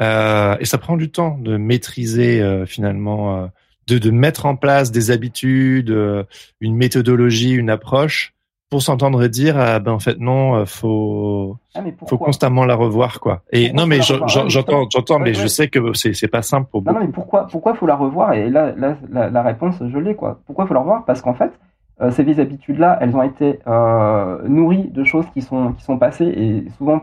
Euh, 0.00 0.56
et 0.60 0.64
ça 0.64 0.78
prend 0.78 0.96
du 0.96 1.10
temps 1.10 1.38
de 1.38 1.56
maîtriser 1.56 2.42
euh, 2.42 2.66
finalement, 2.66 3.36
euh, 3.36 3.46
de, 3.86 3.98
de 3.98 4.10
mettre 4.10 4.46
en 4.46 4.56
place 4.56 4.90
des 4.90 5.10
habitudes, 5.10 5.90
euh, 5.90 6.24
une 6.60 6.74
méthodologie, 6.74 7.52
une 7.52 7.70
approche 7.70 8.32
pour 8.70 8.82
s'entendre 8.82 9.28
dire 9.28 9.56
ah 9.56 9.78
ben 9.78 9.92
en 9.92 10.00
fait 10.00 10.18
non 10.18 10.56
euh, 10.56 10.64
faut 10.64 11.56
Ah, 11.76 11.82
mais 11.82 11.94
faut 12.08 12.18
constamment 12.18 12.64
la 12.64 12.74
revoir 12.74 13.20
quoi. 13.20 13.42
Et 13.52 13.68
Pourquoi 13.68 13.80
non 13.82 13.86
mais 13.86 13.98
Ah, 14.00 14.26
j'entends 14.48 14.88
j'entends 14.90 15.18
mais 15.20 15.36
Ouais, 15.36 15.42
je 15.42 15.46
sais 15.46 15.68
que 15.68 15.92
c'est 15.92 16.12
c'est 16.12 16.28
pas 16.28 16.42
simple 16.42 16.68
pour 16.70 16.82
Non, 16.82 16.98
mais 16.98 17.06
pourquoi, 17.06 17.46
pourquoi 17.46 17.74
faut 17.76 17.86
la 17.86 17.94
revoir? 17.94 18.32
Et 18.32 18.50
là, 18.50 18.72
là 18.76 18.96
la, 19.10 19.30
la 19.30 19.42
réponse, 19.42 19.76
je 19.80 19.98
l'ai, 19.98 20.16
quoi. 20.16 20.40
Pourquoi 20.46 20.66
faut 20.66 20.74
la 20.74 20.80
revoir? 20.80 21.04
Parce 21.04 21.20
qu'en 21.20 21.34
fait, 21.34 21.52
euh, 22.00 22.10
ces 22.10 22.22
vieilles 22.24 22.40
habitudes-là, 22.40 22.98
elles 23.00 23.14
ont 23.16 23.22
été 23.22 23.60
euh, 23.66 24.46
nourries 24.48 24.88
de 24.90 25.04
choses 25.04 25.26
qui 25.30 25.42
sont, 25.42 25.72
qui 25.72 25.84
sont 25.84 25.98
passées 25.98 26.26
et 26.26 26.68
souvent 26.76 27.02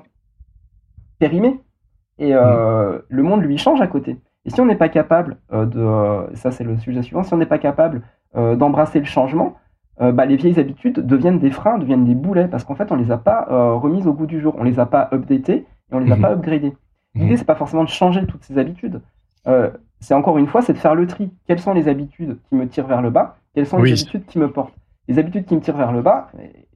périmées. 1.19 1.59
Et 2.19 2.33
euh, 2.35 2.99
le 3.09 3.23
monde, 3.23 3.41
lui, 3.41 3.57
change 3.57 3.81
à 3.81 3.87
côté. 3.87 4.17
Et 4.45 4.49
si 4.49 4.59
on 4.61 4.65
n'est 4.65 4.75
pas 4.75 4.89
capable 4.89 5.37
de... 5.51 6.35
ça, 6.35 6.51
c'est 6.51 6.63
le 6.63 6.77
sujet 6.77 7.01
suivant. 7.03 7.23
Si 7.23 7.33
on 7.33 7.37
n'est 7.37 7.45
pas 7.45 7.57
capable 7.59 8.01
d'embrasser 8.35 8.99
le 8.99 9.05
changement, 9.05 9.57
euh, 10.01 10.11
bah, 10.11 10.25
les 10.25 10.35
vieilles 10.35 10.59
habitudes 10.59 10.99
deviennent 11.05 11.39
des 11.39 11.51
freins, 11.51 11.77
deviennent 11.77 12.05
des 12.05 12.15
boulets, 12.15 12.47
parce 12.47 12.63
qu'en 12.63 12.75
fait, 12.75 12.91
on 12.91 12.95
les 12.95 13.11
a 13.11 13.17
pas 13.17 13.47
euh, 13.51 13.73
remises 13.75 14.07
au 14.07 14.13
goût 14.13 14.25
du 14.25 14.39
jour. 14.39 14.55
On 14.57 14.63
les 14.63 14.79
a 14.79 14.85
pas 14.85 15.09
updatées 15.13 15.57
et 15.57 15.65
on 15.93 15.99
les 15.99 16.11
a 16.11 16.15
Mhm. 16.15 16.21
pas 16.21 16.31
upgradées. 16.31 16.75
L'idée, 17.13 17.31
Mhm. 17.31 17.37
c'est 17.37 17.45
pas 17.45 17.55
forcément 17.55 17.83
de 17.83 17.89
changer 17.89 18.25
toutes 18.25 18.43
ces 18.43 18.57
habitudes. 18.57 19.01
Euh, 19.47 19.69
c'est 19.99 20.13
encore 20.13 20.37
une 20.37 20.47
fois, 20.47 20.61
c'est 20.61 20.73
de 20.73 20.77
faire 20.79 20.95
le 20.95 21.05
tri. 21.07 21.29
Quelles 21.47 21.59
sont 21.59 21.73
les 21.73 21.87
habitudes 21.87 22.37
qui 22.49 22.55
me 22.55 22.67
tirent 22.67 22.87
vers 22.87 23.01
le 23.01 23.09
bas? 23.09 23.35
Quelles 23.53 23.67
sont 23.67 23.79
Oui. 23.79 23.91
les 23.91 24.01
habitudes 24.01 24.25
qui 24.25 24.39
me 24.39 24.49
portent? 24.49 24.73
Les 25.07 25.19
habitudes 25.19 25.45
qui 25.45 25.55
me 25.55 25.61
tirent 25.61 25.77
vers 25.77 25.91
le 25.91 26.01
bas, 26.01 26.29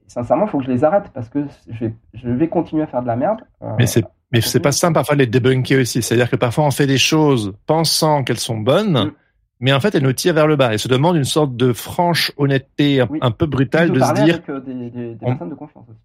sincèrement, 0.06 0.46
il 0.46 0.50
faut 0.50 0.58
que 0.58 0.64
je 0.64 0.70
les 0.70 0.84
arrête 0.84 1.10
parce 1.14 1.28
que 1.28 1.44
je 1.68 1.86
vais, 1.86 1.94
je 2.14 2.28
vais 2.28 2.48
continuer 2.48 2.82
à 2.82 2.86
faire 2.86 3.02
de 3.02 3.06
la 3.06 3.16
merde. 3.16 3.40
Euh, 3.62 3.72
mais 3.78 3.86
c'est 3.86 4.04
mais 4.32 4.40
c'est 4.40 4.60
pas 4.60 4.72
simple 4.72 4.94
parfois 4.94 5.14
de 5.14 5.20
les 5.20 5.26
débunker 5.26 5.80
aussi. 5.80 6.02
C'est-à-dire 6.02 6.28
que 6.28 6.36
parfois 6.36 6.64
on 6.64 6.70
fait 6.70 6.86
des 6.86 6.98
choses 6.98 7.54
pensant 7.66 8.24
qu'elles 8.24 8.40
sont 8.40 8.58
bonnes, 8.58 9.06
mm. 9.06 9.12
mais 9.60 9.72
en 9.72 9.80
fait 9.80 9.94
elles 9.94 10.02
nous 10.02 10.12
tirent 10.12 10.34
vers 10.34 10.48
le 10.48 10.56
bas 10.56 10.74
et 10.74 10.78
se 10.78 10.88
demande 10.88 11.16
une 11.16 11.24
sorte 11.24 11.56
de 11.56 11.72
franche 11.72 12.32
honnêteté 12.36 13.00
un, 13.00 13.30
peu 13.30 13.46
brutale 13.46 13.90
de 13.92 14.00
se 14.00 14.12
dire. 14.14 14.34
Avec 14.34 14.48
euh, 14.48 14.60
des, 14.60 14.74
des, 14.74 15.14
des 15.14 15.16
personnes 15.16 15.50
de 15.50 15.54
confiance 15.54 15.84
aussi. 15.88 16.00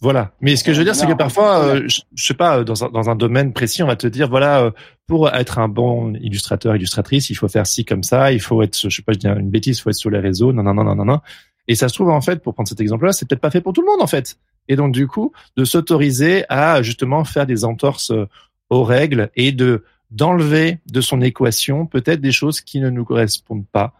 Voilà. 0.00 0.32
Mais 0.40 0.56
ce 0.56 0.64
que 0.64 0.72
je 0.72 0.78
veux 0.78 0.84
dire, 0.84 0.94
c'est 0.94 1.06
que 1.06 1.14
parfois, 1.14 1.64
euh, 1.64 1.88
je, 1.88 2.02
sais 2.16 2.34
pas, 2.34 2.62
dans 2.64 2.84
un, 2.84 2.90
dans 2.90 3.08
un 3.08 3.16
domaine 3.16 3.52
précis, 3.52 3.82
on 3.82 3.86
va 3.86 3.96
te 3.96 4.06
dire, 4.06 4.28
voilà, 4.28 4.60
euh, 4.60 4.70
pour 5.06 5.30
être 5.30 5.58
un 5.58 5.68
bon 5.68 6.14
illustrateur, 6.16 6.76
illustratrice, 6.76 7.30
il 7.30 7.36
faut 7.36 7.48
faire 7.48 7.66
ci 7.66 7.84
comme 7.84 8.02
ça, 8.02 8.30
il 8.32 8.40
faut 8.40 8.60
être, 8.62 8.78
je 8.78 8.94
sais 8.94 9.02
pas, 9.02 9.12
je 9.12 9.18
dis 9.18 9.26
une 9.26 9.50
bêtise, 9.50 9.78
il 9.78 9.80
faut 9.80 9.90
être 9.90 9.96
sur 9.96 10.10
les 10.10 10.18
réseaux, 10.18 10.52
non, 10.52 10.62
non, 10.62 10.74
non, 10.74 10.84
non, 10.84 10.94
non, 10.94 11.04
non. 11.04 11.20
Et 11.68 11.74
ça 11.74 11.88
se 11.88 11.94
trouve, 11.94 12.10
en 12.10 12.20
fait, 12.20 12.42
pour 12.42 12.54
prendre 12.54 12.68
cet 12.68 12.80
exemple-là, 12.80 13.12
c'est 13.12 13.26
peut-être 13.28 13.40
pas 13.40 13.50
fait 13.50 13.60
pour 13.60 13.72
tout 13.72 13.80
le 13.80 13.86
monde, 13.86 14.02
en 14.02 14.06
fait. 14.06 14.38
Et 14.68 14.76
donc, 14.76 14.92
du 14.92 15.06
coup, 15.06 15.32
de 15.56 15.64
s'autoriser 15.64 16.44
à 16.48 16.82
justement 16.82 17.24
faire 17.24 17.46
des 17.46 17.64
entorses 17.64 18.10
euh, 18.10 18.26
aux 18.70 18.84
règles 18.84 19.30
et 19.36 19.52
de 19.52 19.84
d'enlever 20.10 20.78
de 20.86 21.00
son 21.00 21.20
équation 21.20 21.86
peut-être 21.86 22.20
des 22.20 22.30
choses 22.30 22.60
qui 22.60 22.78
ne 22.78 22.88
nous 22.88 23.04
correspondent 23.04 23.66
pas, 23.66 23.94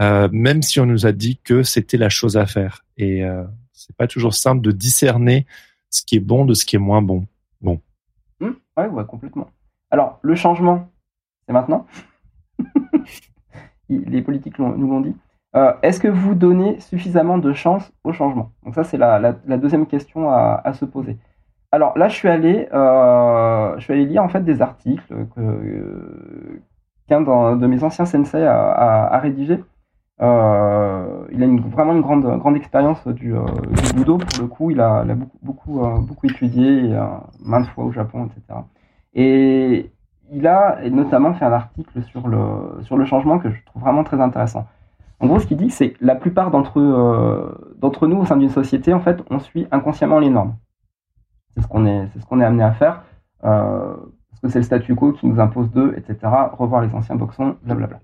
euh, 0.00 0.28
même 0.32 0.62
si 0.62 0.80
on 0.80 0.86
nous 0.86 1.06
a 1.06 1.12
dit 1.12 1.38
que 1.44 1.62
c'était 1.62 1.96
la 1.96 2.08
chose 2.08 2.36
à 2.36 2.46
faire. 2.46 2.84
Et 2.96 3.24
euh, 3.24 3.44
c'est 3.72 3.94
pas 3.94 4.08
toujours 4.08 4.34
simple 4.34 4.62
de 4.62 4.72
discerner 4.72 5.46
ce 5.88 6.02
qui 6.02 6.16
est 6.16 6.20
bon 6.20 6.44
de 6.44 6.54
ce 6.54 6.64
qui 6.64 6.76
est 6.76 6.80
moins 6.80 7.02
bon. 7.02 7.26
Bon. 7.60 7.80
Mmh, 8.40 8.50
ouais, 8.76 8.86
ouais, 8.88 9.04
complètement. 9.06 9.48
Alors, 9.90 10.18
le 10.22 10.34
changement, 10.34 10.90
c'est 11.46 11.52
maintenant. 11.52 11.86
Les 13.88 14.22
politiques 14.22 14.58
nous 14.58 14.88
l'ont 14.88 15.00
dit. 15.00 15.14
Euh, 15.56 15.72
est-ce 15.82 15.98
que 15.98 16.06
vous 16.08 16.34
donnez 16.34 16.78
suffisamment 16.80 17.38
de 17.38 17.52
chance 17.52 17.92
au 18.04 18.12
changement? 18.12 18.52
Donc 18.64 18.74
ça, 18.74 18.84
c'est 18.84 18.98
la, 18.98 19.32
deuxième 19.56 19.86
question 19.86 20.30
à, 20.30 20.72
se 20.74 20.84
poser. 20.84 21.18
Alors 21.72 21.96
là, 21.98 22.08
je 22.08 22.14
suis 22.14 22.28
allé, 22.28 22.68
euh, 22.72 23.74
je 23.78 23.84
suis 23.84 23.92
allé 23.92 24.04
lire 24.06 24.22
en 24.22 24.28
fait 24.28 24.44
des 24.44 24.62
articles 24.62 25.12
euh, 25.38 26.60
qu'un 27.08 27.20
de 27.22 27.66
mes 27.66 27.82
anciens 27.84 28.04
sensei 28.06 28.44
a, 28.44 29.18
rédigé. 29.18 29.62
il 30.20 30.24
a 30.24 31.46
vraiment 31.68 31.92
une 31.92 32.00
grande, 32.00 32.38
grande 32.38 32.56
expérience 32.56 33.06
du, 33.08 33.32
du, 33.32 33.92
Budo. 33.94 34.18
Pour 34.18 34.42
le 34.42 34.46
coup, 34.46 34.70
il 34.70 34.80
a, 34.80 35.04
beaucoup, 35.04 35.38
beaucoup, 35.42 35.80
beaucoup 36.00 36.26
étudié, 36.26 36.96
maintes 37.44 37.66
fois 37.68 37.84
au 37.84 37.92
Japon, 37.92 38.26
etc. 38.26 38.60
Et 39.14 39.90
il 40.32 40.46
a 40.46 40.78
notamment 40.90 41.34
fait 41.34 41.44
un 41.44 41.52
article 41.52 42.02
sur 42.04 42.28
le, 42.28 42.82
sur 42.82 42.96
le 42.96 43.04
changement 43.04 43.40
que 43.40 43.50
je 43.50 43.64
trouve 43.64 43.82
vraiment 43.82 44.04
très 44.04 44.20
intéressant. 44.20 44.66
En 45.20 45.26
gros, 45.26 45.38
ce 45.38 45.46
qu'il 45.46 45.58
dit, 45.58 45.70
c'est 45.70 45.92
que 45.92 46.04
la 46.04 46.14
plupart 46.14 46.50
d'entre 46.50 46.80
euh, 46.80 47.74
d'entre 47.76 48.06
nous 48.06 48.16
au 48.16 48.24
sein 48.24 48.36
d'une 48.36 48.48
société, 48.48 48.94
en 48.94 49.00
fait, 49.00 49.22
on 49.30 49.38
suit 49.38 49.66
inconsciemment 49.70 50.18
les 50.18 50.30
normes. 50.30 50.56
C'est 51.50 51.60
ce 51.60 51.68
qu'on 51.68 51.86
est, 51.86 52.08
c'est 52.12 52.20
ce 52.20 52.26
qu'on 52.26 52.40
est 52.40 52.44
amené 52.44 52.62
à 52.62 52.72
faire, 52.72 53.04
euh, 53.44 53.96
parce 54.30 54.40
que 54.42 54.48
c'est 54.48 54.58
le 54.58 54.64
statu 54.64 54.94
quo 54.94 55.12
qui 55.12 55.26
nous 55.26 55.38
impose 55.38 55.70
d'eux, 55.70 55.94
etc. 55.96 56.32
Revoir 56.52 56.80
les 56.80 56.94
anciens 56.94 57.16
boxons, 57.16 57.56
blablabla. 57.62 58.00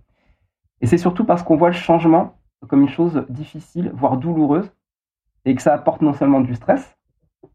Et 0.82 0.86
c'est 0.86 0.98
surtout 0.98 1.24
parce 1.24 1.42
qu'on 1.42 1.56
voit 1.56 1.68
le 1.68 1.74
changement 1.74 2.34
comme 2.68 2.82
une 2.82 2.88
chose 2.88 3.24
difficile, 3.30 3.92
voire 3.94 4.18
douloureuse, 4.18 4.70
et 5.44 5.54
que 5.54 5.62
ça 5.62 5.72
apporte 5.72 6.02
non 6.02 6.12
seulement 6.12 6.40
du 6.40 6.54
stress, 6.54 6.96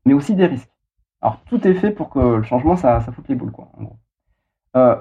mais 0.05 0.14
aussi 0.14 0.36
des 0.36 0.45
risques. 0.45 0.72
Alors 1.22 1.41
tout 1.45 1.68
est 1.68 1.74
fait 1.76 1.91
pour 1.91 2.09
que 2.09 2.20
le 2.20 2.43
changement, 2.43 2.76
ça, 2.76 3.01
ça 3.01 3.12
foute 3.12 3.28
les 3.28 3.36
boules, 3.36 3.51
quoi, 3.51 3.70
en 3.78 3.84
gros. 3.84 3.97
Euh, 4.78 4.95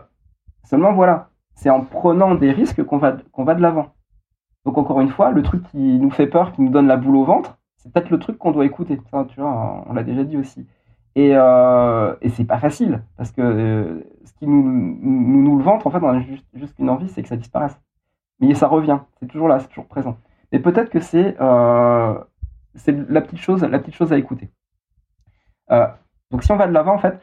seulement 0.64 0.92
voilà, 0.92 1.30
c'est 1.54 1.70
en 1.70 1.82
prenant 1.82 2.34
des 2.34 2.50
risques 2.50 2.82
qu'on 2.84 2.98
va, 2.98 3.16
qu'on 3.32 3.44
va 3.44 3.54
de 3.54 3.62
l'avant. 3.62 3.94
Donc 4.64 4.78
encore 4.78 5.00
une 5.00 5.08
fois, 5.08 5.30
le 5.30 5.42
truc 5.42 5.62
qui 5.70 5.78
nous 5.98 6.10
fait 6.10 6.26
peur, 6.26 6.52
qui 6.52 6.62
nous 6.62 6.70
donne 6.70 6.86
la 6.86 6.96
boule 6.96 7.16
au 7.16 7.24
ventre, 7.24 7.58
c'est 7.76 7.92
peut-être 7.92 8.10
le 8.10 8.18
truc 8.18 8.38
qu'on 8.38 8.52
doit 8.52 8.66
écouter. 8.66 9.00
on 9.12 9.92
l'a 9.92 10.02
déjà 10.02 10.24
dit 10.24 10.36
aussi. 10.36 10.66
Et, 11.16 11.30
euh, 11.34 12.14
et 12.20 12.28
c'est 12.28 12.44
pas 12.44 12.58
facile 12.58 13.02
parce 13.16 13.32
que 13.32 13.40
euh, 13.42 14.00
ce 14.24 14.32
qui 14.34 14.46
nous, 14.46 15.58
le 15.58 15.64
ventre, 15.64 15.86
en 15.86 15.90
fait, 15.90 15.98
on 16.02 16.08
a 16.08 16.20
juste, 16.20 16.78
une 16.78 16.90
envie, 16.90 17.08
c'est 17.08 17.22
que 17.22 17.28
ça 17.28 17.36
disparaisse. 17.36 17.80
Mais 18.38 18.54
ça 18.54 18.68
revient, 18.68 18.98
c'est 19.18 19.26
toujours 19.26 19.48
là, 19.48 19.58
c'est 19.58 19.68
toujours 19.68 19.86
présent. 19.86 20.16
Mais 20.52 20.60
peut-être 20.60 20.90
que 20.90 21.00
c'est 21.00 21.36
euh, 21.40 22.18
c'est 22.74 22.92
la 23.10 23.20
petite 23.20 23.40
chose, 23.40 23.62
la 23.62 23.78
petite 23.78 23.94
chose 23.94 24.12
à 24.12 24.18
écouter. 24.18 24.50
Euh, 25.70 25.86
donc 26.30 26.42
si 26.44 26.52
on 26.52 26.56
va 26.56 26.66
de 26.66 26.72
l'avant, 26.72 26.94
en 26.94 26.98
fait, 26.98 27.20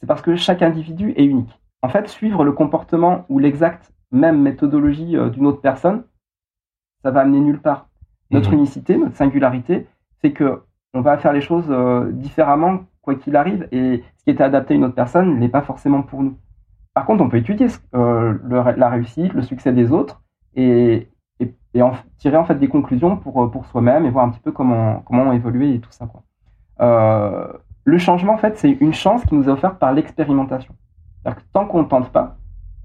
c'est 0.00 0.06
parce 0.06 0.22
que 0.22 0.36
chaque 0.36 0.62
individu 0.62 1.12
est 1.16 1.24
unique. 1.24 1.60
En 1.82 1.88
fait, 1.88 2.08
suivre 2.08 2.44
le 2.44 2.52
comportement 2.52 3.24
ou 3.28 3.38
l'exact 3.38 3.92
même 4.10 4.40
méthodologie 4.40 5.16
euh, 5.16 5.30
d'une 5.30 5.46
autre 5.46 5.60
personne, 5.60 6.04
ça 7.02 7.10
va 7.10 7.20
amener 7.20 7.40
nulle 7.40 7.60
part. 7.60 7.88
Notre 8.30 8.50
mhm. 8.50 8.58
unicité, 8.58 8.96
notre 8.96 9.16
singularité, 9.16 9.86
c'est 10.20 10.32
que 10.32 10.62
on 10.94 11.00
va 11.00 11.18
faire 11.18 11.32
les 11.32 11.40
choses 11.40 11.66
euh, 11.70 12.10
différemment 12.12 12.80
quoi 13.02 13.14
qu'il 13.14 13.36
arrive, 13.36 13.68
et 13.72 14.02
ce 14.16 14.24
qui 14.24 14.30
était 14.30 14.42
adapté 14.42 14.74
à 14.74 14.76
une 14.76 14.84
autre 14.84 14.94
personne 14.94 15.38
n'est 15.38 15.48
pas 15.48 15.62
forcément 15.62 16.02
pour 16.02 16.22
nous. 16.22 16.36
Par 16.94 17.06
contre, 17.06 17.22
on 17.22 17.28
peut 17.28 17.38
étudier 17.38 17.68
euh, 17.94 18.36
la 18.76 18.88
réussite, 18.88 19.32
le 19.32 19.42
succès 19.42 19.72
des 19.72 19.92
autres, 19.92 20.22
et, 20.54 21.08
et, 21.40 21.82
en, 21.82 21.92
tirer 22.18 22.36
en 22.36 22.44
fait 22.44 22.56
des 22.56 22.68
conclusions 22.68 23.16
pour, 23.16 23.50
pour 23.50 23.64
soi-même 23.66 24.04
et 24.04 24.10
voir 24.10 24.26
un 24.26 24.30
petit 24.30 24.40
peu 24.40 24.52
comment, 24.52 25.00
comment 25.06 25.32
évoluer 25.32 25.74
et 25.74 25.80
tout 25.80 25.92
ça. 25.92 26.06
Quoi. 26.06 26.22
le 27.84 27.98
changement, 27.98 28.34
en 28.34 28.38
fait, 28.38 28.58
c'est 28.58 28.72
une 28.72 28.92
chance 28.92 29.24
qui 29.24 29.34
nous 29.34 29.44
est 29.44 29.52
offerte 29.52 29.78
par 29.78 29.92
l'expérimentation. 29.92 30.74
tant 31.52 31.66
qu'on 31.66 31.82
ne 31.82 31.88
tente 31.88 32.10
pas, 32.10 32.36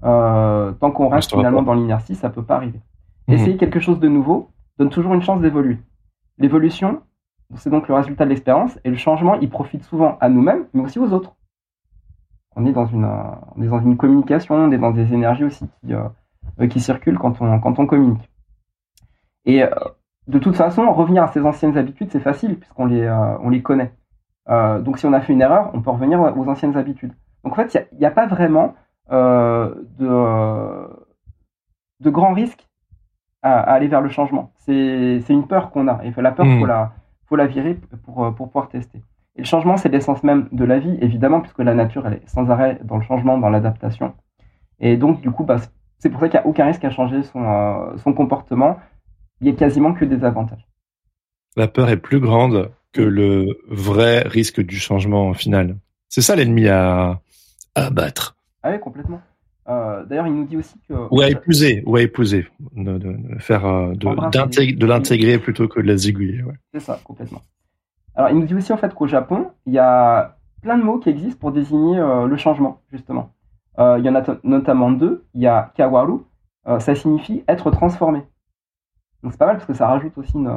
euh, 0.02 0.72
tant 0.72 0.90
qu'on 0.90 1.08
reste 1.08 1.30
finalement 1.30 1.62
dans 1.62 1.74
l'inertie, 1.74 2.14
ça 2.14 2.30
peut 2.30 2.42
pas 2.42 2.56
arriver. 2.56 2.80
Mhm. 3.28 3.34
Essayer 3.34 3.56
quelque 3.56 3.80
chose 3.80 4.00
de 4.00 4.08
nouveau 4.08 4.50
donne 4.78 4.90
toujours 4.90 5.14
une 5.14 5.22
chance 5.22 5.40
d'évoluer. 5.40 5.78
L'évolution, 6.38 7.02
c'est 7.54 7.70
donc 7.70 7.88
le 7.88 7.94
résultat 7.94 8.24
de 8.24 8.30
l'expérience, 8.30 8.78
et 8.84 8.90
le 8.90 8.96
changement, 8.96 9.34
il 9.36 9.48
profite 9.48 9.84
souvent 9.84 10.18
à 10.20 10.28
nous-mêmes, 10.28 10.66
mais 10.74 10.82
aussi 10.82 10.98
aux 10.98 11.12
autres. 11.12 11.34
On 12.56 12.66
est 12.66 12.72
dans 12.72 12.86
une, 12.86 13.04
on 13.04 13.62
est 13.62 13.68
dans 13.68 13.80
une 13.80 13.96
communication, 13.96 14.54
on 14.56 14.70
est 14.72 14.78
dans 14.78 14.90
des 14.90 15.12
énergies 15.12 15.44
aussi 15.44 15.64
qui, 15.80 15.94
euh, 15.94 16.66
qui 16.68 16.80
circulent 16.80 17.18
quand 17.18 17.40
on, 17.40 17.58
quand 17.60 17.78
on 17.78 17.86
communique. 17.86 18.30
Et 19.44 19.62
euh, 19.62 19.70
de 20.28 20.38
toute 20.38 20.56
façon, 20.56 20.90
revenir 20.92 21.22
à 21.22 21.28
ses 21.28 21.40
anciennes 21.42 21.76
habitudes, 21.76 22.10
c'est 22.10 22.20
facile, 22.20 22.58
puisqu'on 22.58 22.86
les, 22.86 23.08
on 23.42 23.50
les 23.50 23.62
connaît. 23.62 23.92
donc 24.48 24.98
si 24.98 25.06
on 25.06 25.12
a 25.12 25.20
fait 25.20 25.32
une 25.32 25.42
erreur, 25.42 25.70
on 25.74 25.82
peut 25.82 25.90
revenir 25.90 26.20
aux 26.20 26.48
anciennes 26.48 26.76
habitudes. 26.76 27.12
Donc 27.44 27.52
en 27.52 27.56
fait, 27.56 27.88
il 27.92 27.98
n'y 27.98 28.06
a, 28.06 28.08
a, 28.08 28.12
pas 28.12 28.26
vraiment 28.26 28.68
euh, 28.68 28.72
de, 29.10 30.88
de 32.00 32.10
grands 32.10 32.32
risques 32.32 32.66
à, 33.42 33.60
aller 33.60 33.88
vers 33.88 34.00
le 34.00 34.08
changement. 34.08 34.52
C'est 34.56 35.22
une 35.28 35.46
peur 35.46 35.70
qu'on 35.70 35.88
a. 35.88 36.00
Et 36.04 36.12
la 36.20 36.32
peur, 36.32 36.46
il 36.46 36.58
faut, 36.58 36.64
hmm. 36.64 36.68
la, 36.68 36.92
faut 37.26 37.36
la 37.36 37.46
virer 37.46 37.74
pour, 38.04 38.34
pour 38.34 38.46
pouvoir 38.48 38.68
tester. 38.68 39.02
Et 39.36 39.40
le 39.40 39.46
changement, 39.46 39.76
c'est 39.76 39.88
l'essence 39.88 40.22
même 40.22 40.48
de 40.52 40.64
la 40.64 40.78
vie, 40.78 40.96
évidemment, 41.00 41.40
puisque 41.40 41.58
la 41.58 41.74
nature, 41.74 42.06
elle 42.06 42.14
est 42.14 42.28
sans 42.28 42.50
arrêt 42.50 42.78
dans 42.84 42.96
le 42.96 43.02
changement, 43.02 43.36
dans 43.36 43.50
l'adaptation. 43.50 44.14
Et 44.80 44.96
donc, 44.96 45.20
du 45.20 45.30
coup, 45.30 45.44
bah, 45.44 45.56
c'est 45.98 46.08
pour 46.08 46.20
ça 46.20 46.28
qu'il 46.28 46.38
n'y 46.38 46.44
a 46.44 46.48
aucun 46.48 46.66
risque 46.66 46.84
à 46.84 46.90
changer 46.90 47.22
son, 47.24 47.42
euh, 47.42 47.96
son 47.98 48.12
comportement. 48.12 48.78
Il 49.40 49.48
n'y 49.48 49.52
a 49.52 49.56
quasiment 49.56 49.92
que 49.92 50.04
des 50.04 50.24
avantages. 50.24 50.66
La 51.56 51.68
peur 51.68 51.88
est 51.90 51.96
plus 51.96 52.20
grande 52.20 52.70
que 52.92 53.02
le 53.02 53.58
vrai 53.68 54.22
risque 54.22 54.60
du 54.60 54.76
changement 54.76 55.32
final. 55.34 55.76
C'est 56.08 56.20
ça 56.20 56.36
l'ennemi 56.36 56.68
à, 56.68 57.20
à 57.74 57.86
abattre. 57.86 58.33
Ah 58.64 58.70
oui, 58.70 58.80
complètement. 58.80 59.20
Euh, 59.68 60.04
d'ailleurs, 60.04 60.26
il 60.26 60.34
nous 60.34 60.46
dit 60.46 60.56
aussi 60.56 60.74
que. 60.88 60.94
Ou 61.10 61.20
à 61.20 61.28
épouser, 61.28 61.82
ou 61.86 61.96
à 61.96 62.02
épouser. 62.02 62.46
De, 62.72 62.98
faire, 63.38 63.66
euh, 63.66 63.92
de, 63.94 64.86
l'intégrer 64.86 65.38
plutôt 65.38 65.68
que 65.68 65.80
de 65.80 65.86
la 65.86 65.96
zigouiller. 65.96 66.42
C'est 66.72 66.80
ça, 66.80 66.98
complètement. 67.04 67.42
Alors, 68.14 68.30
il 68.30 68.38
nous 68.38 68.46
dit 68.46 68.54
aussi 68.54 68.72
en 68.72 68.78
fait 68.78 68.94
qu'au 68.94 69.06
Japon, 69.06 69.50
il 69.66 69.74
y 69.74 69.78
a 69.78 70.38
plein 70.62 70.78
de 70.78 70.82
mots 70.82 70.98
qui 70.98 71.10
existent 71.10 71.38
pour 71.38 71.52
désigner 71.52 71.98
euh, 71.98 72.26
le 72.26 72.36
changement, 72.38 72.80
justement. 72.90 73.32
il 73.78 74.04
y 74.04 74.08
en 74.08 74.14
a 74.14 74.22
notamment 74.44 74.90
deux. 74.90 75.24
Il 75.34 75.42
y 75.42 75.46
a 75.46 75.72
kawaru, 75.76 76.20
ça 76.78 76.94
signifie 76.94 77.44
être 77.48 77.70
transformé. 77.70 78.22
Donc, 79.22 79.32
c'est 79.32 79.38
pas 79.38 79.46
mal 79.46 79.56
parce 79.56 79.66
que 79.66 79.74
ça 79.74 79.88
rajoute 79.88 80.16
aussi 80.16 80.34
une, 80.34 80.50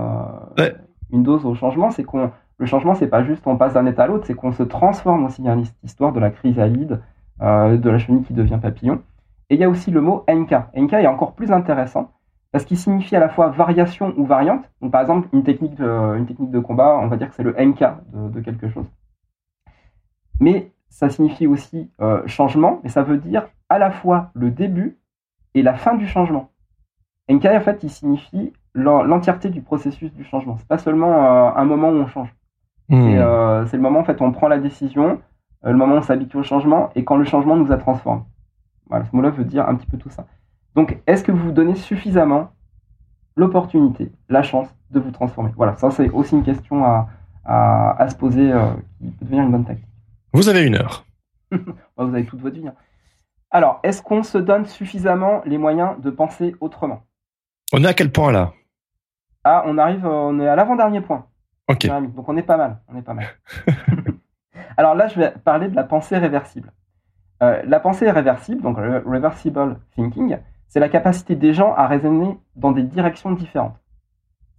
une 1.11 1.23
dose 1.23 1.45
au 1.45 1.55
changement. 1.55 1.91
C'est 1.91 2.05
qu'on 2.05 2.31
le 2.57 2.65
changement, 2.65 2.95
c'est 2.95 3.07
pas 3.07 3.23
juste 3.23 3.45
on 3.45 3.57
passe 3.57 3.73
d'un 3.73 3.85
état 3.85 4.03
à 4.03 4.07
l'autre, 4.07 4.25
c'est 4.25 4.33
qu'on 4.33 4.51
se 4.51 4.63
transforme 4.63 5.25
aussi. 5.25 5.41
Il 5.41 5.45
y 5.45 5.49
a 5.49 5.55
l'histoire 5.83 6.11
de 6.13 6.19
la 6.19 6.31
chrysalide 6.31 6.93
euh, 6.93 6.97
de 7.39 7.89
la 7.89 7.97
chenille 7.97 8.23
qui 8.23 8.33
devient 8.33 8.59
papillon. 8.61 9.01
Et 9.49 9.55
il 9.55 9.61
y 9.61 9.63
a 9.63 9.69
aussi 9.69 9.91
le 9.91 10.01
mot 10.01 10.23
enka. 10.27 10.71
Enka 10.75 11.01
est 11.01 11.07
encore 11.07 11.33
plus 11.33 11.51
intéressant 11.51 12.11
parce 12.51 12.65
qu'il 12.65 12.77
signifie 12.77 13.15
à 13.15 13.19
la 13.19 13.29
fois 13.29 13.49
variation 13.49 14.13
ou 14.17 14.25
variante. 14.25 14.69
Donc, 14.81 14.91
par 14.91 15.01
exemple, 15.01 15.27
une 15.33 15.43
technique 15.43 15.75
de, 15.75 16.15
une 16.17 16.25
technique 16.25 16.51
de 16.51 16.59
combat, 16.59 16.97
on 16.97 17.07
va 17.07 17.17
dire 17.17 17.29
que 17.29 17.35
c'est 17.35 17.43
le 17.43 17.55
enka 17.59 18.01
de, 18.13 18.39
quelque 18.39 18.69
chose. 18.69 18.85
Mais 20.39 20.71
ça 20.89 21.09
signifie 21.09 21.47
aussi 21.47 21.91
euh, 22.01 22.25
changement, 22.25 22.79
et 22.83 22.89
ça 22.89 23.03
veut 23.03 23.17
dire 23.17 23.47
à 23.69 23.79
la 23.79 23.91
fois 23.91 24.31
le 24.33 24.49
début 24.49 24.97
et 25.53 25.61
la 25.61 25.73
fin 25.73 25.95
du 25.95 26.07
changement. 26.07 26.49
Enka, 27.29 27.55
en 27.55 27.61
fait, 27.61 27.83
il 27.83 27.89
signifie 27.89 28.53
l'entièreté 28.73 29.49
du 29.49 29.61
processus 29.61 30.13
du 30.13 30.23
changement. 30.23 30.55
C'est 30.57 30.67
pas 30.67 30.77
seulement 30.77 31.11
euh, 31.11 31.51
un 31.55 31.65
moment 31.65 31.89
où 31.89 31.97
on 31.97 32.07
change. 32.07 32.33
Hmm. 32.89 33.65
C'est 33.67 33.75
le 33.75 33.83
moment 33.83 33.99
en 33.99 34.03
fait 34.05 34.21
où 34.21 34.23
on 34.23 34.31
prend 34.31 34.47
la 34.47 34.59
décision, 34.59 35.09
euh, 35.09 35.15
le 35.63 35.73
moment 35.73 35.95
où 35.95 35.97
on 35.97 36.01
s'habitue 36.01 36.37
au 36.37 36.43
changement 36.43 36.89
et 36.95 37.03
quand 37.03 37.17
le 37.17 37.25
changement 37.25 37.55
nous 37.55 37.71
a 37.71 37.77
transformé. 37.77 38.21
Voilà, 38.89 39.05
ce 39.05 39.15
mot-là 39.15 39.29
veut 39.29 39.43
dire 39.43 39.67
un 39.67 39.75
petit 39.75 39.87
peu 39.87 39.97
tout 39.97 40.09
ça. 40.09 40.25
Donc, 40.75 40.99
est-ce 41.07 41.23
que 41.23 41.31
vous 41.31 41.45
vous 41.45 41.51
donnez 41.51 41.75
suffisamment 41.75 42.51
l'opportunité, 43.35 44.11
la 44.29 44.43
chance 44.43 44.67
de 44.91 44.99
vous 44.99 45.11
transformer? 45.11 45.51
Voilà, 45.55 45.75
ça 45.75 45.91
c'est 45.91 46.09
aussi 46.09 46.35
une 46.35 46.43
question 46.43 46.85
à, 46.85 47.09
à, 47.45 48.09
se 48.09 48.15
poser 48.15 48.51
euh, 48.51 48.71
qui 48.99 49.11
peut 49.11 49.25
devenir 49.25 49.43
une 49.43 49.51
bonne 49.51 49.65
tactique. 49.65 49.87
Vous 50.33 50.49
avez 50.49 50.63
une 50.65 50.75
heure. 50.75 51.05
Bah, 51.49 52.03
vous 52.03 52.13
avez 52.13 52.25
toute 52.25 52.41
votre 52.41 52.55
vie. 52.55 52.67
Hein. 52.67 52.75
Alors, 53.49 53.79
est-ce 53.81 54.01
qu'on 54.01 54.21
se 54.21 54.37
donne 54.37 54.65
suffisamment 54.65 55.41
les 55.45 55.57
moyens 55.57 55.99
de 56.01 56.11
penser 56.11 56.55
autrement? 56.59 57.03
On 57.73 57.83
est 57.83 57.87
à 57.87 57.93
quel 57.93 58.11
point 58.11 58.31
là? 58.31 58.53
Ah, 59.43 59.63
on 59.65 59.77
arrive, 59.77 60.05
euh, 60.05 60.09
on 60.09 60.39
est 60.39 60.47
à 60.47 60.55
l'avant-dernier 60.55 61.01
point. 61.01 61.25
Ok. 61.69 61.87
Donc 61.87 62.27
on 62.27 62.37
est 62.37 62.43
pas 62.43 62.57
mal, 62.57 62.79
on 62.87 62.97
est 62.97 63.01
pas 63.01 63.13
mal. 63.13 63.27
Alors 64.77 64.95
là, 64.95 65.07
je 65.07 65.19
vais 65.19 65.31
parler 65.43 65.67
de 65.67 65.75
la 65.75 65.83
pensée 65.83 66.17
réversible. 66.17 66.71
Euh, 67.43 67.61
la 67.65 67.79
pensée 67.79 68.09
réversible, 68.09 68.61
donc 68.61 68.77
reversible 68.77 69.79
thinking, 69.95 70.37
c'est 70.67 70.79
la 70.79 70.89
capacité 70.89 71.35
des 71.35 71.53
gens 71.53 71.73
à 71.73 71.87
raisonner 71.87 72.37
dans 72.55 72.71
des 72.71 72.83
directions 72.83 73.31
différentes. 73.31 73.75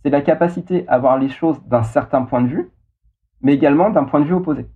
C'est 0.03 0.11
la 0.11 0.21
capacité 0.21 0.87
à 0.89 0.99
voir 0.99 1.19
les 1.19 1.29
choses 1.29 1.61
d'un 1.67 1.83
certain 1.83 2.23
point 2.23 2.41
de 2.41 2.49
vue, 2.49 2.71
mais 3.41 3.55
également 3.55 3.91
d'un 3.91 4.05
point 4.05 4.21
de 4.21 4.27
vue 4.27 4.35
opposé. 4.35 4.67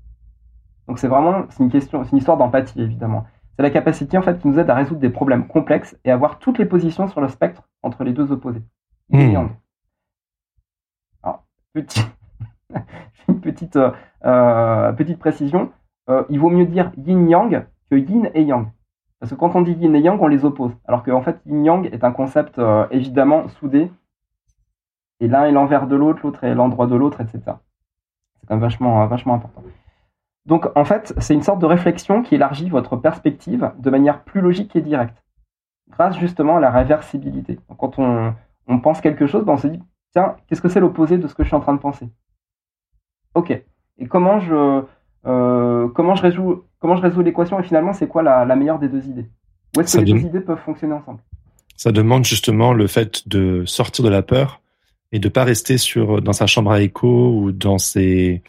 Donc 0.89 0.99
c'est 0.99 1.09
vraiment, 1.09 1.47
c'est 1.51 1.63
une 1.63 1.71
question, 1.71 2.05
c'est 2.05 2.11
une 2.11 2.19
histoire 2.19 2.37
d'empathie 2.37 2.83
évidemment. 2.83 3.27
C'est 3.57 3.63
la 3.63 3.71
capacité 3.71 4.19
en 4.19 4.23
fait 4.23 4.41
qui 4.41 4.49
nous 4.49 4.59
aide 4.59 4.71
à 4.71 4.75
résoudre 4.75 5.01
des 5.01 5.11
problèmes 5.11 5.47
complexes 5.47 5.97
et 6.05 6.11
à 6.11 6.17
voir 6.17 6.39
toutes 6.39 6.59
les 6.59 6.65
positions 6.65 7.07
sur 7.09 7.21
le 7.21 7.29
spectre 7.29 7.63
entre 7.83 8.03
les 8.05 8.13
deux 8.13 8.33
opposés. 8.33 8.63
Hmm. 9.11 9.49
Alors, 11.23 11.45
petit, 11.73 12.03
une 13.29 13.41
petite, 13.41 13.77
euh, 13.77 13.91
euh, 14.25 15.15
précision. 15.19 15.71
Euh, 16.09 16.25
il 16.29 16.41
vaut 16.41 16.51
mieux 16.51 16.67
dire 16.67 16.91
yin-yang 16.97 17.67
que 17.91 17.97
yin 17.97 18.31
et 18.35 18.43
yang. 18.43 18.69
Parce 19.21 19.33
que 19.33 19.37
quand 19.37 19.55
on 19.55 19.63
dit 19.63 19.73
yin 19.73 19.95
et 19.95 20.01
yang, 20.01 20.21
on 20.21 20.27
les 20.27 20.45
oppose. 20.45 20.73
Alors 20.87 21.03
qu'en 21.03 21.23
fait, 21.23 21.41
yin-yang 21.47 21.87
est 21.87 22.05
un 22.05 22.13
concept 22.13 22.61
évidemment 22.91 23.49
soudé. 23.49 23.91
Et 25.21 25.29
l'un 25.29 25.45
est 25.45 25.53
l'envers 25.53 25.87
de 25.87 25.95
l'autre, 25.95 26.21
l'autre 26.25 26.43
est 26.43 26.55
l'endroit 26.55 26.89
de 26.89 26.97
l'autre, 26.97 27.21
etc. 27.21 27.39
C'est 27.45 28.47
quand 28.49 28.55
même 28.55 28.61
vachement, 28.61 29.07
vachement 29.07 29.35
important. 29.35 29.63
Donc 30.47 30.67
en 30.75 30.85
fait, 30.85 31.15
c'est 31.19 31.35
une 31.35 31.43
sorte 31.43 31.61
de 31.61 31.67
réflexion 31.67 32.23
qui 32.23 32.35
élargit 32.35 32.69
votre 32.69 32.97
perspective 32.97 33.71
de 33.79 33.91
manière 33.91 34.25
plus 34.25 34.41
logique 34.41 34.75
et 34.75 34.81
directe, 34.81 35.23
grâce 35.89 36.19
justement 36.19 36.57
à 36.57 36.61
la 36.61 36.71
réversibilité. 36.71 37.61
quand 37.79 37.99
on, 37.99 38.35
pense 38.81 39.01
quelque 39.01 39.27
chose, 39.27 39.45
ben, 39.45 39.53
on 39.53 39.57
se 39.57 39.69
dit, 39.69 39.81
tiens, 40.11 40.37
qu'est-ce 40.47 40.63
que 40.63 40.69
c'est 40.69 40.81
l'opposé 40.81 41.19
de 41.19 41.29
ce 41.29 41.35
que 41.35 41.45
je 41.45 41.49
suis 41.49 41.57
en 41.57 41.61
train 41.61 41.75
de 41.75 41.79
penser? 41.79 42.09
Ok. 43.35 43.51
Et 43.99 44.07
comment 44.07 44.41
je, 44.41 44.83
euh, 45.27 45.89
comment 45.89 46.15
je 46.15 46.23
résous, 46.23 46.65
comment 46.79 46.97
je 46.97 47.03
résous 47.03 47.23
l'équation 47.23 47.61
et 47.61 47.63
finalement 47.63 47.93
c'est 47.93 48.09
quoi 48.09 48.23
la, 48.23 48.57
meilleure 48.57 48.79
des 48.79 48.89
deux 48.89 49.07
idées? 49.07 49.29
Où 49.77 49.81
est-ce 49.81 49.99
que 49.99 50.05
les 50.05 50.13
deux 50.13 50.27
idées 50.27 50.41
peuvent 50.41 50.61
fonctionner 50.65 50.95
ensemble? 50.95 51.21
Ça 51.77 51.93
demande 51.93 52.25
justement 52.25 52.73
le 52.73 52.87
fait 52.87 53.27
de 53.29 53.65
sortir 53.65 54.05
de 54.05 54.11
la 54.11 54.23
peur 54.23 54.61
et 55.11 55.19
de 55.19 55.29
pas 55.29 55.45
rester 55.45 55.79
sur 55.79 56.21
dans 56.23 56.33
sa 56.33 56.47
chambre 56.47 56.71
à 56.71 56.81
écho 56.81 57.33
ou 57.35 57.53
dans 57.53 57.79
ses 57.79 58.43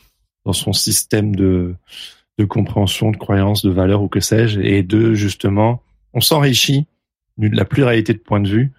dans 0.45 0.53
son 0.53 0.73
système 0.73 1.36
de 1.36 1.75
de 2.38 2.45
compréhension, 2.45 3.11
de 3.11 3.17
croyance, 3.17 3.63
de 3.63 3.69
valeur 3.69 4.01
ou 4.01 4.07
que 4.07 4.19
sais-je, 4.19 4.59
et 4.59 4.81
de 4.81 5.13
justement, 5.13 5.81
on 6.13 6.21
s'enrichit 6.21 6.88
de 7.38 7.55
la 7.55 7.65
pluralité 7.65 8.13
de 8.13 8.19
points 8.19 8.39
de 8.39 8.49
vue 8.49 8.71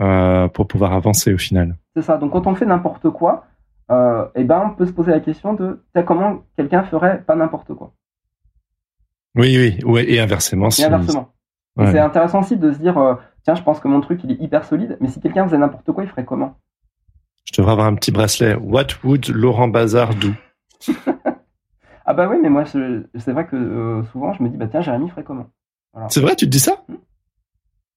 euh, 0.00 0.48
pour 0.48 0.66
pouvoir 0.66 0.92
avancer 0.92 1.32
au 1.32 1.38
final. 1.38 1.76
C'est 1.96 2.02
ça. 2.02 2.16
Donc 2.16 2.32
quand 2.32 2.46
on 2.46 2.54
fait 2.54 2.66
n'importe 2.66 3.10
quoi, 3.10 3.46
euh, 3.92 4.26
eh 4.34 4.44
ben, 4.44 4.70
on 4.72 4.74
peut 4.74 4.86
se 4.86 4.92
poser 4.92 5.10
la 5.10 5.20
question 5.20 5.54
de 5.54 5.80
comment 6.06 6.44
quelqu'un 6.56 6.82
ferait 6.84 7.22
pas 7.22 7.34
n'importe 7.34 7.74
quoi? 7.74 7.92
Oui, 9.34 9.56
oui, 9.56 9.78
ouais, 9.84 10.10
et 10.10 10.20
inversement. 10.20 10.68
Et 10.70 10.84
inversement. 10.84 11.32
C'est 11.78 11.98
intéressant 11.98 12.40
aussi 12.40 12.56
de 12.56 12.72
se 12.72 12.78
dire, 12.78 12.98
euh, 12.98 13.14
tiens, 13.44 13.54
je 13.54 13.62
pense 13.62 13.80
que 13.80 13.88
mon 13.88 14.00
truc 14.00 14.20
il 14.24 14.32
est 14.32 14.40
hyper 14.40 14.64
solide, 14.64 14.98
mais 15.00 15.08
si 15.08 15.20
quelqu'un 15.20 15.46
faisait 15.46 15.58
n'importe 15.58 15.90
quoi, 15.92 16.04
il 16.04 16.10
ferait 16.10 16.24
comment? 16.24 16.58
Je 17.44 17.52
devrais 17.56 17.72
avoir 17.72 17.86
un 17.86 17.94
petit 17.94 18.12
bracelet. 18.12 18.54
What 18.54 18.88
would 19.04 19.28
Laurent 19.28 19.68
Bazar 19.68 20.14
do? 20.14 20.28
Ah 22.04 22.14
bah 22.14 22.26
oui, 22.28 22.36
mais 22.42 22.50
moi, 22.50 22.64
c'est 22.66 23.32
vrai 23.32 23.46
que 23.46 23.54
euh, 23.54 24.02
souvent, 24.10 24.32
je 24.32 24.42
me 24.42 24.48
dis, 24.48 24.56
bah 24.56 24.66
tiens, 24.66 24.80
Jérémy 24.80 25.08
ferait 25.08 25.22
comment? 25.22 25.46
C'est 26.08 26.20
vrai, 26.20 26.34
tu 26.34 26.46
te 26.46 26.50
dis 26.50 26.58
ça? 26.58 26.82
Hmm. 26.88 26.96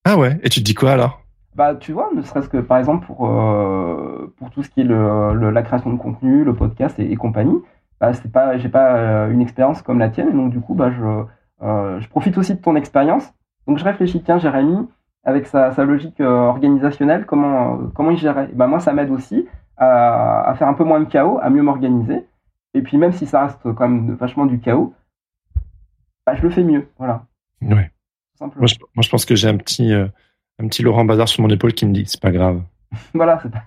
Ah 0.03 0.17
ouais, 0.17 0.39
et 0.43 0.49
tu 0.49 0.59
te 0.59 0.65
dis 0.65 0.75
quoi 0.75 0.91
alors? 0.91 1.24
Bah, 1.55 1.73
tu 1.75 1.93
vois, 1.93 2.09
ne 2.13 2.21
serait-ce 2.21 2.49
que 2.49 2.57
par 2.57 2.77
exemple 2.77 3.05
pour, 3.05 3.27
euh, 3.27 4.33
pour 4.37 4.51
tout 4.51 4.61
ce 4.61 4.69
qui 4.69 4.81
est 4.81 4.83
le, 4.83 5.49
la 5.51 5.61
création 5.63 5.91
de 5.91 5.97
contenu, 5.97 6.43
le 6.43 6.53
podcast 6.53 6.99
et, 6.99 7.15
compagnie, 7.15 7.61
bah, 8.01 8.13
c'est 8.13 8.31
pas, 8.31 8.57
j'ai 8.57 8.67
pas 8.67 8.97
euh, 8.97 9.31
une 9.31 9.41
expérience 9.41 9.81
comme 9.81 9.97
la 9.97 10.09
tienne, 10.09 10.29
et 10.29 10.33
donc 10.33 10.51
du 10.51 10.59
coup, 10.59 10.73
bah, 10.75 10.91
je, 10.91 11.23
euh, 11.65 11.99
je 11.99 12.09
profite 12.09 12.37
aussi 12.37 12.55
de 12.55 12.61
ton 12.61 12.75
expérience. 12.75 13.33
Donc 13.67 13.77
je 13.77 13.85
réfléchis, 13.85 14.21
tiens, 14.21 14.37
Jérémy, 14.37 14.87
avec 15.23 15.47
sa, 15.47 15.71
sa 15.71 15.85
logique 15.85 16.19
organisationnelle, 16.19 17.25
comment, 17.25 17.77
comment 17.95 18.11
il 18.11 18.17
gérait? 18.17 18.49
Bah, 18.53 18.67
Moi, 18.67 18.79
ça 18.79 18.91
m'aide 18.91 19.09
aussi 19.09 19.47
à, 19.77 20.49
à, 20.49 20.55
faire 20.55 20.67
un 20.67 20.73
peu 20.73 20.83
moins 20.83 20.99
de 20.99 21.05
chaos, 21.05 21.39
à 21.41 21.49
mieux 21.49 21.63
m'organiser. 21.63 22.27
Et 22.73 22.81
puis 22.81 22.97
même 22.97 23.13
si 23.13 23.25
ça 23.25 23.45
reste 23.45 23.73
quand 23.73 23.87
même 23.87 24.13
vachement 24.15 24.45
du 24.45 24.59
chaos, 24.59 24.93
bah, 26.25 26.35
je 26.35 26.43
le 26.43 26.49
fais 26.49 26.63
mieux. 26.63 26.89
Voilà. 26.97 27.25
Ouais. 27.61 27.89
Moi 28.41 28.67
je, 28.67 28.75
moi, 28.93 29.01
je 29.01 29.09
pense 29.09 29.23
que 29.23 29.35
j'ai 29.35 29.47
un 29.47 29.55
petit 29.55 29.93
un 30.59 30.67
petit 30.67 30.83
Laurent 30.83 31.05
Bazar 31.05 31.27
sur 31.27 31.41
mon 31.41 31.49
épaule 31.49 31.73
qui 31.73 31.85
me 31.85 31.93
dit 31.93 32.05
c'est 32.05 32.21
pas 32.21 32.31
grave. 32.31 32.61
voilà, 33.13 33.39
c'est 33.41 33.51
pas. 33.51 33.63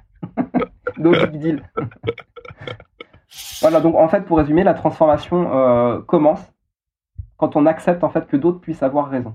no 0.99 1.11
big 1.11 1.39
deal. 1.39 1.63
voilà, 3.61 3.81
donc 3.81 3.95
en 3.95 4.09
fait, 4.09 4.23
pour 4.23 4.39
résumer, 4.39 4.65
la 4.65 4.75
transformation 4.75 5.51
euh, 5.55 6.01
commence 6.01 6.41
quand 7.37 7.57
on 7.57 7.67
accepte 7.67 8.03
en 8.05 8.11
fait 8.11 8.27
que 8.27 8.37
d'autres 8.37 8.61
puissent 8.61 8.83
avoir 8.83 9.09
raison. 9.09 9.35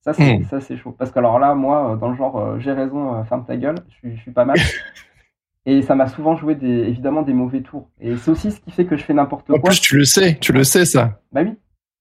Ça, 0.00 0.12
c'est, 0.12 0.38
hmm. 0.38 0.44
ça, 0.44 0.60
c'est 0.60 0.76
chaud. 0.76 0.94
Parce 0.96 1.10
que 1.10 1.18
alors 1.18 1.38
là, 1.38 1.54
moi, 1.54 1.92
euh, 1.92 1.96
dans 1.96 2.08
le 2.08 2.16
genre 2.16 2.38
euh, 2.38 2.58
j'ai 2.60 2.72
raison, 2.72 3.22
ferme 3.24 3.44
ta 3.44 3.56
gueule, 3.56 3.78
je 3.88 3.94
suis, 3.94 4.16
je 4.16 4.22
suis 4.22 4.30
pas 4.30 4.44
mal. 4.44 4.56
Et 5.68 5.82
ça 5.82 5.96
m'a 5.96 6.06
souvent 6.06 6.36
joué 6.36 6.54
des, 6.54 6.68
évidemment 6.68 7.22
des 7.22 7.32
mauvais 7.32 7.60
tours. 7.60 7.88
Et 8.00 8.16
c'est 8.16 8.30
aussi 8.30 8.52
ce 8.52 8.60
qui 8.60 8.70
fait 8.70 8.86
que 8.86 8.96
je 8.96 9.02
fais 9.02 9.14
n'importe 9.14 9.48
quoi. 9.48 9.58
En 9.58 9.62
plus, 9.62 9.80
tu 9.80 9.96
le 9.96 10.04
sais, 10.04 10.38
tu 10.38 10.52
le 10.52 10.62
sais 10.62 10.84
ça. 10.84 11.18
Bah 11.32 11.40
oui. 11.42 11.56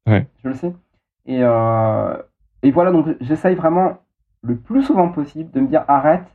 Ouais. 0.05 0.27
Je 0.43 0.49
le 0.49 0.53
sais. 0.53 0.71
Et, 1.25 1.39
et 1.39 2.71
voilà, 2.71 2.91
donc 2.91 3.07
j'essaye 3.21 3.55
vraiment 3.55 4.05
le 4.46 4.56
plus 4.56 4.84
souvent 4.84 5.10
possible 5.10 5.52
de 5.52 5.60
me 5.60 5.68
dire 5.68 5.84
arrête 5.88 6.26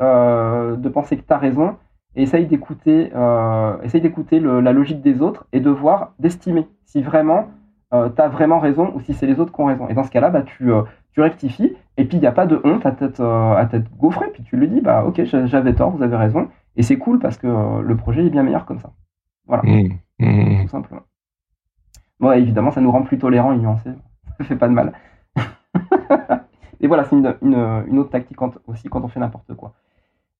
euh, 0.00 0.76
de 0.76 0.88
penser 0.88 1.16
que 1.16 1.22
tu 1.22 1.32
as 1.32 1.38
raison 1.38 1.76
et 2.16 2.22
essaye 2.22 2.46
d'écouter 2.46 3.10
euh, 3.14 3.80
essaye 3.82 4.00
d'écouter 4.00 4.40
la 4.40 4.72
logique 4.72 5.00
des 5.00 5.22
autres 5.22 5.46
et 5.52 5.60
de 5.60 5.70
voir, 5.70 6.12
d'estimer 6.18 6.66
si 6.84 7.02
vraiment 7.02 7.48
euh, 7.94 8.08
tu 8.14 8.20
as 8.20 8.28
vraiment 8.28 8.58
raison 8.58 8.92
ou 8.94 9.00
si 9.00 9.14
c'est 9.14 9.26
les 9.26 9.38
autres 9.40 9.52
qui 9.52 9.60
ont 9.60 9.66
raison. 9.66 9.88
Et 9.88 9.94
dans 9.94 10.04
ce 10.04 10.10
cas-là, 10.10 10.30
bah, 10.30 10.42
tu, 10.42 10.72
euh, 10.72 10.82
tu 11.12 11.20
rectifies 11.20 11.76
et 11.96 12.04
puis 12.04 12.16
il 12.16 12.20
n'y 12.20 12.26
a 12.26 12.32
pas 12.32 12.46
de 12.46 12.60
honte 12.64 12.84
à 12.86 12.92
tête, 12.92 13.20
à 13.20 13.66
tête 13.70 13.84
gaufrée, 13.96 14.30
puis 14.32 14.42
tu 14.42 14.56
lui 14.56 14.68
dis 14.68 14.80
bah 14.80 15.04
ok 15.04 15.22
j'avais 15.24 15.74
tort, 15.74 15.90
vous 15.90 16.02
avez 16.02 16.16
raison. 16.16 16.48
Et 16.76 16.82
c'est 16.82 16.96
cool 16.96 17.18
parce 17.18 17.36
que 17.36 17.80
le 17.80 17.96
projet 17.96 18.26
est 18.26 18.30
bien 18.30 18.42
meilleur 18.42 18.64
comme 18.64 18.78
ça. 18.78 18.92
Voilà. 19.46 19.62
Mmh. 19.64 19.88
Mmh. 20.20 20.62
Tout 20.62 20.68
simplement. 20.68 21.02
Bon, 22.18 22.32
évidemment, 22.32 22.70
ça 22.70 22.80
nous 22.80 22.90
rend 22.90 23.02
plus 23.02 23.18
tolérants 23.18 23.52
et 23.52 23.58
nuancés. 23.58 23.90
Ça 24.38 24.44
fait 24.44 24.56
pas 24.56 24.68
de 24.68 24.74
mal. 24.74 24.92
Et 26.82 26.88
voilà, 26.88 27.04
c'est 27.04 27.16
une, 27.16 27.98
autre 27.98 28.10
tactique 28.10 28.38
aussi 28.66 28.88
quand 28.88 29.02
on 29.02 29.08
fait 29.08 29.20
n'importe 29.20 29.54
quoi. 29.54 29.72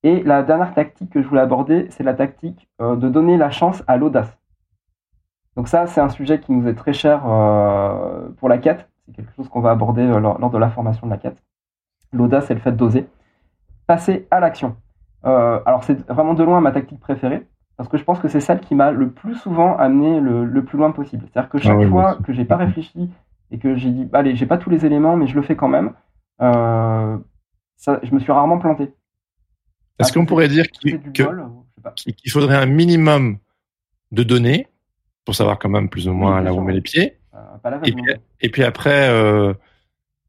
Et 0.02 0.22
la 0.24 0.42
dernière 0.42 0.74
tactique 0.74 1.10
que 1.10 1.22
je 1.22 1.28
voulais 1.28 1.40
aborder, 1.40 1.86
c'est 1.90 2.02
la 2.02 2.14
tactique 2.14 2.68
euh, 2.80 2.96
de 2.96 3.08
donner 3.08 3.36
la 3.36 3.50
chance 3.50 3.84
à 3.86 3.96
l'audace. 3.96 4.36
Donc 5.56 5.68
ça, 5.68 5.86
c'est 5.86 6.00
un 6.00 6.08
sujet 6.08 6.40
qui 6.40 6.50
nous 6.50 6.66
est 6.66 6.74
très 6.74 6.92
cher 6.92 7.22
euh, 7.26 8.28
pour 8.38 8.48
la 8.48 8.58
quête. 8.58 8.88
C'est 9.06 9.14
quelque 9.14 9.32
chose 9.36 9.48
qu'on 9.48 9.60
va 9.60 9.70
aborder 9.70 10.02
euh, 10.02 10.18
lors, 10.18 10.50
de 10.50 10.58
la 10.58 10.70
formation 10.70 11.06
de 11.06 11.12
la 11.12 11.18
quête. 11.18 11.40
L'audace, 12.12 12.46
c'est 12.46 12.54
le 12.54 12.60
fait 12.60 12.72
d'oser. 12.72 13.08
Passer 13.86 14.26
à 14.30 14.40
l'action. 14.40 14.76
alors 15.22 15.84
c'est 15.84 16.04
vraiment 16.10 16.34
de 16.34 16.42
loin 16.42 16.60
ma 16.60 16.72
tactique 16.72 17.00
préférée, 17.00 17.46
parce 17.76 17.88
que 17.88 17.96
je 17.96 18.04
pense 18.04 18.18
que 18.18 18.28
c'est 18.28 18.40
celle 18.40 18.60
qui 18.60 18.74
m'a 18.74 18.90
le 18.90 19.10
plus 19.10 19.34
souvent 19.34 19.76
amené 19.76 20.20
le, 20.20 20.64
plus 20.64 20.78
loin 20.78 20.90
possible. 20.90 21.26
C'est-à-dire 21.28 21.50
que 21.50 21.58
chaque 21.58 21.80
ah 21.80 21.88
fois 21.88 22.18
que 22.24 22.32
j'ai 22.32 22.44
pas 22.44 22.56
réfléchi 22.56 23.10
et 23.50 23.58
que 23.58 23.76
j'ai 23.76 23.90
dit, 23.90 24.08
allez, 24.12 24.34
j'ai 24.34 24.46
pas 24.46 24.58
tous 24.58 24.70
les 24.70 24.86
éléments, 24.86 25.16
mais 25.16 25.26
je 25.26 25.34
le 25.34 25.42
fais 25.42 25.56
quand 25.56 25.68
même, 25.68 25.92
euh, 26.42 27.16
ça, 27.76 28.00
je 28.02 28.12
me 28.12 28.20
suis 28.20 28.32
rarement 28.32 28.58
planté. 28.58 28.90
Est-ce 29.98 30.12
qu'on 30.12 30.26
pourrait 30.26 30.48
dire 30.48 30.66
qu'il 30.70 32.30
faudrait 32.30 32.56
un 32.56 32.66
minimum 32.66 33.38
de 34.10 34.22
données 34.22 34.68
pour 35.24 35.34
savoir 35.34 35.58
quand 35.58 35.68
même 35.68 35.88
plus 35.88 36.08
ou 36.08 36.12
moins 36.12 36.40
là 36.40 36.52
où 36.52 36.58
on 36.58 36.62
met 36.62 36.72
les 36.72 36.80
pieds 36.80 37.18
euh, 37.34 37.78
et, 37.84 37.92
puis, 37.92 38.04
et, 38.40 38.48
puis, 38.50 38.64
après, 38.64 39.08
euh, 39.08 39.54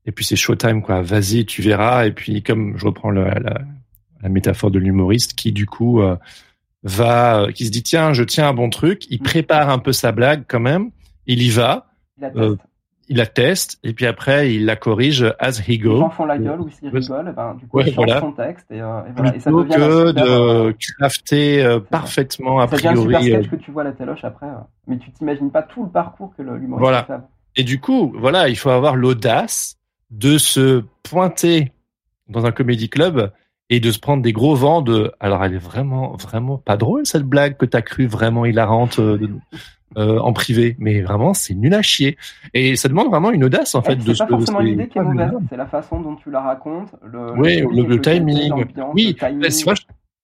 et 0.06 0.12
puis 0.12 0.24
c'est 0.24 0.36
showtime 0.36 0.84
quoi. 0.84 1.02
Vas-y, 1.02 1.46
tu 1.46 1.62
verras. 1.62 2.06
Et 2.06 2.12
puis 2.12 2.44
comme 2.44 2.78
je 2.78 2.86
reprends 2.86 3.10
la, 3.10 3.40
la, 3.40 4.30
métaphore 4.30 4.72
de 4.72 4.80
l'humoriste 4.80 5.34
qui 5.34 5.52
du 5.52 5.66
coup 5.66 6.02
va, 6.84 7.48
qui 7.54 7.66
se 7.66 7.72
dit 7.72 7.84
tiens, 7.84 8.14
je 8.14 8.24
tiens 8.24 8.48
un 8.50 8.54
bon 8.54 8.70
truc. 8.70 9.06
Il 9.10 9.20
mm. 9.20 9.24
prépare 9.24 9.70
un 9.70 9.80
peu 9.80 9.92
sa 9.92 10.12
blague 10.12 10.44
quand 10.48 10.60
même. 10.60 10.92
Il 11.26 11.42
y 11.42 11.50
va. 11.50 11.88
Il 12.22 12.58
il 13.10 13.18
la 13.18 13.26
teste 13.26 13.80
et 13.84 13.94
puis 13.94 14.06
après 14.06 14.54
il 14.54 14.66
la 14.66 14.76
corrige 14.76 15.26
as 15.40 15.62
he 15.68 15.78
go. 15.78 15.94
Les 15.94 16.00
gens 16.00 16.10
font 16.10 16.26
la 16.26 16.38
gueule 16.38 16.62
ou 16.62 16.70
s'ils 16.70 16.90
rigolent, 16.90 17.30
et 17.30 17.34
ben, 17.34 17.56
du 17.56 17.68
coup 17.68 17.78
ouais, 17.78 17.86
il 17.88 17.96
voilà. 17.96 18.20
son 18.20 18.32
texte 18.32 18.66
et, 18.72 18.82
euh, 18.82 19.02
et, 19.08 19.12
voilà. 19.16 19.36
et 19.36 19.40
ça 19.40 19.52
devient 19.52 19.76
que 19.76 20.12
de 20.12 20.22
euh, 20.22 20.74
crafter 20.98 21.64
euh, 21.64 21.80
parfaitement 21.80 22.60
a 22.60 22.68
priori. 22.68 22.96
C'est 22.96 23.16
un 23.16 23.22
super 23.22 23.22
sketch 23.22 23.50
que 23.50 23.56
tu 23.58 23.72
vois 23.72 23.82
à 23.82 23.86
la 23.86 23.92
téloche 23.92 24.24
après, 24.24 24.48
euh, 24.48 24.60
mais 24.88 24.98
tu 24.98 25.12
t'imagines 25.12 25.52
pas 25.52 25.64
tout 25.64 25.84
le 25.84 25.90
parcours 25.90 26.34
que 26.38 26.42
l'humoriste 26.42 26.80
voilà. 26.80 27.04
fait. 27.04 27.20
Et 27.56 27.64
du 27.64 27.80
coup, 27.80 28.14
voilà, 28.18 28.50
il 28.50 28.58
faut 28.58 28.72
avoir 28.72 28.96
l'audace 28.96 29.78
de 30.10 30.38
se 30.38 30.84
pointer 31.04 31.72
dans 32.28 32.46
un 32.46 32.52
comédie 32.52 32.90
club 32.90 33.32
et 33.70 33.80
de 33.80 33.92
se 33.92 34.00
prendre 34.00 34.24
des 34.24 34.34
gros 34.34 34.56
vents 34.56 34.82
de. 34.82 35.12
Alors, 35.20 35.44
elle 35.44 35.54
est 35.54 35.58
vraiment, 35.58 36.16
vraiment 36.16 36.58
pas 36.58 36.78
drôle 36.78 37.06
cette 37.06 37.24
blague 37.24 37.58
que 37.58 37.66
t'as 37.66 37.82
cru 37.82 38.08
vraiment 38.08 38.46
hilarante 38.46 39.00
euh, 39.00 39.18
euh, 39.98 40.20
en 40.20 40.34
privé, 40.34 40.76
mais 40.80 41.02
vraiment 41.02 41.34
c'est 41.34 41.54
nul 41.54 41.74
à 41.74 41.82
chier. 41.82 42.18
Et 42.54 42.76
ça 42.76 42.90
demande 42.90 43.10
vraiment 43.10 43.32
une 43.32 43.44
audace 43.44 43.76
en 43.76 43.82
fait 43.82 43.96
de. 43.96 44.14
C'est 44.14 44.26
pas 44.26 44.30
forcément 44.30 44.60
l'idée 44.60 44.88
qui 44.88 44.98
est 44.98 45.04
mauvaise, 45.04 45.32
c'est 45.50 45.58
la 45.58 45.66
façon 45.66 46.00
dont 46.00 46.16
tu 46.16 46.32
la 46.32 46.42
racontes. 46.42 46.90
Le, 47.04 47.34
oui, 47.40 47.62
le, 47.62 48.02
timing. 48.02 48.66
Oui, 48.94 49.16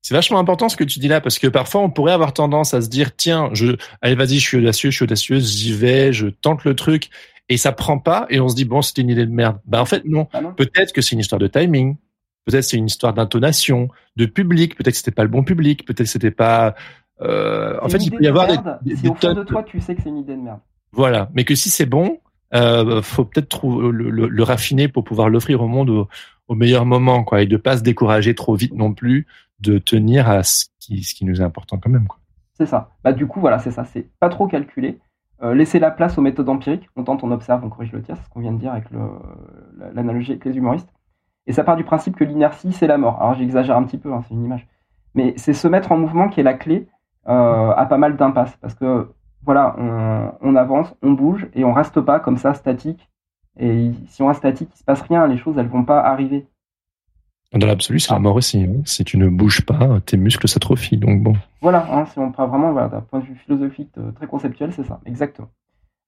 c'est 0.02 0.14
vachement 0.14 0.40
important 0.40 0.70
ce 0.70 0.78
que 0.78 0.84
tu 0.84 1.00
dis 1.00 1.08
là 1.08 1.22
parce 1.22 1.40
que 1.40 1.48
parfois 1.48 1.82
on 1.82 1.90
pourrait 1.90 2.14
avoir 2.14 2.34
tendance 2.34 2.74
à 2.74 2.82
se 2.82 2.90
dire 2.90 3.16
tiens, 3.16 3.50
je, 3.54 3.76
allez 4.02 4.16
vas-y, 4.16 4.40
je 4.40 4.48
suis 4.48 4.58
audacieux, 4.58 4.92
je 4.92 4.96
suis 4.96 5.04
audacieuse, 5.04 5.58
j'y 5.58 5.74
vais, 5.74 6.14
je 6.14 6.28
tente 6.28 6.64
le 6.64 6.76
truc 6.76 7.10
et 7.50 7.58
ça 7.58 7.72
prend 7.72 8.00
pas 8.00 8.26
et 8.30 8.40
on 8.40 8.48
se 8.48 8.56
dit 8.56 8.66
bon 8.66 8.82
c'était 8.82 9.02
une 9.02 9.10
idée 9.10 9.26
de 9.26 9.32
merde. 9.32 9.60
Bah 9.66 9.82
en 9.82 9.86
fait 9.86 10.04
non. 10.06 10.28
Ah 10.34 10.42
peut-être 10.56 10.94
que 10.94 11.02
c'est 11.02 11.14
une 11.14 11.20
histoire 11.20 11.40
de 11.40 11.48
timing, 11.48 11.98
peut-être 12.46 12.64
c'est 12.64 12.78
une 12.78 12.88
histoire 12.88 13.14
d'intonation, 13.14 13.90
de 14.16 14.26
public, 14.26 14.76
peut-être 14.76 14.94
que 14.94 14.98
c'était 14.98 15.12
pas 15.12 15.24
le 15.24 15.30
bon 15.30 15.44
public, 15.44 15.86
peut-être 15.86 16.04
que 16.04 16.12
c'était 16.12 16.32
pas. 16.32 16.76
Euh, 17.22 17.78
en 17.82 17.90
fait 17.90 17.98
il 18.06 18.12
peut 18.12 18.24
y 18.24 18.28
avoir 18.28 18.48
des, 18.82 18.96
si 18.96 19.10
au 19.10 19.14
fond 19.14 19.34
de 19.34 19.44
toi 19.44 19.64
tu 19.64 19.82
sais 19.82 19.94
que 19.96 20.02
c'est 20.02 20.10
une 20.10 20.20
idée 20.20 20.36
de 20.36 20.42
merde. 20.42 20.60
Voilà, 20.92 21.30
mais 21.34 21.44
que 21.44 21.54
si 21.54 21.70
c'est 21.70 21.86
bon, 21.86 22.20
euh, 22.54 23.02
faut 23.02 23.26
peut-être 23.26 23.68
le, 23.68 24.10
le, 24.10 24.28
le, 24.28 24.44
raffiner 24.44 24.88
pour 24.88 25.04
pouvoir 25.04 25.30
l'offrir 25.30 25.62
au 25.62 25.68
monde 25.68 25.90
au, 25.90 26.08
au 26.48 26.56
meilleur 26.56 26.86
moment 26.86 27.24
quoi 27.24 27.42
et 27.42 27.46
de 27.46 27.58
pas 27.58 27.78
se 27.78 27.84
décourager 27.84 28.34
trop 28.36 28.56
vite 28.56 28.74
non 28.74 28.94
plus 28.94 29.28
de 29.60 29.78
tenir 29.78 30.30
à 30.30 30.44
ce 30.44 30.66
qui, 30.80 31.04
ce 31.04 31.14
qui 31.14 31.26
nous 31.26 31.42
est 31.42 31.44
important 31.44 31.78
quand 31.78 31.90
même. 31.90 32.08
C'est 32.60 32.66
ça. 32.66 32.92
Bah, 33.04 33.14
du 33.14 33.26
coup, 33.26 33.40
voilà, 33.40 33.60
c'est 33.60 33.72
ça. 33.72 33.86
C'est 33.86 34.08
pas 34.20 34.30
trop 34.30 34.48
calculé. 34.48 35.00
Euh, 35.42 35.54
laisser 35.54 35.80
la 35.80 35.92
place 35.92 36.18
aux 36.18 36.22
méthodes 36.22 36.50
empiriques. 36.50 36.90
On 36.98 37.04
tente, 37.04 37.24
on 37.24 37.32
observe, 37.32 37.64
on 37.64 37.70
corrige 37.70 37.94
le 37.94 38.02
tir. 38.02 38.18
C'est 38.18 38.26
ce 38.26 38.30
qu'on 38.30 38.42
vient 38.42 38.52
de 38.52 38.60
dire 38.60 38.74
avec 38.74 38.86
l'analogie 39.94 40.32
avec 40.32 40.46
les 40.46 40.58
humoristes. 40.58 40.90
Et 41.48 41.54
ça 41.54 41.64
part 41.64 41.78
du 41.78 41.86
principe 41.86 42.18
que 42.18 42.26
l'inertie, 42.26 42.74
c'est 42.74 42.88
la 42.88 42.98
mort. 42.98 43.22
Alors 43.22 43.36
j'exagère 43.36 43.78
un 43.78 43.84
petit 43.84 43.98
peu, 43.98 44.14
hein, 44.14 44.22
c'est 44.28 44.34
une 44.34 44.44
image. 44.44 44.68
Mais 45.16 45.34
c'est 45.38 45.54
se 45.54 45.68
mettre 45.68 45.92
en 45.92 45.98
mouvement 45.98 46.28
qui 46.28 46.42
est 46.42 46.44
la 46.44 46.54
clé 46.54 46.88
à 47.26 47.86
pas 47.90 47.98
mal 47.98 48.18
d'impasses. 48.18 48.56
Parce 48.62 48.76
que 48.76 49.08
voilà, 49.44 49.76
on, 49.78 50.32
on, 50.42 50.56
avance, 50.56 50.94
on 51.02 51.12
bouge 51.12 51.48
et 51.54 51.64
on 51.64 51.74
reste 51.74 52.02
pas 52.02 52.20
comme 52.20 52.38
ça 52.38 52.54
statique. 52.54 53.10
Et 53.60 53.92
si 54.08 54.22
on 54.22 54.28
reste 54.28 54.40
statique, 54.40 54.70
il 54.74 54.78
se 54.78 54.84
passe 54.84 55.02
rien, 55.02 55.28
les 55.28 55.38
choses 55.38 55.58
elles 55.58 55.68
vont 55.68 55.84
pas 55.84 56.00
arriver. 56.02 56.48
Dans 57.54 57.66
l'absolu, 57.66 58.00
c'est 58.00 58.14
la 58.14 58.20
mort 58.20 58.36
aussi. 58.36 58.64
Hein. 58.64 58.82
Si 58.86 59.04
tu 59.04 59.18
ne 59.18 59.28
bouges 59.28 59.66
pas, 59.66 60.00
tes 60.06 60.18
muscles 60.18 60.48
s'atrophient. 60.48 60.98
Donc 60.98 61.24
bon. 61.24 61.34
Voilà, 61.62 61.88
hein, 61.92 62.06
si 62.06 62.20
on 62.20 62.32
prend 62.32 62.48
vraiment 62.48 62.74
d'un 62.74 63.02
point 63.02 63.20
de 63.20 63.26
vue 63.26 63.36
philosophique 63.36 63.90
euh, 63.98 64.12
très 64.12 64.28
conceptuel, 64.28 64.72
c'est 64.72 64.84
ça, 64.84 65.00
exactement. 65.06 65.50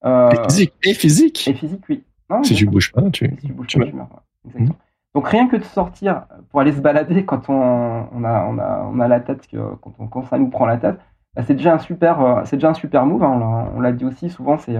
Euh, 0.04 0.30
et 0.30 0.42
physique. 0.44 0.72
Et 0.84 0.94
physique. 0.94 1.48
Et 1.48 1.54
physique, 1.54 1.82
oui. 1.88 2.04
si 2.44 2.54
tu 2.54 2.66
bouges 2.66 2.92
pas, 2.92 3.10
tu. 3.10 3.28
Si 3.40 3.46
tu 3.46 3.52
bouges 3.52 3.76
pas, 3.76 3.84
tu 3.84 3.92
meurs. 3.92 4.22
Exactement. 4.46 4.76
Donc 5.14 5.28
rien 5.28 5.48
que 5.48 5.56
de 5.56 5.64
sortir 5.64 6.24
pour 6.50 6.60
aller 6.60 6.72
se 6.72 6.80
balader 6.80 7.24
quand 7.26 7.48
on, 7.48 8.06
on, 8.12 8.24
a, 8.24 8.46
on, 8.46 8.58
a, 8.58 8.88
on 8.92 9.00
a 9.00 9.08
la 9.08 9.20
tête, 9.20 9.48
quand, 9.80 9.92
on, 9.98 10.06
quand 10.06 10.22
ça 10.24 10.38
nous 10.38 10.48
prend 10.48 10.66
la 10.66 10.78
tête, 10.78 10.98
bah, 11.34 11.42
c'est 11.42 11.54
déjà 11.54 11.74
un 11.74 11.78
super, 11.78 12.20
euh, 12.20 12.42
c'est 12.44 12.56
déjà 12.56 12.70
un 12.70 12.74
super 12.74 13.06
move. 13.06 13.22
Hein. 13.22 13.68
On 13.74 13.80
l'a 13.80 13.92
dit 13.92 14.04
aussi 14.04 14.30
souvent, 14.30 14.58
c'est 14.58 14.76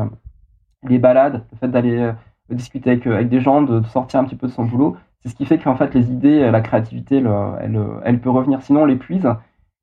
les 0.85 0.99
balades, 0.99 1.45
le 1.53 1.59
fait 1.59 1.69
d'aller 1.69 2.13
discuter 2.51 2.91
avec, 2.91 3.07
avec 3.07 3.29
des 3.29 3.41
gens, 3.41 3.63
de, 3.63 3.83
sortir 3.87 4.21
un 4.21 4.25
petit 4.25 4.37
peu 4.37 4.47
de 4.47 4.53
son 4.53 4.65
boulot 4.65 4.97
c'est 5.23 5.29
ce 5.29 5.35
qui 5.37 5.47
fait 5.47 5.59
qu'en 5.59 5.77
fait 5.77 5.95
les 5.95 6.11
idées, 6.11 6.51
la 6.51 6.61
créativité, 6.61 7.19
elle, 7.19 7.81
elle, 8.05 8.21
peut 8.21 8.31
revenir. 8.31 8.61
Sinon, 8.63 8.83
on 8.83 8.87
l'épuise 8.87 9.29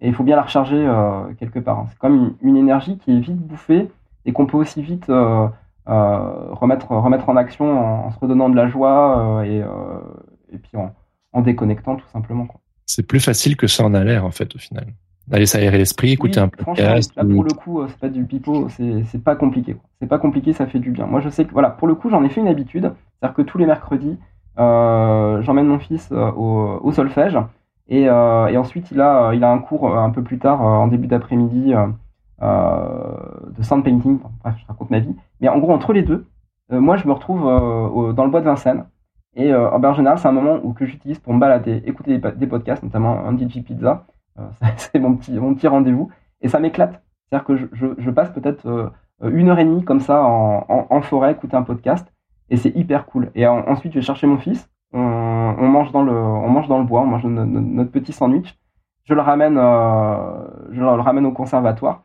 et 0.02 0.08
il 0.08 0.14
faut 0.14 0.24
bien 0.24 0.36
la 0.36 0.43
recharger 0.43 0.86
euh, 0.86 1.34
quelque 1.39 1.60
part. 1.60 1.86
C'est 1.89 1.97
comme 1.97 2.36
une, 2.41 2.58
énergie 2.58 2.97
qui 2.97 3.16
est 3.16 3.20
vite 3.20 3.38
bouffée 3.38 3.89
et 4.26 4.34
qu'on 4.34 4.45
peut 4.45 4.58
aussi 4.58 4.82
vite 4.82 5.10
euh, 5.10 5.47
euh, 5.88 6.54
remettre, 6.54 6.91
remettre 6.91 7.30
en 7.30 7.36
action 7.36 8.06
en, 8.06 8.12
se 8.12 8.20
redonnant 8.20 8.50
de 8.50 8.56
la 8.56 8.68
joie 8.68 9.43
et, 9.45 9.64
et 10.52 10.58
puis 10.58 10.78
en, 10.78 10.93
en, 11.34 11.41
déconnectant 11.41 11.95
tout 11.95 12.08
simplement. 12.12 12.47
C'est 12.86 13.06
plus 13.06 13.20
facile 13.20 13.56
que 13.56 13.68
ça 13.68 13.84
en 13.84 13.93
a 13.93 14.04
l'air 14.04 14.26
en 14.26 14.32
fait 14.32 14.56
au 14.56 14.60
final. 14.60 14.88
D'aller 15.28 15.45
s'aérer 15.45 15.78
l'esprit, 15.78 16.12
écouter 16.12 16.39
un 16.39 16.47
podcast. 16.47 17.16
Là, 17.16 17.24
pour 17.24 17.43
le 17.43 17.54
coup, 17.54 17.86
c'est 17.88 18.00
pas 18.00 18.10
du 18.10 18.26
pipeau, 18.26 18.68
c'est 18.70 19.24
pas 19.24 19.36
compliqué. 19.36 19.78
C'est 20.02 20.08
pas 20.08 20.18
compliqué, 20.18 20.54
ça 20.54 20.66
fait 20.66 20.80
du 20.80 20.89
bien. 20.89 21.06
Moi, 21.06 21.20
je 21.20 21.30
sais 21.30 21.45
que, 21.45 21.52
voilà, 21.52 21.70
pour 21.70 21.88
le 21.88 21.93
coup, 21.93 22.10
j'en 22.10 22.24
ai 22.24 22.30
fait 22.30 22.41
une 22.41 22.47
habitude. 22.47 22.91
C'est-à-dire 23.20 23.36
que 23.36 23.43
tous 23.43 23.60
les 23.60 23.68
mercredis, 23.68 24.18
euh, 24.60 25.41
j'emmène 25.41 25.68
mon 25.68 25.80
fils 25.80 26.10
euh, 26.12 26.32
au, 26.32 26.91
solfège. 26.91 27.38
Euh, 27.91 28.47
et, 28.47 28.58
ensuite, 28.58 28.91
il 28.91 29.02
a, 29.02 29.34
il 29.34 29.43
a 29.43 29.52
un 29.52 29.60
cours 29.60 29.97
un 29.97 30.10
peu 30.10 30.24
plus 30.24 30.38
tard, 30.38 30.62
en 30.62 30.88
début 30.88 31.08
d'après-midi, 31.08 31.74
de 32.41 33.64
sound 33.64 33.84
painting. 33.84 34.20
bref, 34.43 34.56
je 34.58 34.66
raconte 34.68 34.89
ma 34.89 35.00
vie. 35.00 35.16
Mais 35.41 35.50
en 35.50 35.60
gros, 35.60 35.74
entre 35.74 35.93
les 35.93 36.04
deux, 36.04 36.26
moi, 36.72 36.97
je 36.97 37.08
me 37.08 37.14
retrouve 37.14 37.43
dans 38.14 38.26
le 38.26 38.30
bois 38.30 38.41
de 38.41 38.45
Vincennes. 38.45 38.86
Et 39.36 39.53
en 39.53 39.93
général, 39.93 40.17
c'est 40.17 40.27
un 40.27 40.34
moment 40.34 40.59
où 40.63 40.73
que 40.73 40.86
j'utilise 40.86 41.19
pour 41.19 41.34
me 41.34 41.39
balader, 41.39 41.84
écouter 41.86 42.17
des, 42.17 42.47
podcasts, 42.47 42.84
notamment 42.84 43.25
un 43.25 43.38
DJ 43.38 43.63
Pizza. 43.63 44.05
c'est 44.77 44.99
mon 44.99 45.15
petit, 45.15 45.34
mon 45.34 45.53
petit 45.53 45.67
rendez-vous. 45.67 46.09
Et 46.41 46.47
ça 46.47 46.59
m'éclate. 46.59 47.01
C'est-à-dire 47.30 47.45
que 47.45 47.55
je, 47.55 47.65
je, 47.97 48.09
passe 48.11 48.32
peut-être 48.32 48.91
une 49.21 49.49
heure 49.49 49.59
et 49.59 49.65
demie 49.65 49.84
comme 49.84 49.99
ça 49.99 50.23
en, 50.23 50.88
en, 50.89 51.01
forêt, 51.01 51.34
écouter 51.34 51.55
un 51.55 51.63
podcast 51.63 52.11
et 52.49 52.57
c'est 52.57 52.75
hyper 52.75 53.05
cool. 53.05 53.32
Et 53.36 53.47
ensuite, 53.47 53.93
je 53.93 53.99
vais 53.99 54.05
chercher 54.05 54.27
mon 54.27 54.38
fils. 54.38 54.69
On, 54.91 55.67
mange 55.67 55.91
dans 55.91 56.03
le, 56.03 56.11
on 56.11 56.49
mange 56.49 56.67
dans 56.67 56.80
le 56.80 56.86
bois, 56.86 57.01
on 57.01 57.05
mange 57.05 57.23
notre, 57.25 57.91
petit 57.91 58.11
sandwich. 58.11 58.57
Je 59.05 59.13
le 59.13 59.21
ramène, 59.21 59.57
euh, 59.57 60.47
je 60.71 60.80
le 60.80 60.88
ramène 60.88 61.25
au 61.25 61.32
conservatoire. 61.32 62.03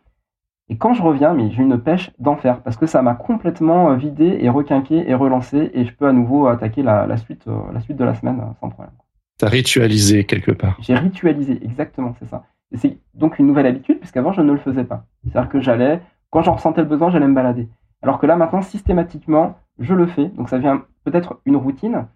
Et 0.69 0.77
quand 0.77 0.95
je 0.95 1.03
reviens, 1.03 1.35
mais 1.35 1.51
j'ai 1.51 1.63
une 1.63 1.79
pêche 1.79 2.11
d'enfer 2.19 2.63
parce 2.63 2.77
que 2.77 2.87
ça 2.87 3.03
m'a 3.03 3.15
complètement 3.15 3.91
euh, 3.91 3.97
vidé 3.97 4.39
et 4.41 4.49
requinqué 4.49 5.09
et 5.09 5.15
relancé 5.15 5.71
et 5.75 5.85
je 5.85 5.93
peux 5.95 6.07
à 6.07 6.13
nouveau 6.13 6.47
attaquer 6.47 6.83
la, 6.83 7.17
suite, 7.19 7.47
euh, 7.49 7.59
la 7.73 7.81
suite 7.81 7.99
de 7.99 8.05
la 8.05 8.15
semaine 8.15 8.43
sans 8.61 8.71
problème. 8.71 8.95
T'as 9.39 9.49
ritualisé 9.49 10.25
quelque 10.25 10.53
part. 10.53 10.77
J'ai 10.81 10.95
ritualisé, 10.95 11.61
exactement, 11.63 12.15
c'est 12.19 12.29
ça. 12.29 12.45
Et 12.73 12.79
c'est 12.79 12.99
donc 13.15 13.39
une 13.39 13.47
nouvelle 13.47 13.67
habitude 13.67 13.99
puisqu'avant 13.99 14.33
je 14.33 14.41
ne 14.41 14.53
le 14.53 14.59
faisais 14.59 14.85
pas. 14.85 15.05
C'est-à-dire 15.23 15.51
que 15.51 15.61
j'allais, 15.61 16.01
quand 16.31 16.43
j'en 16.43 16.55
ressentais 16.55 16.81
le 16.81 16.89
besoin, 16.89 17.11
j'allais 17.11 17.29
me 17.29 17.35
balader. 17.35 17.69
Alors 18.03 18.19
que 18.19 18.27
là 18.27 18.37
maintenant, 18.37 18.63
systématiquement, 18.63 19.59
je 19.79 19.93
le 19.93 20.07
fais. 20.07 20.27
Donc 20.29 20.49
ça 20.49 20.57
devient 20.57 20.79
peut-être 21.05 21.41
une 21.45 21.57
routine, 21.57 22.07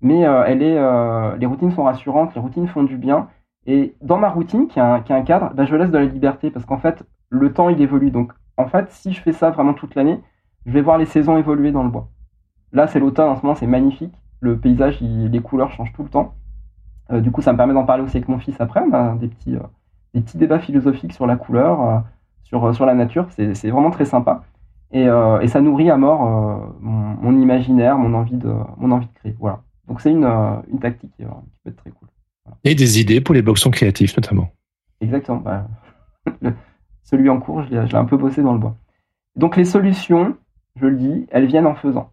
mais 0.00 0.24
euh, 0.24 0.44
elle 0.46 0.62
est, 0.62 0.78
euh, 0.78 1.36
les 1.36 1.46
routines 1.46 1.72
sont 1.72 1.84
rassurantes, 1.84 2.34
les 2.34 2.40
routines 2.40 2.68
font 2.68 2.84
du 2.84 2.96
bien. 2.96 3.28
Et 3.66 3.94
dans 4.00 4.18
ma 4.18 4.28
routine, 4.28 4.68
qui 4.68 4.78
a 4.78 4.94
un, 4.94 5.00
qui 5.00 5.12
a 5.12 5.16
un 5.16 5.22
cadre, 5.22 5.52
bah, 5.54 5.64
je 5.64 5.74
laisse 5.74 5.90
de 5.90 5.98
la 5.98 6.04
liberté 6.04 6.50
parce 6.50 6.64
qu'en 6.64 6.78
fait, 6.78 7.04
le 7.30 7.52
temps 7.52 7.68
il 7.68 7.80
évolue. 7.80 8.10
Donc 8.10 8.32
en 8.56 8.66
fait, 8.66 8.90
si 8.90 9.12
je 9.12 9.20
fais 9.20 9.32
ça 9.32 9.50
vraiment 9.50 9.74
toute 9.74 9.94
l'année, 9.94 10.20
je 10.66 10.72
vais 10.72 10.82
voir 10.82 10.98
les 10.98 11.06
saisons 11.06 11.36
évoluer 11.38 11.72
dans 11.72 11.82
le 11.82 11.90
bois. 11.90 12.08
Là, 12.72 12.86
c'est 12.86 13.00
l'automne 13.00 13.28
en 13.28 13.36
ce 13.36 13.42
moment, 13.42 13.54
c'est 13.54 13.66
magnifique. 13.66 14.14
Le 14.40 14.58
paysage, 14.58 15.00
les 15.00 15.40
couleurs 15.40 15.70
changent 15.72 15.92
tout 15.92 16.02
le 16.02 16.10
temps. 16.10 16.34
Euh, 17.10 17.20
du 17.20 17.30
coup, 17.30 17.40
ça 17.40 17.52
me 17.52 17.56
permet 17.56 17.74
d'en 17.74 17.84
parler 17.84 18.02
aussi 18.02 18.18
avec 18.18 18.28
mon 18.28 18.38
fils 18.38 18.60
après. 18.60 18.80
On 18.80 18.92
a 18.92 19.14
des 19.14 19.28
petits, 19.28 19.56
des 20.14 20.20
petits 20.20 20.36
débats 20.36 20.58
philosophiques 20.58 21.12
sur 21.12 21.26
la 21.26 21.36
couleur, 21.36 22.04
sur, 22.44 22.74
sur 22.74 22.86
la 22.86 22.94
nature. 22.94 23.26
C'est 23.30 23.70
vraiment 23.70 23.90
très 23.90 24.04
sympa. 24.04 24.42
Euh, 24.94 25.40
et, 25.40 25.48
ça 25.48 25.60
nourrit 25.60 25.90
à 25.90 25.96
mort 25.96 26.24
euh, 26.24 26.66
mon, 26.80 27.38
imaginaire, 27.38 27.98
mon 27.98 28.14
envie 28.14 28.36
de, 28.36 28.52
mon 28.78 28.90
envie 28.90 29.06
de 29.06 29.12
créer. 29.12 29.36
Voilà. 29.38 29.62
Donc 29.86 30.00
c'est 30.00 30.10
une, 30.10 30.24
euh, 30.24 30.56
une 30.70 30.78
tactique 30.78 31.12
qui, 31.16 31.24
peut 31.24 31.70
être 31.70 31.76
très 31.76 31.90
cool. 31.90 32.08
Et 32.64 32.74
des 32.74 33.00
idées 33.00 33.20
pour 33.20 33.34
les 33.34 33.42
boxons 33.42 33.70
créatifs 33.70 34.16
notamment. 34.16 34.50
Exactement. 35.00 35.38
Bah, 35.38 35.68
celui 37.08 37.30
en 37.30 37.40
cours, 37.40 37.62
je 37.62 37.70
l'ai 37.70 37.94
un 37.94 38.04
peu 38.04 38.18
bossé 38.18 38.42
dans 38.42 38.52
le 38.52 38.58
bois. 38.58 38.76
Donc 39.34 39.56
les 39.56 39.64
solutions, 39.64 40.36
je 40.76 40.86
le 40.86 40.96
dis, 40.96 41.26
elles 41.30 41.46
viennent 41.46 41.66
en 41.66 41.74
faisant. 41.74 42.12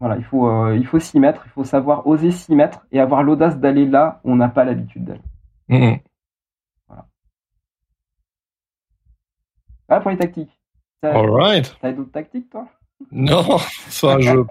Voilà, 0.00 0.16
il 0.16 0.24
faut, 0.24 0.72
il 0.72 0.84
faut 0.84 0.98
s'y 0.98 1.20
mettre, 1.20 1.44
il 1.46 1.50
faut 1.50 1.62
savoir 1.62 2.08
oser 2.08 2.32
s'y 2.32 2.56
mettre 2.56 2.84
et 2.90 2.98
avoir 2.98 3.22
l'audace 3.22 3.58
d'aller 3.58 3.86
là 3.86 4.20
où 4.24 4.32
on 4.32 4.36
n'a 4.36 4.48
pas 4.48 4.64
l'habitude 4.64 5.04
d'aller. 5.04 5.20
Mmh. 5.68 5.94
Voilà. 6.88 7.06
Voilà 9.88 10.02
pour 10.02 10.10
les 10.10 10.16
tactiques. 10.16 10.58
All 11.02 11.30
right. 11.30 11.76
T'as 11.80 11.92
d'autres 11.92 12.10
tactiques, 12.10 12.50
toi? 12.50 12.68
Non, 13.12 13.58
je, 13.88 14.44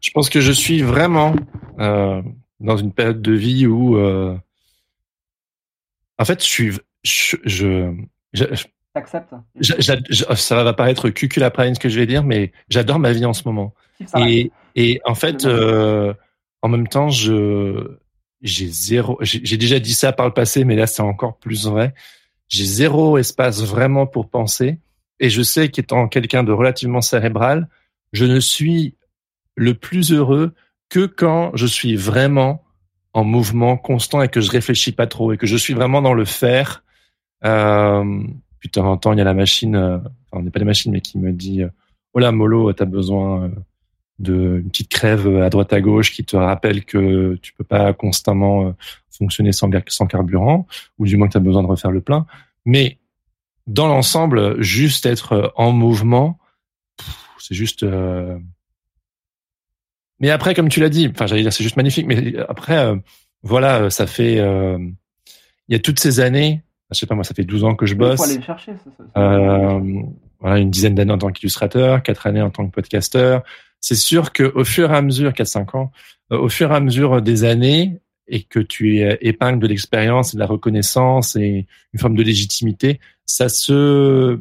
je 0.00 0.10
pense 0.10 0.30
que 0.30 0.40
je 0.40 0.52
suis 0.52 0.82
vraiment 0.82 1.34
euh, 1.78 2.22
dans 2.60 2.76
une 2.78 2.92
période 2.92 3.20
de 3.20 3.32
vie 3.32 3.66
où, 3.66 3.96
euh, 3.96 4.36
en 6.18 6.24
fait, 6.24 6.42
je 6.42 6.48
suis, 6.48 6.78
je, 7.02 7.36
je, 7.44 7.94
je 8.32 8.64
T'acceptes 8.98 9.34
Ça 10.36 10.64
va 10.64 10.72
paraître 10.72 11.08
cucul 11.10 11.42
après 11.42 11.72
ce 11.74 11.80
que 11.80 11.88
je 11.88 11.98
vais 11.98 12.06
dire, 12.06 12.24
mais 12.24 12.52
j'adore 12.68 12.98
ma 12.98 13.12
vie 13.12 13.24
en 13.24 13.32
ce 13.32 13.42
moment. 13.46 13.74
Et, 14.16 14.50
et 14.74 15.00
en 15.04 15.14
fait, 15.14 15.44
euh, 15.44 16.14
en 16.62 16.68
même 16.68 16.88
temps, 16.88 17.10
je 17.10 17.98
j'ai 18.40 18.68
zéro. 18.68 19.18
J'ai 19.22 19.56
déjà 19.56 19.78
dit 19.78 19.94
ça 19.94 20.12
par 20.12 20.26
le 20.26 20.32
passé, 20.32 20.64
mais 20.64 20.76
là, 20.76 20.86
c'est 20.86 21.02
encore 21.02 21.38
plus 21.38 21.66
vrai. 21.66 21.94
J'ai 22.48 22.64
zéro 22.64 23.18
espace 23.18 23.62
vraiment 23.62 24.06
pour 24.06 24.28
penser. 24.28 24.78
Et 25.20 25.30
je 25.30 25.42
sais 25.42 25.68
qu'étant 25.68 26.08
quelqu'un 26.08 26.44
de 26.44 26.52
relativement 26.52 27.00
cérébral, 27.00 27.68
je 28.12 28.24
ne 28.24 28.38
suis 28.38 28.94
le 29.56 29.74
plus 29.74 30.12
heureux 30.12 30.54
que 30.88 31.06
quand 31.06 31.50
je 31.54 31.66
suis 31.66 31.96
vraiment 31.96 32.64
en 33.12 33.24
mouvement 33.24 33.76
constant 33.76 34.22
et 34.22 34.28
que 34.28 34.40
je 34.40 34.50
réfléchis 34.50 34.92
pas 34.92 35.06
trop 35.06 35.32
et 35.32 35.36
que 35.36 35.46
je 35.46 35.56
suis 35.56 35.74
vraiment 35.74 36.00
dans 36.00 36.14
le 36.14 36.24
faire. 36.24 36.84
Euh, 37.44 38.22
puis 38.58 38.68
de 38.68 38.72
temps 38.72 38.90
en 38.90 38.96
temps, 38.96 39.12
il 39.12 39.18
y 39.18 39.20
a 39.20 39.24
la 39.24 39.34
machine, 39.34 39.76
euh, 39.76 39.98
enfin, 39.98 40.40
on 40.40 40.42
n'est 40.42 40.50
pas 40.50 40.58
des 40.58 40.64
machines, 40.64 40.92
mais 40.92 41.00
qui 41.00 41.18
me 41.18 41.32
dit, 41.32 41.62
euh, 41.62 41.68
oh 42.14 42.18
là, 42.18 42.32
Molo, 42.32 42.72
t'as 42.72 42.84
besoin 42.84 43.44
euh, 43.44 43.48
d'une 44.18 44.68
petite 44.68 44.88
crève 44.88 45.28
à 45.38 45.50
droite 45.50 45.72
à 45.72 45.80
gauche 45.80 46.12
qui 46.12 46.24
te 46.24 46.36
rappelle 46.36 46.84
que 46.84 47.38
tu 47.42 47.52
peux 47.52 47.64
pas 47.64 47.92
constamment 47.92 48.74
fonctionner 49.10 49.52
sans, 49.52 49.70
sans 49.88 50.06
carburant, 50.06 50.66
ou 50.98 51.06
du 51.06 51.16
moins 51.16 51.26
que 51.26 51.32
tu 51.32 51.38
as 51.38 51.40
besoin 51.40 51.62
de 51.62 51.68
refaire 51.68 51.90
le 51.90 52.00
plein. 52.00 52.26
Mais 52.64 52.98
dans 53.66 53.86
l'ensemble, 53.86 54.60
juste 54.62 55.06
être 55.06 55.52
en 55.56 55.72
mouvement, 55.72 56.38
c'est 57.38 57.54
juste. 57.54 57.82
Euh, 57.82 58.38
mais 60.20 60.30
après, 60.30 60.54
comme 60.54 60.68
tu 60.68 60.80
l'as 60.80 60.88
dit, 60.88 61.08
enfin, 61.10 61.26
j'allais 61.26 61.42
dire, 61.42 61.52
c'est 61.52 61.62
juste 61.62 61.76
magnifique. 61.76 62.06
Mais 62.06 62.36
après, 62.48 62.78
euh, 62.78 62.96
voilà, 63.42 63.90
ça 63.90 64.06
fait. 64.06 64.36
Il 64.36 65.74
y 65.74 65.74
a 65.74 65.78
toutes 65.80 66.00
ces 66.00 66.20
années. 66.20 66.62
Je 66.90 66.98
sais 66.98 67.06
pas 67.06 67.14
moi, 67.14 67.24
ça 67.24 67.34
fait 67.34 67.44
12 67.44 67.64
ans 67.64 67.74
que 67.74 67.86
je 67.86 67.94
bosse. 67.94 68.14
Il 68.14 68.16
faut 68.16 68.30
aller 68.30 68.42
chercher. 68.42 68.72
voilà, 70.40 70.58
une 70.58 70.70
dizaine 70.70 70.94
d'années 70.94 71.12
en 71.12 71.18
tant 71.18 71.30
qu'illustrateur, 71.30 72.02
quatre 72.02 72.26
années 72.26 72.42
en 72.42 72.50
tant 72.50 72.66
que 72.66 72.72
podcasteur. 72.72 73.42
C'est 73.80 73.94
sûr 73.94 74.32
que 74.32 74.44
au 74.54 74.64
fur 74.64 74.90
et 74.90 74.96
à 74.96 75.02
mesure, 75.02 75.32
4-5 75.32 75.76
ans, 75.76 75.92
au 76.30 76.48
fur 76.48 76.72
et 76.72 76.74
à 76.74 76.80
mesure 76.80 77.22
des 77.22 77.44
années, 77.44 78.00
et 78.28 78.42
que 78.42 78.60
tu 78.60 79.00
épingles 79.20 79.58
de 79.58 79.66
l'expérience, 79.66 80.34
de 80.34 80.40
la 80.40 80.46
reconnaissance 80.46 81.36
et 81.36 81.66
une 81.92 81.98
forme 81.98 82.14
de 82.14 82.22
légitimité, 82.22 83.00
ça 83.24 83.48
se 83.48 84.38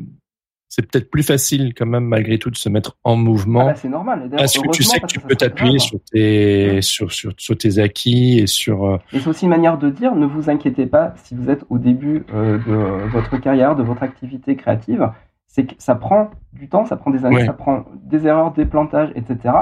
c'est 0.77 0.85
peut-être 0.85 1.09
plus 1.09 1.23
facile 1.23 1.73
quand 1.73 1.87
même 1.87 2.05
malgré 2.05 2.37
tout 2.37 2.51
de 2.51 2.55
se 2.55 2.69
mettre 2.69 2.97
en 3.03 3.15
mouvement. 3.15 3.61
Ah 3.61 3.65
bah 3.65 3.75
c'est 3.75 3.89
normal. 3.89 4.29
Parce 4.29 4.53
que 4.53 4.69
tu 4.69 4.83
sais 4.83 4.99
que 4.99 5.07
tu 5.07 5.19
peux 5.19 5.35
t'appuyer 5.35 5.79
sur 5.79 5.99
tes 6.11 6.81
sur, 6.83 7.11
sur, 7.11 7.31
sur 7.37 7.57
tes 7.57 7.79
acquis 7.79 8.37
et 8.37 8.47
sur. 8.47 8.85
Euh, 8.85 8.97
et 9.11 9.19
c'est 9.19 9.27
aussi 9.27 9.45
une 9.45 9.49
manière 9.49 9.79
de 9.79 9.89
dire 9.89 10.13
ne 10.15 10.27
vous 10.27 10.51
inquiétez 10.51 10.85
pas 10.85 11.15
si 11.23 11.33
vous 11.33 11.49
êtes 11.49 11.65
au 11.69 11.79
début 11.79 12.25
euh, 12.31 12.59
de 12.59 13.09
votre 13.09 13.37
carrière, 13.37 13.75
de 13.75 13.81
votre 13.81 14.03
activité 14.03 14.55
créative, 14.55 15.09
c'est 15.47 15.65
que 15.65 15.73
ça 15.79 15.95
prend 15.95 16.29
du 16.53 16.69
temps, 16.69 16.85
ça 16.85 16.95
prend 16.95 17.09
des 17.09 17.25
années, 17.25 17.45
ça 17.45 17.53
prend 17.53 17.85
des 18.03 18.27
erreurs, 18.27 18.51
des 18.51 18.65
plantages, 18.65 19.09
etc. 19.15 19.55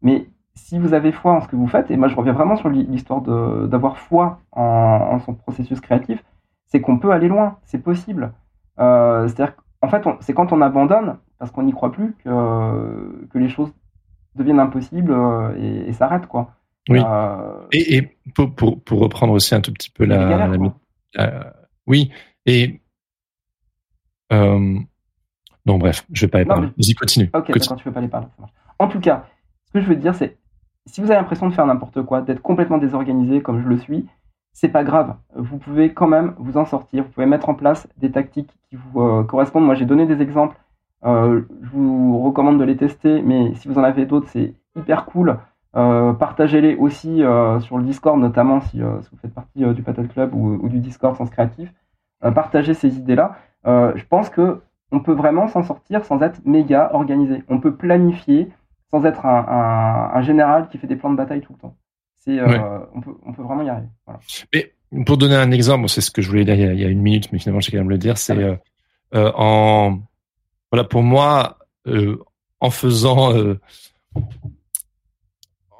Mais 0.00 0.28
si 0.54 0.78
vous 0.78 0.94
avez 0.94 1.12
foi 1.12 1.32
en 1.32 1.40
ce 1.42 1.48
que 1.48 1.56
vous 1.56 1.68
faites, 1.68 1.90
et 1.90 1.98
moi 1.98 2.08
je 2.08 2.16
reviens 2.16 2.32
vraiment 2.32 2.56
sur 2.56 2.70
l'histoire 2.70 3.20
d'avoir 3.20 3.98
foi 3.98 4.40
en, 4.52 5.18
son 5.18 5.34
processus 5.34 5.80
créatif, 5.80 6.24
c'est 6.64 6.80
qu'on 6.80 6.98
peut 6.98 7.10
aller 7.10 7.28
loin, 7.28 7.58
c'est 7.64 7.82
possible. 7.82 8.32
Euh, 8.80 9.28
c'est-à-dire 9.28 9.54
qu'en 9.84 9.88
fait, 9.88 10.08
c'est 10.20 10.34
quand 10.34 10.52
on 10.52 10.60
abandonne, 10.60 11.16
parce 11.38 11.50
qu'on 11.50 11.62
n'y 11.62 11.72
croit 11.72 11.92
plus, 11.92 12.14
que, 12.24 13.26
que 13.30 13.38
les 13.38 13.48
choses 13.48 13.72
deviennent 14.34 14.60
impossibles 14.60 15.12
euh, 15.12 15.86
et, 15.86 15.92
s'arrêtent. 15.92 16.26
quoi. 16.26 16.50
Oui. 16.88 17.00
Euh, 17.04 17.66
et, 17.72 17.96
et 17.96 18.16
pour, 18.34 18.54
pour, 18.54 18.82
pour, 18.82 19.00
reprendre 19.00 19.32
aussi 19.32 19.54
un 19.54 19.60
tout 19.60 19.72
petit 19.72 19.90
peu 19.90 20.04
la, 20.04 20.50
oui, 21.86 22.10
et 22.46 22.80
non, 24.30 25.78
bref, 25.78 26.04
je 26.12 26.26
vais 26.26 26.30
pas 26.30 26.42
y 26.42 26.44
parler. 26.44 26.66
Vas-y, 26.66 26.94
continue. 26.94 27.30
Ok, 27.32 27.50
d'accord, 27.50 27.76
tu 27.76 27.88
veux 27.88 27.94
pas 27.94 28.00
les 28.00 28.08
parler. 28.08 28.26
En 28.78 28.88
tout 28.88 29.00
cas, 29.00 29.26
ce 29.66 29.72
que 29.72 29.80
je 29.80 29.86
veux 29.86 29.96
dire, 29.96 30.14
c'est 30.14 30.36
si 30.86 31.00
vous 31.00 31.10
avez 31.10 31.16
l'impression 31.16 31.48
de 31.48 31.54
faire 31.54 31.66
n'importe 31.66 32.02
quoi, 32.02 32.20
d'être 32.20 32.42
complètement 32.42 32.78
désorganisé 32.78 33.40
comme 33.40 33.62
je 33.62 33.68
le 33.68 33.78
suis, 33.78 34.06
c'est 34.54 34.68
pas 34.68 34.84
grave. 34.84 35.16
Vous 35.34 35.58
pouvez 35.58 35.92
quand 35.92 36.06
même 36.06 36.34
vous 36.38 36.56
en 36.56 36.64
sortir. 36.64 37.04
Vous 37.04 37.10
pouvez 37.10 37.26
mettre 37.26 37.48
en 37.48 37.54
place 37.54 37.86
des 37.98 38.10
tactiques 38.10 38.56
qui 38.70 38.76
vous 38.76 39.02
euh, 39.02 39.24
correspondent. 39.24 39.66
Moi, 39.66 39.74
j'ai 39.74 39.84
donné 39.84 40.06
des 40.06 40.22
exemples. 40.22 40.56
Euh, 41.04 41.42
je 41.60 41.68
vous 41.70 42.20
recommande 42.20 42.58
de 42.58 42.64
les 42.64 42.76
tester, 42.76 43.20
mais 43.20 43.52
si 43.56 43.68
vous 43.68 43.78
en 43.78 43.84
avez 43.84 44.06
d'autres, 44.06 44.28
c'est 44.28 44.54
hyper 44.76 45.04
cool. 45.04 45.38
Euh, 45.76 46.12
partagez-les 46.12 46.76
aussi 46.76 47.22
sur 47.60 47.78
le 47.78 47.82
Discord, 47.82 48.18
notamment 48.18 48.60
si, 48.60 48.80
vous 48.80 49.18
faites 49.20 49.34
partie 49.34 49.64
du 49.74 49.82
Patate 49.82 50.08
Club 50.08 50.32
ou, 50.34 50.68
du 50.68 50.78
Discord 50.78 51.16
Sens 51.16 51.30
Créatif. 51.30 51.74
partagez 52.34 52.74
ces 52.74 52.96
idées-là. 52.96 53.36
je 53.66 54.04
pense 54.08 54.30
que 54.30 54.62
on 54.92 55.00
peut 55.00 55.12
vraiment 55.12 55.48
s'en 55.48 55.64
sortir 55.64 56.04
sans 56.04 56.22
être 56.22 56.40
méga 56.44 56.90
organisé. 56.92 57.42
On 57.48 57.58
peut 57.58 57.74
planifier 57.74 58.52
sans 58.92 59.04
être 59.04 59.26
un, 59.26 60.22
général 60.22 60.68
qui 60.68 60.78
fait 60.78 60.86
des 60.86 60.94
plans 60.94 61.10
de 61.10 61.16
bataille 61.16 61.40
tout 61.40 61.52
le 61.54 61.58
temps. 61.58 61.74
C'est, 62.24 62.38
euh, 62.38 62.78
on, 62.94 63.00
peut, 63.32 63.42
vraiment 63.42 63.62
y 63.62 63.68
arriver. 63.68 63.88
Mais 64.52 64.72
pour 65.04 65.18
donner 65.18 65.36
un 65.36 65.50
exemple, 65.50 65.88
c'est 65.88 66.00
ce 66.00 66.10
que 66.10 66.22
je 66.22 66.28
voulais 66.28 66.44
dire 66.44 66.54
il 66.54 66.80
y 66.80 66.84
a, 66.84 66.88
une 66.88 67.02
minute, 67.02 67.30
mais 67.32 67.38
finalement 67.38 67.60
j'ai 67.60 67.70
quand 67.70 67.78
même 67.78 67.90
le 67.90 67.98
dire, 67.98 68.16
c'est 68.16 68.38
euh, 68.38 68.56
euh, 69.14 69.30
en 69.34 70.00
voilà 70.72 70.84
pour 70.84 71.02
moi 71.02 71.58
en 72.60 72.70
faisant 72.70 73.34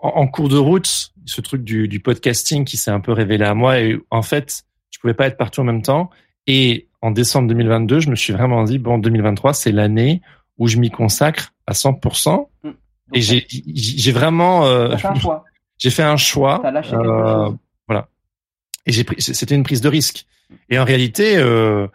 en, 0.03 0.27
cours 0.27 0.51
de 0.51 0.59
route 0.59 1.13
ce 1.25 1.41
truc 1.41 1.65
du, 1.65 1.89
du 1.89 2.01
podcasting 2.01 2.67
qui 2.67 2.77
s'est 2.77 2.91
un 2.91 3.01
peu 3.01 3.13
révélé 3.13 3.45
à 3.45 3.55
moi 3.55 3.81
et 3.81 3.99
en 4.11 4.21
fait 4.21 4.65
je 4.91 4.99
pouvais 4.99 5.15
pas 5.15 5.27
être 5.27 5.39
partout 5.39 5.63
en 5.63 5.65
même 5.65 5.81
temps 5.81 6.11
et 6.47 6.89
en 7.01 7.11
décembre 7.11 7.49
2022 7.49 8.01
je 8.01 8.11
me 8.11 8.15
suis 8.15 8.35
vraiment 8.35 8.63
dit 8.65 8.79
bon 8.79 8.99
2023 8.99 9.55
c'est 9.55 9.73
l'année 9.73 10.21
où 10.59 10.69
je 10.69 10.77
m'y 10.77 10.91
consacre 10.91 11.55
à 11.67 11.73
100% 11.73 12.47
et 13.15 13.21
j'ai 13.21 14.13
vraiment 14.13 14.67
euh, 14.67 14.97
fait 14.97 15.09
un 15.09 15.15
choix. 15.15 15.45
J'ai 15.79 15.91
fait 15.91 16.03
un 16.03 16.17
choix. 16.17 16.61
T'as 16.63 16.71
lâché 16.71 16.91
quelque 16.91 17.03
euh, 17.03 17.47
chose. 17.47 17.57
Voilà. 17.89 18.09
Et 18.87 18.93
j'ai 18.93 19.05
pris. 19.05 19.21
C'était 19.21 19.55
une 19.55 19.65
prise 19.65 19.81
de 19.81 19.89
risque. 19.89 20.27
Et 20.71 20.79
en 20.79 20.85
réalité, 20.85 21.37
euh, 21.37 21.87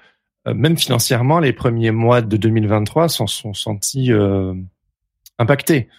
euh 0.48 0.54
même 0.54 0.78
financièrement, 0.78 1.40
les 1.40 1.54
premiers 1.54 1.92
mois 1.92 2.22
de 2.22 2.38
2023 2.38 3.10
s'en 3.10 3.28
sont 3.28 3.54
sentis 3.54 4.12
euh, 4.12 4.54
impactés. 5.38 5.90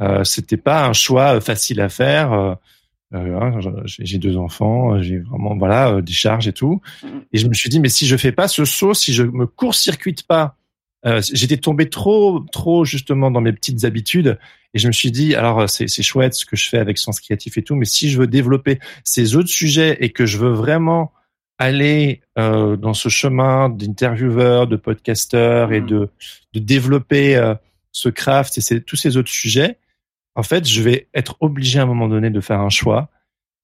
Euh, 0.00 0.24
C'était 0.24 0.56
pas 0.56 0.86
un 0.86 0.92
choix 0.92 1.40
facile 1.40 1.80
à 1.80 1.88
faire. 1.88 2.32
Euh, 2.32 2.54
hein, 3.12 3.58
j'ai 3.86 4.18
deux 4.18 4.36
enfants, 4.36 5.00
j'ai 5.00 5.18
vraiment 5.18 5.56
voilà 5.56 6.02
des 6.02 6.12
charges 6.12 6.46
et 6.46 6.52
tout. 6.52 6.82
Mm-hmm. 7.02 7.22
Et 7.32 7.38
je 7.38 7.48
me 7.48 7.54
suis 7.54 7.70
dit 7.70 7.80
mais 7.80 7.88
si 7.88 8.06
je 8.06 8.16
fais 8.16 8.32
pas 8.32 8.48
ce 8.48 8.64
saut, 8.64 8.94
si 8.94 9.14
je 9.14 9.22
me 9.22 9.46
court-circuite 9.46 10.26
pas 10.26 10.57
euh, 11.06 11.20
j'étais 11.32 11.58
tombé 11.58 11.88
trop, 11.88 12.40
trop 12.50 12.84
justement 12.84 13.30
dans 13.30 13.40
mes 13.40 13.52
petites 13.52 13.84
habitudes 13.84 14.38
et 14.74 14.78
je 14.80 14.88
me 14.88 14.92
suis 14.92 15.12
dit 15.12 15.36
alors 15.36 15.70
c'est, 15.70 15.86
c'est 15.86 16.02
chouette 16.02 16.34
ce 16.34 16.44
que 16.44 16.56
je 16.56 16.68
fais 16.68 16.78
avec 16.78 16.98
Sens 16.98 17.20
Créatif 17.20 17.56
et 17.56 17.62
tout, 17.62 17.76
mais 17.76 17.84
si 17.84 18.10
je 18.10 18.18
veux 18.18 18.26
développer 18.26 18.80
ces 19.04 19.36
autres 19.36 19.48
sujets 19.48 19.96
et 20.00 20.10
que 20.10 20.26
je 20.26 20.38
veux 20.38 20.52
vraiment 20.52 21.12
aller 21.58 22.22
euh, 22.38 22.76
dans 22.76 22.94
ce 22.94 23.08
chemin 23.08 23.68
d'intervieweur, 23.68 24.66
de 24.66 24.76
podcasteur 24.76 25.72
et 25.72 25.80
mmh. 25.80 25.86
de, 25.86 26.08
de 26.54 26.60
développer 26.60 27.36
euh, 27.36 27.54
ce 27.92 28.08
craft 28.08 28.58
et 28.58 28.80
tous 28.80 28.96
ces 28.96 29.16
autres 29.16 29.30
sujets, 29.30 29.78
en 30.34 30.42
fait, 30.42 30.68
je 30.68 30.82
vais 30.82 31.08
être 31.14 31.36
obligé 31.40 31.80
à 31.80 31.82
un 31.82 31.86
moment 31.86 32.08
donné 32.08 32.30
de 32.30 32.40
faire 32.40 32.60
un 32.60 32.70
choix. 32.70 33.08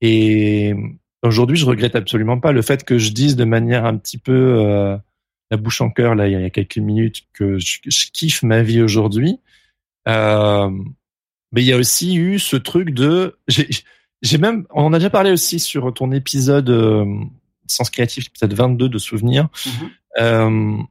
Et 0.00 0.74
aujourd'hui, 1.22 1.56
je 1.56 1.66
regrette 1.66 1.94
absolument 1.94 2.40
pas 2.40 2.50
le 2.50 2.62
fait 2.62 2.84
que 2.84 2.98
je 2.98 3.12
dise 3.12 3.36
de 3.36 3.44
manière 3.44 3.84
un 3.84 3.96
petit 3.96 4.18
peu 4.18 4.98
la 5.50 5.56
bouche 5.56 5.80
en 5.80 5.90
cœur 5.90 6.14
là 6.14 6.28
il 6.28 6.32
y 6.32 6.44
a 6.44 6.50
quelques 6.50 6.78
minutes 6.78 7.24
que 7.32 7.58
je, 7.58 7.80
kiffe 8.12 8.42
ma 8.42 8.62
vie 8.62 8.82
aujourd'hui. 8.82 9.40
Euh, 10.08 10.70
mais 11.52 11.62
il 11.62 11.66
y 11.66 11.72
a 11.72 11.76
aussi 11.76 12.16
eu 12.16 12.38
ce 12.38 12.56
truc 12.56 12.90
de 12.90 13.38
j'ai 13.48 14.38
même 14.38 14.66
on 14.70 14.84
en 14.84 14.92
a 14.92 14.98
déjà 14.98 15.10
parlé 15.10 15.30
aussi 15.30 15.60
sur 15.60 15.92
ton 15.94 16.12
épisode 16.12 16.68
euh, 16.68 17.06
Sens 17.66 17.88
créatif 17.88 18.26
épisode 18.26 18.52
22 18.52 18.88
de 18.90 18.98
souvenirs 18.98 19.48
mm-hmm. 19.54 19.88
euh, 20.20 20.82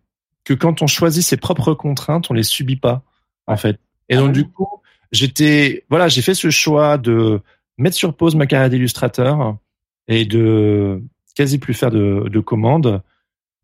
que 0.43 0.53
quand 0.55 0.81
on 0.81 0.87
choisit 0.87 1.23
ses 1.23 1.37
propres 1.37 1.73
contraintes 1.73 2.31
on 2.31 2.33
les 2.33 2.43
subit 2.43 2.77
pas 2.77 3.03
en 3.45 3.57
fait. 3.57 3.79
Et 4.09 4.15
donc 4.15 4.29
ah 4.29 4.33
du 4.33 4.45
coup 4.45 4.67
j'étais 5.11 5.85
voilà 5.89 6.07
j'ai 6.07 6.21
fait 6.21 6.33
ce 6.33 6.49
choix 6.49 6.97
de 6.97 7.41
mettre 7.77 7.95
sur 7.95 8.15
pause 8.15 8.35
ma 8.35 8.47
carrière 8.47 8.69
d'illustrateur 8.69 9.57
et 10.07 10.25
de 10.25 11.03
quasi 11.35 11.59
plus 11.59 11.73
faire 11.73 11.91
de, 11.91 12.29
de 12.29 12.39
commandes 12.39 13.01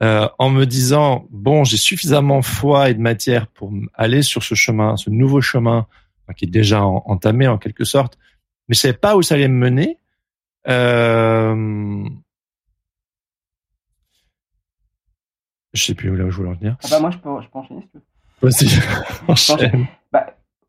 euh, 0.01 0.27
en 0.37 0.49
me 0.49 0.65
disant 0.65 1.25
bon, 1.29 1.63
j'ai 1.63 1.77
suffisamment 1.77 2.41
foi 2.41 2.89
et 2.89 2.93
de 2.93 3.01
matière 3.01 3.47
pour 3.47 3.71
aller 3.93 4.21
sur 4.21 4.43
ce 4.43 4.55
chemin, 4.55 4.95
ce 4.97 5.09
nouveau 5.09 5.41
chemin 5.41 5.87
qui 6.35 6.45
est 6.45 6.49
déjà 6.49 6.83
entamé 6.83 7.47
en 7.47 7.57
quelque 7.57 7.83
sorte, 7.83 8.17
mais 8.67 8.75
je 8.75 8.79
savais 8.79 8.93
pas 8.93 9.15
où 9.15 9.21
ça 9.21 9.35
allait 9.35 9.47
me 9.47 9.57
mener. 9.57 9.97
Euh... 10.67 12.05
Je 15.73 15.83
sais 15.83 15.95
plus 15.95 16.09
où 16.09 16.15
là 16.15 16.25
où 16.25 16.31
je 16.31 16.37
voulais 16.37 16.49
en 16.49 16.53
venir. 16.53 16.77
Ah 16.83 16.87
bah 16.91 16.99
moi 16.99 17.11
je 17.11 17.17
peux, 17.17 17.29
je 17.41 17.47
peux 17.47 17.59
enchaîner 17.59 17.81
si 17.81 17.87
tu 17.89 17.97
veux. 17.97 18.03
Vas-y, 18.41 19.71
bah, 19.77 19.98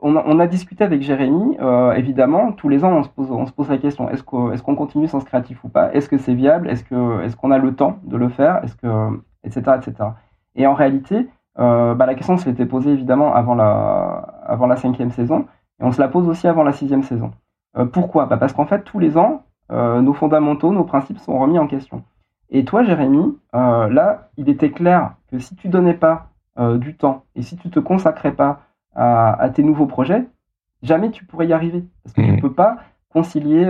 on, 0.03 0.41
a, 0.41 0.47
discuté 0.47 0.85
avec 0.85 1.03
Jérémy, 1.03 1.57
euh, 1.61 1.93
évidemment, 1.93 2.53
tous 2.53 2.69
les 2.69 2.85
ans 2.85 2.93
on 2.93 3.03
se 3.47 3.53
pose, 3.53 3.69
la 3.69 3.79
question 3.79 4.09
est-ce 4.09 4.23
qu'on 4.23 4.77
continue 4.77 5.07
sans 5.07 5.21
créatif 5.21 5.63
ou 5.65 5.69
pas? 5.69 5.93
Est-ce 5.93 6.09
que 6.09 6.19
c'est 6.19 6.35
viable? 6.35 6.69
Est-ce 6.69 7.37
qu'on 7.37 7.51
a 7.51 7.59
le 7.59 7.75
temps 7.75 7.99
de 8.05 8.17
le 8.17 8.29
faire? 8.29 8.63
Etc., 9.45 9.61
etc. 9.77 9.95
Et 10.57 10.67
en 10.67 10.75
réalité, 10.75 11.29
euh, 11.59 11.95
bah, 11.95 12.07
la 12.07 12.15
question 12.15 12.37
se 12.37 12.49
l'était 12.49 12.67
posée 12.67 12.93
évidemment 12.93 13.35
avant 13.35 13.55
la, 13.55 14.45
avant 14.47 14.67
la 14.67 14.77
cinquième 14.77 15.11
saison, 15.11 15.47
et 15.81 15.85
on 15.85 15.93
se 15.93 16.01
la 16.01 16.09
pose 16.09 16.29
aussi 16.29 16.47
avant 16.49 16.63
la 16.63 16.73
sixième 16.73 17.03
saison. 17.03 17.33
Euh, 17.77 17.85
pourquoi? 17.85 18.27
Bah 18.27 18.37
Parce 18.37 18.53
qu'en 18.53 18.67
fait, 18.67 18.83
tous 18.83 18.99
les 18.99 19.17
ans, 19.17 19.43
nos 19.71 20.15
fondamentaux, 20.15 20.73
nos 20.73 20.83
principes 20.83 21.19
sont 21.19 21.39
remis 21.39 21.59
en 21.59 21.69
question. 21.69 22.03
Et 22.51 22.65
toi, 22.65 22.83
Jérémy, 22.83 23.39
là, 23.53 24.31
il 24.37 24.49
était 24.49 24.73
clair 24.73 25.13
que 25.31 25.39
si 25.39 25.55
tu 25.55 25.69
donnais 25.69 25.95
pas 25.95 26.27
du 26.79 26.97
temps 26.97 27.23
et 27.37 27.43
si 27.43 27.57
tu 27.57 27.71
te 27.71 27.79
consacrais 27.79 28.33
pas 28.33 28.63
à, 28.95 29.51
tes 29.55 29.63
nouveaux 29.63 29.87
projets, 29.87 30.25
jamais 30.83 31.11
tu 31.11 31.25
pourrais 31.25 31.47
y 31.47 31.53
arriver. 31.53 31.85
Parce 32.03 32.15
que 32.15 32.21
tu 32.21 32.31
ne 32.31 32.37
mmh. 32.37 32.41
peux 32.41 32.53
pas 32.53 32.79
concilier 33.11 33.65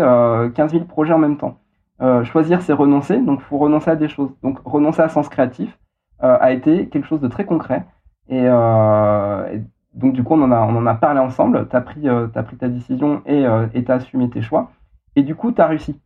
15 0.54 0.72
000 0.72 0.84
projets 0.84 1.12
en 1.12 1.18
même 1.18 1.36
temps. 1.36 1.58
Euh, 2.02 2.24
choisir, 2.24 2.62
c'est 2.62 2.72
renoncer. 2.72 3.18
Donc, 3.18 3.40
il 3.40 3.44
faut 3.44 3.58
renoncer 3.58 3.90
à 3.90 3.96
des 3.96 4.08
choses. 4.08 4.30
Donc, 4.42 4.58
renoncer 4.64 5.02
à 5.02 5.08
sens 5.08 5.28
créatif 5.28 5.78
euh, 6.22 6.36
a 6.40 6.52
été 6.52 6.88
quelque 6.88 7.06
chose 7.06 7.20
de 7.20 7.28
très 7.28 7.44
concret. 7.44 7.84
Euh, 8.30 9.52
et, 9.52 9.62
donc, 9.94 10.14
du 10.14 10.22
coup, 10.22 10.34
on 10.34 10.42
en 10.42 10.52
a, 10.52 10.60
on 10.60 10.76
en 10.76 10.86
a 10.86 10.94
parlé 10.94 11.20
ensemble. 11.20 11.68
Tu 11.68 11.76
as, 11.76 11.80
pris, 11.80 12.08
as 12.08 12.42
pris 12.42 12.56
ta 12.56 12.68
décision 12.68 13.22
et 13.26 13.44
tu 13.72 13.90
as 13.90 13.94
assumé 13.94 14.30
tes 14.30 14.40
choix. 14.40 14.70
Et 15.16 15.22
du 15.22 15.34
coup, 15.34 15.52
tu 15.52 15.60
as 15.60 15.66
réussi. 15.66 16.00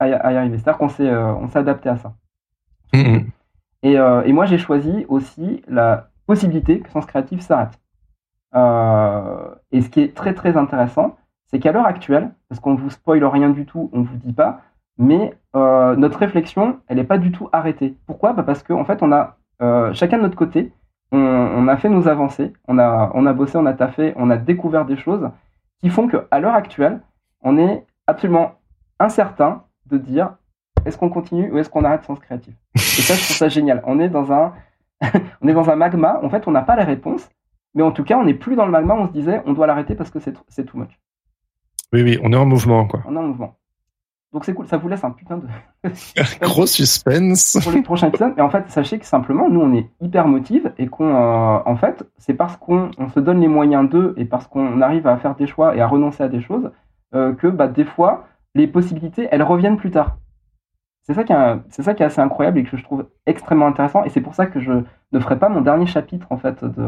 à 0.00 0.08
y, 0.08 0.12
arriver. 0.12 0.58
C'est-à-dire 0.58 0.78
qu'on 0.78 0.88
s'est 0.88 1.58
adapté 1.58 1.88
à 1.88 1.96
ça. 1.96 2.14
Mhm. 2.92 3.30
Et, 3.84 3.92
et 3.92 4.32
moi, 4.32 4.44
j'ai 4.44 4.58
choisi 4.58 5.06
aussi 5.08 5.62
la 5.68 6.10
possibilité 6.26 6.80
que 6.80 6.90
Sens 6.90 7.06
Créatif 7.06 7.40
s'arrête. 7.40 7.78
Et 8.54 9.80
ce 9.82 9.88
qui 9.88 10.00
est 10.00 10.14
très 10.14 10.34
très 10.34 10.56
intéressant, 10.56 11.16
c'est 11.46 11.58
qu'à 11.58 11.72
l'heure 11.72 11.86
actuelle, 11.86 12.30
parce 12.48 12.60
qu'on 12.60 12.74
vous 12.74 12.90
spoile 12.90 13.24
rien 13.24 13.50
du 13.50 13.66
tout, 13.66 13.90
on 13.92 14.00
ne 14.00 14.04
vous 14.04 14.16
dit 14.16 14.32
pas, 14.32 14.60
mais 14.98 15.34
euh, 15.56 15.96
notre 15.96 16.18
réflexion, 16.18 16.80
elle 16.88 16.96
n'est 16.96 17.04
pas 17.04 17.18
du 17.18 17.32
tout 17.32 17.48
arrêtée. 17.52 17.96
Pourquoi? 18.06 18.32
Bah 18.32 18.42
Parce 18.42 18.62
qu'en 18.62 18.80
en 18.80 18.84
fait, 18.84 19.02
on 19.02 19.12
a 19.12 19.36
euh, 19.62 19.92
chacun 19.94 20.18
de 20.18 20.22
notre 20.22 20.36
côté, 20.36 20.72
on, 21.10 21.68
a 21.68 21.76
fait 21.78 21.88
nos 21.88 22.06
avancées, 22.06 22.52
on 22.66 22.78
a, 22.78 23.10
on 23.14 23.24
a 23.24 23.32
bossé, 23.32 23.56
on 23.56 23.64
a 23.64 23.72
taffé, 23.72 24.12
on 24.16 24.28
a 24.28 24.36
découvert 24.36 24.84
des 24.84 24.96
choses 24.96 25.30
qui 25.80 25.88
font 25.88 26.06
qu'à 26.06 26.38
l'heure 26.38 26.54
actuelle, 26.54 27.00
on 27.40 27.56
est 27.56 27.86
absolument 28.06 28.56
incertain 28.98 29.64
de 29.86 29.96
dire 29.96 30.34
est-ce 30.84 30.98
qu'on 30.98 31.08
continue 31.08 31.50
ou 31.50 31.58
est-ce 31.58 31.70
qu'on 31.70 31.84
arrête 31.84 32.04
Sens 32.04 32.18
Créatif? 32.18 32.54
Et 32.74 32.78
ça, 32.78 33.14
je 33.14 33.24
trouve 33.24 33.36
ça 33.36 33.48
génial. 33.48 33.82
On 33.86 33.98
est 34.00 34.10
dans 34.10 34.32
un, 34.32 34.52
on 35.40 35.48
est 35.48 35.54
dans 35.54 35.70
un 35.70 35.76
magma. 35.76 36.20
En 36.22 36.28
fait, 36.28 36.46
on 36.46 36.50
n'a 36.50 36.62
pas 36.62 36.76
la 36.76 36.84
réponse, 36.84 37.28
mais 37.74 37.82
en 37.82 37.92
tout 37.92 38.04
cas, 38.04 38.18
on 38.18 38.24
n'est 38.24 38.34
plus 38.34 38.56
dans 38.56 38.66
le 38.66 38.72
magma. 38.72 38.94
On 38.94 39.06
se 39.06 39.12
disait 39.12 39.42
on 39.46 39.52
doit 39.52 39.66
l'arrêter 39.66 39.94
parce 39.94 40.10
que 40.10 40.18
c'est 40.20 40.64
too 40.64 40.78
much. 40.78 40.98
Oui, 41.92 42.02
oui, 42.02 42.18
on 42.22 42.32
est 42.32 42.36
en 42.36 42.46
mouvement, 42.46 42.86
quoi. 42.86 43.02
On 43.06 43.14
est 43.14 43.18
en 43.18 43.22
mouvement. 43.22 43.54
Donc 44.32 44.44
c'est 44.44 44.52
cool, 44.52 44.66
ça 44.66 44.76
vous 44.76 44.88
laisse 44.88 45.04
un 45.04 45.10
putain 45.10 45.38
de 45.38 45.46
gros 46.42 46.66
suspense 46.66 47.58
pour 47.62 47.72
les 47.72 47.80
prochains 47.80 48.08
épisodes. 48.08 48.34
Et 48.36 48.42
en 48.42 48.50
fait, 48.50 48.68
sachez 48.68 48.98
que 48.98 49.06
simplement, 49.06 49.48
nous, 49.48 49.60
on 49.60 49.72
est 49.74 49.88
hyper 50.02 50.28
motive 50.28 50.70
et 50.76 50.86
qu'on, 50.86 51.08
euh, 51.08 51.58
en 51.64 51.76
fait, 51.76 52.04
c'est 52.18 52.34
parce 52.34 52.58
qu'on 52.58 52.90
se 53.14 53.20
donne 53.20 53.40
les 53.40 53.48
moyens 53.48 53.88
d'eux 53.88 54.12
et 54.18 54.26
parce 54.26 54.46
qu'on 54.46 54.82
arrive 54.82 55.06
à 55.06 55.16
faire 55.16 55.34
des 55.34 55.46
choix 55.46 55.74
et 55.76 55.80
à 55.80 55.86
renoncer 55.86 56.22
à 56.22 56.28
des 56.28 56.42
choses 56.42 56.70
euh, 57.14 57.32
que, 57.32 57.46
bah, 57.46 57.68
des 57.68 57.84
fois, 57.84 58.26
les 58.54 58.66
possibilités, 58.66 59.28
elles 59.30 59.42
reviennent 59.42 59.78
plus 59.78 59.90
tard. 59.90 60.18
C'est 61.04 61.14
ça 61.14 61.24
qui 61.24 61.32
est, 61.32 61.56
c'est 61.70 61.82
ça 61.82 61.94
qui 61.94 62.02
est 62.02 62.06
assez 62.06 62.20
incroyable 62.20 62.58
et 62.58 62.64
que 62.64 62.76
je 62.76 62.82
trouve 62.82 63.08
extrêmement 63.24 63.66
intéressant. 63.66 64.04
Et 64.04 64.10
c'est 64.10 64.20
pour 64.20 64.34
ça 64.34 64.44
que 64.44 64.60
je 64.60 64.72
ne 65.12 65.20
ferai 65.20 65.38
pas 65.38 65.48
mon 65.48 65.62
dernier 65.62 65.86
chapitre 65.86 66.26
en 66.28 66.36
fait 66.36 66.62
de, 66.62 66.84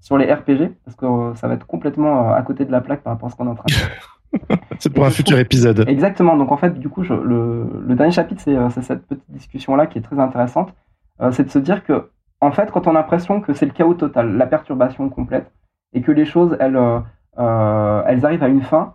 sur 0.00 0.18
les 0.18 0.32
RPG 0.32 0.72
parce 0.84 0.96
que 0.96 1.06
euh, 1.06 1.34
ça 1.34 1.48
va 1.48 1.54
être 1.54 1.66
complètement 1.66 2.32
à 2.32 2.42
côté 2.42 2.64
de 2.64 2.72
la 2.72 2.80
plaque 2.80 3.02
par 3.02 3.12
rapport 3.12 3.28
à 3.28 3.30
ce 3.30 3.36
qu'on 3.36 3.46
est 3.46 3.50
en 3.50 3.54
train 3.54 3.66
de 3.68 3.72
faire. 3.72 4.20
c'est 4.78 4.92
pour 4.92 5.04
un 5.04 5.10
futur 5.10 5.38
épisode. 5.38 5.84
Exactement. 5.88 6.36
Donc 6.36 6.52
en 6.52 6.56
fait, 6.56 6.78
du 6.78 6.88
coup, 6.88 7.02
le, 7.02 7.94
dernier 7.94 8.12
chapitre, 8.12 8.42
euh, 8.48 8.70
c'est 8.70 8.82
cette 8.82 9.06
petite 9.06 9.30
discussion-là 9.30 9.86
qui 9.86 9.98
est 9.98 10.02
très 10.02 10.18
intéressante. 10.18 10.72
Euh, 11.20 11.32
c'est 11.32 11.44
de 11.44 11.50
se 11.50 11.58
dire 11.58 11.84
que, 11.84 12.10
en 12.40 12.52
fait, 12.52 12.70
quand 12.70 12.86
on 12.86 12.90
a 12.90 12.94
l'impression 12.94 13.40
que 13.40 13.52
c'est 13.52 13.66
le 13.66 13.72
chaos 13.72 13.94
total, 13.94 14.36
la 14.36 14.46
perturbation 14.46 15.08
complète, 15.08 15.50
et 15.92 16.02
que 16.02 16.12
les 16.12 16.24
choses, 16.24 16.56
elles, 16.60 16.76
euh, 16.76 18.02
elles 18.06 18.24
arrivent 18.24 18.42
à 18.42 18.48
une 18.48 18.62
fin, 18.62 18.94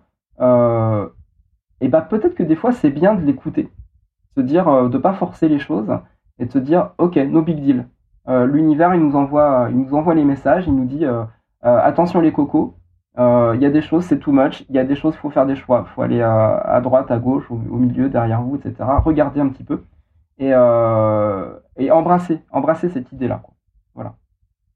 et 1.82 1.88
ben 1.88 2.02
peut-être 2.02 2.36
que 2.36 2.44
des 2.44 2.56
fois, 2.56 2.72
c'est 2.72 2.90
bien 2.90 3.14
de 3.14 3.22
l'écouter. 3.22 3.70
Se 4.36 4.42
dire, 4.42 4.90
de 4.90 4.98
pas 4.98 5.14
forcer 5.14 5.48
les 5.48 5.60
choses, 5.60 5.92
et 6.40 6.46
de 6.46 6.52
se 6.52 6.58
dire, 6.58 6.92
ok, 6.98 7.16
no 7.18 7.42
big 7.42 7.62
deal. 7.62 7.86
L'univers, 8.28 8.96
il 8.96 9.02
nous 9.02 9.16
envoie, 9.16 9.68
il 9.70 9.78
nous 9.78 9.94
envoie 9.94 10.16
les 10.16 10.24
messages, 10.24 10.66
il 10.68 10.76
nous 10.76 10.86
dit, 10.86 11.06
attention 11.62 12.22
les 12.22 12.32
cocos, 12.32 12.76
euh, 13.18 13.54
il 13.56 13.62
y 13.62 13.66
a 13.66 13.70
des 13.70 13.82
choses, 13.82 14.06
c'est 14.06 14.20
too 14.20 14.32
much. 14.32 14.66
Il 14.70 14.76
y 14.76 14.80
a 14.80 14.84
des 14.84 14.96
choses, 14.96 15.14
il 15.16 15.20
faut 15.20 15.30
faire 15.30 15.46
des 15.46 15.56
choix. 15.56 15.86
Il 15.88 15.94
faut 15.94 16.02
aller 16.02 16.22
à, 16.22 16.80
droite, 16.84 17.12
à 17.12 17.18
gauche, 17.18 17.50
au, 17.50 17.56
milieu, 17.56 18.10
derrière 18.10 18.42
vous, 18.42 18.58
etc. 18.58 18.76
Regardez 19.04 19.40
un 19.40 19.50
petit 19.50 19.64
peu 19.64 19.84
et, 20.38 20.52
euh, 20.54 21.54
et 21.78 21.92
embrasser, 21.92 22.42
embrasser 22.52 22.90
cette 22.90 23.12
idée-là. 23.12 23.42
Voilà. 23.94 24.16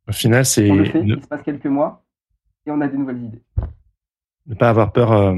Au 0.08 0.14
final, 0.14 0.46
c'est. 0.46 0.72
On 0.72 0.76
le 0.76 0.86
fait, 0.86 1.02
il 1.02 1.22
se 1.22 1.28
passe 1.28 1.44
quelques 1.44 1.66
mois 1.66 2.04
et 2.66 2.72
on 2.72 2.80
a 2.82 2.88
des 2.88 2.98
nouvelles 2.98 3.24
idées. 3.24 3.44
Ne 4.48 4.56
pas 4.56 4.70
avoir 4.70 4.94
peur 4.94 5.12
euh, 5.12 5.36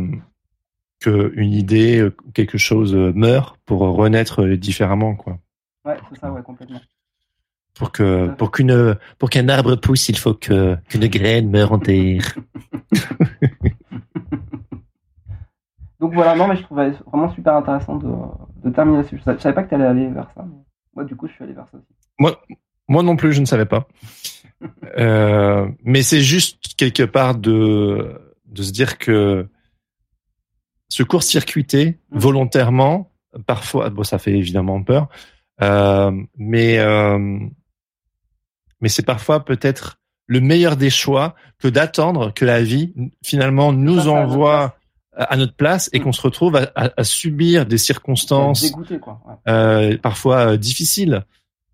qu'une 0.99 1.51
idée, 1.51 2.07
quelque 2.33 2.57
chose 2.57 2.95
meure 2.95 3.57
pour 3.65 3.81
renaître 3.81 4.45
différemment. 4.45 5.15
Quoi. 5.15 5.39
Ouais, 5.85 5.97
c'est 6.09 6.19
ça, 6.19 6.31
ouais, 6.31 6.43
complètement. 6.43 6.79
Pour 7.75 7.91
que 7.91 8.27
pour 8.35 8.51
qu'une 8.51 8.97
pour 9.17 9.29
qu'un 9.29 9.49
arbre 9.49 9.75
pousse, 9.75 10.09
il 10.09 10.17
faut 10.17 10.33
que 10.33 10.75
qu'une 10.89 11.07
graine 11.07 11.49
meure 11.49 11.71
en 11.71 11.79
terre. 11.79 12.37
Donc 15.99 16.13
voilà, 16.13 16.35
non 16.35 16.47
mais 16.47 16.55
je 16.57 16.63
trouvais 16.63 16.91
vraiment 17.07 17.33
super 17.33 17.55
intéressant 17.55 17.95
de, 17.97 18.11
de 18.63 18.69
terminer 18.73 18.97
là-dessus. 18.97 19.17
Je, 19.25 19.37
savais 19.39 19.53
pas 19.53 19.63
que 19.63 19.69
tu 19.69 19.75
allais 19.75 19.85
aller 19.85 20.07
vers 20.09 20.29
ça. 20.35 20.45
moi 20.95 21.05
du 21.05 21.15
coup, 21.15 21.27
je 21.27 21.33
suis 21.33 21.43
allé 21.43 21.53
vers 21.53 21.67
ça 21.71 21.77
aussi. 21.77 21.87
Moi 22.19 22.39
moi 22.87 23.03
non 23.03 23.15
plus, 23.15 23.33
je 23.33 23.39
ne 23.39 23.45
savais 23.45 23.65
pas. 23.65 23.87
euh, 24.97 25.69
mais 25.83 26.01
c'est 26.03 26.21
juste 26.21 26.75
quelque 26.75 27.03
part 27.03 27.35
de 27.35 28.19
de 28.47 28.63
se 28.63 28.71
dire 28.71 28.97
que 28.97 29.47
se 30.89 31.03
court-circuiter 31.03 31.99
mmh. 32.11 32.19
volontairement, 32.19 33.11
parfois, 33.45 33.89
bon, 33.89 34.03
ça 34.03 34.17
fait 34.17 34.33
évidemment 34.33 34.83
peur, 34.83 35.07
euh, 35.61 36.11
mais 36.37 36.79
euh, 36.79 37.39
mais 38.81 38.89
c'est 38.89 39.05
parfois 39.05 39.45
peut-être 39.45 39.97
le 40.27 40.39
meilleur 40.39 40.77
des 40.77 40.89
choix 40.89 41.35
que 41.59 41.67
d'attendre 41.67 42.33
que 42.33 42.45
la 42.45 42.61
vie 42.61 42.93
finalement 43.23 43.73
nous 43.73 44.07
envoie 44.07 44.77
à 45.13 45.35
notre 45.35 45.55
place 45.55 45.89
et 45.93 45.99
mm. 45.99 46.03
qu'on 46.03 46.11
se 46.11 46.21
retrouve 46.21 46.55
à, 46.75 47.03
subir 47.03 47.65
des 47.65 47.77
circonstances 47.77 48.73
euh, 49.47 49.97
parfois 49.97 50.53
euh, 50.53 50.57
difficiles 50.57 51.25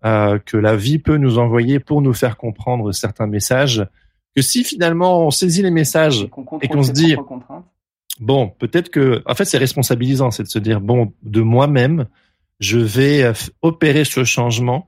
euh, 0.04 0.38
que 0.44 0.56
la 0.56 0.76
vie 0.76 0.98
peut 0.98 1.16
nous 1.16 1.38
envoyer 1.38 1.78
pour 1.78 2.02
nous 2.02 2.14
faire 2.14 2.36
comprendre 2.36 2.92
certains 2.92 3.26
messages. 3.26 3.86
Que 4.34 4.42
si 4.42 4.64
finalement 4.64 5.26
on 5.26 5.30
saisit 5.30 5.62
les 5.62 5.70
messages 5.70 6.28
et 6.62 6.68
qu'on 6.68 6.82
se 6.82 6.92
dit 6.92 7.16
bon, 8.20 8.48
peut-être 8.58 8.90
que 8.90 9.22
en 9.26 9.34
fait 9.34 9.44
c'est 9.44 9.58
responsabilisant, 9.58 10.30
c'est 10.30 10.42
de 10.42 10.48
se 10.48 10.58
dire 10.58 10.80
bon 10.80 11.12
de 11.22 11.40
moi-même 11.40 12.06
je 12.60 12.78
vais 12.78 13.32
opérer 13.62 14.04
ce 14.04 14.24
changement 14.24 14.87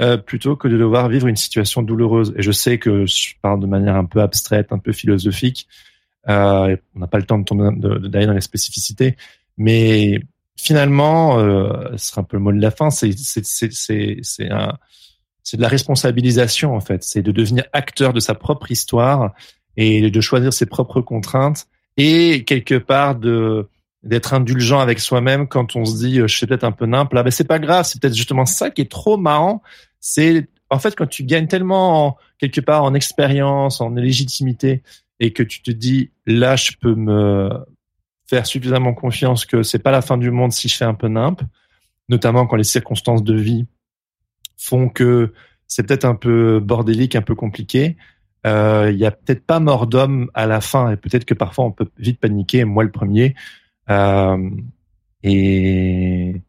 euh, 0.00 0.16
plutôt 0.16 0.54
que 0.54 0.68
de 0.68 0.78
devoir 0.78 1.08
vivre 1.08 1.26
une 1.26 1.36
situation 1.36 1.82
douloureuse. 1.82 2.32
Et 2.36 2.42
je 2.42 2.52
sais 2.52 2.78
que 2.78 3.04
je 3.06 3.34
parle 3.42 3.58
de 3.58 3.66
manière 3.66 3.96
un 3.96 4.04
peu 4.04 4.20
abstraite, 4.20 4.72
un 4.72 4.78
peu 4.78 4.92
philosophique. 4.92 5.66
Euh, 6.28 6.76
on 6.94 7.00
n'a 7.00 7.08
pas 7.08 7.18
le 7.18 7.24
temps 7.24 7.38
de 7.38 8.06
d'aller 8.06 8.26
dans 8.26 8.32
les 8.32 8.40
spécificités, 8.40 9.16
mais 9.56 10.20
finalement, 10.56 11.40
euh, 11.40 11.96
ce 11.96 12.10
sera 12.10 12.20
un 12.20 12.24
peu 12.24 12.36
le 12.36 12.42
mot 12.42 12.52
de 12.52 12.60
la 12.60 12.70
fin. 12.70 12.90
C'est 12.90 13.12
c'est 13.16 14.46
de 15.56 15.62
la 15.62 15.68
responsabilisation 15.68 16.76
en 16.76 16.80
fait. 16.80 17.02
C'est 17.02 17.22
de 17.22 17.32
devenir 17.32 17.64
acteur 17.72 18.12
de 18.12 18.20
sa 18.20 18.34
propre 18.34 18.70
histoire 18.70 19.32
et 19.76 20.10
de 20.10 20.20
choisir 20.20 20.52
ses 20.52 20.66
propres 20.66 21.00
contraintes 21.00 21.66
et 21.96 22.44
quelque 22.44 22.78
part 22.78 23.16
de 23.16 23.68
d'être 24.04 24.32
indulgent 24.32 24.78
avec 24.78 25.00
soi-même 25.00 25.48
quand 25.48 25.74
on 25.74 25.84
se 25.84 25.96
dit 25.96 26.16
je 26.18 26.26
suis 26.26 26.46
peut-être 26.46 26.64
un 26.64 26.72
peu 26.72 26.86
nimple 26.86 27.16
là 27.16 27.24
ben 27.24 27.32
c'est 27.32 27.48
pas 27.48 27.58
grave 27.58 27.84
c'est 27.84 28.00
peut-être 28.00 28.14
justement 28.14 28.46
ça 28.46 28.70
qui 28.70 28.82
est 28.82 28.90
trop 28.90 29.16
marrant 29.16 29.60
c'est 30.00 30.48
en 30.70 30.78
fait 30.78 30.94
quand 30.94 31.06
tu 31.06 31.24
gagnes 31.24 31.46
tellement 31.46 32.16
quelque 32.38 32.60
part 32.60 32.84
en 32.84 32.94
expérience, 32.94 33.80
en 33.80 33.90
légitimité, 33.90 34.82
et 35.20 35.32
que 35.32 35.42
tu 35.42 35.62
te 35.62 35.70
dis 35.70 36.10
là 36.26 36.56
je 36.56 36.72
peux 36.80 36.94
me 36.94 37.50
faire 38.26 38.46
suffisamment 38.46 38.94
confiance 38.94 39.46
que 39.46 39.62
c'est 39.62 39.78
pas 39.78 39.90
la 39.90 40.02
fin 40.02 40.18
du 40.18 40.30
monde 40.30 40.52
si 40.52 40.68
je 40.68 40.76
fais 40.76 40.84
un 40.84 40.94
peu 40.94 41.08
nimp, 41.08 41.42
notamment 42.08 42.46
quand 42.46 42.56
les 42.56 42.64
circonstances 42.64 43.24
de 43.24 43.34
vie 43.34 43.66
font 44.56 44.88
que 44.88 45.32
c'est 45.66 45.86
peut-être 45.86 46.04
un 46.04 46.14
peu 46.14 46.60
bordélique, 46.60 47.16
un 47.16 47.22
peu 47.22 47.34
compliqué. 47.34 47.96
Euh, 48.46 48.90
il 48.92 48.98
y 48.98 49.06
a 49.06 49.10
peut-être 49.10 49.44
pas 49.44 49.60
mort 49.60 49.86
d'homme 49.86 50.30
à 50.34 50.46
la 50.46 50.60
fin 50.60 50.90
et 50.90 50.96
peut-être 50.96 51.24
que 51.24 51.34
parfois 51.34 51.64
on 51.64 51.72
peut 51.72 51.88
vite 51.98 52.20
paniquer, 52.20 52.64
moi 52.64 52.84
le 52.84 52.90
premier. 52.90 53.34
Euh, 53.90 54.50
et 55.22 56.40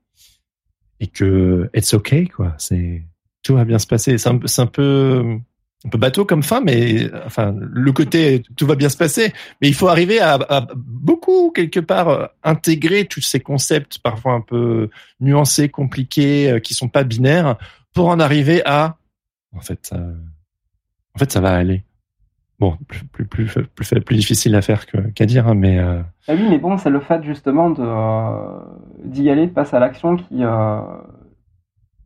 et 1.02 1.08
que 1.08 1.70
it's 1.74 1.94
okay 1.94 2.28
quoi. 2.28 2.56
C'est 2.58 3.04
tout 3.50 3.56
va 3.56 3.66
bien 3.66 3.80
se 3.80 3.88
passer. 3.88 4.20
C'est 4.20 4.30
un, 4.30 4.38
peu 4.38 4.48
un 4.62 5.90
peu 5.90 5.98
bateau 5.98 6.24
comme 6.24 6.44
fin, 6.44 6.62
mais 6.62 7.10
enfin 7.26 7.56
le 7.60 7.92
côté 7.92 8.44
tout 8.56 8.68
va 8.68 8.76
bien 8.76 8.90
se 8.90 8.98
passer. 8.98 9.34
Mais 9.60 9.68
il 9.68 9.74
faut 9.74 9.88
arriver 9.88 10.20
à, 10.20 10.68
beaucoup 10.76 11.50
quelque 11.50 11.80
part 11.80 12.30
intégrer 12.44 13.06
tous 13.06 13.22
ces 13.22 13.40
concepts 13.40 13.98
parfois 14.04 14.34
un 14.34 14.42
peu 14.42 14.92
nuancés, 15.20 15.68
compliqués, 15.68 16.52
euh, 16.52 16.60
qui 16.60 16.76
sont 16.76 16.90
pas 16.90 17.04
binaires, 17.04 17.58
pour 17.92 18.10
en 18.10 18.20
arriver 18.20 18.62
à 18.66 18.98
en 19.56 19.62
fait 19.62 19.80
ça, 19.84 19.98
en 21.16 21.18
fait 21.18 21.32
ça 21.32 21.42
va 21.42 21.56
aller. 21.56 21.84
Bon, 22.60 22.78
plus 22.88 23.26
plus 23.26 23.26
plus 23.26 24.00
plus, 24.06 24.16
difficile 24.16 24.54
à 24.54 24.62
faire 24.62 24.86
qu'à 24.86 25.26
dire, 25.26 25.48
hein, 25.48 25.56
mais 25.56 25.80
euh... 25.80 26.04
ah 26.28 26.36
oui, 26.36 26.46
mais 26.48 26.60
bon, 26.60 26.78
c'est 26.78 26.92
le 26.92 27.00
fait 27.00 27.24
justement 27.24 27.72
de 27.72 27.82
euh, 27.82 28.60
d'y 29.06 29.28
aller, 29.28 29.48
de 29.48 29.54
passer 29.54 29.76
à 29.76 29.80
l'action 29.80 30.18
qui 30.18 30.44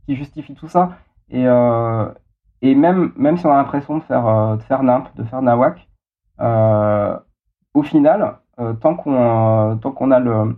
qui 0.06 0.16
justifie 0.16 0.54
tout 0.54 0.70
ça. 0.70 0.98
Et, 1.30 1.48
euh, 1.48 2.06
et 2.62 2.76
même, 2.76 3.12
même 3.16 3.38
si 3.38 3.46
on 3.46 3.52
a 3.52 3.56
l'impression 3.56 3.98
de 3.98 4.04
faire, 4.04 4.28
euh, 4.28 4.56
de 4.58 4.64
faire 4.64 4.84
NIMP, 4.84 5.06
de 5.16 5.24
faire 5.24 5.42
nawak, 5.42 5.88
euh, 6.42 7.18
au 7.74 7.84
final, 7.84 8.38
tant 8.82 8.96
qu'on 8.96 9.80
qu'on 9.80 10.12
a 10.12 10.20
le, 10.20 10.56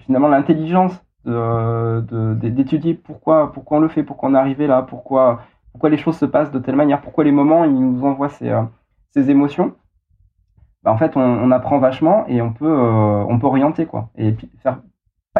finalement 0.00 0.28
l'intelligence 0.28 0.92
d'étudier 1.24 2.94
pourquoi, 2.94 3.52
pourquoi 3.52 3.78
on 3.78 3.80
le 3.80 3.88
fait, 3.88 4.02
pourquoi 4.02 4.28
on 4.28 4.34
est 4.34 4.38
arrivé 4.38 4.66
là, 4.66 4.82
pourquoi, 4.82 5.40
pourquoi 5.70 5.88
les 5.88 5.96
choses 5.96 6.16
se 6.16 6.24
passent 6.24 6.50
de 6.50 6.58
telle 6.58 6.74
manière, 6.76 7.00
pourquoi 7.00 7.22
les 7.24 7.32
moments 7.32 7.64
ils 7.64 7.78
nous 7.78 8.04
envoient 8.04 8.28
ces, 8.28 8.52
ces 9.10 9.30
émotions. 9.30 9.74
Bah, 10.82 10.92
en 10.92 10.96
fait, 10.98 11.16
on, 11.16 11.50
apprend 11.52 11.78
vachement 11.78 12.26
et 12.26 12.42
on 12.42 12.52
peut, 12.52 12.76
on 12.76 13.38
peut 13.38 13.46
orienter 13.46 13.86
quoi, 13.86 14.10
et 14.16 14.34
faire 14.62 14.80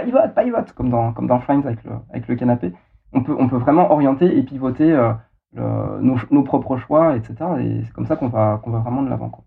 pivote, 0.00 0.34
pivote, 0.36 0.72
comme 0.72 0.90
dans, 0.90 1.12
comme 1.12 1.26
dans 1.26 1.40
Friends 1.40 1.64
avec 1.64 1.82
le, 1.82 1.92
avec 2.10 2.28
le 2.28 2.36
canapé. 2.36 2.72
On 3.12 3.22
peut, 3.22 3.34
on 3.38 3.48
peut 3.48 3.58
vraiment 3.58 3.90
orienter 3.92 4.36
et 4.38 4.42
pivoter 4.42 4.90
euh, 4.92 5.12
le- 5.54 6.00
nos, 6.00 6.16
nos 6.30 6.42
propres 6.42 6.78
choix, 6.78 7.16
etc. 7.16 7.34
Et 7.60 7.82
c'est 7.84 7.92
comme 7.92 8.06
ça 8.06 8.16
qu'on 8.16 8.28
va, 8.28 8.60
qu'on 8.62 8.70
va 8.70 8.78
vraiment 8.80 9.02
de 9.02 9.10
l'avant. 9.10 9.28
quoi. 9.30 9.44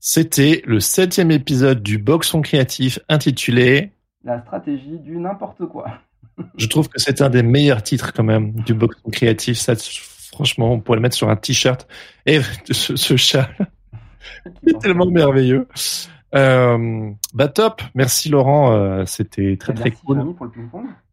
C'était 0.00 0.62
le 0.66 0.78
septième 0.78 1.30
épisode 1.32 1.82
du 1.82 1.98
Boxon 1.98 2.40
créatif 2.40 3.00
intitulé. 3.08 3.92
La 4.22 4.40
stratégie 4.42 4.98
du 5.00 5.18
n'importe 5.18 5.66
quoi. 5.66 5.86
Je 6.56 6.68
trouve 6.68 6.88
que 6.88 7.00
c'est 7.00 7.20
un 7.20 7.30
des 7.30 7.42
meilleurs 7.42 7.82
titres 7.82 8.12
quand 8.12 8.22
même 8.22 8.52
du 8.52 8.74
Boxon 8.74 9.10
créatif. 9.10 9.58
Ça, 9.58 9.74
franchement, 10.32 10.72
on 10.72 10.80
pourrait 10.80 10.98
le 10.98 11.02
mettre 11.02 11.16
sur 11.16 11.28
un 11.28 11.34
t-shirt. 11.36 11.88
Et 12.26 12.40
ce, 12.70 12.94
ce 12.94 13.16
chat, 13.16 13.48
il 14.62 14.70
est 14.70 14.78
tellement 14.78 15.06
merveilleux. 15.06 15.66
Euh, 16.34 17.10
bah 17.34 17.48
top, 17.48 17.82
merci 17.94 18.28
Laurent, 18.28 18.72
euh, 18.74 19.04
c'était 19.06 19.56
très 19.58 19.72
très 19.72 19.88
Merci, 19.88 20.04
cool. 20.04 20.16
Jérémy, 20.18 20.34
pour 20.34 20.46
le 20.46 20.52
ping-pong. 20.52 20.84
C'est 20.84 20.88
cool. 20.90 21.07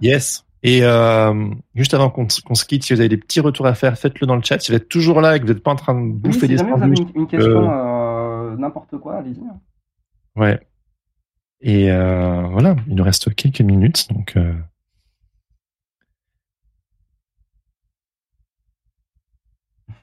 Yes. 0.00 0.44
Et 0.62 0.80
euh, 0.82 1.50
juste 1.74 1.92
avant 1.92 2.08
qu'on 2.08 2.26
se 2.28 2.64
quitte, 2.64 2.84
si 2.84 2.94
vous 2.94 3.00
avez 3.00 3.08
des 3.10 3.18
petits 3.18 3.40
retours 3.40 3.66
à 3.66 3.74
faire, 3.74 3.98
faites-le 3.98 4.26
dans 4.26 4.36
le 4.36 4.42
chat. 4.42 4.58
Si 4.60 4.70
vous 4.72 4.76
êtes 4.76 4.88
toujours 4.88 5.20
là 5.20 5.36
et 5.36 5.40
que 5.40 5.44
vous 5.46 5.52
n'êtes 5.52 5.62
pas 5.62 5.72
en 5.72 5.76
train 5.76 5.94
de 5.94 6.00
Oui, 6.00 6.12
bouffer 6.14 6.40
si 6.40 6.48
des 6.48 6.56
jamais 6.56 6.72
vous 6.72 6.82
avez 6.82 6.94
une, 6.98 7.10
une 7.14 7.26
question, 7.26 7.70
euh, 7.70 8.56
n'importe 8.56 8.96
quoi, 8.98 9.16
allez-y. 9.16 9.40
hein. 9.40 9.60
ouais. 10.36 10.58
Et 11.60 11.90
euh, 11.90 12.42
voilà, 12.48 12.76
il 12.88 12.94
nous 12.94 13.04
reste 13.04 13.34
quelques 13.34 13.60
minutes, 13.60 14.06
donc. 14.10 14.36
Euh... 14.36 14.54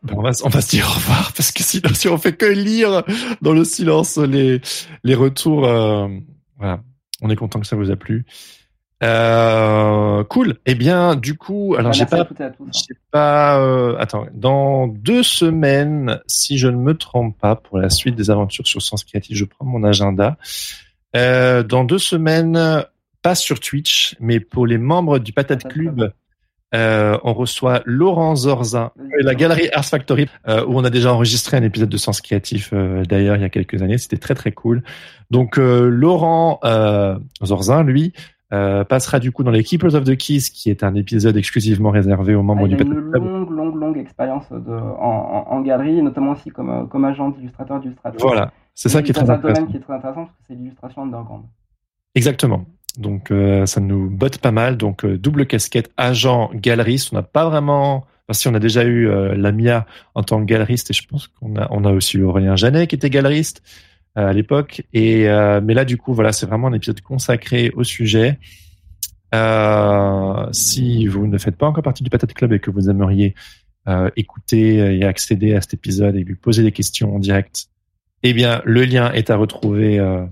ben, 0.03 0.15
on, 0.17 0.21
va, 0.21 0.31
on 0.43 0.49
va 0.49 0.61
se 0.61 0.69
dire 0.69 0.85
au 0.88 0.93
revoir 0.93 1.33
parce 1.33 1.51
que 1.51 1.63
sinon, 1.63 1.93
si 1.93 2.07
on 2.07 2.17
fait 2.17 2.33
que 2.35 2.45
lire 2.45 3.03
dans 3.41 3.53
le 3.53 3.63
silence 3.63 4.17
les 4.17 4.61
les 5.03 5.15
retours, 5.15 5.65
euh, 5.65 6.07
voilà, 6.57 6.81
on 7.21 7.29
est 7.29 7.35
content 7.35 7.59
que 7.59 7.67
ça 7.67 7.75
vous 7.75 7.91
a 7.91 7.95
plu. 7.95 8.25
Euh, 9.03 10.23
cool. 10.26 10.57
Eh 10.65 10.76
bien, 10.76 11.15
du 11.15 11.36
coup, 11.36 11.76
alors 11.78 11.94
j'ai 11.94 12.06
pas 12.06 12.22
hein. 12.22 12.49
Je 12.73 12.80
sais 12.80 12.94
pas. 13.10 13.60
euh, 13.60 13.95
attends, 13.98 14.28
dans 14.34 14.88
deux 14.88 15.23
semaines, 15.23 16.19
si 16.28 16.57
je 16.57 16.68
ne 16.68 16.78
me 16.78 16.95
trompe 16.95 17.38
pas, 17.40 17.56
pour 17.56 17.80
la 17.80 17.90
suite 17.90 18.15
des 18.15 18.30
aventures 18.30 18.68
sur 18.68 18.82
Sens 18.82 19.03
Créatif, 19.03 19.36
je 19.36 19.45
prends 19.45 19.65
mon 19.65 19.84
agenda. 19.84 20.38
Euh, 21.15 21.64
dans 21.64 21.84
deux 21.84 21.98
semaines, 21.98 22.86
pas 23.22 23.36
sur 23.36 23.60
Twitch, 23.60 24.15
mais 24.19 24.40
pour 24.40 24.68
les 24.68 24.78
membres 24.78 25.19
du 25.19 25.34
Patate 25.34 25.68
Club, 25.68 26.14
euh, 26.73 27.18
on 27.23 27.34
reçoit 27.34 27.82
Laurent 27.86 28.34
Zorzin 28.36 28.91
et 29.19 29.23
la 29.23 29.36
galerie 29.36 29.69
Ars 29.73 29.84
Factory, 29.84 30.30
euh, 30.48 30.64
où 30.65 30.80
on 30.80 30.86
a 30.86 30.90
déjà 30.90 31.14
enregistré 31.14 31.57
un 31.57 31.64
épisode 31.64 31.90
de 31.90 31.98
Sens 31.98 32.22
Créatif 32.22 32.69
euh, 32.72 33.03
d'ailleurs 33.03 33.36
il 33.36 33.41
y 33.41 33.45
a 33.45 33.49
quelques 33.49 33.82
années. 33.82 33.98
C'était 33.98 34.18
très 34.18 34.36
très 34.36 34.53
cool. 34.53 34.82
Donc 35.32 35.57
euh, 35.60 35.90
Laurent 35.90 36.61
euh, 36.64 37.18
Zorzin, 37.44 37.84
lui, 37.84 38.14
euh, 38.53 38.84
passera 38.84 39.19
du 39.19 39.32
coup 39.32 39.44
dans 39.44 39.52
les 39.52 39.64
Keepers 39.64 39.95
of 39.95 40.03
the 40.03 40.15
Keys, 40.18 40.49
qui 40.53 40.69
est 40.69 40.84
un 40.84 40.94
épisode 40.95 41.38
exclusivement 41.38 41.90
réservé 41.91 42.36
aux 42.36 42.44
membres 42.44 42.64
Ah, 42.65 42.68
du 42.68 42.76
a 42.76 42.82
une 42.82 42.94
longue, 42.94 43.49
longue, 43.52 43.76
longue 43.76 43.98
expérience 43.98 44.49
de, 44.52 44.73
en, 44.73 45.48
en, 45.49 45.53
en 45.53 45.61
galerie, 45.61 46.02
notamment 46.02 46.32
aussi 46.32 46.49
comme, 46.49 46.69
euh, 46.69 46.86
comme 46.86 47.06
agent 47.06 47.30
d'illustrateur 47.30 47.80
d'illustrateur. 47.80 48.19
Voilà, 48.22 48.52
c'est 48.73 48.90
ça 48.90 49.02
qui 49.02 49.11
est 49.11 49.14
très 49.14 49.30
un 49.30 49.38
domaine 49.38 49.52
intéressant. 49.52 49.65
qui 49.68 49.78
est 49.78 49.80
très 49.80 49.94
intéressant 49.94 50.26
parce 50.26 50.38
que 50.38 50.44
c'est 50.48 50.56
l'illustration 50.56 51.03
underground. 51.03 51.44
Exactement. 52.15 52.65
Donc 52.98 53.32
euh, 53.32 53.65
ça 53.65 53.80
nous 53.80 54.10
botte 54.10 54.40
pas 54.40 54.52
mal. 54.52 54.78
Donc 54.78 55.06
euh, 55.06 55.18
double 55.18 55.45
casquette, 55.45 55.91
agent, 55.98 56.52
galeriste. 56.53 57.14
On 57.14 57.15
n'a 57.15 57.23
pas 57.23 57.49
vraiment. 57.49 58.06
Enfin, 58.28 58.34
si 58.34 58.48
on 58.48 58.53
a 58.53 58.60
déjà 58.60 58.84
eu 58.84 59.07
euh, 59.07 59.34
Lamia 59.36 59.86
en 60.14 60.23
tant 60.23 60.40
que 60.40 60.45
galeriste, 60.45 60.91
et 60.91 60.94
je 60.94 61.07
pense 61.07 61.28
qu'on 61.28 61.56
a 61.56 61.68
on 61.72 61.86
a 61.86 61.91
aussi 61.91 62.18
eu 62.18 62.23
Aurélien 62.23 62.56
Janet 62.56 62.90
qui 62.90 62.95
était 62.95 63.10
galeriste 63.10 63.64
à 64.15 64.33
l'époque. 64.33 64.83
Et 64.93 65.29
euh, 65.29 65.61
mais 65.63 65.73
là 65.73 65.85
du 65.85 65.97
coup 65.97 66.13
voilà, 66.13 66.31
c'est 66.31 66.45
vraiment 66.45 66.67
un 66.67 66.73
épisode 66.73 67.01
consacré 67.01 67.71
au 67.75 67.83
sujet. 67.83 68.39
Euh, 69.33 70.49
si 70.51 71.07
vous 71.07 71.27
ne 71.27 71.38
faites 71.38 71.55
pas 71.55 71.67
encore 71.67 71.83
partie 71.83 72.03
du 72.03 72.09
Patate 72.09 72.33
Club 72.33 72.53
et 72.53 72.59
que 72.59 72.69
vous 72.69 72.89
aimeriez 72.89 73.33
euh, 73.88 74.09
écouter 74.15 74.97
et 74.97 75.05
accéder 75.05 75.55
à 75.55 75.61
cet 75.61 75.73
épisode 75.73 76.15
et 76.15 76.23
lui 76.23 76.35
poser 76.35 76.63
des 76.63 76.71
questions 76.71 77.15
en 77.15 77.19
direct, 77.19 77.67
eh 78.23 78.33
bien 78.33 78.61
le 78.65 78.83
lien 78.83 79.11
est 79.13 79.29
à 79.29 79.38
retrouver. 79.38 79.99
euh, 79.99 80.25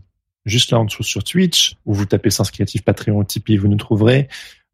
juste 0.45 0.71
là 0.71 0.79
en 0.79 0.85
dessous 0.85 1.03
sur 1.03 1.23
Twitch, 1.23 1.75
où 1.85 1.93
vous 1.93 2.05
tapez 2.05 2.29
Sens 2.29 2.51
Créatif 2.51 2.83
Patreon, 2.83 3.23
Tipeee, 3.23 3.57
vous 3.57 3.67
nous 3.67 3.77
trouverez. 3.77 4.27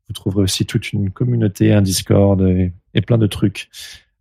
Vous 0.08 0.14
trouverez 0.14 0.44
aussi 0.44 0.66
toute 0.66 0.94
une 0.94 1.12
communauté, 1.12 1.74
un 1.74 1.82
Discord 1.82 2.42
et, 2.42 2.72
et 2.94 3.02
plein 3.02 3.18
de 3.18 3.28
trucs 3.28 3.70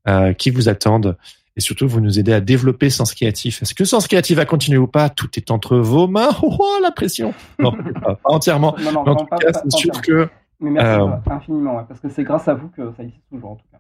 euh, 0.09 0.33
qui 0.33 0.51
vous 0.51 0.69
attendent. 0.69 1.17
Et 1.57 1.61
surtout, 1.61 1.87
vous 1.87 2.01
nous 2.01 2.19
aidez 2.19 2.33
à 2.33 2.41
développer 2.41 2.91
Sens 2.91 3.15
Créatif. 3.15 3.63
Est-ce 3.63 3.75
que 3.75 3.85
Sens 3.85 4.09
Créatif 4.09 4.37
va 4.37 4.45
continuer 4.45 4.79
ou 4.79 4.89
pas? 4.89 5.09
Tout 5.09 5.29
est 5.37 5.51
entre 5.51 5.77
vos 5.77 6.09
mains. 6.09 6.31
Oh, 6.43 6.57
oh, 6.59 6.79
la 6.83 6.91
pression 6.91 7.33
Non, 7.61 7.73
pas, 7.73 8.15
pas 8.17 8.19
entièrement. 8.25 8.75
Non, 8.83 8.91
non, 8.93 9.01
en 9.07 9.17
tout 9.17 9.27
pas- 9.27 9.37
cas, 9.39 9.53
c'est 9.53 9.71
sûr 9.77 10.03
que... 10.03 10.29
Mais 10.61 10.71
merci 10.71 11.01
Euh, 11.01 11.33
infiniment, 11.33 11.77
ouais, 11.77 11.83
parce 11.89 12.01
que 12.01 12.09
c'est 12.09 12.25
grâce 12.25 12.49
à 12.49 12.55
vous 12.55 12.69
que 12.69 12.93
ça 12.97 13.03
existe 13.03 13.23
toujours, 13.31 13.51
en 13.53 13.57
tout 13.57 13.65
cas. 13.71 13.79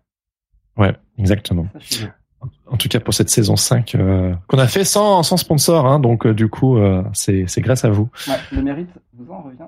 Ouais, 0.76 0.92
exactement. 1.18 1.66
En 2.66 2.76
tout 2.76 2.88
cas, 2.88 3.00
pour 3.00 3.14
cette 3.14 3.30
saison 3.30 3.56
5, 3.56 3.94
euh, 3.94 4.34
qu'on 4.48 4.58
a 4.58 4.66
fait 4.66 4.84
sans, 4.84 5.22
sans 5.22 5.36
sponsor. 5.36 5.86
Hein, 5.86 5.98
donc, 5.98 6.26
euh, 6.26 6.34
du 6.34 6.48
coup, 6.48 6.76
euh, 6.78 7.02
c'est 7.12 7.44
c'est 7.48 7.60
grâce 7.60 7.84
à 7.84 7.90
vous. 7.90 8.08
Ouais, 8.28 8.34
le 8.52 8.62
mérite 8.62 8.90
vous 9.14 9.32
en 9.32 9.42
revient 9.42 9.64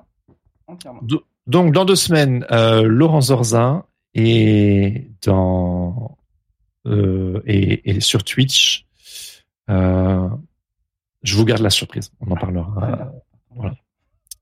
entièrement. 0.66 1.01
Donc, 1.47 1.73
dans 1.73 1.85
deux 1.85 1.95
semaines, 1.97 2.45
Laurent 2.51 3.20
Zorzin 3.20 3.85
et 4.15 5.09
dans 5.24 6.16
et, 7.46 7.90
et 7.90 8.00
sur 8.00 8.24
Twitch, 8.24 8.86
euh, 9.68 10.28
je 11.22 11.36
vous 11.36 11.44
garde 11.44 11.62
la 11.62 11.70
surprise. 11.70 12.12
On 12.20 12.30
en 12.30 12.36
parlera. 12.36 12.72
Euh, 12.82 13.04
voilà. 13.54 13.74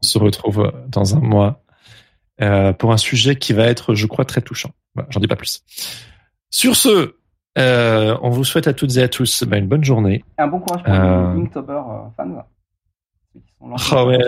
On 0.02 0.06
se 0.06 0.18
retrouve 0.18 0.72
dans 0.88 1.16
un 1.16 1.20
mois 1.20 1.62
euh, 2.40 2.72
pour 2.72 2.92
un 2.92 2.96
sujet 2.96 3.36
qui 3.36 3.52
va 3.52 3.64
être, 3.66 3.94
je 3.94 4.06
crois, 4.06 4.24
très 4.24 4.42
touchant. 4.42 4.70
Voilà, 4.94 5.08
J'en 5.10 5.20
dis 5.20 5.26
pas 5.26 5.36
plus. 5.36 5.62
Sur 6.50 6.76
ce, 6.76 7.16
euh, 7.58 8.16
on 8.22 8.30
vous 8.30 8.44
souhaite 8.44 8.68
à 8.68 8.74
toutes 8.74 8.96
et 8.96 9.02
à 9.02 9.08
tous 9.08 9.44
bah, 9.44 9.56
une 9.56 9.68
bonne 9.68 9.84
journée. 9.84 10.24
Un 10.38 10.48
bon 10.48 10.60
courage 10.60 10.82
pour 10.82 10.92
Euh, 10.92 11.34
les 11.34 11.40
Inktober 11.42 11.72
euh, 11.72 12.10
fans. 12.16 12.44
Dans 13.60 14.06
ouais, 14.06 14.18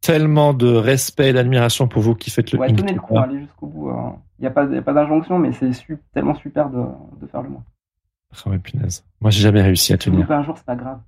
tellement 0.00 0.52
de 0.52 0.66
respect 0.66 1.28
et 1.28 1.32
d'admiration 1.32 1.86
pour 1.86 2.02
vous 2.02 2.16
qui 2.16 2.30
faites 2.30 2.50
le 2.50 2.58
Ouais, 2.58 2.72
tenez 2.74 2.94
le 2.94 3.00
coup, 3.00 3.16
allez 3.16 3.38
jusqu'au 3.38 3.66
bout. 3.68 3.92
Il 4.31 4.31
n'y 4.42 4.48
a 4.48 4.50
pas, 4.50 4.66
pas 4.66 4.92
d'injonction, 4.92 5.38
mais 5.38 5.52
c'est 5.52 5.72
su- 5.72 5.98
tellement 6.14 6.34
super 6.34 6.68
de, 6.70 6.82
de 7.20 7.26
faire 7.26 7.42
le 7.42 7.50
mois. 7.50 7.62
Ah 8.32 8.48
ouais, 8.50 8.58
punaise. 8.58 9.04
Moi, 9.20 9.30
j'ai 9.30 9.42
jamais 9.42 9.62
réussi 9.62 9.92
à 9.92 9.98
tenir. 9.98 10.30
un 10.30 10.42
jour, 10.42 10.56
c'est 10.56 10.64
pas 10.66 10.76
grave. 10.76 11.00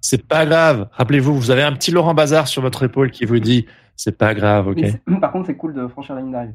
C'est 0.00 0.26
pas 0.28 0.46
grave. 0.46 0.88
Rappelez-vous, 0.92 1.34
vous 1.34 1.50
avez 1.50 1.62
un 1.62 1.72
petit 1.72 1.90
Laurent 1.90 2.14
Bazar 2.14 2.46
sur 2.46 2.62
votre 2.62 2.84
épaule 2.84 3.10
qui 3.10 3.24
vous 3.24 3.40
dit 3.40 3.66
c'est 3.96 4.16
pas 4.16 4.34
grave, 4.34 4.68
ok. 4.68 4.84
Mais 5.06 5.20
par 5.20 5.32
contre, 5.32 5.46
c'est 5.46 5.56
cool 5.56 5.74
de 5.74 5.86
franchir 5.88 6.14
la 6.14 6.20
ligne 6.20 6.32
d'arrivée. 6.32 6.54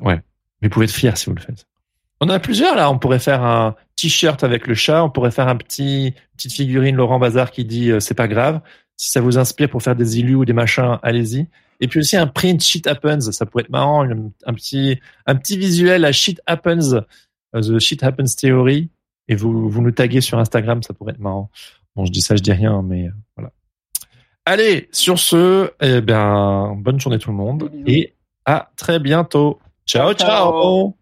Mais 0.00 0.22
vous 0.62 0.68
pouvez 0.70 0.84
être 0.84 0.92
fier 0.92 1.16
si 1.16 1.28
vous 1.28 1.36
le 1.36 1.40
faites. 1.40 1.66
On 2.20 2.26
en 2.26 2.30
a 2.30 2.38
plusieurs 2.38 2.76
là. 2.76 2.90
On 2.90 2.98
pourrait 2.98 3.18
faire 3.18 3.42
un 3.44 3.74
t-shirt 3.96 4.42
avec 4.44 4.66
le 4.66 4.74
chat. 4.74 5.04
On 5.04 5.10
pourrait 5.10 5.30
faire 5.32 5.48
un 5.48 5.56
petit 5.56 6.14
petite 6.36 6.52
figurine 6.52 6.96
Laurent 6.96 7.18
Bazar 7.18 7.50
qui 7.50 7.64
dit 7.64 7.90
euh, 7.90 8.00
c'est 8.00 8.14
pas 8.14 8.28
grave. 8.28 8.60
Si 8.96 9.10
ça 9.10 9.20
vous 9.20 9.38
inspire 9.38 9.68
pour 9.70 9.82
faire 9.82 9.96
des 9.96 10.18
illus 10.20 10.36
ou 10.36 10.44
des 10.44 10.52
machins, 10.52 10.98
allez-y. 11.02 11.48
Et 11.82 11.88
puis 11.88 11.98
aussi 11.98 12.16
un 12.16 12.28
print 12.28 12.62
shit 12.62 12.86
happens. 12.86 13.32
Ça 13.32 13.44
pourrait 13.44 13.64
être 13.64 13.70
marrant. 13.70 14.04
Un, 14.04 14.30
un 14.46 14.54
petit 14.54 14.98
un 15.26 15.34
petit 15.34 15.58
visuel 15.58 16.04
à 16.04 16.12
shit 16.12 16.40
happens, 16.46 16.94
euh, 17.54 17.60
the 17.60 17.78
shit 17.80 18.02
happens 18.02 18.36
theory. 18.36 18.88
Et 19.28 19.34
vous 19.34 19.68
vous 19.68 19.82
nous 19.82 19.90
taguez 19.90 20.20
sur 20.20 20.38
Instagram. 20.38 20.82
Ça 20.82 20.94
pourrait 20.94 21.12
être 21.12 21.18
marrant. 21.18 21.50
Bon, 21.96 22.06
je 22.06 22.12
dis 22.12 22.22
ça, 22.22 22.36
je 22.36 22.42
dis 22.42 22.52
rien, 22.52 22.82
mais 22.82 23.08
euh, 23.08 23.12
voilà. 23.36 23.50
Allez, 24.44 24.88
sur 24.92 25.18
ce, 25.18 25.70
eh 25.80 26.00
ben, 26.00 26.74
bonne 26.78 26.98
journée 26.98 27.18
tout 27.18 27.30
le 27.30 27.36
monde 27.36 27.70
et 27.86 28.14
à 28.44 28.70
très 28.76 28.98
bientôt. 28.98 29.58
ciao. 29.86 30.14
Ciao. 30.14 30.28
ciao. 30.28 31.01